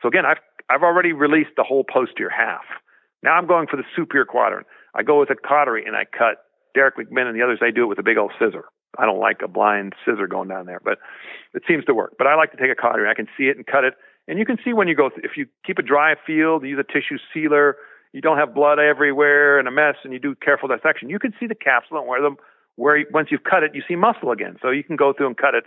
So 0.02 0.08
again, 0.08 0.26
I've, 0.26 0.39
I've 0.70 0.84
already 0.84 1.14
released 1.14 1.52
the 1.56 1.64
whole 1.64 1.84
posterior 1.84 2.30
half. 2.30 2.64
Now 3.26 3.34
I'm 3.34 3.48
going 3.48 3.66
for 3.66 3.76
the 3.76 3.84
superior 3.96 4.26
quadrant. 4.26 4.68
I 4.94 5.02
go 5.02 5.20
with 5.20 5.32
a 5.32 5.36
cautery 5.36 5.84
and 5.86 5.96
I 5.96 6.06
cut. 6.06 6.46
Derek 6.76 6.96
McMinn 6.96 7.26
and 7.26 7.36
the 7.36 7.42
others, 7.42 7.58
they 7.60 7.72
do 7.72 7.84
it 7.84 7.88
with 7.88 7.98
a 7.98 8.04
big 8.04 8.18
old 8.18 8.32
scissor. 8.38 8.66
I 9.00 9.06
don't 9.06 9.20
like 9.20 9.42
a 9.44 9.48
blind 9.48 9.94
scissor 10.06 10.28
going 10.28 10.48
down 10.48 10.68
there, 10.68 10.80
but 10.84 11.00
it 11.54 11.64
seems 11.68 11.84
to 11.86 11.94
work. 11.94 12.14
But 12.18 12.28
I 12.28 12.36
like 12.36 12.52
to 12.52 12.58
take 12.58 12.70
a 12.70 12.76
cautery. 12.76 13.10
I 13.10 13.16
can 13.16 13.28
see 13.36 13.46
it 13.46 13.58
and 13.58 13.66
cut 13.66 13.84
it. 13.84 13.96
And 14.28 14.38
you 14.38 14.46
can 14.46 14.58
see 14.64 14.74
when 14.74 14.88
you 14.88 14.96
go, 14.96 15.10
if 15.24 15.32
you 15.36 15.48
keep 15.66 15.80
a 15.80 15.82
dry 15.82 16.16
field, 16.26 16.64
use 16.64 16.80
a 16.80 16.86
tissue 16.86 17.18
sealer, 17.34 17.78
you 18.14 18.22
don't 18.22 18.38
have 18.38 18.54
blood 18.54 18.78
everywhere 18.80 19.58
and 19.58 19.68
a 19.68 19.72
mess, 19.72 19.96
and 20.04 20.14
you 20.14 20.20
do 20.20 20.36
careful 20.36 20.70
dissection, 20.70 21.10
you 21.10 21.20
can 21.20 21.34
see 21.40 21.48
the 21.48 21.56
capsule 21.56 21.98
and 21.98 22.08
where 22.08 22.22
the 22.22 22.36
where 22.78 23.06
once 23.12 23.30
you've 23.32 23.44
cut 23.44 23.64
it, 23.64 23.74
you 23.74 23.82
see 23.88 23.96
muscle 23.96 24.32
again. 24.32 24.58
So 24.62 24.70
you 24.70 24.84
can 24.84 24.98
go 24.98 25.14
through 25.14 25.28
and 25.28 25.38
cut 25.38 25.56
it, 25.56 25.64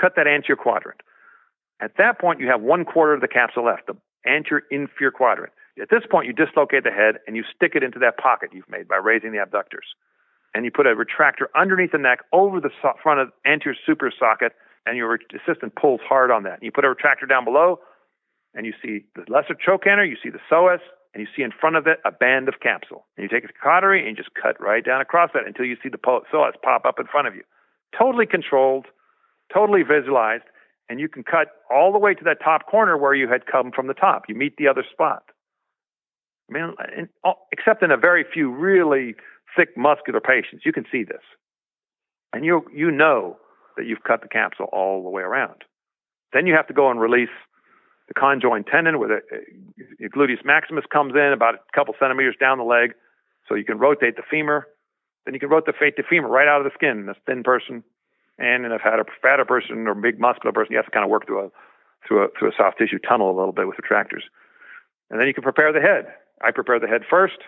cut 0.00 0.12
that 0.16 0.26
anterior 0.26 0.56
quadrant. 0.56 1.00
At 1.80 1.92
that 1.98 2.20
point, 2.20 2.40
you 2.40 2.48
have 2.48 2.60
one 2.60 2.84
quarter 2.84 3.14
of 3.14 3.20
the 3.20 3.28
capsule 3.28 3.64
left, 3.64 3.86
the 3.86 3.96
anterior 4.28 4.64
inferior 4.70 5.10
quadrant. 5.10 5.52
At 5.80 5.90
this 5.90 6.02
point, 6.10 6.26
you 6.26 6.32
dislocate 6.32 6.84
the 6.84 6.90
head 6.90 7.16
and 7.26 7.36
you 7.36 7.44
stick 7.54 7.72
it 7.74 7.82
into 7.82 7.98
that 7.98 8.16
pocket 8.16 8.50
you've 8.52 8.68
made 8.68 8.88
by 8.88 8.96
raising 8.96 9.32
the 9.32 9.38
abductors. 9.42 9.86
And 10.54 10.64
you 10.64 10.70
put 10.70 10.86
a 10.86 10.94
retractor 10.94 11.46
underneath 11.54 11.92
the 11.92 11.98
neck 11.98 12.20
over 12.32 12.60
the 12.60 12.70
so- 12.80 12.94
front 13.02 13.20
of 13.20 13.28
anterior 13.44 13.76
super 13.84 14.10
socket, 14.18 14.52
and 14.86 14.96
your 14.96 15.18
assistant 15.34 15.74
pulls 15.74 16.00
hard 16.08 16.30
on 16.30 16.44
that. 16.44 16.62
You 16.62 16.72
put 16.72 16.84
a 16.84 16.88
retractor 16.88 17.28
down 17.28 17.44
below, 17.44 17.80
and 18.54 18.64
you 18.64 18.72
see 18.82 19.04
the 19.14 19.24
lesser 19.30 19.54
trochanter, 19.54 20.04
you 20.04 20.16
see 20.22 20.30
the 20.30 20.40
psoas, 20.50 20.80
and 21.12 21.20
you 21.20 21.28
see 21.36 21.42
in 21.42 21.50
front 21.50 21.76
of 21.76 21.86
it 21.86 21.98
a 22.04 22.10
band 22.12 22.48
of 22.48 22.60
capsule. 22.60 23.04
And 23.16 23.22
you 23.22 23.28
take 23.28 23.48
a 23.48 23.52
cautery 23.52 24.00
and 24.00 24.16
you 24.16 24.22
just 24.22 24.34
cut 24.34 24.60
right 24.60 24.84
down 24.84 25.00
across 25.00 25.30
that 25.34 25.46
until 25.46 25.64
you 25.66 25.76
see 25.82 25.88
the 25.88 25.98
psoas 25.98 26.52
pop 26.62 26.84
up 26.86 26.98
in 26.98 27.06
front 27.06 27.26
of 27.26 27.34
you. 27.34 27.42
Totally 27.98 28.26
controlled, 28.26 28.86
totally 29.52 29.82
visualized, 29.82 30.44
and 30.88 31.00
you 31.00 31.08
can 31.08 31.22
cut 31.22 31.48
all 31.70 31.92
the 31.92 31.98
way 31.98 32.14
to 32.14 32.24
that 32.24 32.38
top 32.42 32.66
corner 32.66 32.96
where 32.96 33.14
you 33.14 33.28
had 33.28 33.46
come 33.46 33.72
from 33.72 33.86
the 33.88 33.94
top. 33.94 34.24
You 34.28 34.34
meet 34.34 34.56
the 34.56 34.68
other 34.68 34.84
spot. 34.90 35.24
I 36.48 36.52
mean, 36.52 36.74
in, 36.96 37.08
except 37.52 37.82
in 37.82 37.90
a 37.90 37.96
very 37.96 38.24
few 38.32 38.50
really 38.50 39.14
thick 39.56 39.76
muscular 39.76 40.20
patients, 40.20 40.64
you 40.64 40.72
can 40.72 40.84
see 40.90 41.02
this. 41.02 41.22
And 42.32 42.44
you 42.44 42.64
you 42.72 42.90
know 42.90 43.36
that 43.76 43.86
you've 43.86 44.04
cut 44.04 44.22
the 44.22 44.28
capsule 44.28 44.66
all 44.72 45.02
the 45.02 45.10
way 45.10 45.22
around. 45.22 45.64
Then 46.32 46.46
you 46.46 46.54
have 46.54 46.66
to 46.68 46.74
go 46.74 46.90
and 46.90 47.00
release 47.00 47.30
the 48.08 48.14
conjoined 48.14 48.66
tendon 48.66 48.98
where 48.98 49.08
the 49.08 49.36
uh, 49.36 50.08
gluteus 50.14 50.44
maximus 50.44 50.84
comes 50.92 51.14
in 51.14 51.32
about 51.32 51.54
a 51.54 51.58
couple 51.74 51.94
centimeters 51.98 52.36
down 52.38 52.58
the 52.58 52.64
leg. 52.64 52.94
So 53.48 53.54
you 53.54 53.64
can 53.64 53.78
rotate 53.78 54.16
the 54.16 54.22
femur. 54.28 54.66
Then 55.24 55.34
you 55.34 55.40
can 55.40 55.48
rotate 55.48 55.96
the 55.96 56.04
femur 56.08 56.28
right 56.28 56.48
out 56.48 56.60
of 56.60 56.64
the 56.64 56.74
skin 56.74 56.98
in 56.98 57.08
a 57.08 57.14
thin 57.26 57.42
person. 57.42 57.82
And 58.38 58.64
in 58.64 58.72
a 58.72 58.78
fatter, 58.78 59.04
fatter 59.22 59.44
person 59.44 59.86
or 59.86 59.94
big 59.94 60.20
muscular 60.20 60.52
person, 60.52 60.72
you 60.72 60.78
have 60.78 60.86
to 60.86 60.92
kind 60.92 61.04
of 61.04 61.10
work 61.10 61.26
through 61.26 61.46
a, 61.46 61.48
through 62.06 62.24
a, 62.24 62.28
through 62.38 62.50
a 62.50 62.56
soft 62.56 62.78
tissue 62.78 62.98
tunnel 62.98 63.30
a 63.30 63.36
little 63.36 63.52
bit 63.52 63.66
with 63.66 63.76
retractors. 63.78 64.22
And 65.10 65.20
then 65.20 65.26
you 65.26 65.34
can 65.34 65.42
prepare 65.42 65.72
the 65.72 65.80
head. 65.80 66.06
I 66.42 66.50
prepare 66.50 66.78
the 66.78 66.86
head 66.86 67.02
first 67.08 67.38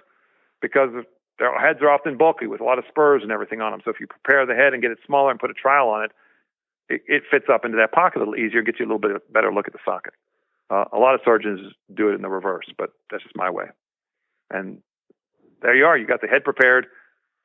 because 0.60 0.90
their 1.38 1.58
heads 1.58 1.80
are 1.82 1.90
often 1.90 2.16
bulky 2.16 2.46
with 2.46 2.60
a 2.60 2.64
lot 2.64 2.78
of 2.78 2.84
spurs 2.88 3.22
and 3.22 3.30
everything 3.30 3.60
on 3.60 3.72
them. 3.72 3.80
So 3.84 3.90
if 3.90 4.00
you 4.00 4.06
prepare 4.06 4.44
the 4.46 4.54
head 4.54 4.72
and 4.72 4.82
get 4.82 4.90
it 4.90 4.98
smaller 5.06 5.30
and 5.30 5.38
put 5.38 5.50
a 5.50 5.54
trowel 5.54 5.90
on 5.90 6.04
it, 6.04 6.12
it, 6.88 7.02
it 7.06 7.22
fits 7.30 7.46
up 7.52 7.64
into 7.64 7.76
that 7.76 7.92
pocket 7.92 8.18
a 8.18 8.20
little 8.20 8.36
easier, 8.36 8.62
gets 8.62 8.80
you 8.80 8.86
a 8.86 8.90
little 8.90 8.98
bit 8.98 9.32
better 9.32 9.52
look 9.52 9.66
at 9.66 9.72
the 9.72 9.78
socket. 9.84 10.14
Uh, 10.70 10.84
a 10.92 10.98
lot 10.98 11.14
of 11.14 11.20
surgeons 11.24 11.72
do 11.94 12.10
it 12.10 12.14
in 12.14 12.22
the 12.22 12.28
reverse, 12.28 12.66
but 12.76 12.90
that's 13.10 13.22
just 13.22 13.36
my 13.36 13.50
way. 13.50 13.66
And 14.50 14.82
there 15.62 15.74
you 15.74 15.86
are. 15.86 15.96
You 15.96 16.06
got 16.06 16.20
the 16.20 16.26
head 16.26 16.44
prepared. 16.44 16.86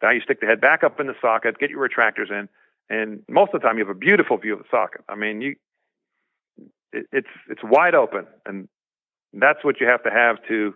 Now 0.02 0.12
you 0.12 0.22
stick 0.22 0.42
the 0.42 0.48
head 0.48 0.60
back 0.60 0.84
up 0.84 1.00
in 1.00 1.08
the 1.08 1.16
socket, 1.22 1.60
get 1.60 1.70
your 1.70 1.88
retractors 1.88 2.30
in, 2.30 2.50
and 2.90 3.24
most 3.30 3.54
of 3.54 3.62
the 3.62 3.68
time 3.68 3.78
you 3.78 3.86
have 3.86 3.96
a 3.96 3.98
beautiful 3.98 4.38
view 4.38 4.54
of 4.54 4.60
the 4.60 4.66
socket. 4.70 5.02
I 5.08 5.16
mean, 5.16 5.42
you 5.42 5.56
it, 6.92 7.06
it's 7.12 7.28
it's 7.50 7.62
wide 7.64 7.96
open, 7.96 8.28
and 8.46 8.68
that's 9.32 9.64
what 9.64 9.80
you 9.80 9.88
have 9.88 10.04
to 10.04 10.12
have 10.12 10.38
to 10.50 10.74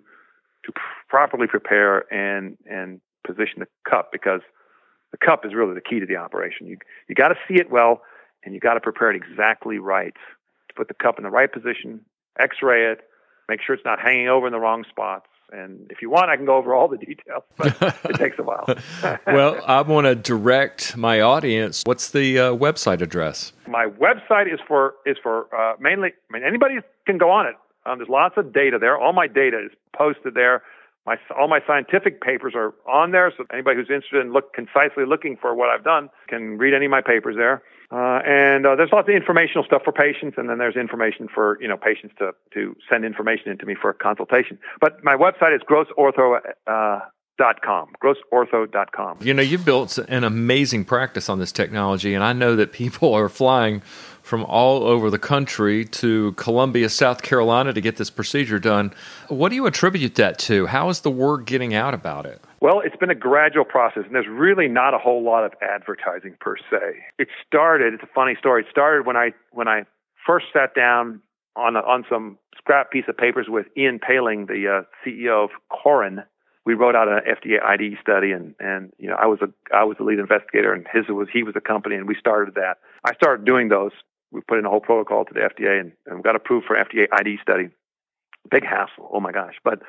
to 0.68 0.74
properly 1.10 1.48
prepare 1.48 2.12
and 2.14 2.58
and 2.70 3.02
position 3.26 3.60
the 3.60 3.68
cup 3.90 4.12
because 4.12 4.42
the 5.12 5.18
cup 5.18 5.46
is 5.46 5.54
really 5.54 5.74
the 5.74 5.82
key 5.82 6.00
to 6.00 6.06
the 6.06 6.18
operation. 6.18 6.68
You 6.68 6.78
you 7.10 7.16
got 7.16 7.30
to 7.30 7.36
see 7.48 7.56
it 7.56 7.72
well, 7.72 8.02
and 8.44 8.54
you 8.54 8.60
got 8.60 8.76
to 8.76 8.80
prepare 8.80 9.12
it 9.12 9.16
exactly 9.16 9.80
right 9.80 10.14
to 10.70 10.74
put 10.76 10.88
the 10.88 10.94
cup 10.94 11.18
in 11.18 11.24
the 11.24 11.30
right 11.30 11.52
position, 11.52 12.02
X-ray 12.40 12.92
it, 12.92 13.02
make 13.50 13.62
sure 13.66 13.74
it's 13.74 13.86
not 13.86 14.00
hanging 14.00 14.28
over 14.28 14.46
in 14.48 14.54
the 14.54 14.60
wrong 14.60 14.84
spots. 14.90 15.28
And 15.50 15.90
if 15.90 16.02
you 16.02 16.10
want, 16.10 16.30
I 16.30 16.36
can 16.36 16.46
go 16.46 16.58
over 16.58 16.76
all 16.76 16.90
the 16.90 16.98
details, 16.98 17.44
but 17.56 17.78
it 17.82 18.16
takes 18.18 18.38
a 18.38 18.44
while. 18.44 18.66
well, 19.28 19.62
I 19.66 19.82
want 19.82 20.06
to 20.06 20.14
direct 20.14 20.98
my 20.98 21.22
audience. 21.22 21.84
What's 21.86 22.10
the 22.10 22.38
uh, 22.38 22.52
website 22.52 23.02
address? 23.02 23.54
My 23.66 23.86
website 23.86 24.54
is 24.54 24.60
for 24.68 24.96
is 25.06 25.16
for 25.24 25.48
uh, 25.56 25.76
mainly. 25.80 26.10
I 26.10 26.34
mean, 26.34 26.44
anybody 26.46 26.76
can 27.06 27.18
go 27.18 27.32
on 27.32 27.48
it. 27.48 27.56
Um, 27.86 28.00
there's 28.00 28.10
lots 28.10 28.36
of 28.36 28.54
data 28.54 28.78
there. 28.78 28.98
All 28.98 29.14
my 29.14 29.28
data 29.28 29.58
is 29.66 29.72
posted 29.98 30.34
there. 30.34 30.64
My 31.06 31.16
all 31.40 31.48
my 31.48 31.62
scientific 31.66 32.20
papers 32.22 32.54
are 32.54 32.74
on 32.86 33.12
there, 33.12 33.32
so 33.36 33.46
anybody 33.54 33.78
who's 33.78 33.90
interested 33.90 34.20
in 34.20 34.34
look 34.34 34.54
concisely 34.54 35.06
looking 35.06 35.38
for 35.40 35.56
what 35.56 35.70
I've 35.70 35.84
done 35.84 36.10
can 36.28 36.58
read 36.58 36.74
any 36.74 36.86
of 36.86 36.92
my 36.92 37.02
papers 37.02 37.38
there. 37.38 37.64
Uh, 37.90 38.20
and 38.28 38.66
uh, 38.66 38.76
there's 38.76 38.90
lots 38.92 39.08
of 39.08 39.16
informational 39.16 39.64
stuff 39.64 39.82
for 39.86 39.94
patients, 39.94 40.36
and 40.38 40.50
then 40.50 40.58
there's 40.58 40.76
information 40.76 41.30
for 41.34 41.58
you 41.62 41.68
know 41.68 41.78
patients 41.78 42.14
to 42.20 42.32
to 42.54 42.76
send 42.90 43.06
information 43.06 43.50
into 43.50 43.66
me 43.66 43.76
for 43.82 43.94
consultation. 43.94 44.60
But 44.82 45.02
my 45.04 45.16
website 45.16 45.56
is 45.56 45.62
grossortho. 45.62 46.40
Uh, 46.68 47.00
Dot 47.38 47.62
com, 47.62 47.90
grossortho.com. 48.04 49.20
You 49.22 49.32
know, 49.32 49.44
you've 49.44 49.64
built 49.64 50.00
an 50.00 50.24
amazing 50.24 50.86
practice 50.86 51.30
on 51.30 51.38
this 51.38 51.52
technology, 51.52 52.16
and 52.16 52.24
I 52.24 52.34
know 52.34 52.56
that 52.56 52.72
people 52.72 53.14
are 53.20 53.30
flying 53.30 53.84
from 54.28 54.44
all 54.44 54.84
over 54.84 55.10
the 55.10 55.18
country 55.18 55.86
to 55.86 56.34
Columbia, 56.34 56.90
South 56.90 57.22
Carolina 57.22 57.72
to 57.72 57.80
get 57.80 57.96
this 57.96 58.10
procedure 58.10 58.60
done. 58.60 58.94
What 59.30 59.50
do 59.50 59.56
you 59.56 59.66
attribute 59.66 60.16
that 60.16 60.38
to? 60.40 60.66
How 60.66 60.90
is 60.90 61.00
the 61.00 61.10
word 61.10 61.46
getting 61.46 61.74
out 61.74 61.94
about 61.94 62.26
it? 62.26 62.42
Well, 62.60 62.82
it's 62.82 62.96
been 62.98 63.10
a 63.10 63.16
gradual 63.16 63.64
process, 63.64 64.04
and 64.06 64.14
there's 64.14 64.28
really 64.28 64.68
not 64.68 64.94
a 64.94 64.98
whole 64.98 65.24
lot 65.24 65.46
of 65.46 65.54
advertising 65.62 66.36
per 66.42 66.58
se. 66.58 67.06
It 67.18 67.30
started. 67.48 67.94
It's 67.94 68.04
a 68.04 68.14
funny 68.14 68.36
story. 68.38 68.64
It 68.64 68.68
started 68.70 69.06
when 69.06 69.16
I 69.16 69.32
when 69.52 69.70
I 69.70 69.84
first 70.26 70.48
sat 70.52 70.76
down 70.76 71.22
on 71.56 71.78
a, 71.78 71.80
on 71.80 72.04
some 72.10 72.38
scrap 72.58 72.92
piece 72.92 73.06
of 73.08 73.16
papers 73.16 73.48
with 73.48 73.68
Ian 73.78 74.00
Paling, 74.00 74.48
the 74.48 74.82
uh, 74.82 75.08
CEO 75.08 75.46
of 75.46 75.52
Corin. 75.70 76.24
We 76.66 76.74
wrote 76.74 76.96
out 76.96 77.08
an 77.08 77.20
FDA 77.20 77.64
IDE 77.64 77.98
study, 78.02 78.34
and 78.34 78.56
and 78.60 78.92
you 78.98 79.08
know 79.08 79.16
I 79.16 79.28
was 79.28 79.40
a 79.42 79.48
I 79.74 79.86
was 79.86 79.96
the 79.98 80.04
lead 80.04 80.20
investigator, 80.20 80.74
and 80.74 80.86
his 80.92 81.06
was 81.08 81.30
he 81.32 81.44
was 81.44 81.56
a 81.56 81.62
company, 81.62 81.96
and 81.96 82.10
we 82.10 82.16
started 82.20 82.56
that. 82.56 82.80
I 83.06 83.14
started 83.14 83.46
doing 83.46 83.70
those 83.70 83.94
we 84.32 84.42
put 84.42 84.60
in 84.60 84.66
a 84.66 84.70
whole 84.70 84.80
protocol 84.80 85.26
to 85.26 85.34
the 85.34 85.42
FDA 85.42 85.80
and, 85.80 85.92
and 86.06 86.24
got 86.24 86.36
approved 86.36 86.66
for 86.66 86.76
FDA 86.76 87.08
ID 87.12 87.38
study. 87.42 87.70
Big 88.50 88.64
hassle, 88.64 89.10
oh 89.12 89.20
my 89.20 89.32
gosh! 89.32 89.56
But 89.64 89.80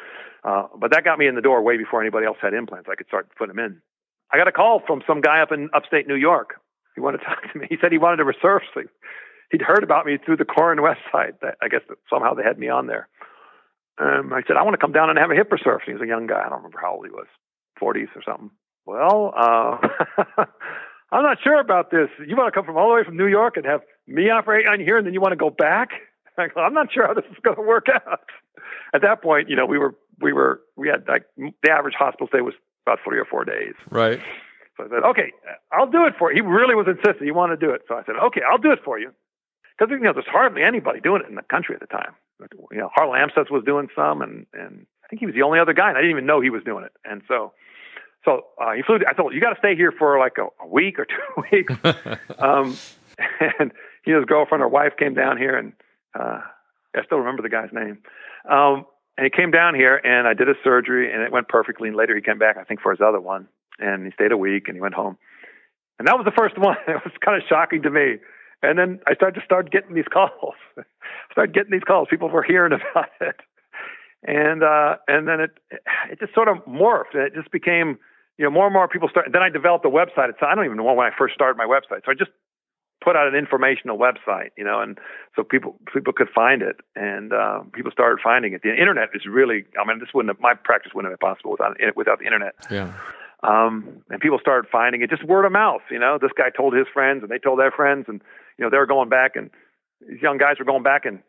uh, 0.43 0.67
but 0.77 0.91
that 0.91 1.05
got 1.05 1.19
me 1.19 1.29
in 1.29 1.37
the 1.37 1.41
door 1.41 1.63
way 1.63 1.77
before 1.77 2.01
anybody 2.01 2.27
else 2.27 2.39
had 2.43 2.55
implants. 2.55 2.89
I 2.91 2.97
could 2.97 3.07
start 3.07 3.29
putting 3.37 3.55
them 3.55 3.65
in. 3.65 3.83
I 4.33 4.37
got 4.37 4.49
a 4.49 4.53
call 4.53 4.83
from 4.85 5.03
some 5.07 5.21
guy 5.21 5.41
up 5.41 5.53
in 5.53 5.71
upstate 5.73 6.09
New 6.09 6.17
York. 6.17 6.61
He 6.95 7.01
wanted 7.01 7.19
to 7.19 7.25
talk 7.31 7.53
to 7.53 7.59
me. 7.59 7.67
He 7.71 7.77
said 7.81 7.93
he 7.93 7.99
wanted 7.99 8.17
to 8.17 8.25
resurface. 8.25 8.89
He'd 9.51 9.63
heard 9.63 9.83
about 9.83 10.05
me 10.07 10.19
through 10.19 10.37
the 10.37 10.45
Corin 10.45 10.79
website. 10.79 11.35
I 11.63 11.69
guess 11.69 11.81
somehow 12.11 12.35
they 12.35 12.43
had 12.43 12.59
me 12.59 12.69
on 12.69 12.87
there. 12.87 13.09
Um, 13.99 14.33
I 14.33 14.43
said, 14.47 14.57
I 14.57 14.63
want 14.63 14.75
to 14.75 14.79
come 14.79 14.93
down 14.93 15.11
and 15.11 15.19
have 15.19 15.31
a 15.31 15.35
hip 15.35 15.51
resurfacing. 15.51 15.87
He 15.87 15.93
was 15.93 16.03
a 16.03 16.07
young 16.07 16.27
guy. 16.27 16.41
I 16.45 16.49
don't 16.49 16.59
remember 16.59 16.79
how 16.81 16.95
old 16.95 17.07
he 17.07 17.11
was, 17.11 17.27
40s 17.81 18.15
or 18.15 18.23
something. 18.25 18.51
Well, 18.87 19.33
uh, 19.37 19.79
I'm 21.11 21.23
not 21.23 21.39
sure 21.43 21.59
about 21.59 21.91
this. 21.91 22.09
You 22.27 22.37
want 22.37 22.53
to 22.53 22.57
come 22.57 22.67
from 22.67 22.77
all 22.77 22.89
the 22.89 22.95
way 22.95 23.05
from 23.05 23.17
New 23.17 23.27
York 23.27 23.57
and 23.57 23.65
have 23.65 23.81
me 24.07 24.31
operate 24.31 24.67
on 24.67 24.81
here, 24.81 24.99
and 24.99 25.07
then 25.07 25.15
you 25.15 25.21
want 25.21 25.33
to 25.33 25.37
go 25.37 25.51
back? 25.51 25.91
I'm 26.39 26.75
not 26.75 26.93
sure 26.93 27.07
how 27.07 27.15
this 27.15 27.25
is 27.31 27.37
going 27.43 27.57
to 27.57 27.63
work 27.63 27.87
out. 27.89 28.29
At 28.95 29.03
that 29.03 29.23
point, 29.23 29.49
you 29.49 29.57
know, 29.57 29.67
we 29.67 29.79
were 29.79 29.95
we 30.21 30.33
were 30.33 30.61
we 30.77 30.89
had 30.89 31.07
like 31.09 31.25
the 31.37 31.71
average 31.71 31.95
hospital 31.95 32.27
stay 32.29 32.41
was 32.41 32.55
about 32.87 32.99
three 33.05 33.19
or 33.19 33.25
four 33.25 33.45
days. 33.45 33.75
Right. 33.91 34.21
So 34.77 34.85
I 34.85 34.89
said, 34.89 35.05
okay, 35.11 35.33
I'll 35.73 35.91
do 35.91 36.07
it 36.07 36.15
for 36.19 36.33
you. 36.33 36.43
He 36.43 36.49
really 36.49 36.75
was 36.75 36.87
insistent. 36.87 37.23
He 37.23 37.33
wanted 37.33 37.61
to 37.61 37.67
do 37.67 37.73
it. 37.73 37.83
So 37.89 37.97
I 37.97 38.05
said, 38.05 38.15
okay, 38.17 38.41
I'll 38.49 38.59
do 38.59 38.71
it 38.71 38.79
for 38.85 38.99
you. 38.99 39.11
Because 39.77 39.91
you 39.91 39.99
know, 39.99 40.13
there's 40.13 40.27
hardly 40.27 40.63
anybody 40.63 41.01
doing 41.01 41.23
it 41.23 41.29
in 41.29 41.35
the 41.35 41.43
country 41.43 41.75
at 41.75 41.81
the 41.81 41.87
time. 41.87 42.15
You 42.71 42.79
know, 42.79 42.91
Harlan 42.95 43.29
Amstutz 43.29 43.51
was 43.51 43.65
doing 43.65 43.89
some, 43.97 44.23
and 44.23 44.47
and 44.53 44.87
I 45.05 45.09
think 45.09 45.21
he 45.21 45.27
was 45.27 45.35
the 45.35 45.43
only 45.43 45.59
other 45.59 45.73
guy, 45.73 45.89
and 45.89 45.99
I 45.99 46.01
didn't 46.01 46.13
even 46.13 46.27
know 46.27 46.41
he 46.41 46.51
was 46.51 46.63
doing 46.63 46.85
it. 46.85 46.93
And 47.05 47.23
so 47.27 47.53
so 48.29 48.43
uh, 48.61 48.73
he 48.73 48.83
flew. 48.83 48.99
I 49.09 49.15
told 49.15 49.33
him, 49.33 49.37
you 49.37 49.41
got 49.41 49.55
to 49.55 49.59
stay 49.59 49.75
here 49.75 49.93
for 49.93 50.19
like 50.19 50.37
a, 50.39 50.49
a 50.63 50.69
week 50.69 50.99
or 50.99 51.07
two 51.07 51.43
weeks. 51.51 51.73
um, 52.39 52.77
and 53.41 53.73
he 54.05 54.13
and 54.13 54.21
his 54.21 54.25
girlfriend 54.27 54.63
or 54.63 54.69
wife 54.69 54.93
came 54.99 55.15
down 55.15 55.39
here, 55.39 55.57
and 55.57 55.73
uh, 56.19 56.41
I 56.95 57.05
still 57.07 57.19
remember 57.19 57.43
the 57.43 57.49
guy's 57.49 57.73
name. 57.73 57.99
Um, 58.49 58.87
and 59.17 59.25
he 59.25 59.31
came 59.31 59.51
down 59.51 59.75
here, 59.75 59.97
and 59.97 60.29
I 60.29 60.35
did 60.35 60.49
a 60.49 60.55
surgery, 60.63 61.13
and 61.13 61.23
it 61.23 61.33
went 61.33 61.49
perfectly. 61.49 61.89
And 61.89 61.97
later 61.97 62.15
he 62.15 62.23
came 62.23 62.39
back, 62.39 62.57
I 62.57 62.65
think, 62.65 62.81
for 62.81 62.93
his 62.93 63.01
other 63.01 63.21
one, 63.21 63.49
and 63.79 64.05
he 64.05 64.13
stayed 64.13 64.31
a 64.31 64.37
week, 64.37 64.69
and 64.69 64.77
he 64.77 64.81
went 64.81 64.95
home. 64.95 65.17
And 65.99 66.07
that 66.07 66.17
was 66.17 66.25
the 66.25 66.37
first 66.37 66.59
one. 66.59 66.77
It 66.87 67.01
was 67.05 67.13
kind 67.25 67.37
of 67.37 67.49
shocking 67.49 67.83
to 67.83 67.91
me. 67.91 68.17
And 68.63 68.79
then 68.79 69.01
I 69.07 69.15
started 69.15 69.41
to 69.41 69.45
start 69.45 69.71
getting 69.71 69.95
these 69.95 70.09
calls. 70.13 70.55
started 71.33 71.55
getting 71.55 71.73
these 71.73 71.87
calls. 71.87 72.09
People 72.11 72.29
were 72.29 72.43
hearing 72.43 72.73
about 72.73 73.09
it, 73.21 73.37
and 74.25 74.63
uh, 74.63 74.97
and 75.07 75.27
then 75.27 75.41
it 75.41 75.51
it 76.11 76.21
just 76.21 76.35
sort 76.35 76.49
of 76.49 76.59
morphed. 76.67 77.15
And 77.15 77.23
it 77.23 77.35
just 77.35 77.51
became 77.53 77.99
you 78.39 78.45
know, 78.45 78.51
more 78.51 78.67
and 78.67 78.73
more 78.73 78.89
people 78.89 79.09
start. 79.09 79.27
Then 79.33 79.43
I 79.43 79.51
developed 79.51 79.85
a 79.85 79.91
website. 79.91 80.31
It's, 80.31 80.39
I 80.41 80.55
don't 80.55 80.65
even 80.65 80.77
know 80.77 80.85
when 80.85 81.07
I 81.07 81.11
first 81.17 81.35
started 81.35 81.59
my 81.59 81.67
website. 81.67 82.07
So 82.07 82.13
I 82.13 82.15
just 82.15 82.31
put 83.03 83.17
out 83.17 83.27
an 83.29 83.35
informational 83.35 83.99
website, 83.99 84.51
you 84.57 84.65
know, 84.65 84.81
and 84.81 84.99
so 85.37 85.43
people 85.43 85.77
people 85.93 86.13
could 86.13 86.29
find 86.35 86.63
it, 86.63 86.77
and 86.97 87.33
uh, 87.33 87.61
people 87.73 87.91
started 87.91 88.21
finding 88.23 88.53
it. 88.53 88.63
The 88.63 88.71
internet 88.71 89.11
is 89.13 89.23
really. 89.27 89.65
I 89.79 89.87
mean, 89.87 89.99
this 89.99 90.09
wouldn't 90.15 90.35
have, 90.35 90.41
my 90.41 90.55
practice 90.55 90.93
wouldn't 90.95 91.11
have 91.11 91.19
been 91.19 91.29
possible 91.29 91.51
without 91.51 91.77
without 91.97 92.19
the 92.21 92.27
internet. 92.27 92.55
Yeah. 92.71 92.93
Um, 93.43 94.03
and 94.11 94.21
people 94.21 94.39
started 94.41 94.69
finding 94.71 95.03
it 95.03 95.11
just 95.11 95.23
word 95.25 95.45
of 95.45 95.53
mouth. 95.53 95.83
You 95.91 95.99
know, 95.99 96.19
this 96.21 96.33
guy 96.37 96.51
told 96.51 96.75
his 96.75 96.87
friends, 96.93 97.23
and 97.23 97.31
they 97.31 97.39
told 97.39 97.59
their 97.59 97.71
friends, 97.71 98.07
and 98.09 98.21
you 98.57 98.65
know, 98.65 98.71
they 98.71 98.79
were 98.79 98.87
going 98.87 99.09
back, 99.09 99.37
and 99.37 99.51
these 100.09 100.23
young 100.23 100.39
guys 100.39 100.57
were 100.59 100.65
going 100.65 100.83
back 100.83 101.05
and 101.05 101.21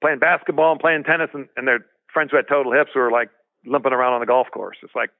playing 0.00 0.18
basketball 0.18 0.72
and 0.72 0.80
playing 0.80 1.04
tennis, 1.04 1.30
and, 1.32 1.48
and 1.56 1.66
their 1.68 1.84
friends 2.12 2.30
who 2.30 2.36
had 2.36 2.48
total 2.48 2.72
hips 2.72 2.90
were 2.94 3.10
like 3.10 3.30
limping 3.64 3.92
around 3.92 4.12
on 4.12 4.20
the 4.20 4.26
golf 4.26 4.48
course. 4.52 4.76
It's 4.82 4.94
like 4.94 5.10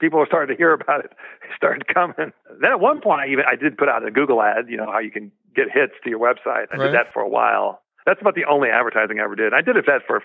people 0.00 0.18
were 0.18 0.26
starting 0.26 0.54
to 0.54 0.58
hear 0.58 0.72
about 0.72 1.04
it. 1.04 1.12
It 1.42 1.50
started 1.56 1.86
coming. 1.86 2.32
Then 2.60 2.70
at 2.70 2.80
one 2.80 3.00
point, 3.00 3.20
I 3.20 3.28
even 3.28 3.44
I 3.50 3.56
did 3.56 3.76
put 3.76 3.88
out 3.88 4.06
a 4.06 4.10
Google 4.10 4.42
ad. 4.42 4.66
You 4.68 4.76
know 4.76 4.90
how 4.90 4.98
you 4.98 5.10
can 5.10 5.32
get 5.54 5.66
hits 5.72 5.94
to 6.04 6.10
your 6.10 6.18
website. 6.18 6.66
I 6.72 6.76
right. 6.76 6.86
did 6.86 6.94
that 6.94 7.12
for 7.12 7.22
a 7.22 7.28
while. 7.28 7.82
That's 8.06 8.20
about 8.20 8.34
the 8.34 8.44
only 8.44 8.68
advertising 8.68 9.20
I 9.20 9.24
ever 9.24 9.36
did. 9.36 9.54
I 9.54 9.62
did 9.62 9.76
it 9.76 9.86
that 9.86 10.02
for 10.06 10.18
a 10.18 10.22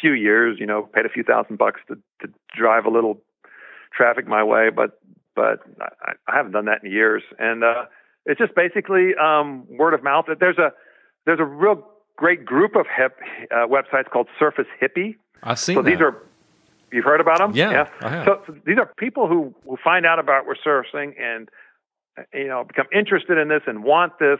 few 0.00 0.12
years. 0.12 0.58
You 0.58 0.66
know, 0.66 0.82
paid 0.82 1.06
a 1.06 1.10
few 1.10 1.22
thousand 1.22 1.58
bucks 1.58 1.80
to 1.88 1.96
to 2.22 2.32
drive 2.56 2.86
a 2.86 2.90
little 2.90 3.20
traffic 3.94 4.26
my 4.26 4.42
way, 4.42 4.70
but 4.74 4.98
but 5.34 5.60
I, 5.80 6.12
I 6.28 6.36
haven't 6.36 6.52
done 6.52 6.66
that 6.66 6.84
in 6.84 6.90
years. 6.90 7.22
And 7.38 7.64
uh, 7.64 7.84
it's 8.26 8.38
just 8.38 8.54
basically 8.54 9.14
um, 9.20 9.66
word 9.68 9.94
of 9.94 10.02
mouth. 10.02 10.26
There's 10.38 10.58
a 10.58 10.72
there's 11.26 11.40
a 11.40 11.44
real 11.44 11.86
great 12.16 12.44
group 12.44 12.76
of 12.76 12.86
hip 12.94 13.18
uh, 13.50 13.66
websites 13.66 14.10
called 14.10 14.28
Surface 14.38 14.66
Hippy. 14.78 15.16
I've 15.42 15.58
seen. 15.58 15.76
So 15.76 15.82
that. 15.82 15.90
these 15.90 16.00
are 16.00 16.22
You've 16.92 17.04
heard 17.04 17.20
about 17.20 17.38
them? 17.38 17.52
Yeah. 17.54 17.88
yeah. 18.02 18.24
So, 18.24 18.42
so, 18.46 18.54
these 18.66 18.78
are 18.78 18.92
people 18.98 19.28
who, 19.28 19.54
who 19.64 19.76
find 19.82 20.04
out 20.04 20.18
about 20.18 20.44
resurfacing 20.46 21.20
and 21.20 21.48
you 22.34 22.48
know 22.48 22.64
become 22.64 22.86
interested 22.92 23.38
in 23.38 23.48
this 23.48 23.62
and 23.66 23.84
want 23.84 24.18
this. 24.18 24.38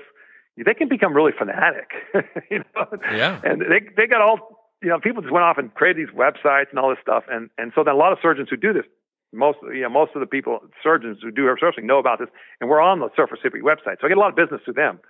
They 0.56 0.74
can 0.74 0.88
become 0.88 1.14
really 1.14 1.32
fanatic. 1.36 1.90
you 2.50 2.58
know? 2.58 2.86
Yeah. 3.12 3.40
And 3.44 3.60
they 3.62 3.80
they 3.96 4.06
got 4.06 4.20
all 4.20 4.60
you 4.82 4.88
know 4.88 4.98
people 5.00 5.22
just 5.22 5.32
went 5.32 5.44
off 5.44 5.58
and 5.58 5.72
created 5.74 6.08
these 6.08 6.14
websites 6.14 6.70
and 6.70 6.78
all 6.78 6.90
this 6.90 6.98
stuff 7.02 7.24
and 7.30 7.50
and 7.58 7.72
so 7.74 7.84
then 7.84 7.94
a 7.94 7.98
lot 7.98 8.12
of 8.12 8.18
surgeons 8.20 8.48
who 8.50 8.56
do 8.56 8.72
this 8.72 8.84
most 9.32 9.58
you 9.74 9.82
know 9.82 9.88
most 9.88 10.12
of 10.14 10.20
the 10.20 10.26
people 10.26 10.60
surgeons 10.82 11.18
who 11.22 11.30
do 11.30 11.42
resurfacing 11.42 11.84
know 11.84 11.98
about 11.98 12.18
this 12.18 12.28
and 12.60 12.68
we're 12.68 12.80
on 12.80 13.00
the 13.00 13.08
Surface 13.14 13.38
Hippy 13.42 13.60
website 13.60 14.00
so 14.00 14.06
I 14.06 14.08
get 14.08 14.16
a 14.16 14.20
lot 14.20 14.30
of 14.30 14.36
business 14.36 14.60
through 14.64 14.74
them. 14.74 15.00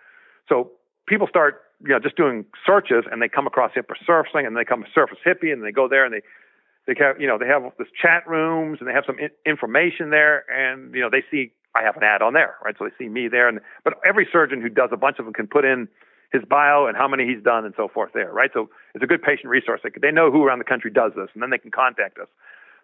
So 0.49 0.73
people 1.07 1.27
start 1.27 1.63
you 1.83 1.91
know 1.91 1.99
just 1.99 2.17
doing 2.17 2.45
searches 2.67 3.05
and 3.11 3.23
they 3.23 3.29
come 3.29 3.47
across 3.47 3.73
hip 3.75 3.89
resurfacing 3.89 4.47
and 4.47 4.57
they 4.57 4.65
come 4.65 4.83
to 4.83 4.89
Surface 4.95 5.19
Hippy 5.25 5.51
and 5.51 5.65
they 5.65 5.73
go 5.73 5.89
there 5.89 6.05
and 6.05 6.13
they 6.13 6.23
they 6.91 7.05
have 7.05 7.21
you 7.21 7.27
know 7.27 7.39
they 7.39 7.47
have 7.47 7.63
this 7.79 7.89
chat 8.01 8.27
rooms 8.27 8.79
and 8.81 8.89
they 8.89 8.93
have 8.93 9.05
some 9.07 9.19
in- 9.19 9.37
information 9.47 10.11
there 10.11 10.45
and 10.51 10.93
you 10.95 11.01
know 11.01 11.09
they 11.11 11.23
see 11.31 11.53
I 11.77 11.85
have 11.85 11.97
an 11.97 12.03
ad 12.03 12.21
on 12.21 12.33
there 12.33 12.57
right? 12.65 12.75
So 12.79 12.85
they 12.85 13.05
see 13.05 13.09
me 13.09 13.29
there 13.29 13.49
and 13.49 13.61
but 13.85 13.95
every 14.05 14.27
surgeon 14.31 14.61
who 14.61 14.69
does 14.69 14.91
a 14.93 14.97
bunch 14.97 15.19
of 15.19 15.25
them 15.25 15.35
can 15.35 15.47
put 15.47 15.65
in 15.65 15.89
his 16.33 16.43
bio 16.49 16.87
and 16.87 16.97
how 16.97 17.09
many 17.09 17.27
he's 17.27 17.43
done 17.43 17.65
and 17.65 17.75
so 17.77 17.87
forth 17.87 18.11
there 18.13 18.33
right? 18.33 18.51
So 18.53 18.69
it's 18.95 19.05
a 19.05 19.07
good 19.07 19.23
patient 19.23 19.49
resource. 19.49 19.81
They, 19.85 19.91
they 20.01 20.11
know 20.11 20.33
who 20.33 20.43
around 20.43 20.59
the 20.59 20.65
country 20.65 20.91
does 20.91 21.13
this 21.15 21.29
and 21.33 21.43
then 21.43 21.51
they 21.51 21.59
can 21.59 21.71
contact 21.71 22.19
us. 22.19 22.29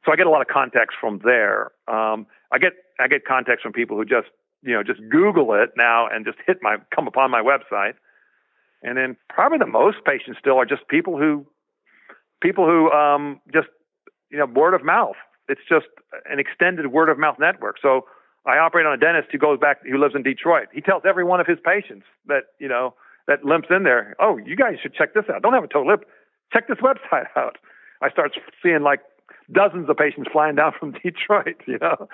So 0.05 0.13
I 0.13 0.17
get 0.17 0.27
a 0.27 0.31
lot 0.31 0.41
of 0.41 0.47
contacts 0.47 0.95
from 1.01 1.21
there. 1.25 1.73
Um, 1.89 2.27
I 2.53 2.59
get 2.59 2.75
I 3.01 3.09
get 3.09 3.25
contacts 3.25 3.63
from 3.63 3.73
people 3.73 3.97
who 3.97 4.05
just 4.05 4.29
you 4.63 4.73
know 4.73 4.85
just 4.85 5.01
Google 5.11 5.53
it 5.55 5.71
now 5.77 6.07
and 6.07 6.25
just 6.25 6.39
hit 6.47 6.59
my 6.63 6.77
come 6.95 7.09
upon 7.09 7.33
my 7.33 7.43
website. 7.43 7.95
And 8.83 8.97
then 8.97 9.17
probably 9.29 9.59
the 9.59 9.67
most 9.67 9.99
patients 10.05 10.39
still 10.39 10.59
are 10.59 10.67
just 10.67 10.87
people 10.87 11.19
who 11.19 11.45
people 12.41 12.67
who 12.67 12.91
um, 12.93 13.41
just 13.53 13.69
you 14.31 14.39
know 14.39 14.47
word 14.47 14.75
of 14.75 14.85
mouth. 14.85 15.17
It's 15.49 15.61
just 15.69 15.87
an 16.31 16.39
extended 16.39 16.89
word 16.93 17.09
of 17.09 17.19
mouth 17.19 17.37
network. 17.39 17.77
So 17.81 18.07
I 18.47 18.59
operate 18.59 18.87
on 18.87 18.95
a 18.95 18.97
dentist 18.97 19.29
who 19.33 19.39
goes 19.39 19.59
back 19.59 19.79
who 19.85 19.99
lives 19.99 20.15
in 20.15 20.23
Detroit. 20.23 20.69
He 20.73 20.81
tells 20.81 21.03
every 21.07 21.25
one 21.25 21.41
of 21.41 21.47
his 21.47 21.59
patients 21.65 22.07
that 22.27 22.45
you 22.59 22.69
know 22.69 22.95
that 23.27 23.45
limps 23.45 23.69
in 23.71 23.83
there. 23.83 24.15
Oh, 24.21 24.39
you 24.39 24.57
guys 24.57 24.75
should 24.81 24.95
check 24.95 25.15
this 25.15 25.25
out. 25.33 25.43
Don't 25.43 25.53
have 25.53 25.65
a 25.65 25.69
total 25.69 25.91
hip. 25.91 26.09
Check 26.53 26.69
this 26.69 26.79
website 26.79 27.27
out. 27.37 27.59
I 28.03 28.11
start 28.11 28.33
seeing 28.63 28.83
like 28.83 29.01
dozens 29.53 29.89
of 29.89 29.97
patients 29.97 30.29
flying 30.33 30.57
down 30.57 30.73
from 30.81 30.93
Detroit. 30.93 31.61
You 31.67 31.79
know, 31.79 32.09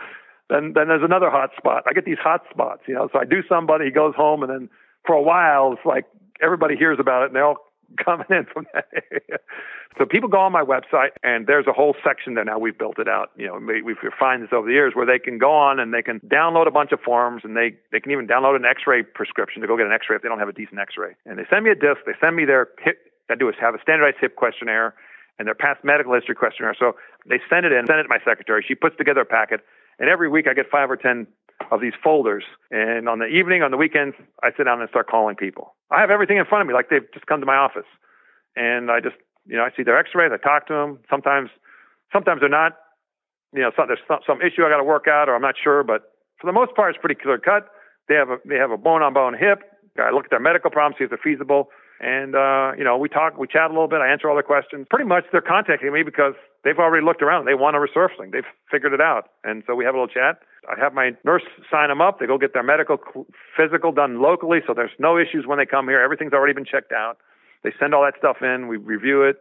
then 0.49 0.73
then 0.75 0.89
there's 0.89 1.05
another 1.05 1.31
hot 1.31 1.51
spot. 1.57 1.85
I 1.87 1.93
get 1.93 2.05
these 2.05 2.21
hot 2.21 2.43
spots. 2.51 2.83
You 2.87 2.95
know, 2.95 3.09
so 3.13 3.19
I 3.19 3.25
do 3.25 3.43
somebody, 3.49 3.87
he 3.87 3.91
goes 3.91 4.15
home, 4.15 4.43
and 4.43 4.51
then 4.51 4.69
for 5.07 5.15
a 5.15 5.23
while 5.23 5.73
it's 5.73 5.85
like 5.85 6.05
everybody 6.43 6.77
hears 6.77 6.99
about 6.99 7.23
it, 7.23 7.27
and 7.27 7.37
they 7.37 7.41
all 7.41 7.57
coming 7.97 8.27
in 8.31 8.47
from 8.53 8.67
that 8.75 8.87
area. 8.93 9.39
So 9.99 10.07
people 10.07 10.29
go 10.29 10.41
on 10.41 10.53
my 10.53 10.63
website, 10.63 11.11
and 11.23 11.47
there's 11.47 11.67
a 11.67 11.73
whole 11.73 11.95
section 12.03 12.35
there 12.35 12.45
now. 12.45 12.59
We've 12.59 12.77
built 12.77 12.99
it 12.99 13.09
out. 13.09 13.31
You 13.37 13.47
know, 13.49 13.61
we, 13.61 13.83
we've 13.83 14.03
refined 14.03 14.43
this 14.43 14.51
over 14.53 14.67
the 14.67 14.73
years 14.73 14.95
where 14.95 15.07
they 15.07 15.19
can 15.19 15.39
go 15.39 15.53
on 15.53 15.79
and 15.79 15.93
they 15.93 16.03
can 16.03 16.21
download 16.21 16.67
a 16.67 16.71
bunch 16.71 16.93
of 16.93 17.01
forms, 17.01 17.43
and 17.45 17.57
they 17.57 17.77
they 17.93 18.01
can 18.01 18.13
even 18.13 18.27
download 18.27 18.57
an 18.57 18.65
X-ray 18.65 19.03
prescription 19.03 19.61
to 19.61 19.69
go 19.69 19.77
get 19.77 19.87
an 19.87 19.93
X-ray 19.93 20.17
if 20.17 20.23
they 20.23 20.29
don't 20.29 20.39
have 20.39 20.49
a 20.49 20.53
decent 20.53 20.81
X-ray. 20.81 21.13
And 21.27 21.39
they 21.39 21.45
send 21.51 21.65
me 21.65 21.71
a 21.71 21.75
disc. 21.75 22.01
They 22.07 22.17
send 22.21 22.37
me 22.37 22.45
their 22.45 22.69
hip. 22.83 22.99
I 23.31 23.35
do 23.35 23.49
is 23.49 23.55
have 23.61 23.75
a 23.75 23.81
standardized 23.81 24.19
hip 24.21 24.37
questionnaire 24.37 24.95
and 25.39 25.49
their 25.49 25.55
past 25.55 25.85
medical 25.85 26.13
history 26.15 26.35
questionnaire. 26.35 26.77
So 26.79 26.97
they 27.29 27.41
send 27.49 27.65
it 27.65 27.73
in, 27.73 27.87
send 27.87 28.01
it 28.01 28.05
to 28.05 28.09
my 28.09 28.21
secretary. 28.25 28.65
She 28.67 28.75
puts 28.75 28.97
together 28.97 29.23
a 29.23 29.25
packet, 29.25 29.61
and 29.99 30.09
every 30.09 30.29
week 30.29 30.47
I 30.49 30.55
get 30.55 30.69
five 30.71 30.91
or 30.91 30.97
ten 30.97 31.27
of 31.71 31.81
these 31.81 31.93
folders. 32.03 32.45
And 32.71 33.09
on 33.09 33.19
the 33.19 33.27
evening, 33.27 33.63
on 33.63 33.71
the 33.71 33.77
weekends, 33.77 34.17
I 34.43 34.51
sit 34.57 34.65
down 34.65 34.81
and 34.81 34.89
start 34.91 35.09
calling 35.09 35.37
people. 35.37 35.75
I 35.91 36.01
have 36.01 36.11
everything 36.11 36.39
in 36.39 36.45
front 36.47 36.63
of 36.63 36.69
me, 36.69 36.75
like 36.75 36.89
they've 36.91 37.11
just 37.13 37.27
come 37.27 37.41
to 37.41 37.47
my 37.47 37.57
office, 37.57 37.89
and 38.57 38.91
I 38.91 39.01
just, 39.01 39.17
you 39.47 39.57
know, 39.57 39.65
I 39.65 39.71
see 39.77 39.83
their 39.83 39.99
X-rays, 39.99 40.33
I 40.33 40.37
talk 40.37 40.67
to 40.69 40.75
them. 40.75 40.99
Sometimes, 41.11 41.51
sometimes 42.13 42.41
they're 42.41 42.49
not, 42.49 42.73
you 43.53 43.61
know, 43.61 43.71
some, 43.77 43.87
there's 43.89 44.01
some, 44.09 44.21
some 44.27 44.41
issue 44.41 44.65
I 44.65 44.71
got 44.71 44.79
to 44.79 44.85
work 44.85 45.07
out, 45.09 45.29
or 45.29 45.35
I'm 45.35 45.43
not 45.43 45.57
sure. 45.63 45.85
But 45.85 46.03
for 46.41 46.47
the 46.47 46.53
most 46.53 46.75
part, 46.75 46.95
it's 46.95 47.01
pretty 47.01 47.21
clear 47.21 47.39
cut. 47.39 47.69
They 48.09 48.15
have 48.15 48.31
a 48.31 48.39
they 48.49 48.57
have 48.57 48.71
a 48.71 48.77
bone-on-bone 48.79 49.35
hip. 49.39 49.63
I 49.99 50.11
look 50.11 50.25
at 50.25 50.31
their 50.31 50.41
medical 50.41 50.71
problems, 50.71 50.97
see 50.99 51.05
if 51.05 51.11
they're 51.11 51.21
feasible. 51.23 51.69
And 52.01 52.35
uh, 52.35 52.73
you 52.77 52.85
know, 52.85 52.97
we 52.97 53.09
talk, 53.09 53.39
we 53.39 53.47
chat 53.47 53.71
a 53.71 53.75
little 53.75 53.89
bit. 53.89 54.01
I 54.01 54.11
answer 54.11 54.29
all 54.29 54.35
their 54.35 54.43
questions. 54.43 54.87
Pretty 54.89 55.05
much, 55.05 55.25
they're 55.31 55.41
contacting 55.41 55.93
me 55.93 56.03
because 56.03 56.35
they've 56.65 56.79
already 56.79 57.05
looked 57.05 57.23
around. 57.23 57.47
They 57.47 57.55
want 57.55 57.77
a 57.77 57.81
resurfacing. 57.81 58.33
They've 58.33 58.49
figured 58.71 58.93
it 58.93 59.01
out, 59.01 59.31
and 59.45 59.63
so 59.67 59.75
we 59.75 59.85
have 59.85 59.95
a 59.95 59.99
little 59.99 60.13
chat. 60.13 60.39
I 60.71 60.79
have 60.79 60.95
my 60.95 61.11
nurse 61.25 61.43
sign 61.71 61.89
them 61.89 62.01
up. 62.01 62.21
They 62.21 62.27
go 62.27 62.39
get 62.39 62.55
their 62.55 62.63
medical 62.63 62.99
physical 63.57 63.93
done 63.93 64.23
locally, 64.23 64.61
so 64.67 64.75
there's 64.75 64.95
no 64.99 65.19
issues 65.19 65.45
when 65.47 65.59
they 65.59 65.67
come 65.67 65.89
here. 65.89 66.01
Everything's 66.01 66.33
already 66.33 66.55
been 66.55 66.65
checked 66.65 66.93
out. 66.93 67.19
They 67.65 67.73
send 67.79 67.95
all 67.95 68.03
that 68.03 68.15
stuff 68.19 68.39
in. 68.43 68.69
We 68.69 68.77
review 68.77 69.23
it. 69.23 69.37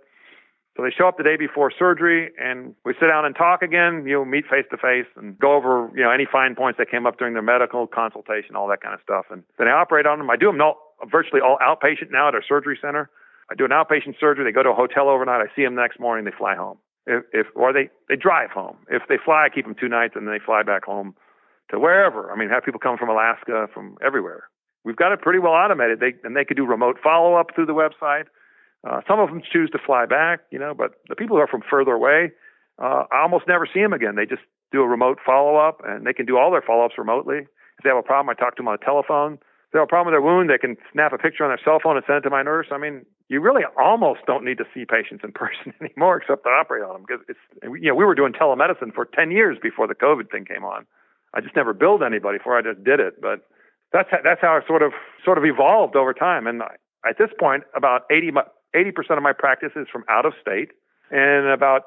So 0.78 0.84
they 0.84 0.90
show 0.90 1.08
up 1.08 1.18
the 1.18 1.24
day 1.24 1.36
before 1.36 1.70
surgery, 1.78 2.32
and 2.40 2.74
we 2.86 2.94
sit 2.94 3.08
down 3.08 3.26
and 3.26 3.36
talk 3.36 3.62
again. 3.62 4.06
You 4.08 4.24
know, 4.24 4.26
meet 4.26 4.46
face 4.48 4.66
to 4.72 4.78
face 4.78 5.08
and 5.18 5.38
go 5.38 5.54
over 5.54 5.92
you 5.96 6.04
know 6.04 6.12
any 6.12 6.26
fine 6.26 6.56
points 6.56 6.78
that 6.78 6.90
came 6.90 7.06
up 7.06 7.20
during 7.20 7.34
their 7.34 7.44
medical 7.44 7.88
consultation, 7.88 8.56
all 8.56 8.68
that 8.70 8.82
kind 8.82 8.94
of 8.94 9.02
stuff. 9.04 9.26
And 9.30 9.44
then 9.60 9.68
I 9.68 9.72
operate 9.72 10.06
on 10.06 10.18
them. 10.18 10.30
I 10.30 10.38
do 10.38 10.48
them 10.48 10.62
all, 10.62 10.96
virtually 11.12 11.42
all 11.42 11.58
outpatient 11.62 12.10
now 12.10 12.30
at 12.30 12.36
our 12.36 12.44
surgery 12.48 12.80
center. 12.82 13.10
I 13.52 13.56
do 13.56 13.66
an 13.66 13.72
outpatient 13.72 14.18
surgery. 14.18 14.46
They 14.46 14.54
go 14.54 14.64
to 14.64 14.70
a 14.70 14.74
hotel 14.74 15.10
overnight. 15.10 15.42
I 15.42 15.54
see 15.56 15.64
them 15.64 15.76
the 15.76 15.82
next 15.82 16.00
morning. 16.00 16.24
They 16.24 16.32
fly 16.32 16.56
home 16.56 16.78
if, 17.12 17.24
if 17.34 17.48
or 17.56 17.74
they 17.74 17.90
they 18.10 18.16
drive 18.16 18.52
home. 18.52 18.78
If 18.90 19.04
they 19.10 19.18
fly, 19.24 19.46
I 19.46 19.50
keep 19.54 19.66
them 19.66 19.76
two 19.80 19.90
nights 19.90 20.14
and 20.16 20.26
then 20.26 20.34
they 20.34 20.44
fly 20.44 20.64
back 20.64 20.86
home 20.86 21.16
to 21.70 21.80
wherever. 21.80 22.32
I 22.32 22.36
mean, 22.38 22.50
have 22.50 22.64
people 22.64 22.80
come 22.80 22.98
from 22.98 23.10
Alaska, 23.10 23.68
from 23.74 23.98
everywhere. 24.04 24.50
We've 24.84 24.96
got 24.96 25.12
it 25.12 25.22
pretty 25.22 25.40
well 25.40 25.54
automated. 25.54 26.00
They 26.00 26.14
and 26.24 26.36
they 26.36 26.46
could 26.46 26.58
do 26.58 26.66
remote 26.66 26.98
follow 27.04 27.36
up 27.36 27.54
through 27.54 27.68
the 27.68 27.74
website. 27.74 28.26
Uh, 28.88 29.02
some 29.08 29.20
of 29.20 29.30
them 29.30 29.42
choose 29.46 29.70
to 29.72 29.78
fly 29.78 30.06
back, 30.06 30.40
you 30.50 30.58
know, 30.58 30.74
but 30.74 30.94
the 31.08 31.16
people 31.16 31.38
who 31.38 31.42
are 31.44 31.48
from 31.48 31.62
further 31.70 31.92
away, 31.92 32.32
uh, 32.82 33.04
I 33.12 33.22
almost 33.22 33.48
never 33.48 33.68
see 33.72 33.80
them 33.80 33.94
again. 33.94 34.16
They 34.16 34.26
just 34.26 34.42
do 34.72 34.82
a 34.82 34.88
remote 34.88 35.20
follow 35.24 35.56
up, 35.56 35.82
and 35.86 36.08
they 36.08 36.14
can 36.14 36.26
do 36.26 36.38
all 36.38 36.50
their 36.50 36.64
follow 36.66 36.86
ups 36.86 36.98
remotely. 36.98 37.46
If 37.78 37.84
they 37.84 37.90
have 37.90 37.98
a 38.00 38.02
problem, 38.02 38.30
I 38.30 38.34
talk 38.34 38.56
to 38.56 38.62
them 38.62 38.70
on 38.70 38.78
the 38.80 38.86
telephone 38.86 39.38
have 39.80 39.84
a 39.84 39.88
problem 39.88 40.12
with 40.12 40.20
their 40.20 40.22
wound, 40.22 40.50
they 40.50 40.58
can 40.58 40.76
snap 40.92 41.14
a 41.14 41.18
picture 41.18 41.44
on 41.44 41.50
their 41.50 41.60
cell 41.64 41.80
phone 41.82 41.96
and 41.96 42.04
send 42.06 42.18
it 42.18 42.22
to 42.22 42.30
my 42.30 42.44
nurse. 42.44 42.68
I 42.72 42.78
mean, 42.78 43.06
you 43.30 43.40
really 43.40 43.64
almost 43.80 44.20
don't 44.28 44.44
need 44.44 44.58
to 44.58 44.66
see 44.74 44.84
patients 44.86 45.24
in 45.24 45.32
person 45.44 45.74
anymore, 45.82 46.18
except 46.18 46.44
to 46.44 46.50
operate 46.50 46.84
on 46.84 46.94
them 46.94 47.06
because 47.08 47.24
it's 47.30 47.40
you 47.64 47.90
know 47.90 47.96
we 47.96 48.04
were 48.04 48.16
doing 48.16 48.34
telemedicine 48.34 48.94
for 48.94 49.06
10 49.06 49.32
years 49.32 49.58
before 49.62 49.88
the 49.88 49.96
COVID 49.96 50.30
thing 50.30 50.46
came 50.46 50.64
on. 50.64 50.86
I 51.34 51.40
just 51.40 51.56
never 51.56 51.74
billed 51.74 52.04
anybody 52.04 52.38
before 52.40 52.58
I 52.58 52.62
just 52.62 52.84
did 52.84 53.00
it, 53.00 53.22
but 53.22 53.48
that's 53.94 54.10
how, 54.12 54.18
that's 54.24 54.42
how 54.42 54.58
it 54.58 54.64
sort 54.68 54.82
of 54.82 54.92
sort 55.24 55.38
of 55.38 55.46
evolved 55.46 55.96
over 55.96 56.14
time. 56.14 56.48
And 56.48 56.62
at 57.08 57.18
this 57.18 57.30
point, 57.40 57.64
about 57.74 58.04
80 58.12 58.32
percent 58.92 59.18
of 59.18 59.24
my 59.24 59.34
practice 59.34 59.72
is 59.78 59.88
from 59.90 60.04
out 60.10 60.26
of 60.26 60.34
state, 60.42 60.72
and 61.10 61.48
about 61.48 61.84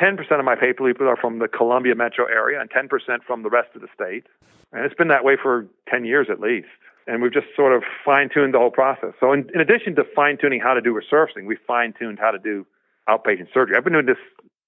10% 0.00 0.16
of 0.38 0.44
my 0.44 0.54
people 0.54 1.08
are 1.08 1.16
from 1.16 1.38
the 1.38 1.48
Columbia 1.48 1.94
metro 1.94 2.26
area, 2.26 2.60
and 2.60 2.70
10% 2.70 2.88
from 3.26 3.42
the 3.42 3.50
rest 3.50 3.68
of 3.74 3.80
the 3.82 3.88
state. 3.94 4.26
And 4.72 4.84
it's 4.84 4.94
been 4.94 5.08
that 5.08 5.24
way 5.24 5.36
for 5.40 5.66
10 5.90 6.04
years 6.04 6.28
at 6.30 6.40
least 6.40 6.68
and 7.06 7.22
we've 7.22 7.32
just 7.32 7.46
sort 7.54 7.72
of 7.72 7.82
fine 8.04 8.28
tuned 8.32 8.54
the 8.54 8.58
whole 8.58 8.70
process. 8.70 9.12
So, 9.20 9.32
in, 9.32 9.48
in 9.54 9.60
addition 9.60 9.94
to 9.96 10.04
fine 10.14 10.38
tuning 10.38 10.60
how 10.60 10.74
to 10.74 10.80
do 10.80 10.92
resurfacing, 10.94 11.46
we 11.46 11.56
fine 11.66 11.94
tuned 11.98 12.18
how 12.18 12.30
to 12.30 12.38
do 12.38 12.66
outpatient 13.08 13.52
surgery. 13.54 13.76
I've 13.76 13.84
been 13.84 13.92
doing 13.92 14.06
this 14.06 14.18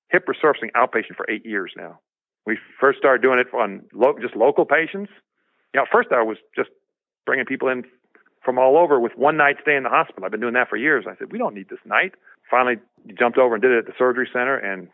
hip 0.09 0.27
resurfacing 0.27 0.71
outpatient 0.77 1.17
for 1.17 1.29
eight 1.29 1.45
years 1.45 1.73
now. 1.77 1.99
We 2.47 2.59
first 2.81 2.99
started 2.99 3.23
doing 3.23 3.39
it 3.39 3.47
on 3.53 3.85
lo- 3.93 4.17
just 4.21 4.37
local 4.37 4.65
patients. 4.65 5.11
You 5.75 5.81
know, 5.81 5.87
first 5.91 6.11
I 6.13 6.23
was 6.23 6.39
just 6.57 6.71
bringing 7.27 7.45
people 7.45 7.69
in 7.69 7.85
from 8.43 8.59
all 8.59 8.79
over 8.79 8.99
with 8.99 9.13
one 9.17 9.37
night 9.37 9.57
stay 9.61 9.77
in 9.77 9.83
the 9.83 9.91
hospital. 9.91 10.25
I've 10.25 10.31
been 10.31 10.41
doing 10.41 10.55
that 10.55 10.71
for 10.71 10.77
years. 10.77 11.05
I 11.07 11.17
said, 11.19 11.31
we 11.33 11.39
don't 11.39 11.55
need 11.55 11.69
this 11.69 11.81
night. 11.85 12.15
Finally, 12.51 12.77
jumped 13.19 13.37
over 13.37 13.55
and 13.55 13.61
did 13.61 13.73
it 13.73 13.79
at 13.79 13.87
the 13.87 13.93
surgery 13.99 14.29
center, 14.33 14.57
and 14.57 14.89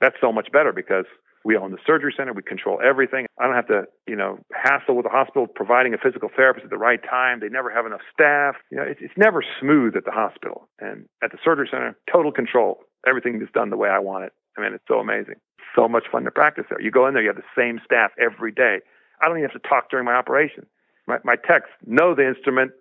that's 0.00 0.16
so 0.20 0.32
much 0.32 0.50
better 0.50 0.72
because 0.72 1.04
we 1.46 1.56
own 1.56 1.70
the 1.70 1.78
surgery 1.86 2.12
center. 2.16 2.32
We 2.32 2.42
control 2.42 2.80
everything. 2.84 3.26
I 3.38 3.46
don't 3.46 3.54
have 3.54 3.68
to, 3.68 3.84
you 4.08 4.16
know, 4.16 4.40
hassle 4.52 4.96
with 4.96 5.04
the 5.04 5.10
hospital 5.10 5.46
providing 5.46 5.94
a 5.94 5.96
physical 5.96 6.28
therapist 6.34 6.64
at 6.64 6.70
the 6.70 6.76
right 6.76 7.00
time. 7.08 7.38
They 7.38 7.48
never 7.48 7.70
have 7.70 7.86
enough 7.86 8.00
staff. 8.12 8.56
You 8.68 8.78
know, 8.78 8.82
it's, 8.82 8.98
it's 9.00 9.14
never 9.16 9.44
smooth 9.60 9.94
at 9.94 10.04
the 10.04 10.10
hospital. 10.10 10.68
And 10.80 11.06
at 11.22 11.30
the 11.30 11.38
surgery 11.44 11.68
center, 11.70 11.96
total 12.12 12.32
control. 12.32 12.80
Everything 13.06 13.40
is 13.40 13.48
done 13.54 13.70
the 13.70 13.76
way 13.76 13.88
I 13.88 14.00
want 14.00 14.24
it. 14.24 14.32
I 14.58 14.60
mean, 14.60 14.72
it's 14.74 14.84
so 14.88 14.98
amazing. 14.98 15.36
So 15.76 15.86
much 15.86 16.04
fun 16.10 16.24
to 16.24 16.32
practice 16.32 16.64
there. 16.68 16.80
You 16.80 16.90
go 16.90 17.06
in 17.06 17.14
there, 17.14 17.22
you 17.22 17.28
have 17.28 17.36
the 17.36 17.54
same 17.56 17.78
staff 17.84 18.10
every 18.18 18.50
day. 18.50 18.80
I 19.22 19.28
don't 19.28 19.38
even 19.38 19.48
have 19.48 19.62
to 19.62 19.68
talk 19.68 19.88
during 19.88 20.04
my 20.04 20.14
operation. 20.14 20.66
My, 21.06 21.18
my 21.22 21.36
techs 21.36 21.70
know 21.86 22.16
the 22.16 22.26
instrument 22.26 22.72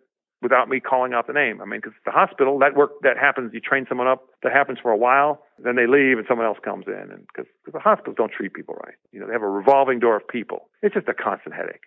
without 0.41 0.69
me 0.69 0.79
calling 0.79 1.13
out 1.13 1.27
the 1.27 1.33
name. 1.33 1.61
I 1.61 1.65
mean, 1.65 1.79
because 1.81 1.97
the 2.05 2.11
hospital, 2.11 2.59
that 2.59 2.75
work 2.75 2.91
that 3.01 3.17
happens, 3.17 3.51
you 3.53 3.59
train 3.59 3.85
someone 3.87 4.07
up, 4.07 4.27
that 4.43 4.51
happens 4.51 4.79
for 4.81 4.91
a 4.91 4.97
while, 4.97 5.41
then 5.57 5.75
they 5.75 5.87
leave 5.87 6.17
and 6.17 6.25
someone 6.27 6.45
else 6.45 6.59
comes 6.63 6.85
in. 6.87 7.09
And 7.11 7.25
because 7.27 7.49
the 7.71 7.79
hospitals 7.79 8.15
don't 8.17 8.31
treat 8.31 8.53
people 8.53 8.75
right, 8.85 8.95
you 9.11 9.19
know, 9.19 9.27
they 9.27 9.33
have 9.33 9.41
a 9.41 9.49
revolving 9.49 9.99
door 9.99 10.17
of 10.17 10.27
people. 10.27 10.69
It's 10.81 10.93
just 10.93 11.07
a 11.07 11.13
constant 11.13 11.55
headache 11.55 11.81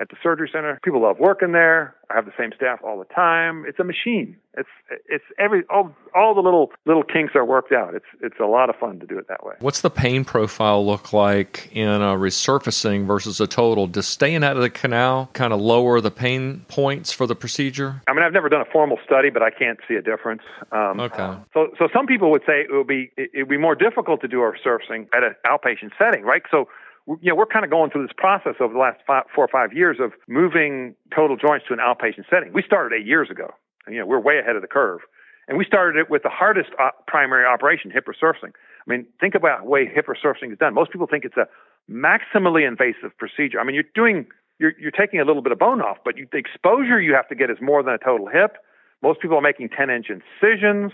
at 0.00 0.08
the 0.08 0.16
surgery 0.22 0.48
center. 0.52 0.78
People 0.82 1.02
love 1.02 1.18
working 1.18 1.52
there. 1.52 1.94
I 2.10 2.16
have 2.16 2.26
the 2.26 2.32
same 2.38 2.50
staff 2.54 2.80
all 2.84 2.98
the 2.98 3.14
time. 3.14 3.64
It's 3.66 3.78
a 3.78 3.84
machine. 3.84 4.36
It's 4.56 4.68
it's 5.08 5.24
every 5.38 5.64
all 5.70 5.94
all 6.14 6.34
the 6.34 6.42
little 6.42 6.72
little 6.84 7.02
kinks 7.02 7.34
are 7.34 7.44
worked 7.44 7.72
out. 7.72 7.94
It's 7.94 8.04
it's 8.20 8.38
a 8.38 8.44
lot 8.44 8.68
of 8.68 8.76
fun 8.76 9.00
to 9.00 9.06
do 9.06 9.18
it 9.18 9.28
that 9.28 9.44
way. 9.44 9.54
What's 9.60 9.80
the 9.80 9.90
pain 9.90 10.24
profile 10.24 10.84
look 10.84 11.14
like 11.14 11.70
in 11.72 11.88
a 11.88 12.16
resurfacing 12.16 13.06
versus 13.06 13.40
a 13.40 13.46
total? 13.46 13.86
Does 13.86 14.06
staying 14.06 14.44
out 14.44 14.56
of 14.56 14.62
the 14.62 14.68
canal 14.68 15.30
kind 15.32 15.54
of 15.54 15.60
lower 15.60 16.02
the 16.02 16.10
pain 16.10 16.66
points 16.68 17.12
for 17.12 17.26
the 17.26 17.34
procedure? 17.34 18.02
I 18.06 18.12
mean, 18.12 18.24
I've 18.24 18.34
never 18.34 18.50
done 18.50 18.60
a 18.60 18.70
formal 18.70 18.98
study, 19.04 19.30
but 19.30 19.42
I 19.42 19.50
can't 19.50 19.78
see 19.88 19.94
a 19.94 20.02
difference. 20.02 20.42
Um, 20.70 21.00
okay. 21.00 21.34
So 21.54 21.68
so 21.78 21.88
some 21.94 22.06
people 22.06 22.30
would 22.30 22.42
say 22.46 22.60
it 22.60 22.72
would 22.72 22.86
be 22.86 23.10
it 23.16 23.30
would 23.34 23.48
be 23.48 23.58
more 23.58 23.74
difficult 23.74 24.20
to 24.20 24.28
do 24.28 24.42
a 24.42 24.52
resurfacing 24.52 25.08
at 25.14 25.22
an 25.22 25.34
outpatient 25.46 25.92
setting, 25.98 26.24
right? 26.24 26.42
So 26.50 26.68
you 27.06 27.30
know, 27.30 27.34
we're 27.34 27.46
kind 27.46 27.64
of 27.64 27.70
going 27.70 27.90
through 27.90 28.02
this 28.02 28.14
process 28.16 28.54
over 28.60 28.72
the 28.72 28.78
last 28.78 29.00
five, 29.06 29.24
four 29.34 29.44
or 29.44 29.48
five 29.48 29.72
years 29.72 29.98
of 30.00 30.12
moving 30.28 30.94
total 31.14 31.36
joints 31.36 31.66
to 31.68 31.72
an 31.72 31.80
outpatient 31.80 32.28
setting. 32.30 32.52
We 32.52 32.62
started 32.62 32.96
eight 32.96 33.06
years 33.06 33.28
ago. 33.30 33.50
And, 33.86 33.94
you 33.94 34.00
know, 34.00 34.06
we're 34.06 34.20
way 34.20 34.38
ahead 34.38 34.56
of 34.56 34.62
the 34.62 34.68
curve. 34.68 35.00
And 35.48 35.58
we 35.58 35.64
started 35.64 35.98
it 35.98 36.08
with 36.08 36.22
the 36.22 36.30
hardest 36.30 36.70
op- 36.78 37.06
primary 37.06 37.44
operation, 37.44 37.90
hip 37.90 38.06
resurfacing. 38.06 38.52
I 38.54 38.86
mean, 38.90 39.06
think 39.20 39.34
about 39.34 39.64
the 39.64 39.68
way 39.68 39.86
hip 39.92 40.06
resurfacing 40.06 40.52
is 40.52 40.58
done. 40.58 40.74
Most 40.74 40.92
people 40.92 41.08
think 41.08 41.24
it's 41.24 41.36
a 41.36 41.48
maximally 41.90 42.66
invasive 42.66 43.16
procedure. 43.18 43.58
I 43.58 43.64
mean, 43.64 43.74
you're 43.74 43.84
doing, 43.94 44.26
you're, 44.60 44.72
you're 44.78 44.92
taking 44.92 45.20
a 45.20 45.24
little 45.24 45.42
bit 45.42 45.50
of 45.50 45.58
bone 45.58 45.80
off, 45.80 45.98
but 46.04 46.16
you, 46.16 46.28
the 46.30 46.38
exposure 46.38 47.00
you 47.00 47.14
have 47.14 47.28
to 47.28 47.34
get 47.34 47.50
is 47.50 47.58
more 47.60 47.82
than 47.82 47.94
a 47.94 47.98
total 47.98 48.28
hip. 48.28 48.58
Most 49.02 49.20
people 49.20 49.36
are 49.36 49.42
making 49.42 49.70
10 49.70 49.90
inch 49.90 50.06
incisions. 50.10 50.92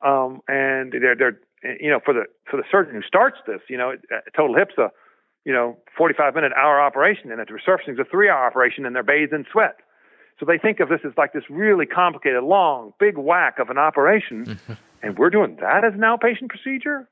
Um, 0.00 0.40
and 0.48 0.92
they're, 0.92 1.14
they're, 1.14 1.38
you 1.78 1.90
know, 1.90 2.00
for 2.02 2.14
the, 2.14 2.24
for 2.50 2.56
the 2.56 2.64
surgeon 2.70 2.94
who 2.94 3.02
starts 3.02 3.36
this, 3.46 3.60
you 3.68 3.76
know, 3.76 3.92
total 4.34 4.56
hip's 4.56 4.78
a, 4.78 4.90
you 5.44 5.52
know, 5.52 5.76
45 5.96 6.34
minute 6.34 6.52
hour 6.56 6.80
operation 6.80 7.30
and 7.30 7.40
the 7.40 7.44
resurfacing 7.44 7.94
is 7.94 7.98
a 7.98 8.04
three 8.04 8.28
hour 8.28 8.46
operation 8.46 8.86
and 8.86 8.94
they're 8.94 9.02
bathed 9.02 9.32
in 9.32 9.44
sweat. 9.50 9.76
So 10.40 10.46
they 10.46 10.58
think 10.58 10.80
of 10.80 10.88
this 10.88 11.00
as 11.04 11.12
like 11.16 11.32
this 11.32 11.44
really 11.50 11.86
complicated, 11.86 12.42
long, 12.42 12.92
big 12.98 13.18
whack 13.18 13.58
of 13.58 13.70
an 13.70 13.78
operation. 13.78 14.58
and 15.02 15.18
we're 15.18 15.30
doing 15.30 15.56
that 15.60 15.84
as 15.84 15.94
an 15.94 16.00
outpatient 16.00 16.48
procedure? 16.48 17.08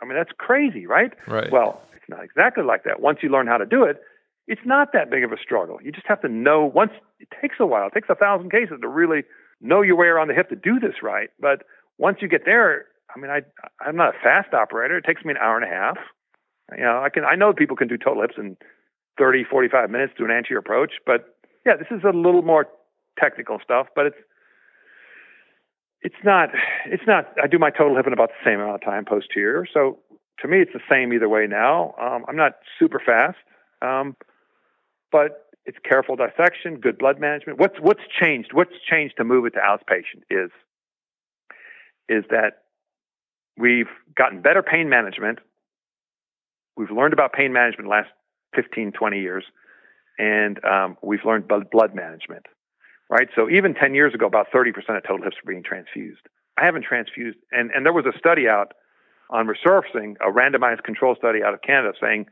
I 0.00 0.06
mean, 0.06 0.16
that's 0.16 0.32
crazy, 0.38 0.86
right? 0.86 1.12
Right. 1.26 1.50
Well, 1.50 1.82
it's 1.94 2.08
not 2.08 2.24
exactly 2.24 2.64
like 2.64 2.84
that. 2.84 3.00
Once 3.00 3.18
you 3.22 3.28
learn 3.28 3.46
how 3.46 3.58
to 3.58 3.66
do 3.66 3.84
it, 3.84 4.00
it's 4.46 4.60
not 4.64 4.92
that 4.92 5.10
big 5.10 5.24
of 5.24 5.32
a 5.32 5.38
struggle. 5.42 5.78
You 5.82 5.90
just 5.90 6.06
have 6.06 6.20
to 6.22 6.28
know 6.28 6.64
once 6.64 6.92
it 7.18 7.28
takes 7.40 7.56
a 7.60 7.66
while. 7.66 7.86
It 7.86 7.94
takes 7.94 8.08
a 8.10 8.14
thousand 8.14 8.50
cases 8.50 8.78
to 8.82 8.88
really 8.88 9.22
know 9.60 9.80
your 9.80 9.96
way 9.96 10.06
around 10.06 10.28
the 10.28 10.34
hip 10.34 10.50
to 10.50 10.56
do 10.56 10.78
this 10.78 11.02
right. 11.02 11.30
But 11.40 11.62
once 11.98 12.18
you 12.20 12.28
get 12.28 12.44
there, 12.44 12.86
I 13.14 13.20
mean, 13.20 13.30
I 13.30 13.42
I'm 13.80 13.96
not 13.96 14.14
a 14.14 14.18
fast 14.22 14.52
operator. 14.52 14.98
It 14.98 15.04
takes 15.04 15.24
me 15.24 15.30
an 15.32 15.38
hour 15.38 15.56
and 15.56 15.64
a 15.64 15.74
half. 15.74 15.96
You 16.76 16.84
know, 16.84 17.02
I 17.02 17.08
can 17.08 17.24
I 17.24 17.34
know 17.34 17.52
people 17.52 17.76
can 17.76 17.88
do 17.88 17.96
total 17.96 18.22
hips 18.22 18.34
in 18.38 18.56
30, 19.18 19.44
45 19.44 19.90
minutes 19.90 20.12
to 20.18 20.24
an 20.24 20.30
anterior 20.30 20.58
approach, 20.58 20.94
but 21.06 21.36
yeah, 21.64 21.76
this 21.76 21.86
is 21.90 22.02
a 22.04 22.16
little 22.16 22.42
more 22.42 22.66
technical 23.18 23.58
stuff, 23.62 23.86
but 23.94 24.06
it's 24.06 24.16
it's 26.02 26.22
not 26.24 26.50
it's 26.86 27.06
not 27.06 27.28
I 27.42 27.46
do 27.46 27.58
my 27.58 27.70
total 27.70 27.96
hip 27.96 28.06
in 28.06 28.12
about 28.12 28.30
the 28.30 28.48
same 28.50 28.60
amount 28.60 28.74
of 28.76 28.82
time 28.82 29.04
posterior. 29.04 29.66
So 29.72 29.98
to 30.40 30.48
me 30.48 30.60
it's 30.60 30.72
the 30.72 30.80
same 30.90 31.12
either 31.12 31.28
way 31.28 31.46
now. 31.46 31.94
Um, 32.00 32.24
I'm 32.28 32.36
not 32.36 32.56
super 32.78 33.00
fast. 33.04 33.38
Um, 33.82 34.16
but 35.12 35.46
it's 35.64 35.78
careful 35.88 36.16
dissection, 36.16 36.80
good 36.80 36.98
blood 36.98 37.20
management. 37.20 37.58
What's 37.58 37.76
what's 37.80 38.02
changed? 38.20 38.50
What's 38.52 38.74
changed 38.90 39.16
to 39.18 39.24
move 39.24 39.46
it 39.46 39.50
to 39.50 39.60
outpatient 39.60 40.22
is 40.28 40.50
is 42.08 42.24
that 42.30 42.64
we've 43.56 43.88
gotten 44.16 44.42
better 44.42 44.62
pain 44.62 44.88
management. 44.88 45.38
We've 46.76 46.90
learned 46.90 47.12
about 47.12 47.32
pain 47.32 47.52
management 47.52 47.88
last 47.88 48.08
15, 48.54 48.92
20 48.92 49.20
years, 49.20 49.44
and 50.18 50.62
um, 50.64 50.96
we've 51.02 51.24
learned 51.24 51.48
blood 51.48 51.94
management. 51.94 52.46
Right. 53.10 53.28
So 53.36 53.50
even 53.50 53.74
10 53.74 53.94
years 53.94 54.14
ago, 54.14 54.26
about 54.26 54.46
30% 54.52 54.70
of 54.96 55.02
total 55.02 55.22
hips 55.22 55.36
were 55.44 55.52
being 55.52 55.62
transfused. 55.62 56.22
I 56.56 56.64
haven't 56.64 56.84
transfused, 56.84 57.36
and 57.52 57.70
and 57.72 57.84
there 57.84 57.92
was 57.92 58.06
a 58.06 58.16
study 58.18 58.48
out 58.48 58.72
on 59.30 59.46
resurfacing, 59.46 60.16
a 60.20 60.30
randomized 60.30 60.84
control 60.84 61.14
study 61.16 61.42
out 61.42 61.52
of 61.54 61.62
Canada, 61.62 61.92
saying 62.00 62.26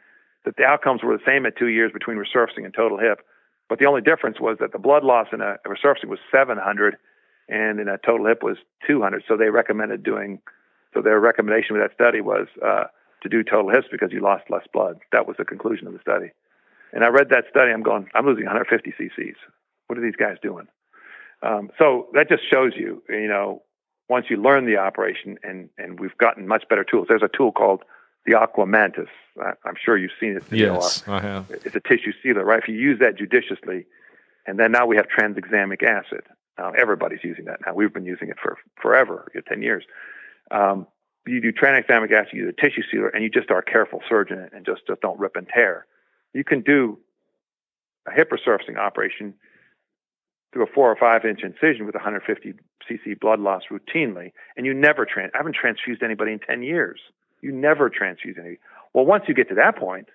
that 0.44 0.56
the 0.56 0.64
outcomes 0.64 1.02
were 1.02 1.16
the 1.16 1.22
same 1.26 1.46
at 1.46 1.56
two 1.56 1.68
years 1.68 1.92
between 1.92 2.16
resurfacing 2.16 2.64
and 2.64 2.74
total 2.74 2.98
hip. 2.98 3.20
But 3.68 3.78
the 3.78 3.86
only 3.86 4.02
difference 4.02 4.40
was 4.40 4.58
that 4.60 4.72
the 4.72 4.78
blood 4.78 5.04
loss 5.04 5.28
in 5.32 5.40
a, 5.40 5.56
resurfacing 5.66 6.08
was 6.08 6.18
700 6.30 6.96
and 7.48 7.80
in 7.80 7.88
a 7.88 7.98
total 7.98 8.26
hip 8.26 8.42
was 8.42 8.56
200. 8.86 9.24
So 9.26 9.36
they 9.36 9.50
recommended 9.50 10.02
doing, 10.02 10.40
so 10.94 11.00
their 11.00 11.18
recommendation 11.20 11.76
with 11.76 11.82
that 11.82 11.94
study 11.94 12.20
was 12.20 12.48
uh, 12.64 12.84
to 13.22 13.28
do 13.28 13.42
total 13.42 13.70
hips 13.70 13.86
because 13.90 14.12
you 14.12 14.20
lost 14.20 14.44
less 14.50 14.66
blood. 14.72 14.98
That 15.12 15.26
was 15.26 15.36
the 15.38 15.44
conclusion 15.44 15.86
of 15.86 15.92
the 15.92 16.00
study. 16.00 16.32
And 16.92 17.04
I 17.04 17.08
read 17.08 17.30
that 17.30 17.44
study, 17.48 17.72
I'm 17.72 17.82
going, 17.82 18.08
I'm 18.14 18.26
losing 18.26 18.44
150 18.44 18.92
cc's. 18.98 19.36
What 19.86 19.98
are 19.98 20.02
these 20.02 20.16
guys 20.16 20.36
doing? 20.42 20.66
Um, 21.42 21.70
so 21.78 22.08
that 22.14 22.28
just 22.28 22.42
shows 22.50 22.72
you, 22.76 23.02
you 23.08 23.28
know, 23.28 23.62
once 24.08 24.26
you 24.28 24.36
learn 24.36 24.66
the 24.66 24.76
operation 24.76 25.38
and, 25.42 25.70
and 25.78 25.98
we've 25.98 26.16
gotten 26.18 26.46
much 26.46 26.64
better 26.68 26.84
tools. 26.84 27.06
There's 27.08 27.22
a 27.22 27.30
tool 27.36 27.52
called 27.52 27.82
the 28.26 28.32
Aquamantys. 28.32 29.08
I, 29.40 29.52
am 29.68 29.74
sure 29.82 29.96
you've 29.96 30.12
seen 30.20 30.36
it. 30.36 30.44
Yes, 30.50 31.02
I 31.08 31.20
have. 31.20 31.50
It's 31.50 31.74
a 31.74 31.80
tissue 31.80 32.12
sealer, 32.22 32.44
right? 32.44 32.60
If 32.62 32.68
you 32.68 32.74
use 32.74 32.98
that 33.00 33.16
judiciously, 33.16 33.86
and 34.46 34.58
then 34.58 34.72
now 34.72 34.86
we 34.86 34.96
have 34.96 35.06
tranexamic 35.06 35.82
acid. 35.82 36.22
Now 36.58 36.72
everybody's 36.72 37.24
using 37.24 37.46
that 37.46 37.60
now. 37.66 37.74
We've 37.74 37.92
been 37.92 38.04
using 38.04 38.28
it 38.28 38.36
for 38.40 38.58
forever, 38.80 39.30
10 39.48 39.62
years. 39.62 39.84
Um, 40.50 40.86
you 41.26 41.40
do 41.40 41.52
tranexamic 41.52 42.12
acid, 42.12 42.32
you 42.32 42.44
do 42.44 42.48
a 42.48 42.52
tissue 42.52 42.82
sealer, 42.90 43.08
and 43.08 43.22
you 43.22 43.30
just 43.30 43.50
are 43.50 43.58
a 43.58 43.64
careful 43.64 44.00
surgeon 44.08 44.48
and 44.52 44.66
just, 44.66 44.86
just 44.86 45.00
don't 45.00 45.18
rip 45.18 45.36
and 45.36 45.46
tear. 45.48 45.86
You 46.34 46.44
can 46.44 46.62
do 46.62 46.98
a 48.06 48.12
hip 48.12 48.30
resurfacing 48.30 48.78
operation 48.78 49.34
through 50.52 50.64
a 50.64 50.66
four 50.66 50.90
or 50.90 50.96
five 50.96 51.24
inch 51.24 51.40
incision 51.42 51.86
with 51.86 51.94
150 51.94 52.54
cc 52.90 53.20
blood 53.20 53.40
loss 53.40 53.62
routinely, 53.70 54.32
and 54.56 54.66
you 54.66 54.74
never 54.74 55.06
trans. 55.06 55.30
I 55.34 55.38
haven't 55.38 55.56
transfused 55.56 56.02
anybody 56.02 56.32
in 56.32 56.40
10 56.40 56.62
years. 56.62 57.00
You 57.40 57.52
never 57.52 57.88
transfuse 57.88 58.36
anybody. 58.36 58.58
Well, 58.92 59.04
once 59.04 59.24
you 59.28 59.34
get 59.34 59.48
to 59.48 59.54
that 59.54 59.76
point, 59.76 60.08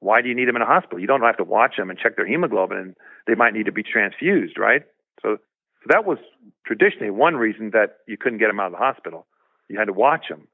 why 0.00 0.22
do 0.22 0.28
you 0.28 0.34
need 0.34 0.48
them 0.48 0.56
in 0.56 0.62
a 0.62 0.66
hospital? 0.66 1.00
You 1.00 1.06
don't 1.06 1.22
have 1.22 1.36
to 1.38 1.44
watch 1.44 1.76
them 1.76 1.90
and 1.90 1.98
check 1.98 2.16
their 2.16 2.26
hemoglobin, 2.26 2.78
and 2.78 2.96
they 3.26 3.34
might 3.34 3.54
need 3.54 3.66
to 3.66 3.72
be 3.72 3.82
transfused, 3.82 4.58
right? 4.58 4.82
So, 5.22 5.36
so 5.36 5.86
that 5.88 6.04
was 6.04 6.18
traditionally 6.66 7.10
one 7.10 7.36
reason 7.36 7.70
that 7.70 7.98
you 8.06 8.16
couldn't 8.16 8.38
get 8.38 8.48
them 8.48 8.60
out 8.60 8.66
of 8.66 8.72
the 8.72 8.78
hospital. 8.78 9.26
You 9.68 9.78
had 9.78 9.86
to 9.86 9.92
watch 9.92 10.26
them. 10.28 10.48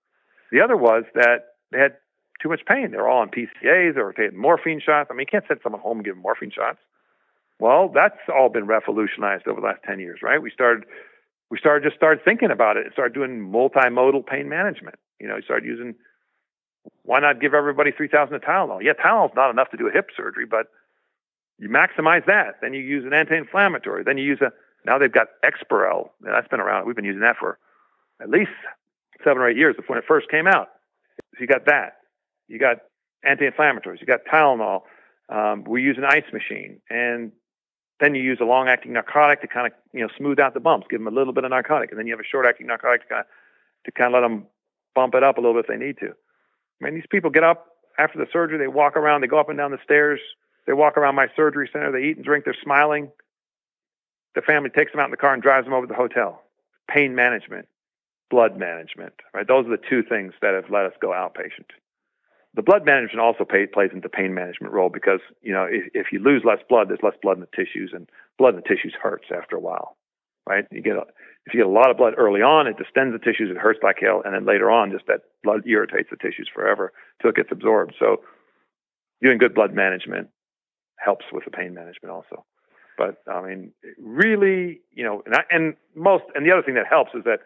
The 0.52 0.60
other 0.60 0.76
was 0.76 1.04
that 1.14 1.56
they 1.72 1.78
had 1.78 1.96
too 2.42 2.48
much 2.48 2.62
pain. 2.66 2.90
They're 2.90 3.08
all 3.08 3.20
on 3.20 3.30
PCAs 3.30 3.96
or 3.96 4.14
they 4.16 4.24
had 4.24 4.34
morphine 4.34 4.80
shots. 4.84 5.08
I 5.10 5.14
mean, 5.14 5.20
you 5.20 5.30
can't 5.30 5.44
send 5.46 5.60
someone 5.62 5.80
home 5.80 5.98
and 5.98 6.04
give 6.04 6.14
them 6.14 6.22
morphine 6.22 6.50
shots. 6.50 6.78
Well, 7.58 7.90
that's 7.94 8.18
all 8.34 8.48
been 8.48 8.66
revolutionized 8.66 9.46
over 9.46 9.60
the 9.60 9.66
last 9.66 9.80
10 9.86 10.00
years, 10.00 10.20
right? 10.22 10.40
We 10.40 10.50
started 10.50 10.84
we 11.50 11.58
started 11.58 11.84
just 11.84 11.96
started 11.96 12.24
thinking 12.24 12.50
about 12.50 12.76
it 12.76 12.84
and 12.84 12.92
started 12.92 13.12
doing 13.12 13.50
multimodal 13.52 14.24
pain 14.26 14.48
management. 14.48 14.96
You 15.18 15.28
know, 15.28 15.34
we 15.34 15.42
started 15.42 15.66
using 15.66 15.94
why 17.02 17.20
not 17.20 17.40
give 17.40 17.54
everybody 17.54 17.90
3,000 17.92 18.34
of 18.34 18.40
Tylenol? 18.40 18.82
Yeah, 18.82 18.92
Tylenol's 18.92 19.34
not 19.34 19.50
enough 19.50 19.70
to 19.70 19.76
do 19.76 19.88
a 19.88 19.92
hip 19.92 20.08
surgery, 20.16 20.46
but 20.46 20.66
you 21.58 21.68
maximize 21.68 22.24
that. 22.26 22.56
Then 22.62 22.72
you 22.72 22.80
use 22.80 23.04
an 23.04 23.12
anti-inflammatory. 23.12 24.04
Then 24.04 24.16
you 24.16 24.24
use 24.24 24.40
a, 24.40 24.52
now 24.86 24.96
they've 24.96 25.12
got 25.12 25.26
Exparel. 25.44 26.10
That's 26.22 26.48
been 26.48 26.60
around. 26.60 26.86
We've 26.86 26.96
been 26.96 27.04
using 27.04 27.20
that 27.20 27.36
for 27.38 27.58
at 28.22 28.30
least 28.30 28.50
seven 29.24 29.38
or 29.38 29.48
eight 29.48 29.56
years 29.56 29.76
when 29.86 29.98
it 29.98 30.04
first 30.06 30.30
came 30.30 30.46
out. 30.46 30.68
So 31.34 31.40
you 31.40 31.46
got 31.46 31.66
that. 31.66 31.98
You 32.48 32.58
got 32.58 32.78
anti-inflammatories. 33.24 34.00
You 34.00 34.06
got 34.06 34.20
Tylenol. 34.30 34.82
Um, 35.28 35.64
we 35.64 35.82
use 35.82 35.96
an 35.98 36.04
ice 36.04 36.24
machine. 36.32 36.80
And 36.90 37.32
then 38.00 38.14
you 38.14 38.22
use 38.22 38.38
a 38.40 38.44
long-acting 38.44 38.92
narcotic 38.92 39.42
to 39.42 39.46
kind 39.46 39.66
of, 39.66 39.72
you 39.92 40.00
know, 40.00 40.08
smooth 40.16 40.40
out 40.40 40.54
the 40.54 40.60
bumps, 40.60 40.86
give 40.90 41.00
them 41.00 41.06
a 41.06 41.16
little 41.16 41.32
bit 41.32 41.44
of 41.44 41.50
narcotic. 41.50 41.90
And 41.90 41.98
then 41.98 42.06
you 42.06 42.12
have 42.12 42.20
a 42.20 42.28
short-acting 42.30 42.66
narcotic 42.66 43.02
to 43.02 43.08
kind 43.08 43.20
of, 43.20 43.26
to 43.84 43.92
kind 43.92 44.14
of 44.14 44.20
let 44.20 44.26
them 44.26 44.46
bump 44.94 45.14
it 45.14 45.22
up 45.22 45.38
a 45.38 45.40
little 45.40 45.54
bit 45.54 45.66
if 45.68 45.78
they 45.78 45.84
need 45.84 45.98
to. 45.98 46.08
I 46.08 46.84
mean, 46.84 46.94
these 46.94 47.06
people 47.10 47.30
get 47.30 47.44
up 47.44 47.66
after 47.98 48.18
the 48.18 48.26
surgery, 48.32 48.58
they 48.58 48.68
walk 48.68 48.96
around, 48.96 49.20
they 49.20 49.26
go 49.26 49.38
up 49.38 49.50
and 49.50 49.58
down 49.58 49.70
the 49.70 49.78
stairs, 49.84 50.20
they 50.66 50.72
walk 50.72 50.96
around 50.96 51.14
my 51.14 51.26
surgery 51.36 51.68
center, 51.72 51.92
they 51.92 52.08
eat 52.08 52.16
and 52.16 52.24
drink, 52.24 52.44
they're 52.44 52.56
smiling. 52.62 53.10
The 54.34 54.42
family 54.42 54.70
takes 54.70 54.92
them 54.92 55.00
out 55.00 55.06
in 55.06 55.10
the 55.10 55.16
car 55.16 55.34
and 55.34 55.42
drives 55.42 55.66
them 55.66 55.74
over 55.74 55.86
to 55.86 55.92
the 55.92 55.96
hotel. 55.96 56.42
Pain 56.88 57.14
management, 57.14 57.68
blood 58.30 58.56
management, 58.56 59.14
right? 59.34 59.46
Those 59.46 59.66
are 59.66 59.76
the 59.76 59.82
two 59.88 60.02
things 60.02 60.32
that 60.40 60.54
have 60.54 60.70
let 60.70 60.86
us 60.86 60.92
go 61.00 61.08
outpatient. 61.08 61.68
The 62.54 62.62
blood 62.62 62.84
management 62.84 63.20
also 63.20 63.44
pay, 63.44 63.66
plays 63.66 63.90
into 63.92 64.08
pain 64.08 64.34
management 64.34 64.72
role 64.72 64.88
because 64.88 65.20
you 65.42 65.52
know 65.52 65.66
if, 65.70 65.90
if 65.94 66.06
you 66.12 66.18
lose 66.18 66.42
less 66.44 66.58
blood, 66.68 66.88
there's 66.88 67.02
less 67.02 67.14
blood 67.22 67.36
in 67.36 67.40
the 67.40 67.56
tissues, 67.56 67.92
and 67.94 68.08
blood 68.38 68.54
in 68.54 68.56
the 68.56 68.68
tissues 68.68 68.94
hurts 69.00 69.26
after 69.34 69.56
a 69.56 69.60
while, 69.60 69.96
right? 70.48 70.64
You 70.70 70.82
get 70.82 70.96
a, 70.96 71.04
if 71.46 71.54
you 71.54 71.60
get 71.60 71.66
a 71.66 71.70
lot 71.70 71.90
of 71.90 71.96
blood 71.96 72.14
early 72.16 72.42
on, 72.42 72.66
it 72.66 72.76
distends 72.76 73.12
the 73.12 73.18
tissues, 73.18 73.50
it 73.50 73.56
hurts 73.56 73.80
like 73.82 73.96
hell, 74.00 74.22
and 74.24 74.34
then 74.34 74.46
later 74.46 74.70
on, 74.70 74.90
just 74.90 75.06
that 75.06 75.22
blood 75.44 75.66
irritates 75.66 76.10
the 76.10 76.16
tissues 76.16 76.48
forever 76.52 76.92
until 77.18 77.30
it 77.30 77.36
gets 77.36 77.52
absorbed. 77.52 77.94
So, 77.98 78.22
doing 79.22 79.38
good 79.38 79.54
blood 79.54 79.72
management 79.72 80.28
helps 80.98 81.26
with 81.32 81.44
the 81.44 81.50
pain 81.50 81.74
management 81.74 82.12
also. 82.12 82.44
But 82.98 83.22
I 83.32 83.40
mean, 83.40 83.72
really, 83.98 84.80
you 84.92 85.04
know, 85.04 85.22
and, 85.24 85.34
I, 85.34 85.40
and 85.50 85.74
most, 85.94 86.24
and 86.34 86.44
the 86.44 86.52
other 86.52 86.62
thing 86.62 86.74
that 86.74 86.86
helps 86.86 87.12
is 87.14 87.24
that 87.24 87.40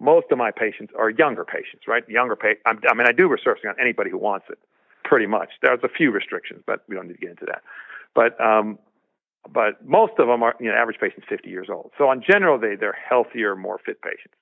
most 0.00 0.26
of 0.30 0.38
my 0.38 0.50
patients 0.50 0.92
are 0.98 1.10
younger 1.10 1.44
patients, 1.44 1.88
right? 1.88 2.06
Younger 2.08 2.36
pa- 2.36 2.60
I 2.66 2.94
mean, 2.94 3.06
I 3.06 3.12
do 3.12 3.28
resurfacing 3.28 3.68
on 3.68 3.76
anybody 3.80 4.10
who 4.10 4.18
wants 4.18 4.46
it, 4.50 4.58
pretty 5.04 5.26
much. 5.26 5.50
There's 5.62 5.80
a 5.82 5.88
few 5.88 6.10
restrictions, 6.10 6.62
but 6.66 6.82
we 6.88 6.94
don't 6.94 7.08
need 7.08 7.14
to 7.14 7.20
get 7.20 7.30
into 7.30 7.46
that. 7.46 7.62
But 8.14 8.40
um, 8.40 8.78
but 9.52 9.86
most 9.86 10.12
of 10.18 10.26
them 10.26 10.42
are, 10.42 10.54
you 10.60 10.66
know, 10.66 10.74
average 10.74 10.98
patient's 11.00 11.26
50 11.28 11.48
years 11.48 11.68
old. 11.70 11.92
So 11.98 12.08
on 12.08 12.22
general, 12.22 12.58
they, 12.58 12.74
they're 12.74 12.96
healthier, 13.08 13.54
more 13.54 13.78
fit 13.84 14.02
patients. 14.02 14.34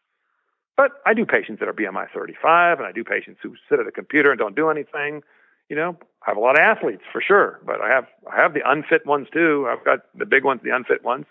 But 0.77 0.93
I 1.07 1.15
do 1.15 1.25
patients 1.25 1.61
that 1.61 1.69
are 1.69 1.73
BMI 1.73 2.07
35, 2.13 2.79
and 2.79 2.87
I 2.87 2.93
do 2.93 3.05
patients 3.05 3.41
who 3.43 3.55
sit 3.69 3.79
at 3.79 3.87
a 3.87 3.93
computer 3.93 4.31
and 4.31 4.39
don't 4.39 4.57
do 4.57 4.71
anything. 4.71 5.23
You 5.69 5.77
know, 5.77 5.97
I 6.27 6.31
have 6.31 6.37
a 6.37 6.41
lot 6.41 6.59
of 6.59 6.61
athletes 6.61 7.03
for 7.13 7.21
sure, 7.21 7.61
but 7.65 7.81
I 7.81 7.89
have 7.89 8.07
I 8.31 8.37
have 8.37 8.55
the 8.55 8.69
unfit 8.69 9.07
ones 9.07 9.29
too. 9.33 9.67
I've 9.69 9.85
got 9.85 10.01
the 10.15 10.27
big 10.27 10.45
ones, 10.45 10.61
the 10.65 10.75
unfit 10.75 11.05
ones, 11.05 11.27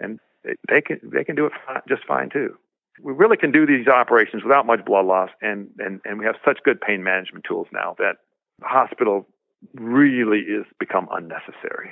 and 0.00 0.18
they, 0.44 0.54
they 0.68 0.80
can 0.80 1.00
they 1.02 1.24
can 1.24 1.36
do 1.36 1.46
it 1.46 1.52
just 1.88 2.04
fine 2.06 2.30
too. 2.30 2.56
We 3.02 3.12
really 3.12 3.36
can 3.36 3.52
do 3.52 3.66
these 3.66 3.88
operations 3.88 4.42
without 4.42 4.66
much 4.66 4.84
blood 4.84 5.06
loss, 5.06 5.30
and 5.40 5.68
and 5.78 6.00
and 6.04 6.18
we 6.18 6.24
have 6.24 6.36
such 6.44 6.58
good 6.64 6.80
pain 6.80 7.02
management 7.02 7.44
tools 7.46 7.66
now 7.72 7.94
that 7.98 8.16
the 8.60 8.66
hospital 8.66 9.26
really 9.74 10.40
is 10.40 10.64
become 10.78 11.08
unnecessary 11.10 11.90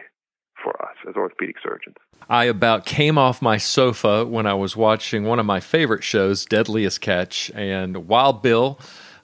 for 0.63 0.71
us 0.83 0.97
as 1.09 1.15
orthopedic 1.17 1.57
surgeons. 1.63 1.97
I 2.29 2.45
about 2.45 2.87
came 2.87 3.19
off 3.19 3.43
my 3.43 3.59
sofa 3.59 4.25
when 4.25 4.47
I 4.47 4.55
was 4.55 4.77
watching 4.77 5.25
one 5.25 5.39
of 5.39 5.47
my 5.47 5.61
favorite 5.61 6.05
shows, 6.05 6.45
Deadliest 6.47 7.01
Catch, 7.01 7.51
and 7.55 8.09
Wild 8.09 8.43
Bill 8.43 8.79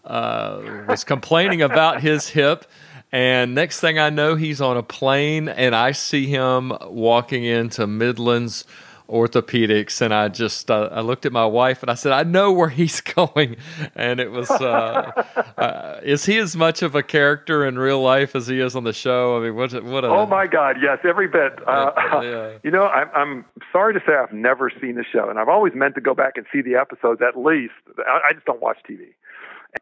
uh, 0.04 0.60
was 0.88 1.04
complaining 1.04 1.62
about 1.62 2.00
his 2.02 2.28
hip. 2.28 2.66
And 3.12 3.54
next 3.54 3.80
thing 3.80 3.98
I 3.98 4.10
know, 4.10 4.36
he's 4.36 4.60
on 4.60 4.76
a 4.76 4.82
plane, 4.84 5.48
and 5.48 5.74
I 5.74 5.92
see 5.92 6.26
him 6.26 6.72
walking 6.82 7.42
into 7.42 7.86
Midlands 7.86 8.64
orthopedics 9.10 10.00
and 10.00 10.14
i 10.14 10.28
just 10.28 10.70
uh, 10.70 10.88
i 10.92 11.00
looked 11.00 11.26
at 11.26 11.32
my 11.32 11.44
wife 11.44 11.82
and 11.82 11.90
i 11.90 11.94
said 11.94 12.12
i 12.12 12.22
know 12.22 12.52
where 12.52 12.68
he's 12.68 13.00
going 13.16 13.56
and 13.94 14.20
it 14.20 14.30
was 14.30 14.50
uh, 14.50 15.10
uh, 15.58 16.00
is 16.02 16.24
he 16.24 16.38
as 16.38 16.56
much 16.56 16.82
of 16.82 16.94
a 16.94 17.02
character 17.02 17.66
in 17.66 17.78
real 17.78 18.00
life 18.00 18.36
as 18.36 18.46
he 18.46 18.60
is 18.60 18.76
on 18.76 18.84
the 18.84 18.92
show 18.92 19.36
i 19.36 19.40
mean 19.40 19.54
what 19.56 19.72
what 19.84 20.04
a, 20.04 20.08
oh 20.08 20.26
my 20.26 20.46
god 20.46 20.76
yes 20.80 20.98
every 21.04 21.26
bit 21.26 21.58
uh, 21.66 21.90
yeah. 22.22 22.58
you 22.62 22.70
know 22.70 22.86
I'm, 22.86 23.08
I'm 23.14 23.44
sorry 23.72 23.94
to 23.94 24.00
say 24.06 24.14
i've 24.14 24.32
never 24.32 24.70
seen 24.80 24.94
the 24.94 25.04
show 25.04 25.28
and 25.28 25.38
i've 25.38 25.48
always 25.48 25.74
meant 25.74 25.96
to 25.96 26.00
go 26.00 26.14
back 26.14 26.36
and 26.36 26.46
see 26.52 26.62
the 26.62 26.76
episodes 26.76 27.20
at 27.20 27.36
least 27.36 27.74
i, 27.98 28.28
I 28.28 28.32
just 28.32 28.46
don't 28.46 28.62
watch 28.62 28.78
tv 28.88 29.08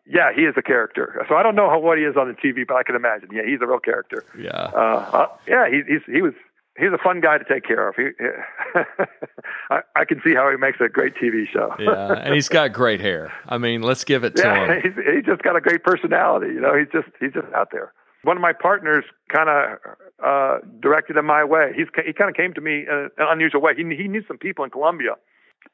yeah, 0.06 0.32
he 0.34 0.42
is 0.42 0.54
a 0.56 0.62
character. 0.62 1.24
So 1.28 1.34
I 1.36 1.42
don't 1.42 1.54
know 1.54 1.68
how 1.68 1.78
what 1.78 1.98
he 1.98 2.04
is 2.04 2.16
on 2.16 2.28
the 2.28 2.34
TV, 2.34 2.66
but 2.66 2.76
I 2.76 2.82
can 2.82 2.94
imagine. 2.94 3.28
Yeah, 3.32 3.42
he's 3.46 3.60
a 3.60 3.66
real 3.66 3.78
character. 3.78 4.24
Yeah. 4.38 4.50
Uh, 4.50 5.08
uh, 5.12 5.26
yeah, 5.46 5.68
he, 5.68 5.82
he's 5.86 6.02
he 6.06 6.22
was 6.22 6.34
he's 6.78 6.92
a 6.92 6.98
fun 6.98 7.20
guy 7.20 7.38
to 7.38 7.44
take 7.44 7.64
care 7.64 7.88
of. 7.88 7.96
He, 7.96 8.08
I, 9.70 9.80
I, 9.96 10.04
can 10.04 10.20
see 10.24 10.34
how 10.34 10.50
he 10.50 10.56
makes 10.56 10.78
a 10.80 10.88
great 10.88 11.14
TV 11.14 11.44
show. 11.52 11.74
yeah, 11.78 12.12
and 12.12 12.34
he's 12.34 12.48
got 12.48 12.72
great 12.72 13.00
hair. 13.00 13.32
I 13.48 13.58
mean, 13.58 13.82
let's 13.82 14.04
give 14.04 14.24
it 14.24 14.36
to 14.36 14.42
yeah, 14.42 14.74
him. 14.74 14.82
He's, 14.82 14.94
he's 14.94 15.24
just 15.24 15.42
got 15.42 15.56
a 15.56 15.60
great 15.60 15.82
personality. 15.82 16.54
You 16.54 16.60
know, 16.60 16.76
he's 16.76 16.88
just 16.92 17.08
he's 17.20 17.32
just 17.32 17.52
out 17.54 17.68
there. 17.72 17.92
One 18.22 18.36
of 18.36 18.40
my 18.40 18.52
partners 18.52 19.04
kind 19.34 19.48
of 19.48 19.78
uh, 20.24 20.58
directed 20.80 21.16
him 21.16 21.26
my 21.26 21.44
way. 21.44 21.72
He's 21.76 21.86
he 22.04 22.12
kind 22.12 22.30
of 22.30 22.36
came 22.36 22.54
to 22.54 22.60
me 22.60 22.84
in 22.88 23.10
an 23.16 23.26
unusual 23.28 23.60
way. 23.60 23.72
He 23.76 23.82
he 23.94 24.08
knew 24.08 24.22
some 24.26 24.38
people 24.38 24.64
in 24.64 24.70
Columbia. 24.70 25.14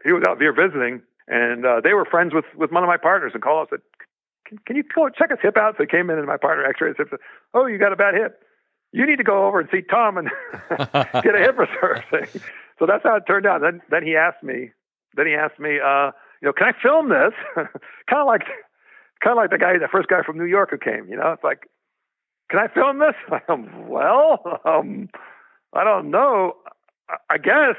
He 0.05 0.12
was 0.12 0.22
out 0.28 0.39
there 0.39 0.52
visiting, 0.52 1.02
and 1.28 1.64
uh, 1.64 1.81
they 1.82 1.93
were 1.93 2.05
friends 2.05 2.32
with 2.35 2.47
with 2.56 2.72
one 2.72 2.82
of 2.82 2.89
my 2.89 2.98
partners. 2.98 3.32
And 3.35 3.43
called 3.43 3.68
us 3.68 3.68
said, 3.70 3.81
"Can, 4.47 4.59
can 4.66 4.76
you 4.76 4.85
go 4.94 5.09
check 5.09 5.31
his 5.31 5.39
hip 5.43 5.56
out?" 5.56 5.74
So 5.76 5.85
he 5.85 5.86
came 5.86 6.10
in, 6.10 6.18
and 6.18 6.26
my 6.26 6.36
partner 6.36 6.64
X-rayed 6.64 6.97
his 6.97 6.97
hip. 6.98 7.09
Said, 7.10 7.20
"Oh, 7.55 7.66
you 7.66 7.78
got 7.78 7.93
a 7.93 7.97
bad 7.97 8.14
hip." 8.14 8.40
You 8.95 9.05
need 9.07 9.16
to 9.16 9.25
go 9.25 9.47
over 9.47 9.59
and 9.59 9.69
see 9.73 9.83
Tom 9.83 10.16
and 10.16 10.31
get 10.71 11.35
a 11.35 11.39
hip 11.39 11.57
resurfacing. 11.57 12.41
So 12.79 12.87
that's 12.87 13.03
how 13.03 13.16
it 13.16 13.25
turned 13.27 13.45
out. 13.45 13.61
Then 13.61 13.83
then 13.91 14.05
he 14.05 14.15
asked 14.15 14.43
me, 14.43 14.71
then 15.16 15.27
he 15.27 15.35
asked 15.35 15.59
me, 15.59 15.81
uh, 15.85 16.12
you 16.41 16.47
know, 16.47 16.53
can 16.53 16.69
I 16.69 16.73
film 16.81 17.09
this? 17.09 17.35
kind 17.57 18.21
of 18.21 18.27
like, 18.27 18.45
kind 19.23 19.33
of 19.33 19.37
like 19.37 19.51
the 19.51 19.59
guy, 19.59 19.79
the 19.79 19.89
first 19.91 20.09
guy 20.09 20.23
from 20.25 20.39
New 20.39 20.45
York 20.45 20.71
who 20.71 20.79
came. 20.79 21.09
You 21.09 21.16
know, 21.16 21.33
it's 21.33 21.43
like, 21.43 21.69
can 22.51 22.61
I 22.61 22.69
film 22.69 23.01
this? 23.01 23.15
I'm, 23.49 23.89
well, 23.89 24.61
um, 24.65 25.09
I 25.73 25.83
don't 25.83 26.11
know. 26.11 26.55
I 27.29 27.37
guess, 27.37 27.77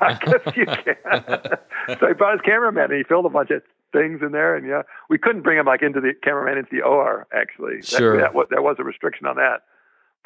I 0.00 0.18
guess 0.20 0.56
you 0.56 0.66
can. 0.66 1.98
so 2.00 2.06
he 2.08 2.14
brought 2.14 2.32
his 2.32 2.42
cameraman 2.44 2.90
and 2.90 2.98
he 2.98 3.04
filmed 3.04 3.26
a 3.26 3.30
bunch 3.30 3.50
of 3.50 3.62
things 3.92 4.20
in 4.22 4.32
there, 4.32 4.54
and 4.56 4.66
yeah, 4.66 4.82
we 5.08 5.18
couldn't 5.18 5.42
bring 5.42 5.58
him 5.58 5.66
like 5.66 5.82
into 5.82 6.00
the 6.00 6.12
cameraman 6.22 6.58
into 6.58 6.70
the 6.72 6.82
OR. 6.82 7.26
Actually, 7.32 7.80
sure, 7.80 8.20
that, 8.20 8.34
that, 8.34 8.46
there 8.50 8.60
was 8.60 8.76
a 8.78 8.84
restriction 8.84 9.26
on 9.26 9.36
that. 9.36 9.62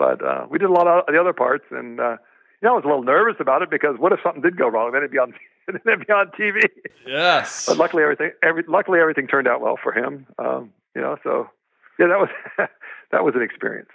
But 0.02 0.20
uh, 0.20 0.46
we 0.50 0.58
did 0.58 0.68
a 0.68 0.72
lot 0.72 0.88
of 0.88 1.04
the 1.06 1.20
other 1.20 1.32
parts, 1.32 1.64
and 1.70 2.00
uh, 2.00 2.16
you 2.60 2.66
know, 2.66 2.72
I 2.72 2.74
was 2.74 2.82
a 2.82 2.88
little 2.88 3.04
nervous 3.04 3.36
about 3.38 3.62
it 3.62 3.70
because 3.70 4.00
what 4.00 4.10
if 4.10 4.18
something 4.20 4.42
did 4.42 4.56
go 4.56 4.66
wrong? 4.66 4.90
Then 4.90 5.02
it'd 5.02 5.12
be 5.12 5.18
on, 5.18 5.32
it'd 5.68 5.84
be 5.84 6.12
on 6.12 6.26
TV. 6.36 6.64
Yes. 7.06 7.66
but 7.66 7.76
luckily, 7.76 8.02
everything, 8.02 8.32
every, 8.42 8.64
luckily 8.66 8.98
everything 8.98 9.28
turned 9.28 9.46
out 9.46 9.60
well 9.60 9.78
for 9.80 9.92
him. 9.92 10.26
Um, 10.40 10.72
you 10.96 11.02
know, 11.02 11.18
so 11.22 11.48
yeah, 12.00 12.08
that 12.08 12.18
was 12.18 12.30
that 13.12 13.22
was 13.22 13.36
an 13.36 13.42
experience. 13.42 13.90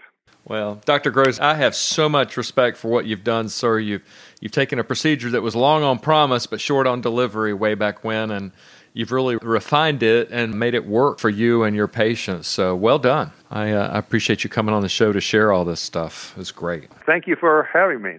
Well, 0.46 0.80
Dr. 0.86 1.12
Gross, 1.12 1.42
I 1.42 1.56
have 1.56 1.76
so 1.76 2.08
much 2.08 2.38
respect 2.38 2.78
for 2.78 2.88
what 2.88 3.06
you've 3.06 3.26
done, 3.26 3.50
sir. 3.50 3.78
You've 3.78 4.04
you've 4.40 4.54
taken 4.54 4.80
a 4.80 4.86
procedure 4.86 5.30
that 5.32 5.42
was 5.42 5.58
long 5.58 5.84
on 5.84 6.00
promise 6.00 6.48
but 6.48 6.62
short 6.62 6.88
on 6.88 7.02
delivery 7.02 7.54
way 7.54 7.76
back 7.76 8.06
when, 8.06 8.32
and 8.32 8.54
you've 8.98 9.11
really 9.11 9.38
refined 9.38 10.02
it 10.02 10.28
and 10.32 10.57
made 10.57 10.74
it 10.74 10.86
work 10.88 11.19
for 11.19 11.30
you 11.30 11.64
and 11.64 11.76
your 11.76 11.88
patients. 11.88 12.48
So 12.48 12.76
well 12.76 12.98
done. 12.98 13.32
I, 13.52 13.72
uh, 13.72 13.90
I 13.90 13.99
appreciate 13.99 14.44
you 14.44 14.49
coming 14.49 14.74
on 14.74 14.82
the 14.82 14.90
show 14.90 15.14
to 15.14 15.22
share 15.22 15.52
all 15.52 15.64
this 15.65 15.80
stuff. 15.80 16.34
It's 16.36 16.52
great. 16.52 16.90
Thank 17.06 17.28
you 17.28 17.36
for 17.36 17.69
having 17.72 18.02
me. 18.02 18.18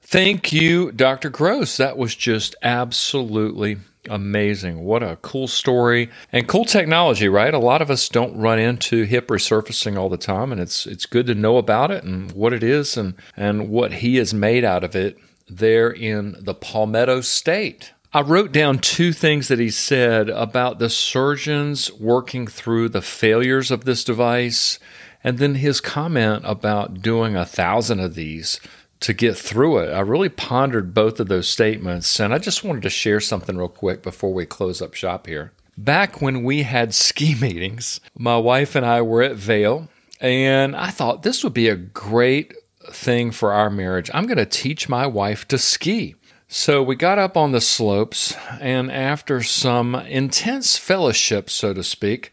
Thank 0.00 0.52
you, 0.52 0.92
Dr. 0.92 1.28
Gross. 1.28 1.76
That 1.76 1.96
was 1.96 2.14
just 2.14 2.54
absolutely 2.62 3.78
amazing. 4.08 4.84
What 4.84 5.02
a 5.02 5.16
cool 5.22 5.48
story 5.48 6.08
and 6.30 6.46
cool 6.46 6.66
technology, 6.66 7.28
right? 7.28 7.52
A 7.52 7.58
lot 7.58 7.82
of 7.82 7.90
us 7.90 8.08
don't 8.08 8.36
run 8.36 8.60
into 8.60 9.02
hip 9.02 9.26
resurfacing 9.26 9.96
all 9.96 10.08
the 10.08 10.16
time 10.16 10.52
and 10.52 10.60
it's 10.60 10.86
it's 10.86 11.06
good 11.06 11.26
to 11.26 11.34
know 11.34 11.56
about 11.56 11.90
it 11.90 12.02
and 12.04 12.30
what 12.32 12.52
it 12.52 12.62
is 12.62 12.96
and 12.96 13.14
and 13.36 13.68
what 13.68 13.94
he 13.94 14.16
has 14.16 14.34
made 14.34 14.64
out 14.64 14.84
of 14.84 14.94
it 14.94 15.18
there 15.48 15.90
in 15.90 16.36
the 16.38 16.54
Palmetto 16.54 17.20
state. 17.20 17.92
I 18.14 18.20
wrote 18.20 18.52
down 18.52 18.78
two 18.78 19.14
things 19.14 19.48
that 19.48 19.58
he 19.58 19.70
said 19.70 20.28
about 20.28 20.78
the 20.78 20.90
surgeons 20.90 21.90
working 21.94 22.46
through 22.46 22.90
the 22.90 23.00
failures 23.00 23.70
of 23.70 23.86
this 23.86 24.04
device, 24.04 24.78
and 25.24 25.38
then 25.38 25.54
his 25.54 25.80
comment 25.80 26.42
about 26.44 27.00
doing 27.00 27.36
a 27.36 27.46
thousand 27.46 28.00
of 28.00 28.14
these 28.14 28.60
to 29.00 29.14
get 29.14 29.38
through 29.38 29.78
it. 29.78 29.94
I 29.94 30.00
really 30.00 30.28
pondered 30.28 30.92
both 30.92 31.20
of 31.20 31.28
those 31.28 31.48
statements, 31.48 32.20
and 32.20 32.34
I 32.34 32.38
just 32.38 32.62
wanted 32.62 32.82
to 32.82 32.90
share 32.90 33.18
something 33.18 33.56
real 33.56 33.68
quick 33.68 34.02
before 34.02 34.34
we 34.34 34.44
close 34.44 34.82
up 34.82 34.92
shop 34.92 35.26
here. 35.26 35.52
Back 35.78 36.20
when 36.20 36.44
we 36.44 36.64
had 36.64 36.92
ski 36.94 37.34
meetings, 37.34 37.98
my 38.14 38.36
wife 38.36 38.74
and 38.74 38.84
I 38.84 39.00
were 39.00 39.22
at 39.22 39.36
Vail, 39.36 39.88
and 40.20 40.76
I 40.76 40.90
thought 40.90 41.22
this 41.22 41.42
would 41.42 41.54
be 41.54 41.70
a 41.70 41.76
great 41.76 42.52
thing 42.90 43.30
for 43.30 43.54
our 43.54 43.70
marriage. 43.70 44.10
I'm 44.12 44.26
going 44.26 44.36
to 44.36 44.44
teach 44.44 44.86
my 44.86 45.06
wife 45.06 45.48
to 45.48 45.56
ski. 45.56 46.16
So 46.54 46.82
we 46.82 46.96
got 46.96 47.18
up 47.18 47.34
on 47.34 47.52
the 47.52 47.62
slopes, 47.62 48.36
and 48.60 48.92
after 48.92 49.42
some 49.42 49.94
intense 49.94 50.76
fellowship, 50.76 51.48
so 51.48 51.72
to 51.72 51.82
speak, 51.82 52.30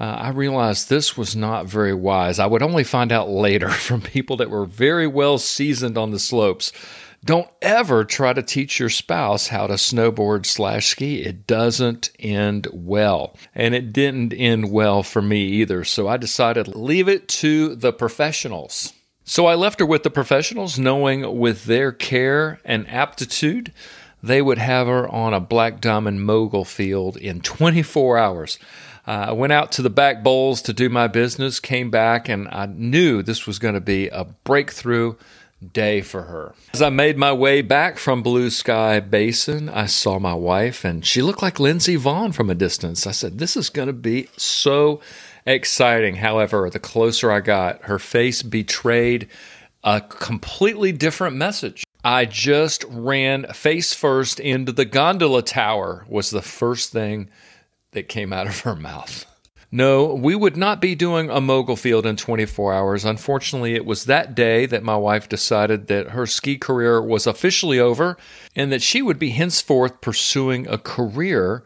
uh, 0.00 0.02
I 0.02 0.30
realized 0.30 0.88
this 0.88 1.16
was 1.16 1.36
not 1.36 1.66
very 1.66 1.94
wise. 1.94 2.40
I 2.40 2.46
would 2.46 2.64
only 2.64 2.82
find 2.82 3.12
out 3.12 3.28
later 3.28 3.68
from 3.70 4.00
people 4.00 4.36
that 4.38 4.50
were 4.50 4.66
very 4.66 5.06
well 5.06 5.38
seasoned 5.38 5.96
on 5.96 6.10
the 6.10 6.18
slopes. 6.18 6.72
Don't 7.24 7.48
ever 7.62 8.04
try 8.04 8.32
to 8.32 8.42
teach 8.42 8.80
your 8.80 8.90
spouse 8.90 9.46
how 9.46 9.68
to 9.68 9.74
snowboard 9.74 10.44
slash 10.44 10.88
ski. 10.88 11.22
It 11.22 11.46
doesn't 11.46 12.10
end 12.18 12.66
well. 12.72 13.36
And 13.54 13.76
it 13.76 13.92
didn't 13.92 14.32
end 14.32 14.72
well 14.72 15.04
for 15.04 15.22
me 15.22 15.44
either. 15.44 15.84
So 15.84 16.08
I 16.08 16.16
decided 16.16 16.66
leave 16.74 17.08
it 17.08 17.28
to 17.28 17.76
the 17.76 17.92
professionals. 17.92 18.92
So 19.28 19.46
I 19.46 19.56
left 19.56 19.80
her 19.80 19.86
with 19.86 20.04
the 20.04 20.10
professionals, 20.10 20.78
knowing 20.78 21.36
with 21.36 21.64
their 21.64 21.90
care 21.90 22.60
and 22.64 22.88
aptitude, 22.88 23.72
they 24.22 24.40
would 24.40 24.58
have 24.58 24.86
her 24.86 25.08
on 25.08 25.34
a 25.34 25.40
black 25.40 25.80
diamond 25.80 26.24
mogul 26.24 26.64
field 26.64 27.16
in 27.16 27.40
24 27.40 28.18
hours. 28.18 28.58
Uh, 29.04 29.26
I 29.28 29.32
went 29.32 29.52
out 29.52 29.72
to 29.72 29.82
the 29.82 29.90
back 29.90 30.22
bowls 30.22 30.62
to 30.62 30.72
do 30.72 30.88
my 30.88 31.08
business, 31.08 31.58
came 31.58 31.90
back, 31.90 32.28
and 32.28 32.46
I 32.52 32.66
knew 32.66 33.20
this 33.20 33.48
was 33.48 33.58
going 33.58 33.74
to 33.74 33.80
be 33.80 34.08
a 34.08 34.24
breakthrough 34.44 35.16
day 35.72 36.02
for 36.02 36.22
her. 36.22 36.54
As 36.72 36.82
I 36.82 36.90
made 36.90 37.16
my 37.16 37.32
way 37.32 37.62
back 37.62 37.98
from 37.98 38.22
Blue 38.22 38.50
Sky 38.50 39.00
Basin, 39.00 39.68
I 39.68 39.86
saw 39.86 40.20
my 40.20 40.34
wife, 40.34 40.84
and 40.84 41.04
she 41.04 41.20
looked 41.20 41.42
like 41.42 41.58
Lindsey 41.58 41.96
Vonn 41.96 42.32
from 42.32 42.48
a 42.48 42.54
distance. 42.54 43.08
I 43.08 43.12
said, 43.12 43.38
This 43.38 43.56
is 43.56 43.70
going 43.70 43.88
to 43.88 43.92
be 43.92 44.28
so 44.36 45.00
exciting. 45.46 46.16
However, 46.16 46.68
the 46.68 46.78
closer 46.78 47.30
I 47.30 47.40
got, 47.40 47.82
her 47.82 47.98
face 47.98 48.42
betrayed 48.42 49.28
a 49.84 50.00
completely 50.00 50.92
different 50.92 51.36
message. 51.36 51.84
I 52.04 52.24
just 52.24 52.84
ran 52.88 53.46
face 53.52 53.94
first 53.94 54.40
into 54.40 54.72
the 54.72 54.84
gondola 54.84 55.42
tower, 55.42 56.04
was 56.08 56.30
the 56.30 56.42
first 56.42 56.92
thing 56.92 57.30
that 57.92 58.08
came 58.08 58.32
out 58.32 58.46
of 58.46 58.60
her 58.60 58.76
mouth. 58.76 59.24
No, 59.72 60.14
we 60.14 60.34
would 60.36 60.56
not 60.56 60.80
be 60.80 60.94
doing 60.94 61.28
a 61.28 61.40
mogul 61.40 61.76
field 61.76 62.06
in 62.06 62.16
24 62.16 62.72
hours. 62.72 63.04
Unfortunately, 63.04 63.74
it 63.74 63.84
was 63.84 64.04
that 64.04 64.34
day 64.34 64.66
that 64.66 64.84
my 64.84 64.96
wife 64.96 65.28
decided 65.28 65.88
that 65.88 66.10
her 66.10 66.26
ski 66.26 66.56
career 66.56 67.02
was 67.02 67.26
officially 67.26 67.80
over 67.80 68.16
and 68.54 68.70
that 68.70 68.82
she 68.82 69.02
would 69.02 69.18
be 69.18 69.30
henceforth 69.30 70.00
pursuing 70.00 70.68
a 70.68 70.78
career 70.78 71.64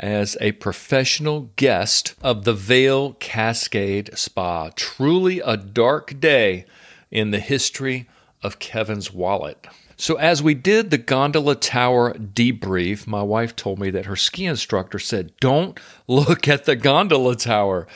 as 0.00 0.36
a 0.40 0.52
professional 0.52 1.50
guest 1.56 2.14
of 2.22 2.44
the 2.44 2.54
Vail 2.54 3.12
Cascade 3.14 4.10
Spa. 4.14 4.70
Truly 4.74 5.40
a 5.40 5.56
dark 5.56 6.18
day 6.18 6.64
in 7.10 7.30
the 7.30 7.38
history 7.38 8.08
of 8.42 8.58
Kevin's 8.58 9.12
wallet. 9.12 9.66
So, 9.96 10.14
as 10.14 10.42
we 10.42 10.54
did 10.54 10.90
the 10.90 10.96
gondola 10.96 11.54
tower 11.54 12.14
debrief, 12.14 13.06
my 13.06 13.22
wife 13.22 13.54
told 13.54 13.78
me 13.78 13.90
that 13.90 14.06
her 14.06 14.16
ski 14.16 14.46
instructor 14.46 14.98
said, 14.98 15.32
Don't 15.40 15.78
look 16.08 16.48
at 16.48 16.64
the 16.64 16.74
gondola 16.74 17.36
tower 17.36 17.86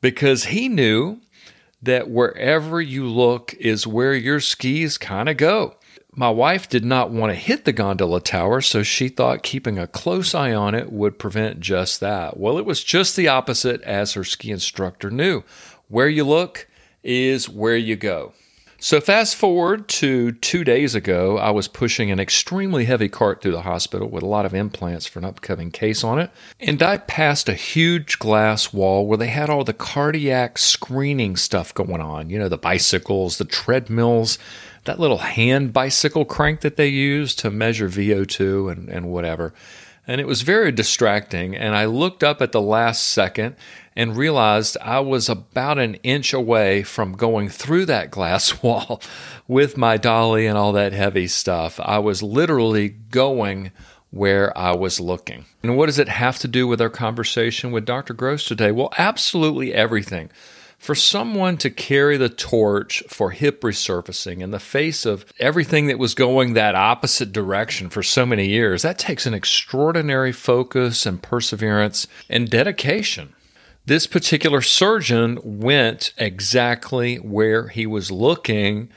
because 0.00 0.44
he 0.44 0.70
knew 0.70 1.20
that 1.82 2.08
wherever 2.08 2.80
you 2.80 3.06
look 3.06 3.52
is 3.54 3.86
where 3.86 4.14
your 4.14 4.40
skis 4.40 4.96
kind 4.96 5.28
of 5.28 5.36
go. 5.36 5.76
My 6.12 6.30
wife 6.30 6.68
did 6.68 6.84
not 6.84 7.10
want 7.10 7.30
to 7.30 7.38
hit 7.38 7.64
the 7.64 7.72
gondola 7.72 8.20
tower, 8.20 8.60
so 8.60 8.82
she 8.82 9.08
thought 9.08 9.44
keeping 9.44 9.78
a 9.78 9.86
close 9.86 10.34
eye 10.34 10.52
on 10.52 10.74
it 10.74 10.90
would 10.90 11.18
prevent 11.18 11.60
just 11.60 12.00
that. 12.00 12.36
Well, 12.36 12.58
it 12.58 12.66
was 12.66 12.82
just 12.82 13.14
the 13.14 13.28
opposite, 13.28 13.80
as 13.82 14.14
her 14.14 14.24
ski 14.24 14.50
instructor 14.50 15.10
knew. 15.10 15.44
Where 15.88 16.08
you 16.08 16.24
look 16.24 16.66
is 17.04 17.48
where 17.48 17.76
you 17.76 17.96
go. 17.96 18.32
So, 18.82 18.98
fast 18.98 19.36
forward 19.36 19.88
to 19.88 20.32
two 20.32 20.64
days 20.64 20.94
ago, 20.94 21.36
I 21.36 21.50
was 21.50 21.68
pushing 21.68 22.10
an 22.10 22.18
extremely 22.18 22.86
heavy 22.86 23.10
cart 23.10 23.42
through 23.42 23.52
the 23.52 23.60
hospital 23.60 24.08
with 24.08 24.22
a 24.22 24.26
lot 24.26 24.46
of 24.46 24.54
implants 24.54 25.04
for 25.04 25.18
an 25.18 25.26
upcoming 25.26 25.70
case 25.70 26.02
on 26.02 26.18
it. 26.18 26.30
And 26.58 26.82
I 26.82 26.96
passed 26.96 27.50
a 27.50 27.54
huge 27.54 28.18
glass 28.18 28.72
wall 28.72 29.06
where 29.06 29.18
they 29.18 29.26
had 29.26 29.50
all 29.50 29.64
the 29.64 29.74
cardiac 29.74 30.56
screening 30.56 31.36
stuff 31.36 31.74
going 31.74 32.00
on. 32.00 32.30
You 32.30 32.38
know, 32.38 32.48
the 32.48 32.56
bicycles, 32.56 33.36
the 33.36 33.44
treadmills, 33.44 34.38
that 34.90 34.98
little 34.98 35.18
hand 35.18 35.72
bicycle 35.72 36.24
crank 36.24 36.62
that 36.62 36.74
they 36.74 36.88
use 36.88 37.36
to 37.36 37.48
measure 37.48 37.88
VO2 37.88 38.72
and, 38.72 38.88
and 38.88 39.06
whatever. 39.06 39.54
And 40.04 40.20
it 40.20 40.26
was 40.26 40.42
very 40.42 40.72
distracting. 40.72 41.54
And 41.54 41.76
I 41.76 41.84
looked 41.84 42.24
up 42.24 42.42
at 42.42 42.50
the 42.50 42.60
last 42.60 43.06
second 43.06 43.54
and 43.94 44.16
realized 44.16 44.76
I 44.82 44.98
was 44.98 45.28
about 45.28 45.78
an 45.78 45.94
inch 46.02 46.32
away 46.32 46.82
from 46.82 47.12
going 47.12 47.48
through 47.48 47.86
that 47.86 48.10
glass 48.10 48.62
wall 48.64 49.00
with 49.46 49.76
my 49.76 49.96
dolly 49.96 50.48
and 50.48 50.58
all 50.58 50.72
that 50.72 50.92
heavy 50.92 51.28
stuff. 51.28 51.78
I 51.80 52.00
was 52.00 52.20
literally 52.20 52.88
going 52.88 53.70
where 54.10 54.56
I 54.58 54.72
was 54.72 54.98
looking. 54.98 55.44
And 55.62 55.76
what 55.76 55.86
does 55.86 56.00
it 56.00 56.08
have 56.08 56.40
to 56.40 56.48
do 56.48 56.66
with 56.66 56.80
our 56.80 56.90
conversation 56.90 57.70
with 57.70 57.84
Dr. 57.84 58.12
Gross 58.12 58.44
today? 58.44 58.72
Well, 58.72 58.92
absolutely 58.98 59.72
everything. 59.72 60.30
For 60.80 60.94
someone 60.94 61.58
to 61.58 61.68
carry 61.68 62.16
the 62.16 62.30
torch 62.30 63.04
for 63.06 63.32
hip 63.32 63.60
resurfacing 63.60 64.40
in 64.40 64.50
the 64.50 64.58
face 64.58 65.04
of 65.04 65.26
everything 65.38 65.88
that 65.88 65.98
was 65.98 66.14
going 66.14 66.54
that 66.54 66.74
opposite 66.74 67.32
direction 67.32 67.90
for 67.90 68.02
so 68.02 68.24
many 68.24 68.48
years, 68.48 68.80
that 68.80 68.98
takes 68.98 69.26
an 69.26 69.34
extraordinary 69.34 70.32
focus 70.32 71.04
and 71.04 71.22
perseverance 71.22 72.06
and 72.30 72.48
dedication. 72.48 73.34
This 73.84 74.06
particular 74.06 74.62
surgeon 74.62 75.38
went 75.44 76.14
exactly 76.16 77.16
where 77.16 77.68
he 77.68 77.84
was 77.86 78.10
looking 78.10 78.88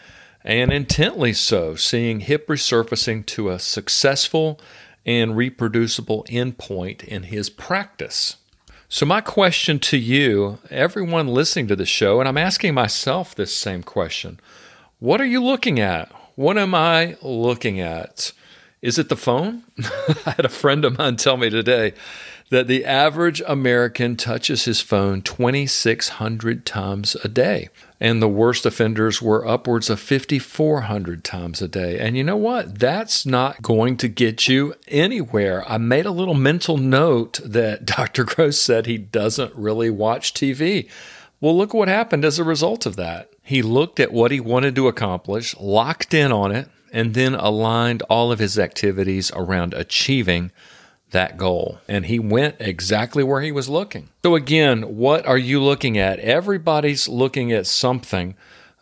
and 0.41 0.71
intently 0.71 1.33
so, 1.33 1.75
seeing 1.75 2.21
hip 2.21 2.47
resurfacing 2.47 3.25
to 3.25 3.49
a 3.49 3.59
successful 3.59 4.57
and 5.05 5.35
reproducible 5.35 6.25
endpoint 6.29 7.03
in 7.03 7.23
his 7.23 7.49
practice. 7.49 8.37
So, 8.93 9.07
my 9.07 9.21
question 9.21 9.79
to 9.79 9.97
you, 9.97 10.59
everyone 10.69 11.27
listening 11.27 11.65
to 11.69 11.75
the 11.75 11.83
show, 11.83 12.19
and 12.19 12.29
I'm 12.29 12.37
asking 12.37 12.75
myself 12.75 13.33
this 13.33 13.51
same 13.51 13.81
question 13.81 14.39
what 14.99 15.19
are 15.19 15.25
you 15.25 15.43
looking 15.43 15.79
at? 15.79 16.11
What 16.35 16.59
am 16.59 16.75
I 16.75 17.17
looking 17.23 17.79
at? 17.79 18.33
Is 18.83 18.99
it 18.99 19.09
the 19.09 19.17
phone? 19.17 19.63
I 20.27 20.35
had 20.37 20.45
a 20.45 20.47
friend 20.47 20.85
of 20.85 20.99
mine 20.99 21.15
tell 21.15 21.37
me 21.37 21.49
today 21.49 21.93
that 22.51 22.67
the 22.67 22.85
average 22.85 23.41
American 23.47 24.15
touches 24.15 24.65
his 24.65 24.79
phone 24.79 25.23
2,600 25.23 26.63
times 26.63 27.15
a 27.23 27.27
day. 27.27 27.69
And 28.03 28.21
the 28.21 28.27
worst 28.27 28.65
offenders 28.65 29.21
were 29.21 29.47
upwards 29.47 29.89
of 29.89 29.97
5,400 29.97 31.23
times 31.23 31.61
a 31.61 31.69
day. 31.69 31.97
And 31.97 32.17
you 32.17 32.23
know 32.25 32.35
what? 32.35 32.77
That's 32.77 33.25
not 33.25 33.61
going 33.61 33.95
to 33.95 34.09
get 34.09 34.45
you 34.45 34.75
anywhere. 34.89 35.63
I 35.71 35.77
made 35.77 36.05
a 36.05 36.11
little 36.11 36.33
mental 36.33 36.77
note 36.77 37.39
that 37.45 37.85
Dr. 37.85 38.25
Gross 38.25 38.59
said 38.59 38.87
he 38.87 38.97
doesn't 38.97 39.55
really 39.55 39.89
watch 39.89 40.33
TV. 40.33 40.89
Well, 41.39 41.55
look 41.57 41.73
what 41.73 41.87
happened 41.87 42.25
as 42.25 42.39
a 42.39 42.43
result 42.43 42.85
of 42.85 42.97
that. 42.97 43.29
He 43.41 43.61
looked 43.61 44.01
at 44.01 44.11
what 44.11 44.31
he 44.31 44.41
wanted 44.41 44.75
to 44.75 44.89
accomplish, 44.89 45.55
locked 45.57 46.13
in 46.13 46.33
on 46.33 46.51
it, 46.51 46.67
and 46.91 47.13
then 47.13 47.35
aligned 47.35 48.01
all 48.09 48.33
of 48.33 48.39
his 48.39 48.59
activities 48.59 49.31
around 49.33 49.73
achieving 49.73 50.51
that 51.13 51.37
goal. 51.37 51.79
And 51.87 52.05
he 52.05 52.19
went 52.19 52.57
exactly 52.59 53.23
where 53.23 53.41
he 53.41 53.51
was 53.51 53.69
looking. 53.69 54.09
So, 54.23 54.35
again, 54.35 54.97
what 54.97 55.25
are 55.25 55.37
you 55.37 55.61
looking 55.61 55.97
at? 55.97 56.19
Everybody's 56.19 57.07
looking 57.07 57.51
at 57.51 57.65
something. 57.65 58.35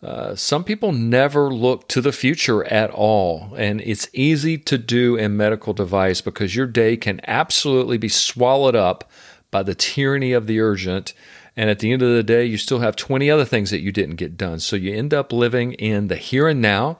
Uh, 0.03 0.33
some 0.35 0.63
people 0.63 0.91
never 0.91 1.53
look 1.53 1.87
to 1.89 2.01
the 2.01 2.11
future 2.11 2.63
at 2.65 2.89
all. 2.89 3.53
And 3.55 3.79
it's 3.81 4.09
easy 4.13 4.57
to 4.57 4.77
do 4.77 5.15
in 5.15 5.37
medical 5.37 5.73
device 5.73 6.21
because 6.21 6.55
your 6.55 6.65
day 6.65 6.97
can 6.97 7.21
absolutely 7.27 7.99
be 7.99 8.09
swallowed 8.09 8.75
up 8.75 9.09
by 9.51 9.61
the 9.61 9.75
tyranny 9.75 10.33
of 10.33 10.47
the 10.47 10.59
urgent. 10.59 11.13
And 11.55 11.69
at 11.69 11.79
the 11.79 11.91
end 11.91 12.01
of 12.01 12.09
the 12.09 12.23
day, 12.23 12.45
you 12.45 12.57
still 12.57 12.79
have 12.79 12.95
20 12.95 13.29
other 13.29 13.45
things 13.45 13.69
that 13.69 13.81
you 13.81 13.91
didn't 13.91 14.15
get 14.15 14.37
done. 14.37 14.59
So 14.59 14.75
you 14.75 14.95
end 14.95 15.13
up 15.13 15.31
living 15.31 15.73
in 15.73 16.07
the 16.07 16.15
here 16.15 16.47
and 16.47 16.61
now 16.61 16.99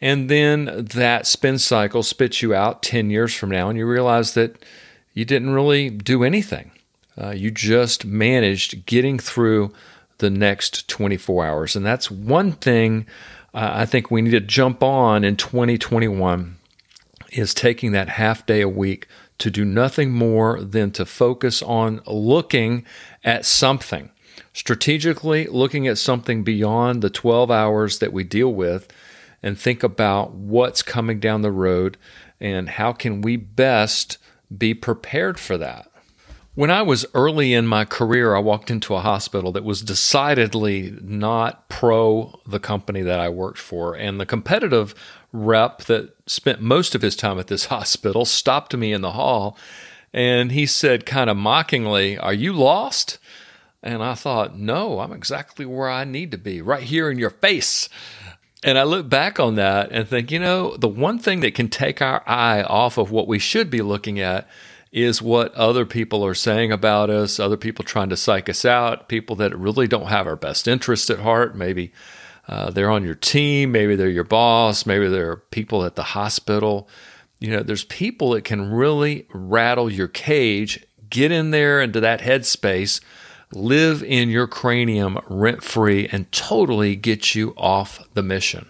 and 0.00 0.28
then 0.28 0.86
that 0.94 1.26
spin 1.26 1.58
cycle 1.58 2.02
spits 2.02 2.42
you 2.42 2.54
out 2.54 2.82
10 2.82 3.10
years 3.10 3.34
from 3.34 3.50
now, 3.50 3.68
and 3.68 3.78
you 3.78 3.86
realize 3.86 4.34
that 4.34 4.64
you 5.14 5.24
didn't 5.24 5.50
really 5.50 5.90
do 5.90 6.22
anything. 6.22 6.72
Uh, 7.18 7.30
you 7.30 7.50
just 7.50 8.04
managed 8.04 8.84
getting 8.84 9.18
through 9.18 9.72
the 10.18 10.30
next 10.30 10.88
24 10.88 11.46
hours. 11.46 11.76
And 11.76 11.84
that's 11.84 12.10
one 12.10 12.52
thing 12.52 13.06
uh, 13.54 13.70
I 13.72 13.86
think 13.86 14.10
we 14.10 14.20
need 14.20 14.32
to 14.32 14.40
jump 14.40 14.82
on 14.82 15.24
in 15.24 15.36
2021 15.36 16.56
is 17.32 17.54
taking 17.54 17.92
that 17.92 18.10
half 18.10 18.44
day 18.44 18.60
a 18.60 18.68
week 18.68 19.08
to 19.38 19.50
do 19.50 19.64
nothing 19.64 20.10
more 20.12 20.60
than 20.62 20.90
to 20.92 21.06
focus 21.06 21.62
on 21.62 22.02
looking 22.06 22.84
at 23.24 23.44
something 23.44 24.10
strategically 24.52 25.46
looking 25.46 25.86
at 25.86 25.98
something 25.98 26.42
beyond 26.42 27.02
the 27.02 27.10
12 27.10 27.50
hours 27.50 27.98
that 27.98 28.12
we 28.12 28.24
deal 28.24 28.52
with 28.52 28.88
and 29.42 29.58
think 29.58 29.82
about 29.82 30.32
what's 30.32 30.82
coming 30.82 31.20
down 31.20 31.42
the 31.42 31.52
road 31.52 31.96
and 32.40 32.68
how 32.70 32.92
can 32.92 33.20
we 33.20 33.36
best 33.36 34.18
be 34.56 34.74
prepared 34.74 35.38
for 35.38 35.56
that. 35.58 35.90
When 36.54 36.70
I 36.70 36.80
was 36.80 37.04
early 37.12 37.52
in 37.52 37.66
my 37.66 37.84
career, 37.84 38.34
I 38.34 38.38
walked 38.38 38.70
into 38.70 38.94
a 38.94 39.00
hospital 39.00 39.52
that 39.52 39.64
was 39.64 39.82
decidedly 39.82 40.96
not 41.02 41.68
pro 41.68 42.40
the 42.46 42.58
company 42.58 43.02
that 43.02 43.20
I 43.20 43.28
worked 43.28 43.58
for. 43.58 43.94
And 43.94 44.18
the 44.18 44.24
competitive 44.24 44.94
rep 45.32 45.82
that 45.82 46.16
spent 46.26 46.62
most 46.62 46.94
of 46.94 47.02
his 47.02 47.14
time 47.14 47.38
at 47.38 47.48
this 47.48 47.64
hospital 47.66 48.24
stopped 48.24 48.74
me 48.74 48.92
in 48.92 49.02
the 49.02 49.12
hall 49.12 49.58
and 50.16 50.50
he 50.50 50.64
said, 50.64 51.04
kind 51.04 51.28
of 51.28 51.36
mockingly, 51.36 52.16
Are 52.16 52.32
you 52.32 52.54
lost? 52.54 53.18
And 53.82 54.02
I 54.02 54.14
thought, 54.14 54.58
No, 54.58 55.00
I'm 55.00 55.12
exactly 55.12 55.66
where 55.66 55.90
I 55.90 56.04
need 56.04 56.30
to 56.30 56.38
be, 56.38 56.62
right 56.62 56.82
here 56.82 57.10
in 57.10 57.18
your 57.18 57.30
face. 57.30 57.90
And 58.64 58.78
I 58.78 58.84
look 58.84 59.08
back 59.08 59.38
on 59.38 59.54
that 59.56 59.92
and 59.92 60.08
think, 60.08 60.30
you 60.30 60.38
know, 60.38 60.76
the 60.76 60.88
one 60.88 61.18
thing 61.18 61.40
that 61.40 61.54
can 61.54 61.68
take 61.68 62.00
our 62.00 62.22
eye 62.26 62.62
off 62.62 62.98
of 62.98 63.10
what 63.10 63.28
we 63.28 63.38
should 63.38 63.70
be 63.70 63.82
looking 63.82 64.18
at 64.18 64.48
is 64.92 65.20
what 65.20 65.52
other 65.54 65.84
people 65.84 66.24
are 66.24 66.34
saying 66.34 66.72
about 66.72 67.10
us, 67.10 67.38
other 67.38 67.56
people 67.56 67.84
trying 67.84 68.08
to 68.08 68.16
psych 68.16 68.48
us 68.48 68.64
out, 68.64 69.08
people 69.08 69.36
that 69.36 69.56
really 69.56 69.86
don't 69.86 70.06
have 70.06 70.26
our 70.26 70.36
best 70.36 70.66
interest 70.66 71.10
at 71.10 71.18
heart. 71.18 71.54
Maybe 71.54 71.92
uh, 72.48 72.70
they're 72.70 72.90
on 72.90 73.04
your 73.04 73.14
team, 73.14 73.72
maybe 73.72 73.94
they're 73.94 74.08
your 74.08 74.24
boss, 74.24 74.86
maybe 74.86 75.08
they're 75.08 75.36
people 75.36 75.84
at 75.84 75.96
the 75.96 76.02
hospital. 76.02 76.88
You 77.40 77.50
know, 77.50 77.62
there's 77.62 77.84
people 77.84 78.30
that 78.30 78.44
can 78.44 78.70
really 78.70 79.26
rattle 79.34 79.92
your 79.92 80.08
cage, 80.08 80.82
get 81.10 81.30
in 81.30 81.50
there 81.50 81.82
into 81.82 82.00
that 82.00 82.20
headspace 82.20 83.00
live 83.52 84.02
in 84.02 84.28
your 84.30 84.46
cranium 84.46 85.18
rent 85.28 85.62
free 85.62 86.08
and 86.10 86.30
totally 86.32 86.96
get 86.96 87.34
you 87.34 87.54
off 87.56 88.06
the 88.14 88.22
mission. 88.22 88.68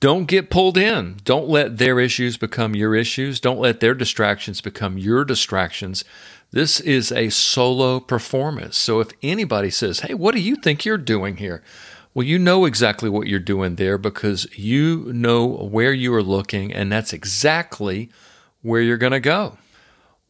Don't 0.00 0.24
get 0.24 0.48
pulled 0.48 0.78
in. 0.78 1.18
Don't 1.24 1.48
let 1.48 1.76
their 1.76 2.00
issues 2.00 2.38
become 2.38 2.74
your 2.74 2.94
issues. 2.94 3.38
Don't 3.38 3.60
let 3.60 3.80
their 3.80 3.94
distractions 3.94 4.62
become 4.62 4.96
your 4.96 5.26
distractions. 5.26 6.04
This 6.52 6.80
is 6.80 7.12
a 7.12 7.28
solo 7.28 8.00
performance. 8.00 8.78
So 8.78 9.00
if 9.00 9.10
anybody 9.22 9.70
says, 9.70 10.00
Hey, 10.00 10.14
what 10.14 10.34
do 10.34 10.40
you 10.40 10.56
think 10.56 10.84
you're 10.84 10.96
doing 10.96 11.36
here? 11.36 11.62
Well, 12.14 12.26
you 12.26 12.38
know 12.38 12.64
exactly 12.64 13.08
what 13.08 13.28
you're 13.28 13.38
doing 13.38 13.76
there 13.76 13.98
because 13.98 14.48
you 14.58 15.12
know 15.12 15.46
where 15.46 15.92
you 15.92 16.12
are 16.14 16.24
looking, 16.24 16.72
and 16.72 16.90
that's 16.90 17.12
exactly 17.12 18.10
where 18.62 18.82
you're 18.82 18.96
going 18.96 19.12
to 19.12 19.20
go. 19.20 19.58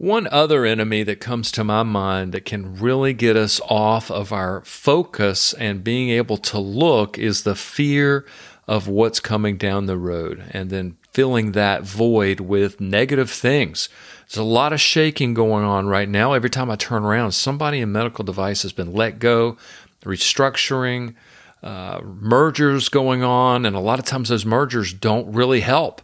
One 0.00 0.28
other 0.28 0.64
enemy 0.64 1.02
that 1.02 1.20
comes 1.20 1.52
to 1.52 1.62
my 1.62 1.82
mind 1.82 2.32
that 2.32 2.46
can 2.46 2.76
really 2.76 3.12
get 3.12 3.36
us 3.36 3.60
off 3.68 4.10
of 4.10 4.32
our 4.32 4.62
focus 4.64 5.52
and 5.52 5.84
being 5.84 6.08
able 6.08 6.38
to 6.38 6.58
look 6.58 7.18
is 7.18 7.42
the 7.42 7.54
fear 7.54 8.24
of 8.66 8.88
what's 8.88 9.20
coming 9.20 9.58
down 9.58 9.84
the 9.84 9.98
road 9.98 10.42
and 10.52 10.70
then 10.70 10.96
filling 11.12 11.52
that 11.52 11.82
void 11.82 12.40
with 12.40 12.80
negative 12.80 13.30
things. 13.30 13.90
There's 14.20 14.38
a 14.38 14.42
lot 14.42 14.72
of 14.72 14.80
shaking 14.80 15.34
going 15.34 15.66
on 15.66 15.86
right 15.86 16.08
now. 16.08 16.32
Every 16.32 16.48
time 16.48 16.70
I 16.70 16.76
turn 16.76 17.04
around, 17.04 17.32
somebody 17.32 17.80
in 17.80 17.92
medical 17.92 18.24
device 18.24 18.62
has 18.62 18.72
been 18.72 18.94
let 18.94 19.18
go, 19.18 19.58
restructuring, 20.02 21.14
uh, 21.62 22.00
mergers 22.02 22.88
going 22.88 23.22
on, 23.22 23.66
and 23.66 23.76
a 23.76 23.80
lot 23.80 23.98
of 23.98 24.06
times 24.06 24.30
those 24.30 24.46
mergers 24.46 24.94
don't 24.94 25.30
really 25.30 25.60
help 25.60 26.00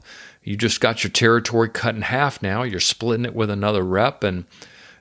you 0.47 0.57
just 0.57 0.81
got 0.81 1.03
your 1.03 1.11
territory 1.11 1.69
cut 1.69 1.97
in 1.97 2.03
half 2.03 2.41
now. 2.41 2.63
You're 2.63 2.79
splitting 2.79 3.27
it 3.27 3.35
with 3.35 3.51
another 3.51 3.83
rep. 3.83 4.23
And, 4.23 4.45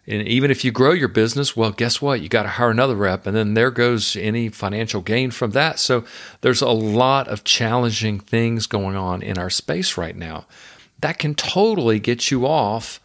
and 0.07 0.27
even 0.27 0.49
if 0.49 0.65
you 0.65 0.71
grow 0.71 0.91
your 0.91 1.07
business, 1.07 1.55
well, 1.55 1.71
guess 1.71 2.01
what? 2.01 2.19
You 2.19 2.29
got 2.29 2.43
to 2.43 2.49
hire 2.49 2.71
another 2.71 2.95
rep. 2.95 3.27
And 3.27 3.37
then 3.37 3.53
there 3.53 3.69
goes 3.69 4.15
any 4.15 4.49
financial 4.49 5.01
gain 5.01 5.29
from 5.29 5.51
that. 5.51 5.77
So 5.77 6.03
there's 6.41 6.63
a 6.63 6.69
lot 6.69 7.27
of 7.27 7.43
challenging 7.43 8.19
things 8.19 8.65
going 8.65 8.95
on 8.95 9.21
in 9.21 9.37
our 9.37 9.51
space 9.51 9.97
right 9.97 10.15
now 10.15 10.47
that 11.01 11.19
can 11.19 11.35
totally 11.35 11.99
get 11.99 12.31
you 12.31 12.47
off 12.47 12.99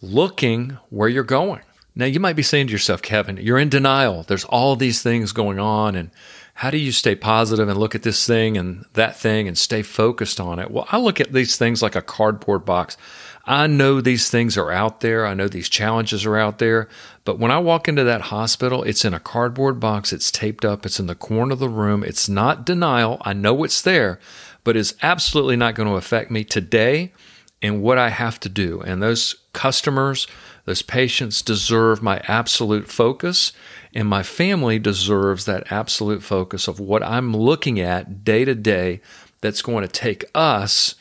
looking 0.00 0.78
where 0.88 1.10
you're 1.10 1.22
going. 1.22 1.60
Now, 1.94 2.06
you 2.06 2.18
might 2.18 2.36
be 2.36 2.42
saying 2.42 2.68
to 2.68 2.72
yourself, 2.72 3.02
Kevin, 3.02 3.36
you're 3.36 3.58
in 3.58 3.68
denial. 3.68 4.22
There's 4.22 4.46
all 4.46 4.74
these 4.74 5.02
things 5.02 5.32
going 5.32 5.58
on. 5.58 5.94
And 5.94 6.10
how 6.54 6.70
do 6.70 6.78
you 6.78 6.92
stay 6.92 7.16
positive 7.16 7.68
and 7.68 7.78
look 7.78 7.96
at 7.96 8.04
this 8.04 8.26
thing 8.26 8.56
and 8.56 8.84
that 8.92 9.16
thing 9.16 9.48
and 9.48 9.58
stay 9.58 9.82
focused 9.82 10.40
on 10.40 10.60
it? 10.60 10.70
Well, 10.70 10.86
I 10.90 10.98
look 10.98 11.20
at 11.20 11.32
these 11.32 11.56
things 11.56 11.82
like 11.82 11.96
a 11.96 12.02
cardboard 12.02 12.64
box. 12.64 12.96
I 13.44 13.66
know 13.66 14.00
these 14.00 14.30
things 14.30 14.56
are 14.56 14.70
out 14.70 15.00
there. 15.00 15.26
I 15.26 15.34
know 15.34 15.48
these 15.48 15.68
challenges 15.68 16.24
are 16.24 16.36
out 16.36 16.60
there. 16.60 16.88
But 17.24 17.40
when 17.40 17.50
I 17.50 17.58
walk 17.58 17.88
into 17.88 18.04
that 18.04 18.22
hospital, 18.22 18.84
it's 18.84 19.04
in 19.04 19.12
a 19.12 19.20
cardboard 19.20 19.80
box. 19.80 20.12
It's 20.12 20.30
taped 20.30 20.64
up. 20.64 20.86
It's 20.86 21.00
in 21.00 21.08
the 21.08 21.16
corner 21.16 21.54
of 21.54 21.58
the 21.58 21.68
room. 21.68 22.04
It's 22.04 22.28
not 22.28 22.64
denial. 22.64 23.18
I 23.22 23.32
know 23.32 23.64
it's 23.64 23.82
there, 23.82 24.20
but 24.62 24.76
it's 24.76 24.94
absolutely 25.02 25.56
not 25.56 25.74
going 25.74 25.88
to 25.88 25.96
affect 25.96 26.30
me 26.30 26.44
today 26.44 27.12
and 27.60 27.82
what 27.82 27.98
I 27.98 28.10
have 28.10 28.38
to 28.40 28.48
do. 28.48 28.80
And 28.82 29.02
those 29.02 29.34
customers, 29.52 30.28
those 30.64 30.82
patients 30.82 31.42
deserve 31.42 32.02
my 32.02 32.22
absolute 32.26 32.90
focus. 32.90 33.52
And 33.94 34.08
my 34.08 34.22
family 34.22 34.78
deserves 34.78 35.44
that 35.44 35.70
absolute 35.70 36.22
focus 36.22 36.66
of 36.66 36.80
what 36.80 37.02
I'm 37.02 37.36
looking 37.36 37.78
at 37.78 38.24
day 38.24 38.44
to 38.44 38.54
day 38.54 39.00
that's 39.40 39.62
going 39.62 39.82
to 39.82 39.92
take 39.92 40.24
us 40.34 40.94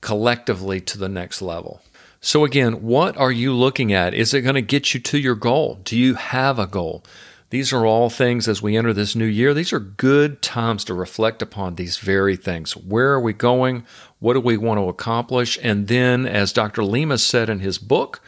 collectively 0.00 0.80
to 0.82 0.98
the 0.98 1.08
next 1.08 1.42
level. 1.42 1.82
So, 2.20 2.44
again, 2.44 2.82
what 2.82 3.16
are 3.16 3.30
you 3.30 3.52
looking 3.52 3.92
at? 3.92 4.14
Is 4.14 4.34
it 4.34 4.42
going 4.42 4.54
to 4.54 4.62
get 4.62 4.94
you 4.94 5.00
to 5.00 5.18
your 5.18 5.34
goal? 5.34 5.80
Do 5.84 5.96
you 5.96 6.14
have 6.14 6.58
a 6.58 6.66
goal? 6.66 7.04
These 7.50 7.72
are 7.72 7.86
all 7.86 8.10
things 8.10 8.46
as 8.46 8.60
we 8.60 8.76
enter 8.76 8.92
this 8.92 9.16
new 9.16 9.24
year. 9.24 9.54
These 9.54 9.72
are 9.72 9.80
good 9.80 10.42
times 10.42 10.84
to 10.84 10.94
reflect 10.94 11.40
upon 11.40 11.74
these 11.76 11.96
very 11.96 12.36
things. 12.36 12.76
Where 12.76 13.12
are 13.12 13.20
we 13.20 13.32
going? 13.32 13.86
What 14.18 14.34
do 14.34 14.40
we 14.40 14.56
want 14.56 14.78
to 14.78 14.88
accomplish? 14.88 15.58
And 15.62 15.88
then, 15.88 16.26
as 16.26 16.52
Dr. 16.52 16.84
Lima 16.84 17.18
said 17.18 17.48
in 17.48 17.60
his 17.60 17.78
book 17.78 18.20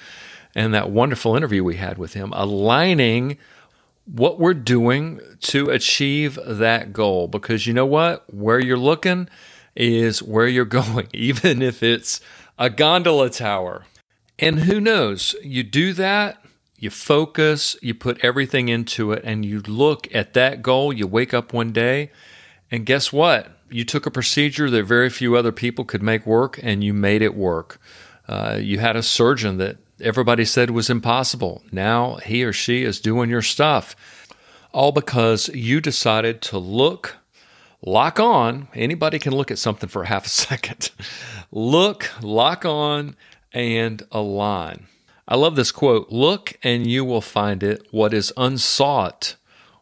and 0.54 0.74
that 0.74 0.90
wonderful 0.90 1.36
interview 1.36 1.62
we 1.62 1.76
had 1.76 1.98
with 1.98 2.14
him, 2.14 2.32
aligning 2.34 3.38
what 4.06 4.38
we're 4.38 4.54
doing 4.54 5.20
to 5.40 5.70
achieve 5.70 6.38
that 6.44 6.92
goal. 6.92 7.28
Because 7.28 7.66
you 7.66 7.74
know 7.74 7.86
what? 7.86 8.32
Where 8.32 8.58
you're 8.58 8.76
looking 8.76 9.28
is 9.76 10.22
where 10.22 10.48
you're 10.48 10.64
going, 10.66 11.08
even 11.12 11.62
if 11.62 11.82
it's 11.82 12.20
a 12.58 12.70
gondola 12.70 13.30
tower. 13.30 13.86
And 14.38 14.60
who 14.60 14.80
knows? 14.80 15.34
You 15.42 15.62
do 15.62 15.92
that 15.94 16.42
you 16.80 16.88
focus, 16.88 17.76
you 17.82 17.92
put 17.92 18.24
everything 18.24 18.70
into 18.70 19.12
it, 19.12 19.22
and 19.22 19.44
you 19.44 19.60
look 19.60 20.12
at 20.14 20.32
that 20.32 20.62
goal. 20.62 20.94
You 20.94 21.06
wake 21.06 21.34
up 21.34 21.52
one 21.52 21.72
day, 21.72 22.10
and 22.70 22.86
guess 22.86 23.12
what? 23.12 23.54
You 23.68 23.84
took 23.84 24.06
a 24.06 24.10
procedure 24.10 24.70
that 24.70 24.84
very 24.84 25.10
few 25.10 25.36
other 25.36 25.52
people 25.52 25.84
could 25.84 26.02
make 26.02 26.24
work, 26.24 26.58
and 26.62 26.82
you 26.82 26.94
made 26.94 27.20
it 27.20 27.36
work. 27.36 27.78
Uh, 28.26 28.58
you 28.58 28.78
had 28.78 28.96
a 28.96 29.02
surgeon 29.02 29.58
that 29.58 29.76
everybody 30.02 30.44
said 30.44 30.70
was 30.70 30.90
impossible. 30.90 31.62
Now 31.72 32.16
he 32.16 32.44
or 32.44 32.52
she 32.52 32.84
is 32.84 33.00
doing 33.00 33.30
your 33.30 33.42
stuff. 33.42 33.96
All 34.72 34.92
because 34.92 35.48
you 35.48 35.80
decided 35.80 36.42
to 36.42 36.58
look, 36.58 37.16
lock 37.82 38.20
on. 38.20 38.68
Anybody 38.74 39.18
can 39.18 39.34
look 39.34 39.50
at 39.50 39.58
something 39.58 39.88
for 39.88 40.04
half 40.12 40.26
a 40.26 40.30
second. 40.30 40.90
look, 41.50 42.10
lock 42.22 42.64
on, 42.64 43.16
and 43.52 44.02
align. 44.12 44.86
I 45.26 45.36
love 45.36 45.56
this 45.56 45.72
quote 45.72 46.10
Look 46.10 46.58
and 46.62 46.86
you 46.86 47.04
will 47.04 47.20
find 47.20 47.62
it. 47.62 47.86
What 47.90 48.12
is 48.12 48.32
unsought 48.36 49.36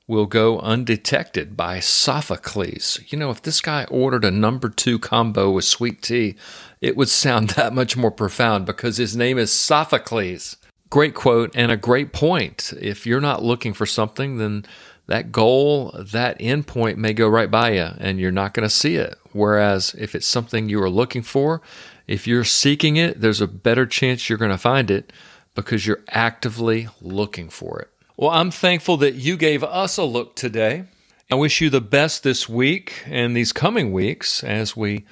will 0.09 0.27
go 0.27 0.59
undetected 0.61 1.57
by 1.57 1.79
Sophocles. 1.79 2.99
You 3.09 3.19
know, 3.19 3.31
if 3.31 3.43
this 3.43 3.61
guy 3.61 3.85
ordered 3.85 4.25
a 4.25 4.31
number 4.31 4.71
two 4.71 4.99
combo 4.99 5.51
with 5.51 5.67
sweet 5.67 6.03
tea, 6.03 6.35
it 6.81 6.97
would 6.97 7.11
sound 7.11 7.51
that 7.51 7.75
much 7.75 7.97
more 7.97 8.11
profound 8.11 8.67
because 8.67 8.97
his 8.97 9.15
name 9.15 9.39
is 9.39 9.53
Sophocles. 9.53 10.57
Great 10.91 11.15
quote 11.15 11.51
and 11.55 11.71
a 11.71 11.77
great 11.77 12.15
point. 12.15 12.73
If 12.81 13.07
you're 13.07 13.21
not 13.21 13.45
looking 13.45 13.75
for 13.75 13.85
something, 13.85 14.39
then 14.39 14.65
that 15.07 15.31
goal, 15.31 15.91
that 15.99 16.39
endpoint 16.39 16.97
may 16.97 17.13
go 17.13 17.29
right 17.29 17.51
by 17.51 17.73
you 17.73 17.91
and 17.99 18.19
you're 18.19 18.31
not 18.31 18.55
going 18.55 18.67
to 18.67 18.75
see 18.75 18.97
it. 18.97 19.15
Whereas 19.33 19.95
if 19.99 20.15
it's 20.15 20.27
something 20.27 20.71
you 20.71 20.83
are 20.83 20.91
looking 20.91 21.23
for, 21.23 21.61
if 22.07 22.27
you're 22.27 22.45
seeking 22.45 22.97
it, 22.97 23.21
there's 23.21 23.43
a 23.43 23.47
better 23.47 23.85
chance 23.85 24.29
you're 24.29 24.39
going 24.39 24.51
to 24.51 24.57
find 24.57 24.91
it 24.91 25.13
because 25.55 25.87
you're 25.87 26.05
actively 26.09 26.89
looking 27.03 27.51
for 27.51 27.81
it. 27.81 27.91
Well, 28.21 28.31
I'm 28.31 28.51
thankful 28.51 28.97
that 28.97 29.15
you 29.15 29.37
gave 29.37 29.63
us 29.63 29.97
a 29.97 30.03
look 30.03 30.35
today. 30.35 30.87
I 31.31 31.37
wish 31.37 31.61
you 31.61 31.71
the 31.71 31.81
best 31.81 32.25
this 32.25 32.49
week 32.49 33.05
and 33.07 33.37
these 33.37 33.53
coming 33.53 33.93
weeks 33.93 34.43
as 34.43 34.77
we 34.77 35.05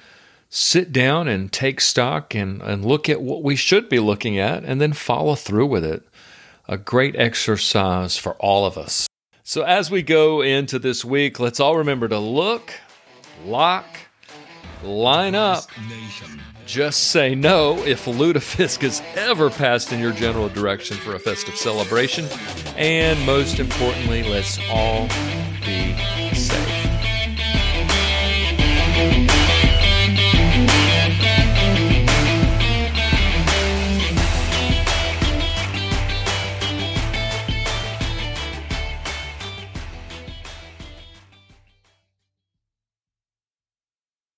sit 0.49 0.91
down 0.91 1.29
and 1.29 1.49
take 1.49 1.79
stock 1.79 2.35
and, 2.35 2.61
and 2.61 2.83
look 2.83 3.07
at 3.07 3.21
what 3.21 3.43
we 3.43 3.55
should 3.55 3.87
be 3.87 3.99
looking 3.99 4.37
at 4.37 4.65
and 4.65 4.81
then 4.81 4.91
follow 4.91 5.35
through 5.35 5.67
with 5.67 5.85
it. 5.85 6.05
A 6.67 6.77
great 6.77 7.15
exercise 7.15 8.17
for 8.17 8.33
all 8.41 8.65
of 8.65 8.77
us. 8.77 9.07
So, 9.41 9.61
as 9.61 9.89
we 9.89 10.01
go 10.03 10.41
into 10.41 10.77
this 10.77 11.05
week, 11.05 11.39
let's 11.39 11.61
all 11.61 11.77
remember 11.77 12.09
to 12.09 12.19
look, 12.19 12.73
lock, 13.45 13.85
line 14.83 15.33
up, 15.33 15.63
just 16.67 17.11
say 17.11 17.33
no 17.33 17.77
if 17.85 18.05
lutefisk 18.05 18.83
is 18.83 19.01
ever 19.15 19.49
passed 19.49 19.93
in 19.93 19.99
your 19.99 20.11
general 20.11 20.49
direction 20.49 20.97
for 20.97 21.15
a 21.15 21.19
festive 21.19 21.55
celebration. 21.55 22.27
And 22.75 23.19
most 23.25 23.59
importantly, 23.59 24.23
let's 24.23 24.59
all 24.69 25.07